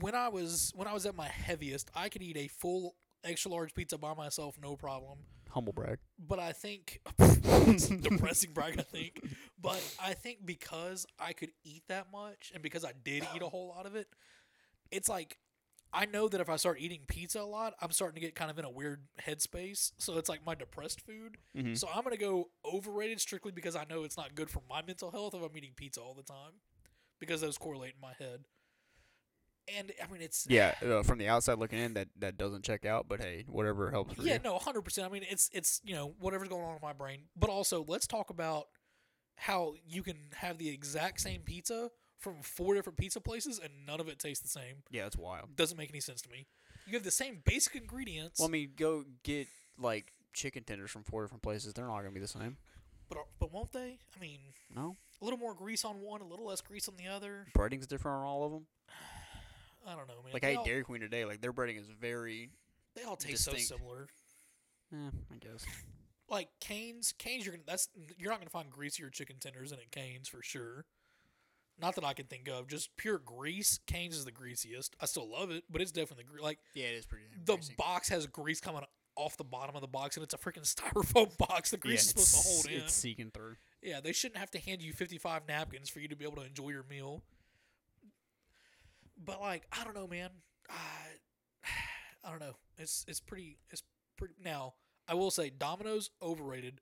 when 0.00 0.14
I 0.14 0.28
was 0.28 0.72
when 0.74 0.88
I 0.88 0.92
was 0.92 1.06
at 1.06 1.14
my 1.14 1.28
heaviest, 1.28 1.90
I 1.94 2.08
could 2.08 2.22
eat 2.22 2.36
a 2.36 2.48
full 2.48 2.94
extra 3.24 3.50
large 3.50 3.74
pizza 3.74 3.98
by 3.98 4.14
myself, 4.14 4.56
no 4.60 4.76
problem. 4.76 5.18
Humble 5.50 5.72
brag. 5.72 5.98
But 6.18 6.38
I 6.38 6.52
think 6.52 7.00
depressing 7.18 8.52
brag. 8.52 8.78
I 8.78 8.82
think, 8.82 9.20
but 9.60 9.82
I 10.02 10.14
think 10.14 10.44
because 10.44 11.06
I 11.18 11.32
could 11.32 11.50
eat 11.64 11.82
that 11.88 12.08
much, 12.12 12.50
and 12.52 12.62
because 12.62 12.84
I 12.84 12.92
did 13.04 13.26
eat 13.34 13.42
a 13.42 13.48
whole 13.48 13.68
lot 13.68 13.86
of 13.86 13.94
it, 13.94 14.08
it's 14.90 15.08
like 15.08 15.38
I 15.96 16.04
know 16.04 16.28
that 16.28 16.40
if 16.42 16.50
I 16.50 16.56
start 16.56 16.78
eating 16.78 17.00
pizza 17.08 17.40
a 17.40 17.42
lot, 17.42 17.72
I'm 17.80 17.90
starting 17.90 18.16
to 18.16 18.20
get 18.20 18.34
kind 18.34 18.50
of 18.50 18.58
in 18.58 18.66
a 18.66 18.70
weird 18.70 19.00
headspace. 19.26 19.92
So 19.96 20.18
it's 20.18 20.28
like 20.28 20.44
my 20.44 20.54
depressed 20.54 21.00
food. 21.00 21.38
Mhm. 21.56 21.76
So 21.76 21.88
I'm 21.88 22.04
gonna 22.04 22.18
go 22.18 22.50
overrated 22.64 23.18
strictly 23.20 23.50
because 23.50 23.74
I 23.74 23.84
know 23.84 24.04
it's 24.04 24.16
not 24.18 24.34
good 24.34 24.50
for 24.50 24.62
my 24.68 24.82
mental 24.82 25.10
health 25.10 25.34
if 25.34 25.42
I'm 25.42 25.56
eating 25.56 25.72
pizza 25.74 26.02
all 26.02 26.12
the 26.14 26.22
time, 26.22 26.60
because 27.18 27.40
those 27.40 27.56
correlate 27.56 27.94
in 27.94 28.00
my 28.00 28.12
head. 28.12 28.44
And 29.68 29.90
I 30.02 30.12
mean, 30.12 30.20
it's 30.22 30.46
Yeah, 30.48 30.74
uh, 30.82 31.02
from 31.02 31.18
the 31.18 31.28
outside 31.28 31.58
looking 31.58 31.78
in, 31.78 31.94
that 31.94 32.08
that 32.18 32.36
doesn't 32.36 32.62
check 32.62 32.84
out. 32.84 33.08
But 33.08 33.20
hey, 33.20 33.44
whatever 33.48 33.90
helps 33.90 34.14
for 34.14 34.22
yeah, 34.22 34.34
you. 34.34 34.40
no, 34.40 34.58
hundred 34.58 34.82
percent. 34.82 35.08
I 35.08 35.10
mean, 35.10 35.24
it's 35.28 35.50
it's 35.52 35.80
you 35.82 35.94
know 35.94 36.14
whatever's 36.20 36.48
going 36.48 36.62
on 36.62 36.74
in 36.74 36.78
my 36.82 36.92
brain, 36.92 37.22
but 37.34 37.50
also 37.50 37.84
let's 37.88 38.06
talk 38.06 38.30
about 38.30 38.68
how 39.36 39.74
you 39.86 40.02
can 40.02 40.16
have 40.34 40.58
the 40.58 40.68
exact 40.68 41.20
same 41.20 41.40
pizza 41.42 41.90
from 42.18 42.42
four 42.42 42.74
different 42.74 42.96
pizza 42.98 43.20
places 43.20 43.58
and 43.62 43.70
none 43.86 44.00
of 44.00 44.08
it 44.08 44.18
tastes 44.18 44.42
the 44.42 44.48
same. 44.48 44.76
Yeah, 44.90 45.06
it's 45.06 45.16
wild. 45.16 45.54
Doesn't 45.56 45.76
make 45.76 45.90
any 45.90 46.00
sense 46.00 46.22
to 46.22 46.30
me. 46.30 46.46
You 46.86 46.94
have 46.94 47.02
the 47.04 47.10
same 47.10 47.42
basic 47.44 47.74
ingredients, 47.74 48.38
Well, 48.38 48.48
I 48.48 48.52
mean, 48.52 48.70
go 48.76 49.04
get 49.22 49.48
like 49.78 50.12
chicken 50.32 50.62
tenders 50.64 50.90
from 50.90 51.02
four 51.04 51.22
different 51.22 51.42
places. 51.42 51.74
They're 51.74 51.86
not 51.86 51.98
gonna 51.98 52.10
be 52.12 52.20
the 52.20 52.28
same. 52.28 52.56
but 53.08 53.18
but 53.38 53.52
won't 53.52 53.72
they? 53.72 53.98
I 54.16 54.20
mean, 54.20 54.38
No, 54.74 54.96
a 55.20 55.24
little 55.24 55.38
more 55.38 55.54
grease 55.54 55.84
on 55.84 56.00
one, 56.00 56.20
a 56.20 56.26
little 56.26 56.46
less 56.46 56.60
grease 56.60 56.88
on 56.88 56.94
the 56.96 57.08
other. 57.08 57.46
breading's 57.54 57.86
different 57.86 58.18
on 58.18 58.24
all 58.24 58.44
of 58.44 58.52
them. 58.52 58.66
I 59.86 59.94
don't 59.94 60.08
know, 60.08 60.22
man. 60.22 60.32
Like 60.32 60.42
they 60.42 60.48
I 60.48 60.50
ate 60.52 60.56
all, 60.58 60.64
Dairy 60.64 60.82
Queen 60.84 61.00
today. 61.00 61.24
Like 61.24 61.40
their 61.40 61.52
breading 61.52 61.78
is 61.78 61.86
very. 62.00 62.50
they 62.94 63.02
all 63.02 63.16
taste 63.16 63.44
distinct. 63.44 63.68
so 63.68 63.76
similar. 63.76 64.06
Eh, 64.92 65.10
I 65.32 65.36
guess. 65.38 65.64
Like 66.28 66.48
Canes, 66.60 67.12
Canes, 67.18 67.44
you're 67.46 67.54
gonna 67.54 67.64
that's 67.66 67.88
you're 68.18 68.30
not 68.30 68.38
gonna 68.40 68.50
find 68.50 68.68
greasier 68.70 69.10
chicken 69.10 69.36
tenders 69.40 69.70
than 69.70 69.78
at 69.80 69.90
Canes 69.92 70.28
for 70.28 70.42
sure. 70.42 70.84
Not 71.80 71.94
that 71.96 72.04
I 72.04 72.14
can 72.14 72.26
think 72.26 72.48
of, 72.48 72.68
just 72.68 72.96
pure 72.96 73.18
grease. 73.18 73.78
Canes 73.86 74.16
is 74.16 74.24
the 74.24 74.32
greasiest. 74.32 74.96
I 75.00 75.06
still 75.06 75.30
love 75.30 75.50
it, 75.50 75.64
but 75.70 75.82
it's 75.82 75.92
definitely 75.92 76.24
gre- 76.24 76.40
like 76.40 76.58
Yeah, 76.74 76.86
it 76.86 76.94
is 76.94 77.06
pretty. 77.06 77.24
the 77.44 77.58
box 77.76 78.08
has 78.08 78.26
grease 78.26 78.60
coming 78.60 78.82
off 79.14 79.36
the 79.36 79.44
bottom 79.44 79.74
of 79.74 79.80
the 79.82 79.86
box, 79.88 80.16
and 80.16 80.24
it's 80.24 80.34
a 80.34 80.38
freaking 80.38 80.62
styrofoam 80.74 81.36
box. 81.38 81.70
The 81.70 81.76
grease 81.76 82.04
is 82.04 82.08
supposed 82.08 82.32
to 82.42 82.48
hold 82.48 82.66
in. 82.66 82.80
It's 82.84 82.94
seeking 82.94 83.30
through. 83.30 83.56
Yeah, 83.82 84.00
they 84.00 84.12
shouldn't 84.12 84.38
have 84.38 84.50
to 84.52 84.58
hand 84.58 84.80
you 84.82 84.92
55 84.92 85.42
napkins 85.48 85.88
for 85.90 86.00
you 86.00 86.08
to 86.08 86.16
be 86.16 86.24
able 86.24 86.36
to 86.36 86.46
enjoy 86.46 86.70
your 86.70 86.84
meal. 86.88 87.22
But 89.22 89.40
like, 89.40 89.66
I 89.72 89.84
don't 89.84 89.94
know, 89.94 90.06
man. 90.06 90.30
I, 90.68 91.64
I 92.24 92.30
don't 92.30 92.40
know. 92.40 92.56
It's 92.78 93.04
it's 93.08 93.20
pretty 93.20 93.58
it's 93.70 93.82
pretty 94.16 94.34
now. 94.42 94.74
I 95.08 95.14
will 95.14 95.30
say 95.30 95.50
Domino's 95.50 96.10
overrated. 96.22 96.80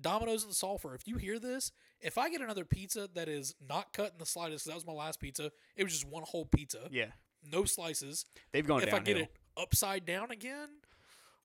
Domino's 0.00 0.44
and 0.44 0.54
Sulphur. 0.54 0.94
If 0.94 1.06
you 1.06 1.16
hear 1.18 1.38
this, 1.38 1.70
if 2.04 2.18
I 2.18 2.28
get 2.30 2.40
another 2.40 2.64
pizza 2.64 3.08
that 3.14 3.28
is 3.28 3.54
not 3.68 3.92
cut 3.92 4.12
in 4.12 4.18
the 4.18 4.26
slightest, 4.26 4.66
that 4.66 4.74
was 4.74 4.86
my 4.86 4.92
last 4.92 5.18
pizza. 5.18 5.50
It 5.74 5.82
was 5.84 5.92
just 5.92 6.06
one 6.06 6.22
whole 6.24 6.44
pizza, 6.44 6.86
Yeah, 6.92 7.06
no 7.50 7.64
slices. 7.64 8.26
they've 8.52 8.66
gone 8.66 8.82
if 8.82 8.90
downhill. 8.90 9.00
I 9.00 9.04
get 9.04 9.16
it 9.16 9.36
upside 9.56 10.04
down 10.04 10.30
again, 10.30 10.68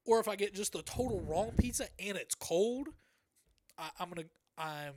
or 0.06 0.20
if 0.20 0.28
I 0.28 0.36
get 0.36 0.54
just 0.54 0.74
the 0.74 0.82
total 0.84 1.22
wrong 1.22 1.52
pizza 1.58 1.88
and 1.98 2.18
it's 2.18 2.36
cold, 2.36 2.90
I, 3.78 3.90
I'm 4.00 4.10
gonna 4.10 4.28
I'm 4.58 4.94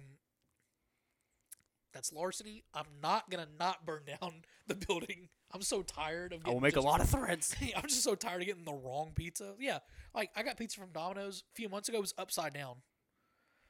that's 1.92 2.12
larceny. 2.12 2.64
I'm 2.74 2.86
not 3.02 3.28
gonna 3.30 3.48
not 3.58 3.84
burn 3.84 4.02
down 4.06 4.42
the 4.66 4.74
building. 4.74 5.28
I'm 5.54 5.62
so 5.62 5.82
tired 5.82 6.32
of. 6.32 6.40
I 6.46 6.50
will 6.50 6.60
make 6.60 6.76
a 6.76 6.80
lot 6.80 7.00
of 7.02 7.08
threads. 7.10 7.54
I'm 7.76 7.82
just 7.82 8.02
so 8.02 8.14
tired 8.14 8.40
of 8.40 8.46
getting 8.46 8.64
the 8.64 8.72
wrong 8.72 9.12
pizza. 9.14 9.54
Yeah, 9.60 9.78
like 10.14 10.30
I 10.34 10.42
got 10.42 10.56
pizza 10.56 10.80
from 10.80 10.90
Domino's 10.92 11.44
a 11.52 11.54
few 11.54 11.68
months 11.68 11.88
ago. 11.88 11.98
It 11.98 12.00
was 12.00 12.14
upside 12.16 12.54
down. 12.54 12.76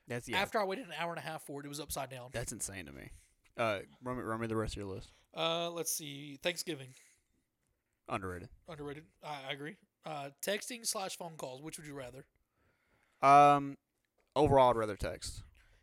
That's 0.09 0.29
yeah. 0.29 0.39
After 0.41 0.59
I 0.61 0.65
waited 0.65 0.87
an 0.87 0.93
hour 0.99 1.11
and 1.11 1.19
a 1.19 1.23
half 1.23 1.43
for 1.43 1.61
it, 1.61 1.67
it 1.67 1.69
was 1.69 1.81
upside 1.81 2.11
down. 2.11 2.31
That's 2.33 2.53
insane 2.53 2.87
to 2.87 2.93
me. 2.93 3.11
Uh, 3.57 3.81
run 4.03 4.17
me, 4.17 4.23
run 4.23 4.41
me 4.41 4.47
the 4.47 4.57
rest 4.57 4.75
of 4.75 4.79
your 4.79 4.87
list. 4.93 5.13
Uh, 5.37 5.71
let's 5.71 5.93
see. 5.93 6.39
Thanksgiving 6.43 6.89
Underrated. 8.09 8.49
underrated. 8.69 9.05
I, 9.23 9.51
I 9.51 9.53
agree. 9.53 9.77
Uh, 10.05 10.31
texting 10.45 10.87
slash 10.87 11.17
phone 11.17 11.37
calls. 11.37 11.63
Which 11.63 11.79
would 11.79 11.87
you 11.87 11.95
rather? 11.95 12.25
Um, 13.23 13.77
overall, 14.35 14.71
I'd 14.71 14.77
rather 14.77 14.97
text. 14.97 15.43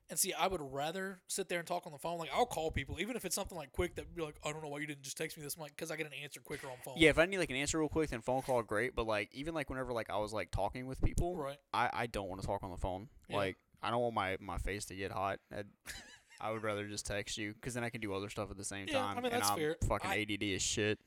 And 0.10 0.18
see, 0.18 0.34
I 0.34 0.48
would 0.48 0.62
rather 0.62 1.22
sit 1.28 1.50
there 1.50 1.60
and 1.60 1.68
talk 1.68 1.86
on 1.86 1.92
the 1.92 2.00
phone. 2.00 2.18
Like 2.18 2.30
I'll 2.34 2.46
call 2.48 2.72
people, 2.72 2.98
even 3.00 3.16
if 3.16 3.26
it's 3.26 3.36
something 3.36 3.56
like 3.58 3.72
quick 3.72 3.96
that 3.96 4.14
be 4.16 4.24
like, 4.24 4.36
I 4.44 4.52
don't 4.52 4.64
know 4.64 4.70
why 4.70 4.80
you 4.80 4.88
didn't 4.88 5.04
just 5.04 5.18
text 5.18 5.38
me 5.38 5.44
this. 5.44 5.56
Like, 5.58 5.76
because 5.76 5.92
I 5.92 5.96
get 5.98 6.08
an 6.08 6.14
answer 6.24 6.42
quicker 6.42 6.66
on 6.68 6.74
phone. 6.84 6.96
Yeah, 6.98 7.12
if 7.12 7.20
I 7.20 7.26
need 7.28 7.38
like 7.38 7.52
an 7.52 7.56
answer 7.56 7.78
real 7.80 7.90
quick, 7.90 8.10
then 8.10 8.22
phone 8.22 8.42
call 8.42 8.64
great. 8.64 8.96
But 8.96 9.06
like 9.06 9.30
even 9.34 9.54
like 9.54 9.70
whenever 9.70 9.94
like 9.94 10.10
I 10.10 10.18
was 10.18 10.34
like 10.34 10.50
talking 10.52 10.88
with 10.88 11.00
people, 11.02 11.38
Right. 11.38 11.58
I 11.74 11.90
I 11.94 12.08
don't 12.08 12.28
want 12.28 12.42
to 12.42 12.48
talk 12.48 12.64
on 12.64 12.72
the 12.72 12.78
phone. 12.78 13.08
Yeah. 13.30 13.38
Like 13.38 13.58
I 13.82 13.90
don't 13.92 14.02
want 14.02 14.14
my 14.16 14.38
my 14.40 14.58
face 14.58 14.86
to 14.86 14.96
get 14.96 15.12
hot. 15.12 15.40
I'd, 15.56 15.66
I 16.42 16.52
would 16.52 16.64
rather 16.64 16.88
just 16.88 17.06
text 17.06 17.38
you 17.38 17.54
because 17.54 17.74
then 17.74 17.84
I 17.84 17.90
can 17.90 18.02
do 18.02 18.14
other 18.14 18.30
stuff 18.30 18.50
at 18.52 18.58
the 18.58 18.64
same 18.64 18.88
Yeah, 18.88 18.98
I 19.00 19.14
time. 19.14 19.16
mean, 19.24 19.26
and 19.26 19.42
that's 19.42 19.50
I'm 19.50 19.58
fair. 19.58 19.76
fucking 19.88 20.10
I- 20.10 20.22
ADD 20.30 20.44
as 20.56 20.62
shit. 20.62 21.00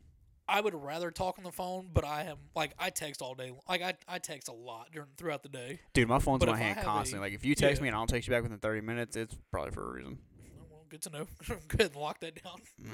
I 0.49 0.61
would 0.61 0.74
rather 0.74 1.11
talk 1.12 1.39
on 1.39 1.44
the 1.44 1.53
phone, 1.53 1.89
but 1.94 2.05
I 2.05 2.24
am 2.24 2.36
like 2.57 2.73
I 2.78 2.90
text 2.90 3.23
all 3.23 3.35
day. 3.35 3.53
Like 3.69 3.81
I, 3.81 3.94
I 4.09 4.19
text 4.19 4.49
a 4.49 4.53
lot 4.53 4.89
during 4.93 5.09
throughout 5.16 5.43
the 5.44 5.49
day. 5.49 5.81
Dude, 5.94 6.09
my 6.09 6.19
phone's 6.19 6.40
But 6.40 6.49
in 6.49 6.55
my 6.57 6.61
hand 6.61 6.81
constantly. 6.81 7.27
a- 7.28 7.31
like 7.31 7.35
if 7.39 7.44
you 7.44 7.55
text 7.55 7.78
yeah. 7.81 7.82
me 7.85 7.89
and 7.89 7.97
I 7.97 8.01
don't 8.01 8.09
text 8.09 8.27
you 8.28 8.32
back 8.35 8.43
within 8.43 8.59
thirty 8.59 8.81
minutes, 8.81 9.16
it's 9.16 9.36
probably 9.53 9.70
for 9.70 9.89
a 9.89 9.93
reason. 9.94 10.19
Oh, 10.61 10.65
Well, 10.70 10.86
good 10.90 11.01
to 11.03 11.11
know. 11.11 11.27
Go 11.49 11.55
ahead 11.78 11.93
and 11.93 11.97
lock 11.97 12.20
that 12.20 12.43
down. 12.43 12.61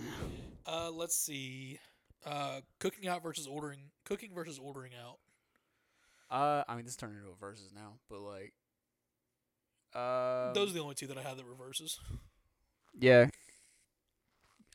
Uh, 0.70 0.90
let's 0.92 1.16
see. 1.16 1.78
Uh, 2.26 2.60
cooking 2.78 3.08
out 3.08 3.22
versus 3.22 3.46
ordering. 3.46 3.78
Cooking 4.04 4.34
versus 4.34 4.60
ordering 4.62 4.92
out. 5.02 5.16
Uh, 6.30 6.62
I 6.68 6.76
mean 6.76 6.84
this 6.84 6.94
turned 6.96 7.16
into 7.16 7.30
a 7.30 7.34
versus 7.40 7.72
now, 7.74 7.94
but 8.10 8.20
like, 8.20 8.52
uh, 9.94 10.52
Those 10.52 10.70
are 10.70 10.74
the 10.74 10.80
only 10.82 10.94
two 10.94 11.06
that 11.08 11.18
I 11.18 11.22
have 11.22 11.36
that 11.36 11.46
reverses. 11.46 11.98
Yeah. 12.98 13.26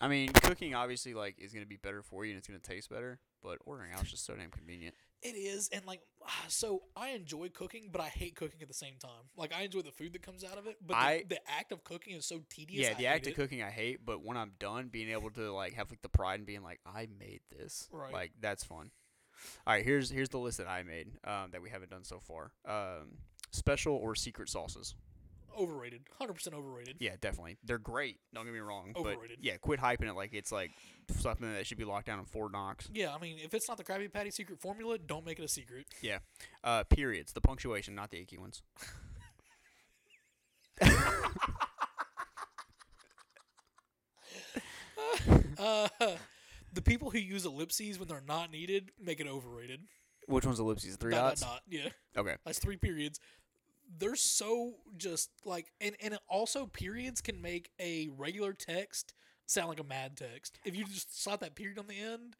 I 0.02 0.08
mean, 0.08 0.30
cooking 0.34 0.76
obviously 0.76 1.14
like 1.14 1.36
is 1.40 1.54
gonna 1.54 1.66
be 1.66 1.78
better 1.78 2.02
for 2.02 2.26
you 2.26 2.32
and 2.32 2.38
it's 2.40 2.48
gonna 2.48 2.60
taste 2.60 2.90
better, 2.90 3.20
but 3.42 3.60
ordering 3.66 3.92
out 3.94 4.04
is 4.04 4.12
just 4.12 4.26
so 4.26 4.34
damn 4.36 4.50
convenient. 4.52 4.96
It 5.22 5.36
is, 5.38 5.70
and 5.72 5.86
like, 5.86 6.02
so 6.50 6.84
I 6.98 7.12
enjoy 7.12 7.48
cooking, 7.48 7.88
but 7.90 8.02
I 8.02 8.10
hate 8.10 8.36
cooking 8.36 8.62
at 8.62 8.68
the 8.68 8.74
same 8.74 8.96
time. 9.02 9.30
Like, 9.38 9.54
I 9.54 9.62
enjoy 9.62 9.80
the 9.82 9.92
food 9.94 10.12
that 10.12 10.22
comes 10.22 10.44
out 10.44 10.58
of 10.58 10.68
it, 10.68 10.76
but 10.86 10.98
I- 10.98 11.20
the, 11.20 11.36
the 11.36 11.50
act 11.50 11.72
of 11.72 11.86
cooking 11.86 12.14
is 12.16 12.26
so 12.26 12.42
tedious. 12.50 12.82
yeah, 12.82 12.92
I 12.92 12.94
the 12.96 13.08
act 13.08 13.28
of 13.28 13.32
it. 13.32 13.36
cooking 13.38 13.64
I 13.64 13.70
hate, 13.70 14.06
but 14.06 14.22
when 14.22 14.36
I'm 14.36 14.52
done, 14.60 14.90
being 14.90 15.10
able 15.12 15.30
to 15.32 15.54
like 15.54 15.76
have 15.76 15.90
like 15.90 16.02
the 16.02 16.10
pride 16.10 16.40
and 16.40 16.46
being 16.46 16.62
like, 16.64 16.82
I 16.86 17.08
made 17.18 17.40
this, 17.58 17.88
Right. 17.94 18.12
like 18.12 18.32
that's 18.42 18.66
fun. 18.66 18.92
All 19.66 19.74
right, 19.74 19.86
here's 19.86 20.10
here's 20.10 20.28
the 20.30 20.40
list 20.40 20.58
that 20.58 20.68
I 20.68 20.84
made 20.84 21.08
um, 21.24 21.52
that 21.52 21.62
we 21.62 21.70
haven't 21.70 21.92
done 21.92 22.04
so 22.04 22.20
far. 22.20 22.52
Um, 22.68 23.20
special 23.52 23.96
or 23.96 24.16
secret 24.16 24.50
sauces. 24.50 24.94
Overrated, 25.58 26.02
hundred 26.18 26.34
percent 26.34 26.56
overrated. 26.56 26.98
Yeah, 27.00 27.16
definitely, 27.22 27.58
they're 27.64 27.78
great. 27.78 28.18
Don't 28.34 28.46
get 28.46 28.54
me 28.54 28.60
wrong, 28.60 28.94
Overrated. 28.96 29.38
but 29.38 29.44
yeah, 29.44 29.58
quit 29.58 29.80
hyping 29.80 30.08
it 30.10 30.16
like 30.16 30.34
it's 30.34 30.52
like 30.52 30.72
something 31.20 31.52
that 31.54 31.66
should 31.68 31.78
be 31.78 31.86
locked 31.86 32.08
down 32.08 32.20
in 32.20 32.26
Fort 32.26 32.52
Knox. 32.52 32.90
Yeah, 32.94 33.14
I 33.14 33.20
mean, 33.20 33.38
if 33.44 33.54
it's 33.54 33.68
not 33.68 33.78
the 33.78 33.84
Krabby 33.84 34.12
Patty 34.12 34.32
secret 34.32 34.60
formula, 34.62 34.98
don't 34.98 35.26
make 35.26 35.40
it 35.40 35.44
a 35.46 35.48
secret. 35.48 35.86
Yeah. 36.02 36.20
Uh, 36.64 36.84
periods, 36.84 37.34
the 37.34 37.42
punctuation, 37.42 37.96
not 37.96 38.12
the 38.12 38.20
icky 38.20 38.38
ones. 38.38 38.62
Uh, 45.58 45.88
the 46.74 46.82
people 46.82 47.10
who 47.10 47.18
use 47.20 47.46
ellipses 47.46 48.00
when 48.00 48.08
they're 48.08 48.24
not 48.28 48.52
needed 48.52 48.92
make 49.02 49.20
it 49.20 49.28
overrated. 49.28 49.82
Which 50.28 50.46
one's 50.46 50.60
ellipses? 50.60 50.96
Three 50.96 51.12
dot, 51.12 51.32
dots. 51.32 51.42
Dot, 51.42 51.50
dot. 51.52 51.62
Yeah, 51.70 51.90
Okay. 52.18 52.36
that's 52.46 52.60
three 52.60 52.78
periods. 52.78 53.20
They're 53.98 54.16
so 54.16 54.76
just 54.98 55.30
like, 55.46 55.72
and 55.82 55.96
and 56.02 56.18
also 56.28 56.66
periods 56.68 57.22
can 57.22 57.42
make 57.42 57.70
a 57.80 58.10
regular 58.18 58.54
text 58.54 59.14
sound 59.46 59.70
like 59.70 59.80
a 59.80 59.84
mad 59.84 60.18
text. 60.18 60.58
If 60.66 60.76
you 60.76 60.86
just 60.86 61.22
slap 61.22 61.42
that 61.42 61.56
period 61.56 61.78
on 61.78 61.88
the 61.88 62.00
end, 62.00 62.36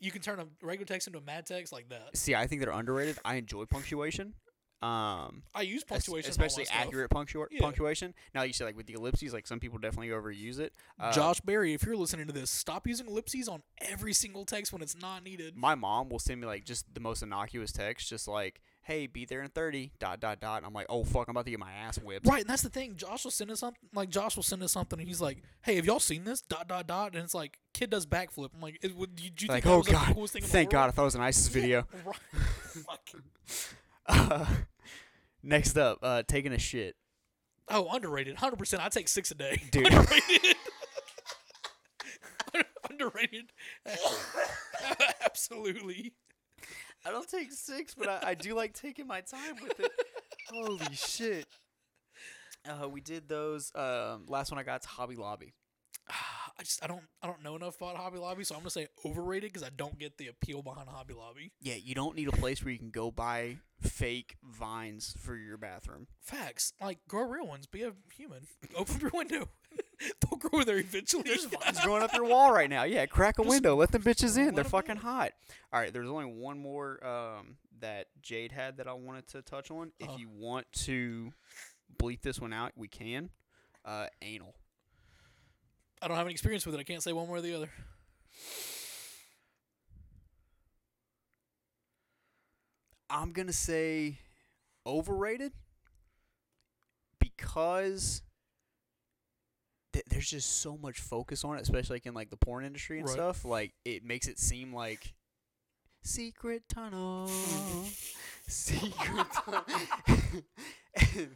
you 0.00 0.10
can 0.10 0.22
turn 0.22 0.38
a 0.38 0.46
regular 0.62 0.86
text 0.86 1.06
into 1.06 1.18
a 1.18 1.22
mad 1.22 1.46
text 1.46 1.72
like 1.72 1.88
that. 1.88 2.16
See, 2.16 2.34
I 2.34 2.46
think 2.46 2.60
they're 2.62 2.70
underrated. 2.72 3.18
I 3.24 3.36
enjoy 3.36 3.64
punctuation. 3.64 4.34
Um, 4.82 5.44
I 5.54 5.62
use 5.62 5.82
punctuation, 5.82 6.30
especially 6.30 6.66
for 6.66 6.72
all 6.72 6.76
my 6.76 6.82
stuff. 6.82 6.86
accurate 6.88 7.10
punctua- 7.10 7.46
Yeah. 7.50 7.60
punctuation. 7.60 8.12
Now 8.34 8.42
you 8.42 8.52
said 8.52 8.66
like 8.66 8.76
with 8.76 8.86
the 8.86 8.92
ellipses, 8.92 9.32
like 9.32 9.46
some 9.46 9.58
people 9.58 9.78
definitely 9.78 10.08
overuse 10.08 10.58
it. 10.58 10.74
Uh, 11.00 11.10
Josh 11.10 11.40
Berry, 11.40 11.72
if 11.72 11.84
you're 11.84 11.96
listening 11.96 12.26
to 12.26 12.34
this, 12.34 12.50
stop 12.50 12.86
using 12.86 13.06
ellipses 13.06 13.48
on 13.48 13.62
every 13.80 14.12
single 14.12 14.44
text 14.44 14.74
when 14.74 14.82
it's 14.82 14.94
not 14.94 15.22
needed. 15.24 15.56
my 15.56 15.74
mom 15.74 16.10
will 16.10 16.18
send 16.18 16.38
me 16.42 16.46
like 16.46 16.64
just 16.66 16.92
the 16.92 17.00
most 17.00 17.22
innocuous 17.22 17.72
text, 17.72 18.10
just 18.10 18.28
like, 18.28 18.60
"Hey, 18.84 19.06
be 19.06 19.24
there 19.24 19.42
in 19.42 19.48
30." 19.50 19.92
Dot 19.98 20.20
dot 20.20 20.40
dot. 20.40 20.58
And 20.58 20.66
I'm 20.66 20.72
like, 20.72 20.86
"Oh 20.88 21.04
fuck, 21.04 21.26
I'm 21.28 21.32
about 21.32 21.44
to 21.46 21.50
get 21.50 21.58
my 21.60 21.72
ass 21.72 21.98
whipped." 21.98 22.26
Right, 22.26 22.40
and 22.42 22.48
that's 22.50 22.62
the 22.62 22.70
thing. 22.70 22.96
Josh 22.96 23.24
will 23.24 23.30
send 23.30 23.50
us 23.50 23.60
something. 23.60 23.88
Like 23.92 24.08
Josh 24.10 24.36
will 24.36 24.42
send 24.42 24.62
us 24.62 24.72
something, 24.72 24.98
and 24.98 25.08
he's 25.08 25.20
like, 25.20 25.42
"Hey, 25.62 25.76
have 25.76 25.84
y'all 25.86 26.00
seen 26.00 26.24
this?" 26.24 26.40
Dot 26.42 26.68
dot 26.68 26.86
dot, 26.86 27.14
and 27.14 27.24
it's 27.24 27.34
like 27.34 27.58
kid 27.72 27.90
does 27.90 28.06
backflip. 28.06 28.50
I'm 28.54 28.60
like, 28.60 28.78
"Is- 28.82 28.92
would- 28.92 29.16
"Do 29.16 29.24
you, 29.24 29.30
Like, 29.48 29.62
think 29.62 29.64
that 29.64 29.70
oh 29.70 29.78
was 29.78 29.88
god, 29.88 30.08
the 30.10 30.14
coolest 30.14 30.32
thing 30.34 30.42
in 30.42 30.48
thank 30.48 30.70
God, 30.70 30.88
I 30.88 30.90
thought 30.92 31.02
it 31.02 31.06
was 31.06 31.14
an 31.16 31.22
ISIS 31.22 31.48
video. 31.48 31.86
Right. 32.04 32.16
Fuck. 32.86 33.00
Uh, 34.06 34.46
next 35.42 35.76
up, 35.76 35.98
uh, 36.02 36.22
taking 36.26 36.52
a 36.52 36.58
shit. 36.58 36.96
Oh, 37.68 37.88
underrated. 37.90 38.36
Hundred 38.36 38.58
percent. 38.58 38.84
I 38.84 38.88
take 38.90 39.08
six 39.08 39.30
a 39.30 39.34
day. 39.34 39.62
Dude. 39.70 39.86
Underrated. 39.92 40.56
underrated. 42.90 43.52
Absolutely. 45.24 46.12
I 47.04 47.10
don't 47.10 47.28
take 47.28 47.52
six, 47.52 47.94
but 47.94 48.08
I, 48.08 48.30
I 48.30 48.34
do 48.34 48.54
like 48.54 48.72
taking 48.72 49.06
my 49.06 49.20
time 49.20 49.56
with 49.62 49.78
it. 49.78 49.92
Holy 50.50 50.94
shit. 50.94 51.46
Uh, 52.66 52.88
we 52.88 53.00
did 53.00 53.28
those. 53.28 53.72
Um, 53.74 54.24
last 54.28 54.50
one 54.50 54.58
I 54.58 54.62
got 54.62 54.80
is 54.80 54.86
Hobby 54.86 55.16
Lobby. 55.16 55.52
I 56.56 56.62
just 56.62 56.82
I 56.84 56.86
don't 56.86 57.02
I 57.20 57.26
don't 57.26 57.42
know 57.42 57.56
enough 57.56 57.76
about 57.76 57.96
Hobby 57.96 58.18
Lobby, 58.18 58.44
so 58.44 58.54
I'm 58.54 58.60
gonna 58.60 58.70
say 58.70 58.86
overrated 59.04 59.52
because 59.52 59.66
I 59.66 59.70
don't 59.76 59.98
get 59.98 60.18
the 60.18 60.28
appeal 60.28 60.62
behind 60.62 60.88
Hobby 60.88 61.14
Lobby. 61.14 61.52
Yeah, 61.60 61.74
you 61.74 61.94
don't 61.94 62.14
need 62.14 62.28
a 62.28 62.32
place 62.32 62.64
where 62.64 62.72
you 62.72 62.78
can 62.78 62.90
go 62.90 63.10
buy 63.10 63.56
fake 63.80 64.36
vines 64.42 65.14
for 65.18 65.36
your 65.36 65.56
bathroom. 65.56 66.06
Facts. 66.20 66.72
Like 66.80 66.98
grow 67.08 67.24
real 67.28 67.46
ones. 67.46 67.66
Be 67.66 67.82
a 67.82 67.92
human. 68.16 68.46
Open 68.76 69.00
your 69.00 69.10
window. 69.12 69.48
They'll 70.20 70.38
grow 70.38 70.64
there 70.64 70.78
eventually. 70.78 71.22
There's 71.24 71.44
vines 71.64 71.80
growing 71.80 72.02
up 72.02 72.12
your 72.14 72.24
wall 72.24 72.52
right 72.52 72.68
now. 72.70 72.84
Yeah, 72.84 73.06
crack 73.06 73.38
a 73.38 73.42
Just 73.42 73.50
window. 73.50 73.76
Let 73.76 73.92
them 73.92 74.02
bitches 74.02 74.36
in. 74.36 74.54
They're 74.54 74.64
fucking 74.64 74.92
in. 74.92 74.96
hot. 74.98 75.32
All 75.72 75.80
right, 75.80 75.92
there's 75.92 76.08
only 76.08 76.24
one 76.26 76.58
more 76.58 77.04
um, 77.06 77.56
that 77.80 78.06
Jade 78.22 78.52
had 78.52 78.76
that 78.78 78.86
I 78.88 78.92
wanted 78.94 79.26
to 79.28 79.42
touch 79.42 79.70
on. 79.70 79.92
If 79.98 80.08
Uh-huh. 80.08 80.18
you 80.18 80.28
want 80.30 80.66
to 80.84 81.32
bleep 81.98 82.22
this 82.22 82.40
one 82.40 82.52
out, 82.52 82.72
we 82.76 82.88
can. 82.88 83.30
Uh, 83.84 84.06
anal. 84.22 84.54
I 86.02 86.08
don't 86.08 86.16
have 86.16 86.26
any 86.26 86.32
experience 86.32 86.66
with 86.66 86.74
it. 86.74 86.78
I 86.80 86.84
can't 86.84 87.02
say 87.02 87.12
one 87.12 87.28
way 87.28 87.38
or 87.38 87.42
the 87.42 87.54
other. 87.54 87.70
I'm 93.10 93.32
gonna 93.32 93.52
say 93.52 94.18
overrated 94.86 95.52
because 97.18 98.22
th- 99.94 100.04
there's 100.10 100.28
just 100.28 100.60
so 100.60 100.76
much 100.76 101.00
focus 101.00 101.42
on 101.44 101.56
it, 101.56 101.62
especially 101.62 101.94
like 101.96 102.04
in 102.06 102.12
like 102.12 102.28
the 102.28 102.36
porn 102.36 102.64
industry 102.66 102.98
and 102.98 103.06
Right. 103.08 103.14
stuff. 103.14 103.44
Like 103.46 103.72
it 103.86 104.04
makes 104.04 104.28
it 104.28 104.38
seem 104.38 104.74
like 104.74 105.14
secret 106.02 106.64
tunnel, 106.68 107.26
secret 108.46 109.26
tunnel. 109.32 109.64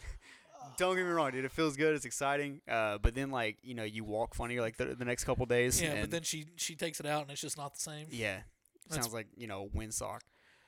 Don't 0.77 0.95
get 0.97 1.05
me 1.05 1.11
wrong, 1.11 1.31
dude. 1.33 1.45
It 1.45 1.51
feels 1.51 1.77
good. 1.77 1.95
It's 1.97 2.05
exciting. 2.05 2.61
Uh, 2.69 2.99
but 2.99 3.15
then 3.15 3.31
like 3.31 3.57
you 3.63 3.75
know 3.75 3.83
you 3.85 4.05
walk 4.05 4.35
funny 4.35 4.61
like 4.61 4.77
the, 4.77 4.95
the 4.95 5.05
next 5.05 5.25
couple 5.25 5.45
days. 5.47 5.81
Yeah, 5.83 6.03
but 6.03 6.11
then 6.11 6.23
she 6.23 6.47
she 6.57 6.77
takes 6.77 7.01
it 7.01 7.07
out 7.07 7.23
and 7.23 7.31
it's 7.31 7.41
just 7.41 7.57
not 7.57 7.75
the 7.75 7.81
same. 7.81 8.07
yeah, 8.11 8.41
That's- 8.89 9.05
sounds 9.07 9.15
like 9.15 9.27
you 9.37 9.47
know 9.47 9.69
windsock. 9.75 10.21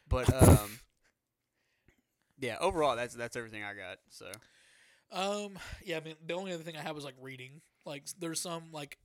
But 0.08 0.32
um, 0.42 0.78
yeah. 2.40 2.56
Overall, 2.60 2.96
that's 2.96 3.14
that's 3.14 3.36
everything 3.36 3.62
I 3.62 3.74
got. 3.74 3.98
So 4.08 4.32
Um, 5.12 5.58
yeah, 5.84 5.98
I 5.98 6.00
mean, 6.00 6.14
the 6.26 6.34
only 6.34 6.52
other 6.52 6.62
thing 6.64 6.76
I 6.76 6.80
had 6.80 6.94
was 6.94 7.04
like 7.04 7.14
reading. 7.20 7.60
Like, 7.84 8.04
there's 8.18 8.40
some 8.40 8.64
like 8.72 8.98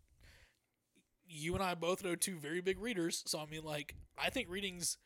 you 1.27 1.53
and 1.55 1.63
I 1.63 1.73
both 1.73 2.03
know 2.03 2.15
two 2.15 2.37
very 2.37 2.61
big 2.61 2.79
readers, 2.79 3.23
so 3.25 3.39
I 3.39 3.45
mean, 3.45 3.63
like, 3.63 3.95
I 4.17 4.29
think 4.29 4.49
reading's 4.49 4.97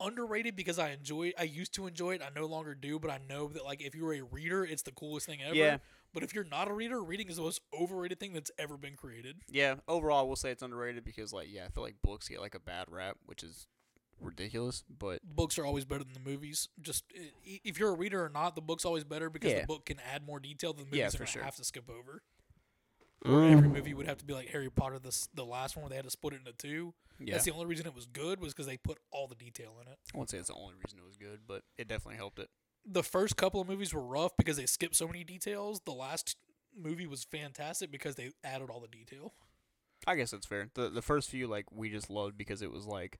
underrated 0.00 0.56
because 0.56 0.78
I 0.78 0.90
enjoy. 0.90 1.32
I 1.38 1.42
used 1.44 1.74
to 1.74 1.86
enjoy 1.86 2.12
it. 2.14 2.22
I 2.22 2.28
no 2.38 2.46
longer 2.46 2.74
do, 2.74 2.98
but 2.98 3.10
I 3.10 3.18
know 3.28 3.48
that 3.48 3.64
like 3.64 3.80
if 3.82 3.94
you're 3.94 4.14
a 4.14 4.22
reader, 4.22 4.64
it's 4.64 4.82
the 4.82 4.92
coolest 4.92 5.26
thing 5.26 5.40
ever. 5.42 5.54
Yeah. 5.54 5.78
But 6.14 6.22
if 6.22 6.34
you're 6.34 6.44
not 6.44 6.68
a 6.68 6.72
reader, 6.72 7.02
reading 7.02 7.28
is 7.28 7.36
the 7.36 7.42
most 7.42 7.60
overrated 7.78 8.18
thing 8.20 8.32
that's 8.32 8.50
ever 8.58 8.76
been 8.78 8.94
created. 8.96 9.36
yeah. 9.50 9.74
Overall, 9.88 10.26
we'll 10.26 10.36
say 10.36 10.50
it's 10.50 10.62
underrated 10.62 11.04
because 11.04 11.32
like 11.32 11.48
yeah, 11.50 11.64
I 11.66 11.68
feel 11.68 11.82
like 11.82 11.96
books 12.02 12.28
get 12.28 12.40
like 12.40 12.54
a 12.54 12.60
bad 12.60 12.86
rap, 12.88 13.16
which 13.26 13.42
is 13.42 13.66
ridiculous. 14.20 14.84
But 14.98 15.20
Books 15.22 15.58
are 15.58 15.66
always 15.66 15.84
better 15.84 16.04
than 16.04 16.14
the 16.14 16.30
movies. 16.30 16.68
Just 16.80 17.04
if 17.44 17.78
you're 17.78 17.90
a 17.90 17.96
reader 17.96 18.24
or 18.24 18.30
not, 18.30 18.54
the 18.54 18.62
book's 18.62 18.84
always 18.86 19.04
better 19.04 19.28
because 19.28 19.52
Yeah. 19.52 19.60
the 19.62 19.66
book 19.66 19.84
can 19.86 19.98
add 20.10 20.24
more 20.26 20.40
detail 20.40 20.72
than 20.72 20.84
the 20.84 20.90
movies 20.90 20.98
Yeah, 21.00 21.06
are 21.08 21.10
for 21.10 21.26
sure. 21.26 21.42
have 21.42 21.56
to 21.56 21.64
skip 21.64 21.90
over. 21.90 22.22
Or 23.28 23.44
every 23.44 23.68
movie 23.68 23.94
would 23.94 24.06
have 24.06 24.18
to 24.18 24.24
be 24.24 24.34
like 24.34 24.48
Harry 24.48 24.70
Potter, 24.70 24.98
the 24.98 25.16
the 25.34 25.44
last 25.44 25.76
one 25.76 25.82
where 25.82 25.90
they 25.90 25.96
had 25.96 26.04
to 26.04 26.10
split 26.10 26.34
it 26.34 26.40
into 26.40 26.52
two. 26.52 26.94
yeah, 27.18 27.34
That's 27.34 27.44
the 27.44 27.52
only 27.52 27.66
reason 27.66 27.86
it 27.86 27.94
was 27.94 28.06
good 28.06 28.40
was 28.40 28.52
because 28.52 28.66
they 28.66 28.76
put 28.76 28.98
all 29.10 29.26
the 29.26 29.34
detail 29.34 29.76
in 29.80 29.90
it. 29.90 29.98
I 30.14 30.16
won't 30.16 30.30
say 30.30 30.38
it's 30.38 30.48
the 30.48 30.54
only 30.54 30.74
reason 30.84 30.98
it 30.98 31.06
was 31.06 31.16
good, 31.16 31.40
but 31.46 31.62
it 31.78 31.88
definitely 31.88 32.16
helped 32.16 32.38
it. 32.38 32.48
The 32.84 33.02
first 33.02 33.36
couple 33.36 33.60
of 33.60 33.68
movies 33.68 33.92
were 33.92 34.04
rough 34.04 34.36
because 34.36 34.56
they 34.56 34.66
skipped 34.66 34.94
so 34.94 35.06
many 35.06 35.24
details. 35.24 35.80
The 35.84 35.92
last 35.92 36.36
movie 36.78 37.06
was 37.06 37.24
fantastic 37.24 37.90
because 37.90 38.14
they 38.16 38.30
added 38.44 38.70
all 38.70 38.80
the 38.80 38.88
detail. 38.88 39.32
I 40.06 40.14
guess 40.14 40.30
that's 40.30 40.46
fair. 40.46 40.68
The 40.74 40.88
the 40.88 41.02
first 41.02 41.30
few 41.30 41.46
like 41.48 41.66
we 41.72 41.90
just 41.90 42.10
loved 42.10 42.36
because 42.38 42.62
it 42.62 42.70
was 42.70 42.86
like 42.86 43.18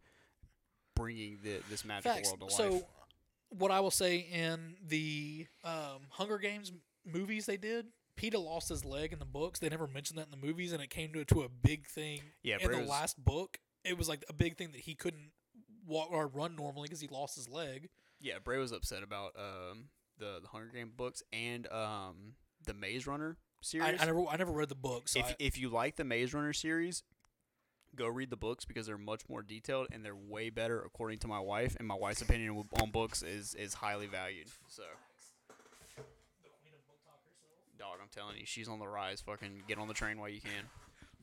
bringing 0.95 1.39
the 1.43 1.61
this 1.71 1.85
magical 1.85 2.13
Facts. 2.13 2.29
world 2.29 2.41
to 2.41 2.45
life. 2.47 2.73
So, 2.83 2.87
what 3.51 3.71
I 3.71 3.81
will 3.81 3.91
say 3.91 4.19
in 4.19 4.77
the 4.87 5.47
um, 5.65 6.03
Hunger 6.11 6.39
Games 6.39 6.73
movies 7.05 7.47
they 7.47 7.57
did, 7.57 7.87
Peeta 8.17 8.43
lost 8.43 8.69
his 8.69 8.85
leg 8.85 9.13
in 9.13 9.19
the 9.19 9.25
books. 9.27 9.59
They 9.59 9.69
never 9.69 9.87
mentioned 9.87 10.19
that 10.19 10.27
in 10.27 10.31
the 10.31 10.47
movies, 10.47 10.73
and 10.73 10.83
it 10.83 10.91
came 10.91 11.13
to 11.13 11.25
to 11.25 11.43
a 11.43 11.49
big 11.49 11.87
thing 11.87 12.21
yeah, 12.43 12.57
in 12.61 12.71
the 12.71 12.79
was- 12.79 12.89
last 12.89 13.23
book. 13.25 13.59
It 13.85 13.97
was 13.97 14.09
like 14.09 14.25
a 14.29 14.33
big 14.33 14.57
thing 14.57 14.73
that 14.73 14.81
he 14.81 14.95
couldn't 14.95 15.31
walk 15.87 16.09
or 16.11 16.27
run 16.27 16.57
normally 16.57 16.87
because 16.87 17.01
he 17.01 17.07
lost 17.09 17.37
his 17.37 17.49
leg. 17.49 17.89
yeah, 18.21 18.39
Bray 18.43 18.59
was 18.59 18.73
upset 18.73 19.03
about 19.03 19.33
um 19.39 19.91
the 20.19 20.41
the 20.43 20.49
Hunger 20.49 20.71
Game 20.75 20.93
books 20.97 21.23
and 21.33 21.71
um 21.73 22.35
the 22.65 22.75
Maze 22.75 23.07
Runner 23.07 23.37
series. 23.61 24.01
I, 24.01 24.03
I 24.03 24.07
never 24.07 24.27
I 24.27 24.37
never 24.37 24.53
read 24.53 24.69
the 24.69 24.75
books. 24.75 25.13
so 25.13 25.21
if 25.21 25.27
I, 25.27 25.37
if 25.39 25.59
you 25.59 25.69
like 25.69 25.97
the 25.97 26.05
Maze 26.05 26.35
Runner 26.35 26.53
series, 26.53 27.05
go 27.95 28.09
read 28.09 28.31
the 28.31 28.37
books 28.37 28.65
because 28.65 28.87
they're 28.87 28.99
much 28.99 29.23
more 29.29 29.43
detailed 29.43 29.87
and 29.93 30.05
they're 30.05 30.17
way 30.17 30.51
better 30.51 30.81
according 30.83 31.19
to 31.19 31.29
my 31.29 31.39
wife. 31.41 31.77
And 31.79 31.87
my 31.87 31.95
wife's 31.95 32.23
opinion 32.23 32.65
on 32.81 32.91
books 32.91 33.23
is 33.23 33.55
is 33.55 33.75
highly 33.75 34.07
valued. 34.07 34.49
So, 34.67 34.83
dog, 37.79 37.95
I'm 37.95 38.05
telling 38.17 38.37
you, 38.39 38.47
she's 38.47 38.69
on 38.69 38.79
the 38.79 38.89
rise. 38.89 39.21
Fucking 39.21 39.63
get 39.69 39.79
on 39.79 39.87
the 39.89 39.95
train 39.95 40.19
while 40.19 40.29
you 40.29 40.41
can. 40.41 40.51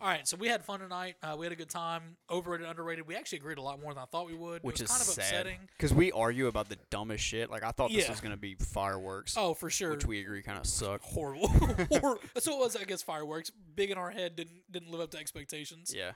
All 0.01 0.09
right, 0.09 0.27
so 0.27 0.35
we 0.35 0.47
had 0.49 0.65
fun 0.65 0.79
tonight. 0.81 1.15
Uh, 1.23 1.35
we 1.37 1.45
had 1.45 1.53
a 1.53 1.55
good 1.55 1.69
time. 1.69 2.17
Overrated, 2.29 2.67
underrated. 2.67 3.07
We 3.07 3.15
actually 3.15 3.37
agreed 3.37 3.57
a 3.57 3.61
lot 3.61 3.79
more 3.81 3.93
than 3.93 4.03
I 4.03 4.05
thought 4.05 4.25
we 4.27 4.33
would. 4.35 4.61
Which 4.61 4.81
it 4.81 4.83
was 4.83 4.91
is 4.91 4.97
kind 4.97 5.01
of 5.01 5.07
sad 5.07 5.23
upsetting. 5.23 5.59
because 5.77 5.93
we 5.93 6.11
argue 6.11 6.47
about 6.47 6.67
the 6.67 6.77
dumbest 6.89 7.23
shit. 7.23 7.49
Like 7.49 7.63
I 7.63 7.71
thought 7.71 7.89
this 7.91 8.03
Yeah. 8.05 8.09
was 8.11 8.19
gonna 8.19 8.35
be 8.35 8.55
fireworks, 8.55 9.35
Oh, 9.37 9.53
for 9.53 9.69
sure. 9.69 9.91
which 9.91 10.05
we 10.05 10.19
agree 10.19 10.41
kind 10.41 10.57
of 10.59 10.65
suck. 10.65 11.01
horrible. 11.01 11.47
Hor- 12.01 12.19
That's 12.33 12.47
what 12.47 12.55
it 12.55 12.59
was. 12.59 12.75
I 12.75 12.83
guess 12.83 13.01
fireworks, 13.01 13.49
big 13.75 13.91
in 13.91 13.97
our 13.97 14.11
head, 14.11 14.35
didn't 14.35 14.63
didn't 14.69 14.91
live 14.91 14.99
up 15.01 15.11
to 15.11 15.17
expectations. 15.19 15.93
Yeah. 15.95 16.11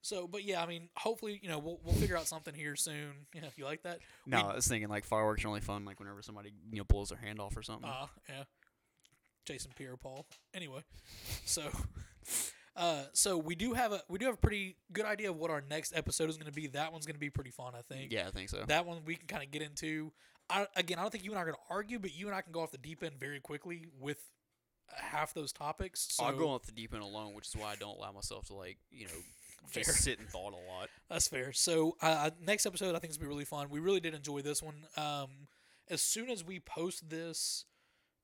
So, 0.00 0.26
but 0.26 0.42
yeah, 0.44 0.62
I 0.62 0.66
mean, 0.66 0.88
hopefully, 0.96 1.38
you 1.42 1.48
know, 1.48 1.58
we'll 1.58 1.80
we'll 1.84 1.94
figure 1.94 2.16
out 2.16 2.26
something 2.26 2.54
here 2.54 2.74
soon. 2.76 3.12
Yeah, 3.34 3.44
if 3.44 3.56
you 3.58 3.66
like 3.66 3.82
that? 3.82 3.98
No, 4.26 4.38
We- 4.38 4.42
I 4.52 4.54
was 4.56 4.66
thinking 4.66 4.88
like 4.88 5.04
fireworks 5.04 5.44
are 5.44 5.48
only 5.48 5.60
fun 5.60 5.84
like 5.84 6.00
whenever 6.00 6.22
somebody 6.22 6.52
you 6.72 6.78
know 6.78 6.84
blows 6.84 7.10
their 7.10 7.18
hand 7.18 7.38
off 7.40 7.56
or 7.56 7.62
something. 7.62 7.88
Uh, 7.88 8.06
yeah. 8.28 8.44
Jason 9.48 9.72
Pierre-Paul. 9.76 10.26
Anyway, 10.54 10.80
so, 11.44 11.62
uh, 12.76 13.04
so 13.14 13.38
we 13.38 13.54
do 13.54 13.72
have 13.72 13.92
a 13.92 14.02
we 14.08 14.18
do 14.18 14.26
have 14.26 14.34
a 14.34 14.38
pretty 14.38 14.76
good 14.92 15.06
idea 15.06 15.30
of 15.30 15.36
what 15.36 15.50
our 15.50 15.62
next 15.68 15.96
episode 15.96 16.28
is 16.30 16.36
going 16.36 16.50
to 16.50 16.54
be. 16.54 16.66
That 16.68 16.92
one's 16.92 17.06
going 17.06 17.14
to 17.16 17.20
be 17.20 17.30
pretty 17.30 17.50
fun, 17.50 17.72
I 17.76 17.80
think. 17.82 18.12
yeah, 18.12 18.28
I 18.28 18.30
think 18.30 18.50
so. 18.50 18.64
That 18.68 18.86
one 18.86 18.98
we 19.04 19.16
can 19.16 19.26
kind 19.26 19.42
of 19.42 19.50
get 19.50 19.62
into. 19.62 20.12
I, 20.50 20.66
again, 20.76 20.98
I 20.98 21.02
don't 21.02 21.10
think 21.10 21.24
you 21.24 21.30
and 21.30 21.38
I 21.38 21.42
are 21.42 21.46
going 21.46 21.56
to 21.56 21.74
argue, 21.74 21.98
but 21.98 22.14
you 22.14 22.26
and 22.26 22.34
I 22.36 22.40
can 22.42 22.52
go 22.52 22.60
off 22.60 22.70
the 22.70 22.78
deep 22.78 23.02
end 23.02 23.14
very 23.18 23.40
quickly 23.40 23.86
with 24.00 24.18
half 24.96 25.34
those 25.34 25.52
topics. 25.52 26.08
So 26.10 26.24
I'll 26.24 26.36
go 26.36 26.50
off 26.50 26.64
the 26.64 26.72
deep 26.72 26.94
end 26.94 27.02
alone, 27.02 27.34
which 27.34 27.48
is 27.48 27.56
why 27.56 27.72
I 27.72 27.76
don't 27.76 27.96
allow 27.96 28.12
myself 28.12 28.46
to 28.46 28.54
like 28.54 28.78
you 28.90 29.06
know 29.06 29.12
Fair. 29.66 29.82
just 29.82 30.02
sit 30.02 30.18
and 30.18 30.28
thought 30.28 30.52
a 30.52 30.72
lot. 30.72 30.88
That's 31.10 31.28
fair. 31.28 31.52
So 31.52 31.96
uh, 32.00 32.30
next 32.40 32.64
episode, 32.64 32.94
I 32.94 32.98
think 32.98 33.10
is 33.10 33.16
gonna 33.18 33.28
be 33.28 33.34
really 33.34 33.44
fun. 33.44 33.68
We 33.70 33.80
really 33.80 34.00
did 34.00 34.14
enjoy 34.14 34.40
this 34.40 34.62
one. 34.62 34.86
Um, 34.96 35.48
as 35.90 36.00
soon 36.02 36.30
as 36.30 36.44
we 36.44 36.60
post 36.60 37.08
this 37.10 37.64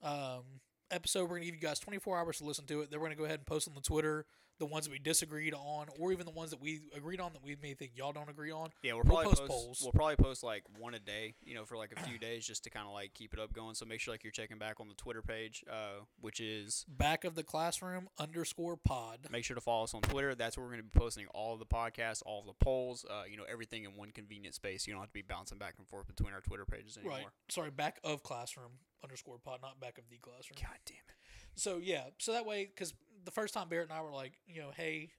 um, 0.03 0.61
episode, 0.91 1.23
we're 1.23 1.37
gonna 1.37 1.45
give 1.47 1.55
you 1.55 1.61
guys 1.61 1.79
24 1.79 2.19
hours 2.19 2.39
to 2.39 2.45
listen 2.45 2.65
to 2.67 2.81
it. 2.83 2.91
Then 2.91 3.01
we're 3.01 3.07
gonna 3.07 3.17
go 3.17 3.25
ahead 3.25 3.41
and 3.41 3.47
post 3.47 3.69
on 3.69 3.75
the 3.75 3.81
Twitter 3.81 4.27
the 4.61 4.67
ones 4.67 4.85
that 4.87 4.93
we 4.93 5.01
disagreed 5.01 5.53
on, 5.53 5.89
or 5.99 6.13
even 6.13 6.25
the 6.25 6.31
ones 6.31 6.51
that 6.51 6.61
we 6.61 6.83
agreed 6.97 7.19
on 7.21 7.33
that 7.33 7.43
we 7.43 7.57
may 7.61 7.75
think 7.75 7.91
y'all 7.97 8.13
don't 8.13 8.31
agree 8.31 8.53
on. 8.53 8.71
Yeah, 8.85 8.93
we'll 8.93 9.03
We'll 9.03 9.15
probably 9.15 9.25
post 9.31 9.41
post, 9.41 9.51
polls. 9.51 9.81
we'll 9.83 9.91
probably 9.91 10.15
post 10.15 10.45
like 10.45 10.63
one 10.79 10.95
a 10.95 11.01
day, 11.01 11.35
you 11.45 11.57
know, 11.57 11.65
for 11.65 11.77
like 11.77 11.91
a 11.97 12.01
few 12.05 12.19
days 12.21 12.47
just 12.47 12.63
to 12.63 12.71
kind 12.71 12.87
of 12.87 12.93
like 12.93 13.15
keep 13.15 13.33
it 13.35 13.41
up 13.41 13.53
going. 13.53 13.75
So 13.75 13.85
make 13.85 13.99
sure 13.99 14.15
like 14.15 14.23
you're 14.23 14.31
checking 14.31 14.59
back 14.59 14.79
on 14.79 14.87
the 14.87 14.95
Twitter 14.95 15.23
page, 15.23 15.65
uh, 15.69 16.05
which 16.21 16.39
is 16.39 16.87
Back 16.89 17.25
of 17.25 17.35
the 17.35 17.43
classroom 17.43 18.09
underscore 18.17 18.77
pod. 18.77 19.27
make 19.29 19.45
sure 19.45 19.57
to 19.57 19.61
follow 19.61 19.83
us 19.85 19.93
on 19.93 20.03
Twitter. 20.03 20.37
That's 20.37 20.57
where 20.57 20.65
we're 20.65 20.73
going 20.75 20.85
to 20.85 20.89
be 20.89 21.01
posting 21.01 21.27
all 21.35 21.55
of 21.55 21.59
the 21.59 21.67
podcasts, 21.67 22.23
all 22.25 22.39
of 22.39 22.47
the 22.47 22.65
polls, 22.65 23.05
uh, 23.11 23.25
you 23.29 23.37
know, 23.37 23.45
everything 23.51 23.83
in 23.83 23.97
one 23.97 24.11
convenient 24.13 24.55
space. 24.55 24.87
You 24.87 24.93
don't 24.93 25.01
have 25.03 25.11
to 25.11 25.15
be 25.15 25.23
bouncing 25.23 25.59
back 25.59 25.75
and 25.79 25.89
forth 25.89 26.07
between 26.07 26.33
our 26.33 26.41
Twitter 26.41 26.65
pages 26.65 26.97
anymore. 26.97 27.19
Right. 27.19 27.27
Sorry, 27.49 27.71
back 27.73 27.99
of 28.05 28.23
classroom 28.23 28.71
underscore 29.05 29.39
pod, 29.39 29.61
not 29.63 29.81
back 29.81 29.99
of 29.99 30.05
the 30.11 30.17
classroom. 30.17 30.57
God 30.61 30.79
damn 30.87 30.97
it. 30.97 31.15
So 31.55 31.79
yeah, 31.83 32.05
so 32.19 32.33
that 32.33 32.47
way, 32.47 32.67
because 32.67 32.95
the 33.25 33.31
first 33.31 33.55
time 33.55 33.69
Barrett 33.69 33.89
and 33.91 33.99
I 33.99 34.03
were 34.03 34.13
like, 34.13 34.33
you 34.47 34.61
know, 34.61 34.71
hey, 34.77 35.11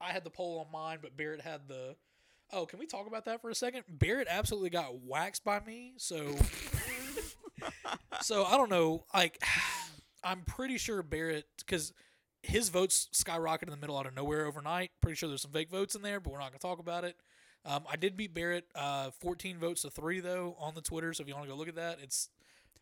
I 0.00 0.12
had 0.12 0.22
the 0.22 0.30
poll 0.30 0.60
on 0.60 0.72
mine, 0.72 0.98
but 1.02 1.16
Barrett 1.16 1.40
had 1.40 1.62
the 1.68 1.96
Oh, 2.50 2.64
can 2.64 2.78
we 2.78 2.86
talk 2.86 3.06
about 3.06 3.26
that 3.26 3.42
for 3.42 3.50
a 3.50 3.54
second? 3.54 3.84
Barrett 3.90 4.26
absolutely 4.30 4.70
got 4.70 5.02
waxed 5.02 5.44
by 5.44 5.60
me, 5.60 5.92
so 5.98 6.34
so 8.22 8.44
I 8.44 8.56
don't 8.56 8.70
know. 8.70 9.04
Like, 9.12 9.42
I'm 10.24 10.42
pretty 10.42 10.78
sure 10.78 11.02
Barrett 11.02 11.46
because 11.58 11.92
his 12.42 12.70
votes 12.70 13.08
skyrocketed 13.12 13.64
in 13.64 13.70
the 13.70 13.76
middle 13.76 13.98
out 13.98 14.06
of 14.06 14.14
nowhere 14.14 14.46
overnight. 14.46 14.92
Pretty 15.02 15.16
sure 15.16 15.28
there's 15.28 15.42
some 15.42 15.50
fake 15.50 15.70
votes 15.70 15.94
in 15.94 16.02
there, 16.02 16.20
but 16.20 16.32
we're 16.32 16.38
not 16.38 16.50
gonna 16.50 16.58
talk 16.58 16.78
about 16.78 17.04
it. 17.04 17.16
Um, 17.64 17.84
I 17.90 17.96
did 17.96 18.16
beat 18.16 18.32
Barrett, 18.32 18.66
uh, 18.74 19.10
14 19.10 19.58
votes 19.58 19.82
to 19.82 19.90
three 19.90 20.20
though 20.20 20.56
on 20.58 20.74
the 20.74 20.80
Twitter. 20.80 21.12
So 21.12 21.22
if 21.22 21.28
you 21.28 21.34
want 21.34 21.46
to 21.46 21.50
go 21.50 21.56
look 21.56 21.68
at 21.68 21.74
that, 21.74 21.98
it's 22.02 22.30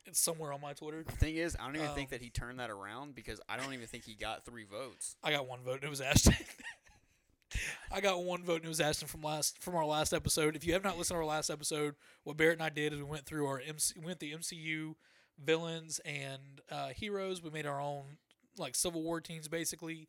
it's 0.07 0.21
somewhere 0.21 0.53
on 0.53 0.61
my 0.61 0.73
Twitter. 0.73 1.03
The 1.03 1.13
thing 1.13 1.37
is, 1.37 1.57
I 1.59 1.67
don't 1.67 1.77
even 1.77 1.89
think 1.89 2.09
Um, 2.09 2.11
that 2.13 2.23
he 2.23 2.31
turned 2.31 2.61
that 2.61 2.71
around 2.71 3.15
because 3.15 3.41
I 3.49 3.57
don't 3.57 3.73
even 3.75 3.87
think 3.87 4.05
he 4.05 4.15
got 4.15 4.45
three 4.45 4.65
votes. 4.65 5.17
I 5.23 5.31
got 5.33 5.47
one 5.49 5.63
vote 5.63 5.77
and 5.77 5.85
it 5.85 5.91
was 5.91 6.01
Ashton. 6.01 6.35
I 7.93 8.01
got 8.01 8.23
one 8.25 8.43
vote 8.43 8.57
and 8.57 8.65
it 8.67 8.69
was 8.69 8.81
Ashton 8.81 9.09
from 9.09 9.23
last 9.23 9.59
from 9.63 9.75
our 9.77 9.85
last 9.85 10.13
episode. 10.13 10.57
If 10.57 10.67
you 10.67 10.73
have 10.73 10.85
not 10.85 10.99
listened 10.99 11.15
to 11.17 11.21
our 11.21 11.25
last 11.25 11.49
episode, 11.51 11.95
what 12.25 12.37
Barrett 12.37 12.55
and 12.59 12.63
I 12.63 12.69
did 12.69 12.93
is 12.93 12.99
we 12.99 13.05
went 13.05 13.25
through 13.25 13.47
our 13.47 13.61
MC, 13.67 13.95
went 14.03 14.19
the 14.19 14.33
MCU 14.33 14.95
villains 15.43 16.01
and 16.05 16.61
uh, 16.71 16.89
heroes. 16.89 17.43
We 17.43 17.51
made 17.51 17.67
our 17.67 17.81
own 17.81 18.19
like 18.59 18.75
Civil 18.75 19.03
War 19.03 19.21
teams 19.21 19.49
basically. 19.49 20.09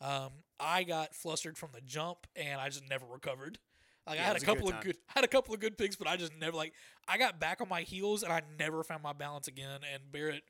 Um, 0.00 0.30
I 0.60 0.82
got 0.82 1.14
flustered 1.14 1.56
from 1.56 1.70
the 1.72 1.80
jump 1.80 2.26
and 2.36 2.60
I 2.60 2.68
just 2.68 2.88
never 2.88 3.06
recovered. 3.06 3.58
Like 4.06 4.16
Yeah, 4.16 4.22
I 4.22 4.26
had 4.26 4.30
a 4.32 4.34
was 4.34 4.42
a 4.42 4.46
good 4.46 4.54
couple 4.56 4.68
of 4.70 4.80
good, 4.80 4.96
I 5.08 5.12
had 5.14 5.24
a 5.24 5.28
couple 5.28 5.54
of 5.54 5.60
good 5.60 5.78
picks, 5.78 5.96
but 5.96 6.06
I 6.06 6.16
just 6.16 6.32
never 6.38 6.56
like. 6.56 6.72
I 7.08 7.18
got 7.18 7.40
back 7.40 7.60
on 7.60 7.68
my 7.68 7.82
heels 7.82 8.22
and 8.22 8.32
I 8.32 8.42
never 8.58 8.82
found 8.82 9.02
my 9.02 9.12
balance 9.12 9.48
again. 9.48 9.80
And 9.92 10.12
Barrett 10.12 10.42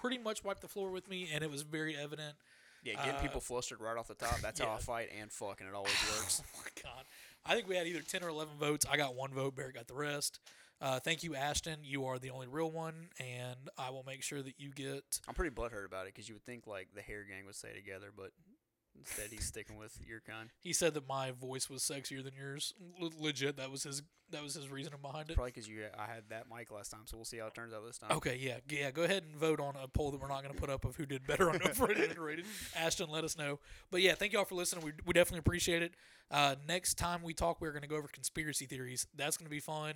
pretty 0.00 0.18
much 0.18 0.44
wiped 0.44 0.60
the 0.62 0.68
floor 0.68 0.90
with 0.90 1.08
me, 1.08 1.28
and 1.32 1.42
it 1.42 1.50
was 1.50 1.62
very 1.62 1.96
evident. 1.96 2.36
Yeah, 2.82 2.94
getting 2.94 3.16
Uh, 3.16 3.20
people 3.20 3.40
flustered 3.40 3.80
right 3.80 3.96
off 3.96 4.08
the 4.08 4.14
top. 4.14 4.40
That's 4.40 4.60
how. 4.60 4.72
I 4.72 4.78
fight 4.78 5.10
and 5.18 5.30
fuck, 5.30 5.60
and 5.60 5.68
it 5.68 5.74
always 5.74 5.92
works. 6.18 6.42
Oh 6.42 6.58
my 6.64 6.82
god! 6.82 7.04
I 7.44 7.54
think 7.54 7.68
we 7.68 7.76
had 7.76 7.86
either 7.86 8.00
ten 8.00 8.22
or 8.22 8.28
eleven 8.28 8.54
votes. 8.58 8.86
I 8.90 8.96
got 8.96 9.14
one 9.14 9.32
vote. 9.32 9.54
Barrett 9.56 9.74
got 9.74 9.86
the 9.86 9.94
rest. 9.94 10.40
Uh, 10.80 10.98
thank 10.98 11.22
you, 11.22 11.34
Ashton. 11.34 11.80
You 11.82 12.06
are 12.06 12.18
the 12.18 12.30
only 12.30 12.46
real 12.46 12.70
one, 12.70 13.08
and 13.18 13.58
I 13.76 13.90
will 13.90 14.02
make 14.06 14.22
sure 14.22 14.40
that 14.40 14.54
you 14.58 14.70
get. 14.70 15.20
I'm 15.28 15.34
pretty 15.34 15.54
butthurt 15.54 15.84
about 15.84 16.06
it 16.06 16.14
because 16.14 16.26
you 16.26 16.34
would 16.36 16.44
think 16.44 16.66
like 16.66 16.88
the 16.94 17.02
hair 17.02 17.24
gang 17.28 17.44
would 17.44 17.54
stay 17.54 17.74
together, 17.74 18.12
but 18.16 18.30
instead 18.98 19.30
he's 19.30 19.46
sticking 19.46 19.76
with 19.76 19.98
your 20.06 20.20
kind. 20.20 20.50
He 20.60 20.72
said 20.72 20.94
that 20.94 21.08
my 21.08 21.30
voice 21.30 21.70
was 21.70 21.82
sexier 21.82 22.22
than 22.22 22.34
yours. 22.38 22.74
L- 23.00 23.12
legit, 23.18 23.56
that 23.56 23.70
was 23.70 23.84
his. 23.84 24.02
That 24.32 24.44
was 24.44 24.54
his 24.54 24.68
reasoning 24.68 25.00
behind 25.02 25.28
it. 25.28 25.34
Probably 25.34 25.50
because 25.50 25.68
you 25.68 25.82
I 25.98 26.06
had 26.06 26.22
that 26.28 26.44
mic 26.48 26.70
last 26.70 26.90
time, 26.90 27.00
so 27.06 27.16
we'll 27.16 27.24
see 27.24 27.38
how 27.38 27.48
it 27.48 27.54
turns 27.54 27.72
out 27.74 27.84
this 27.84 27.98
time. 27.98 28.12
Okay, 28.12 28.38
yeah, 28.40 28.58
yeah. 28.68 28.92
Go 28.92 29.02
ahead 29.02 29.24
and 29.24 29.34
vote 29.34 29.58
on 29.58 29.74
a 29.74 29.88
poll 29.88 30.12
that 30.12 30.20
we're 30.20 30.28
not 30.28 30.44
going 30.44 30.54
to 30.54 30.60
put 30.60 30.70
up 30.70 30.84
of 30.84 30.94
who 30.94 31.04
did 31.04 31.26
better 31.26 31.50
on 31.50 31.60
overrated 31.62 32.02
and 32.04 32.10
underrated. 32.12 32.44
Ashton, 32.76 33.10
let 33.10 33.24
us 33.24 33.36
know. 33.36 33.58
But 33.90 34.02
yeah, 34.02 34.14
thank 34.14 34.32
y'all 34.32 34.44
for 34.44 34.54
listening. 34.54 34.84
We, 34.84 34.92
we 35.04 35.14
definitely 35.14 35.40
appreciate 35.40 35.82
it. 35.82 35.94
Uh, 36.30 36.54
next 36.68 36.94
time 36.94 37.22
we 37.24 37.34
talk, 37.34 37.60
we're 37.60 37.72
going 37.72 37.82
to 37.82 37.88
go 37.88 37.96
over 37.96 38.06
conspiracy 38.06 38.66
theories. 38.66 39.04
That's 39.16 39.36
going 39.36 39.46
to 39.46 39.50
be 39.50 39.58
fun. 39.58 39.94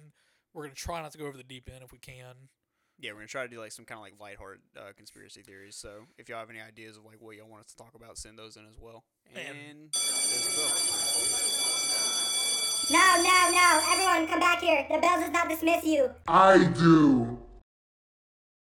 We're 0.53 0.62
going 0.65 0.75
to 0.75 0.81
try 0.81 1.01
not 1.01 1.12
to 1.12 1.19
go 1.19 1.27
over 1.27 1.37
the 1.37 1.45
deep 1.45 1.71
end 1.73 1.85
if 1.85 1.93
we 1.93 1.99
can. 1.99 2.35
Yeah, 3.01 3.11
we're 3.12 3.16
gonna 3.19 3.27
try 3.29 3.43
to 3.43 3.49
do 3.49 3.59
like 3.61 3.73
some 3.73 3.85
kind 3.85 3.99
of 3.99 4.03
like 4.03 4.15
lighthearted 4.21 4.62
uh, 4.79 4.93
conspiracy 4.97 5.43
theories. 5.43 5.77
So 5.77 6.07
if 6.19 6.29
y'all 6.29 6.39
have 6.39 6.51
any 6.51 6.61
ideas 6.61 6.97
of 6.97 7.05
like 7.05 7.16
what 7.21 7.37
y'all 7.37 7.49
want 7.49 7.65
us 7.66 7.73
to 7.73 7.77
talk 7.77 7.95
about, 7.95 8.16
send 8.19 8.39
those 8.39 8.57
in 8.57 8.65
as 8.66 8.79
well. 8.81 9.05
And- 9.35 9.47
And 9.49 9.93
there's 9.93 10.47
the 10.47 10.55
bill. 10.57 10.71
No, 12.91 13.16
no, 13.16 13.51
no. 13.51 13.81
Everyone 13.93 14.27
come 14.29 14.41
back 14.41 14.61
here. 14.61 14.87
The 14.91 14.99
bell 14.99 15.19
does 15.21 15.31
not 15.31 15.49
dismiss 15.49 15.85
you. 15.85 16.11
I 16.29 16.65
do. 16.65 17.39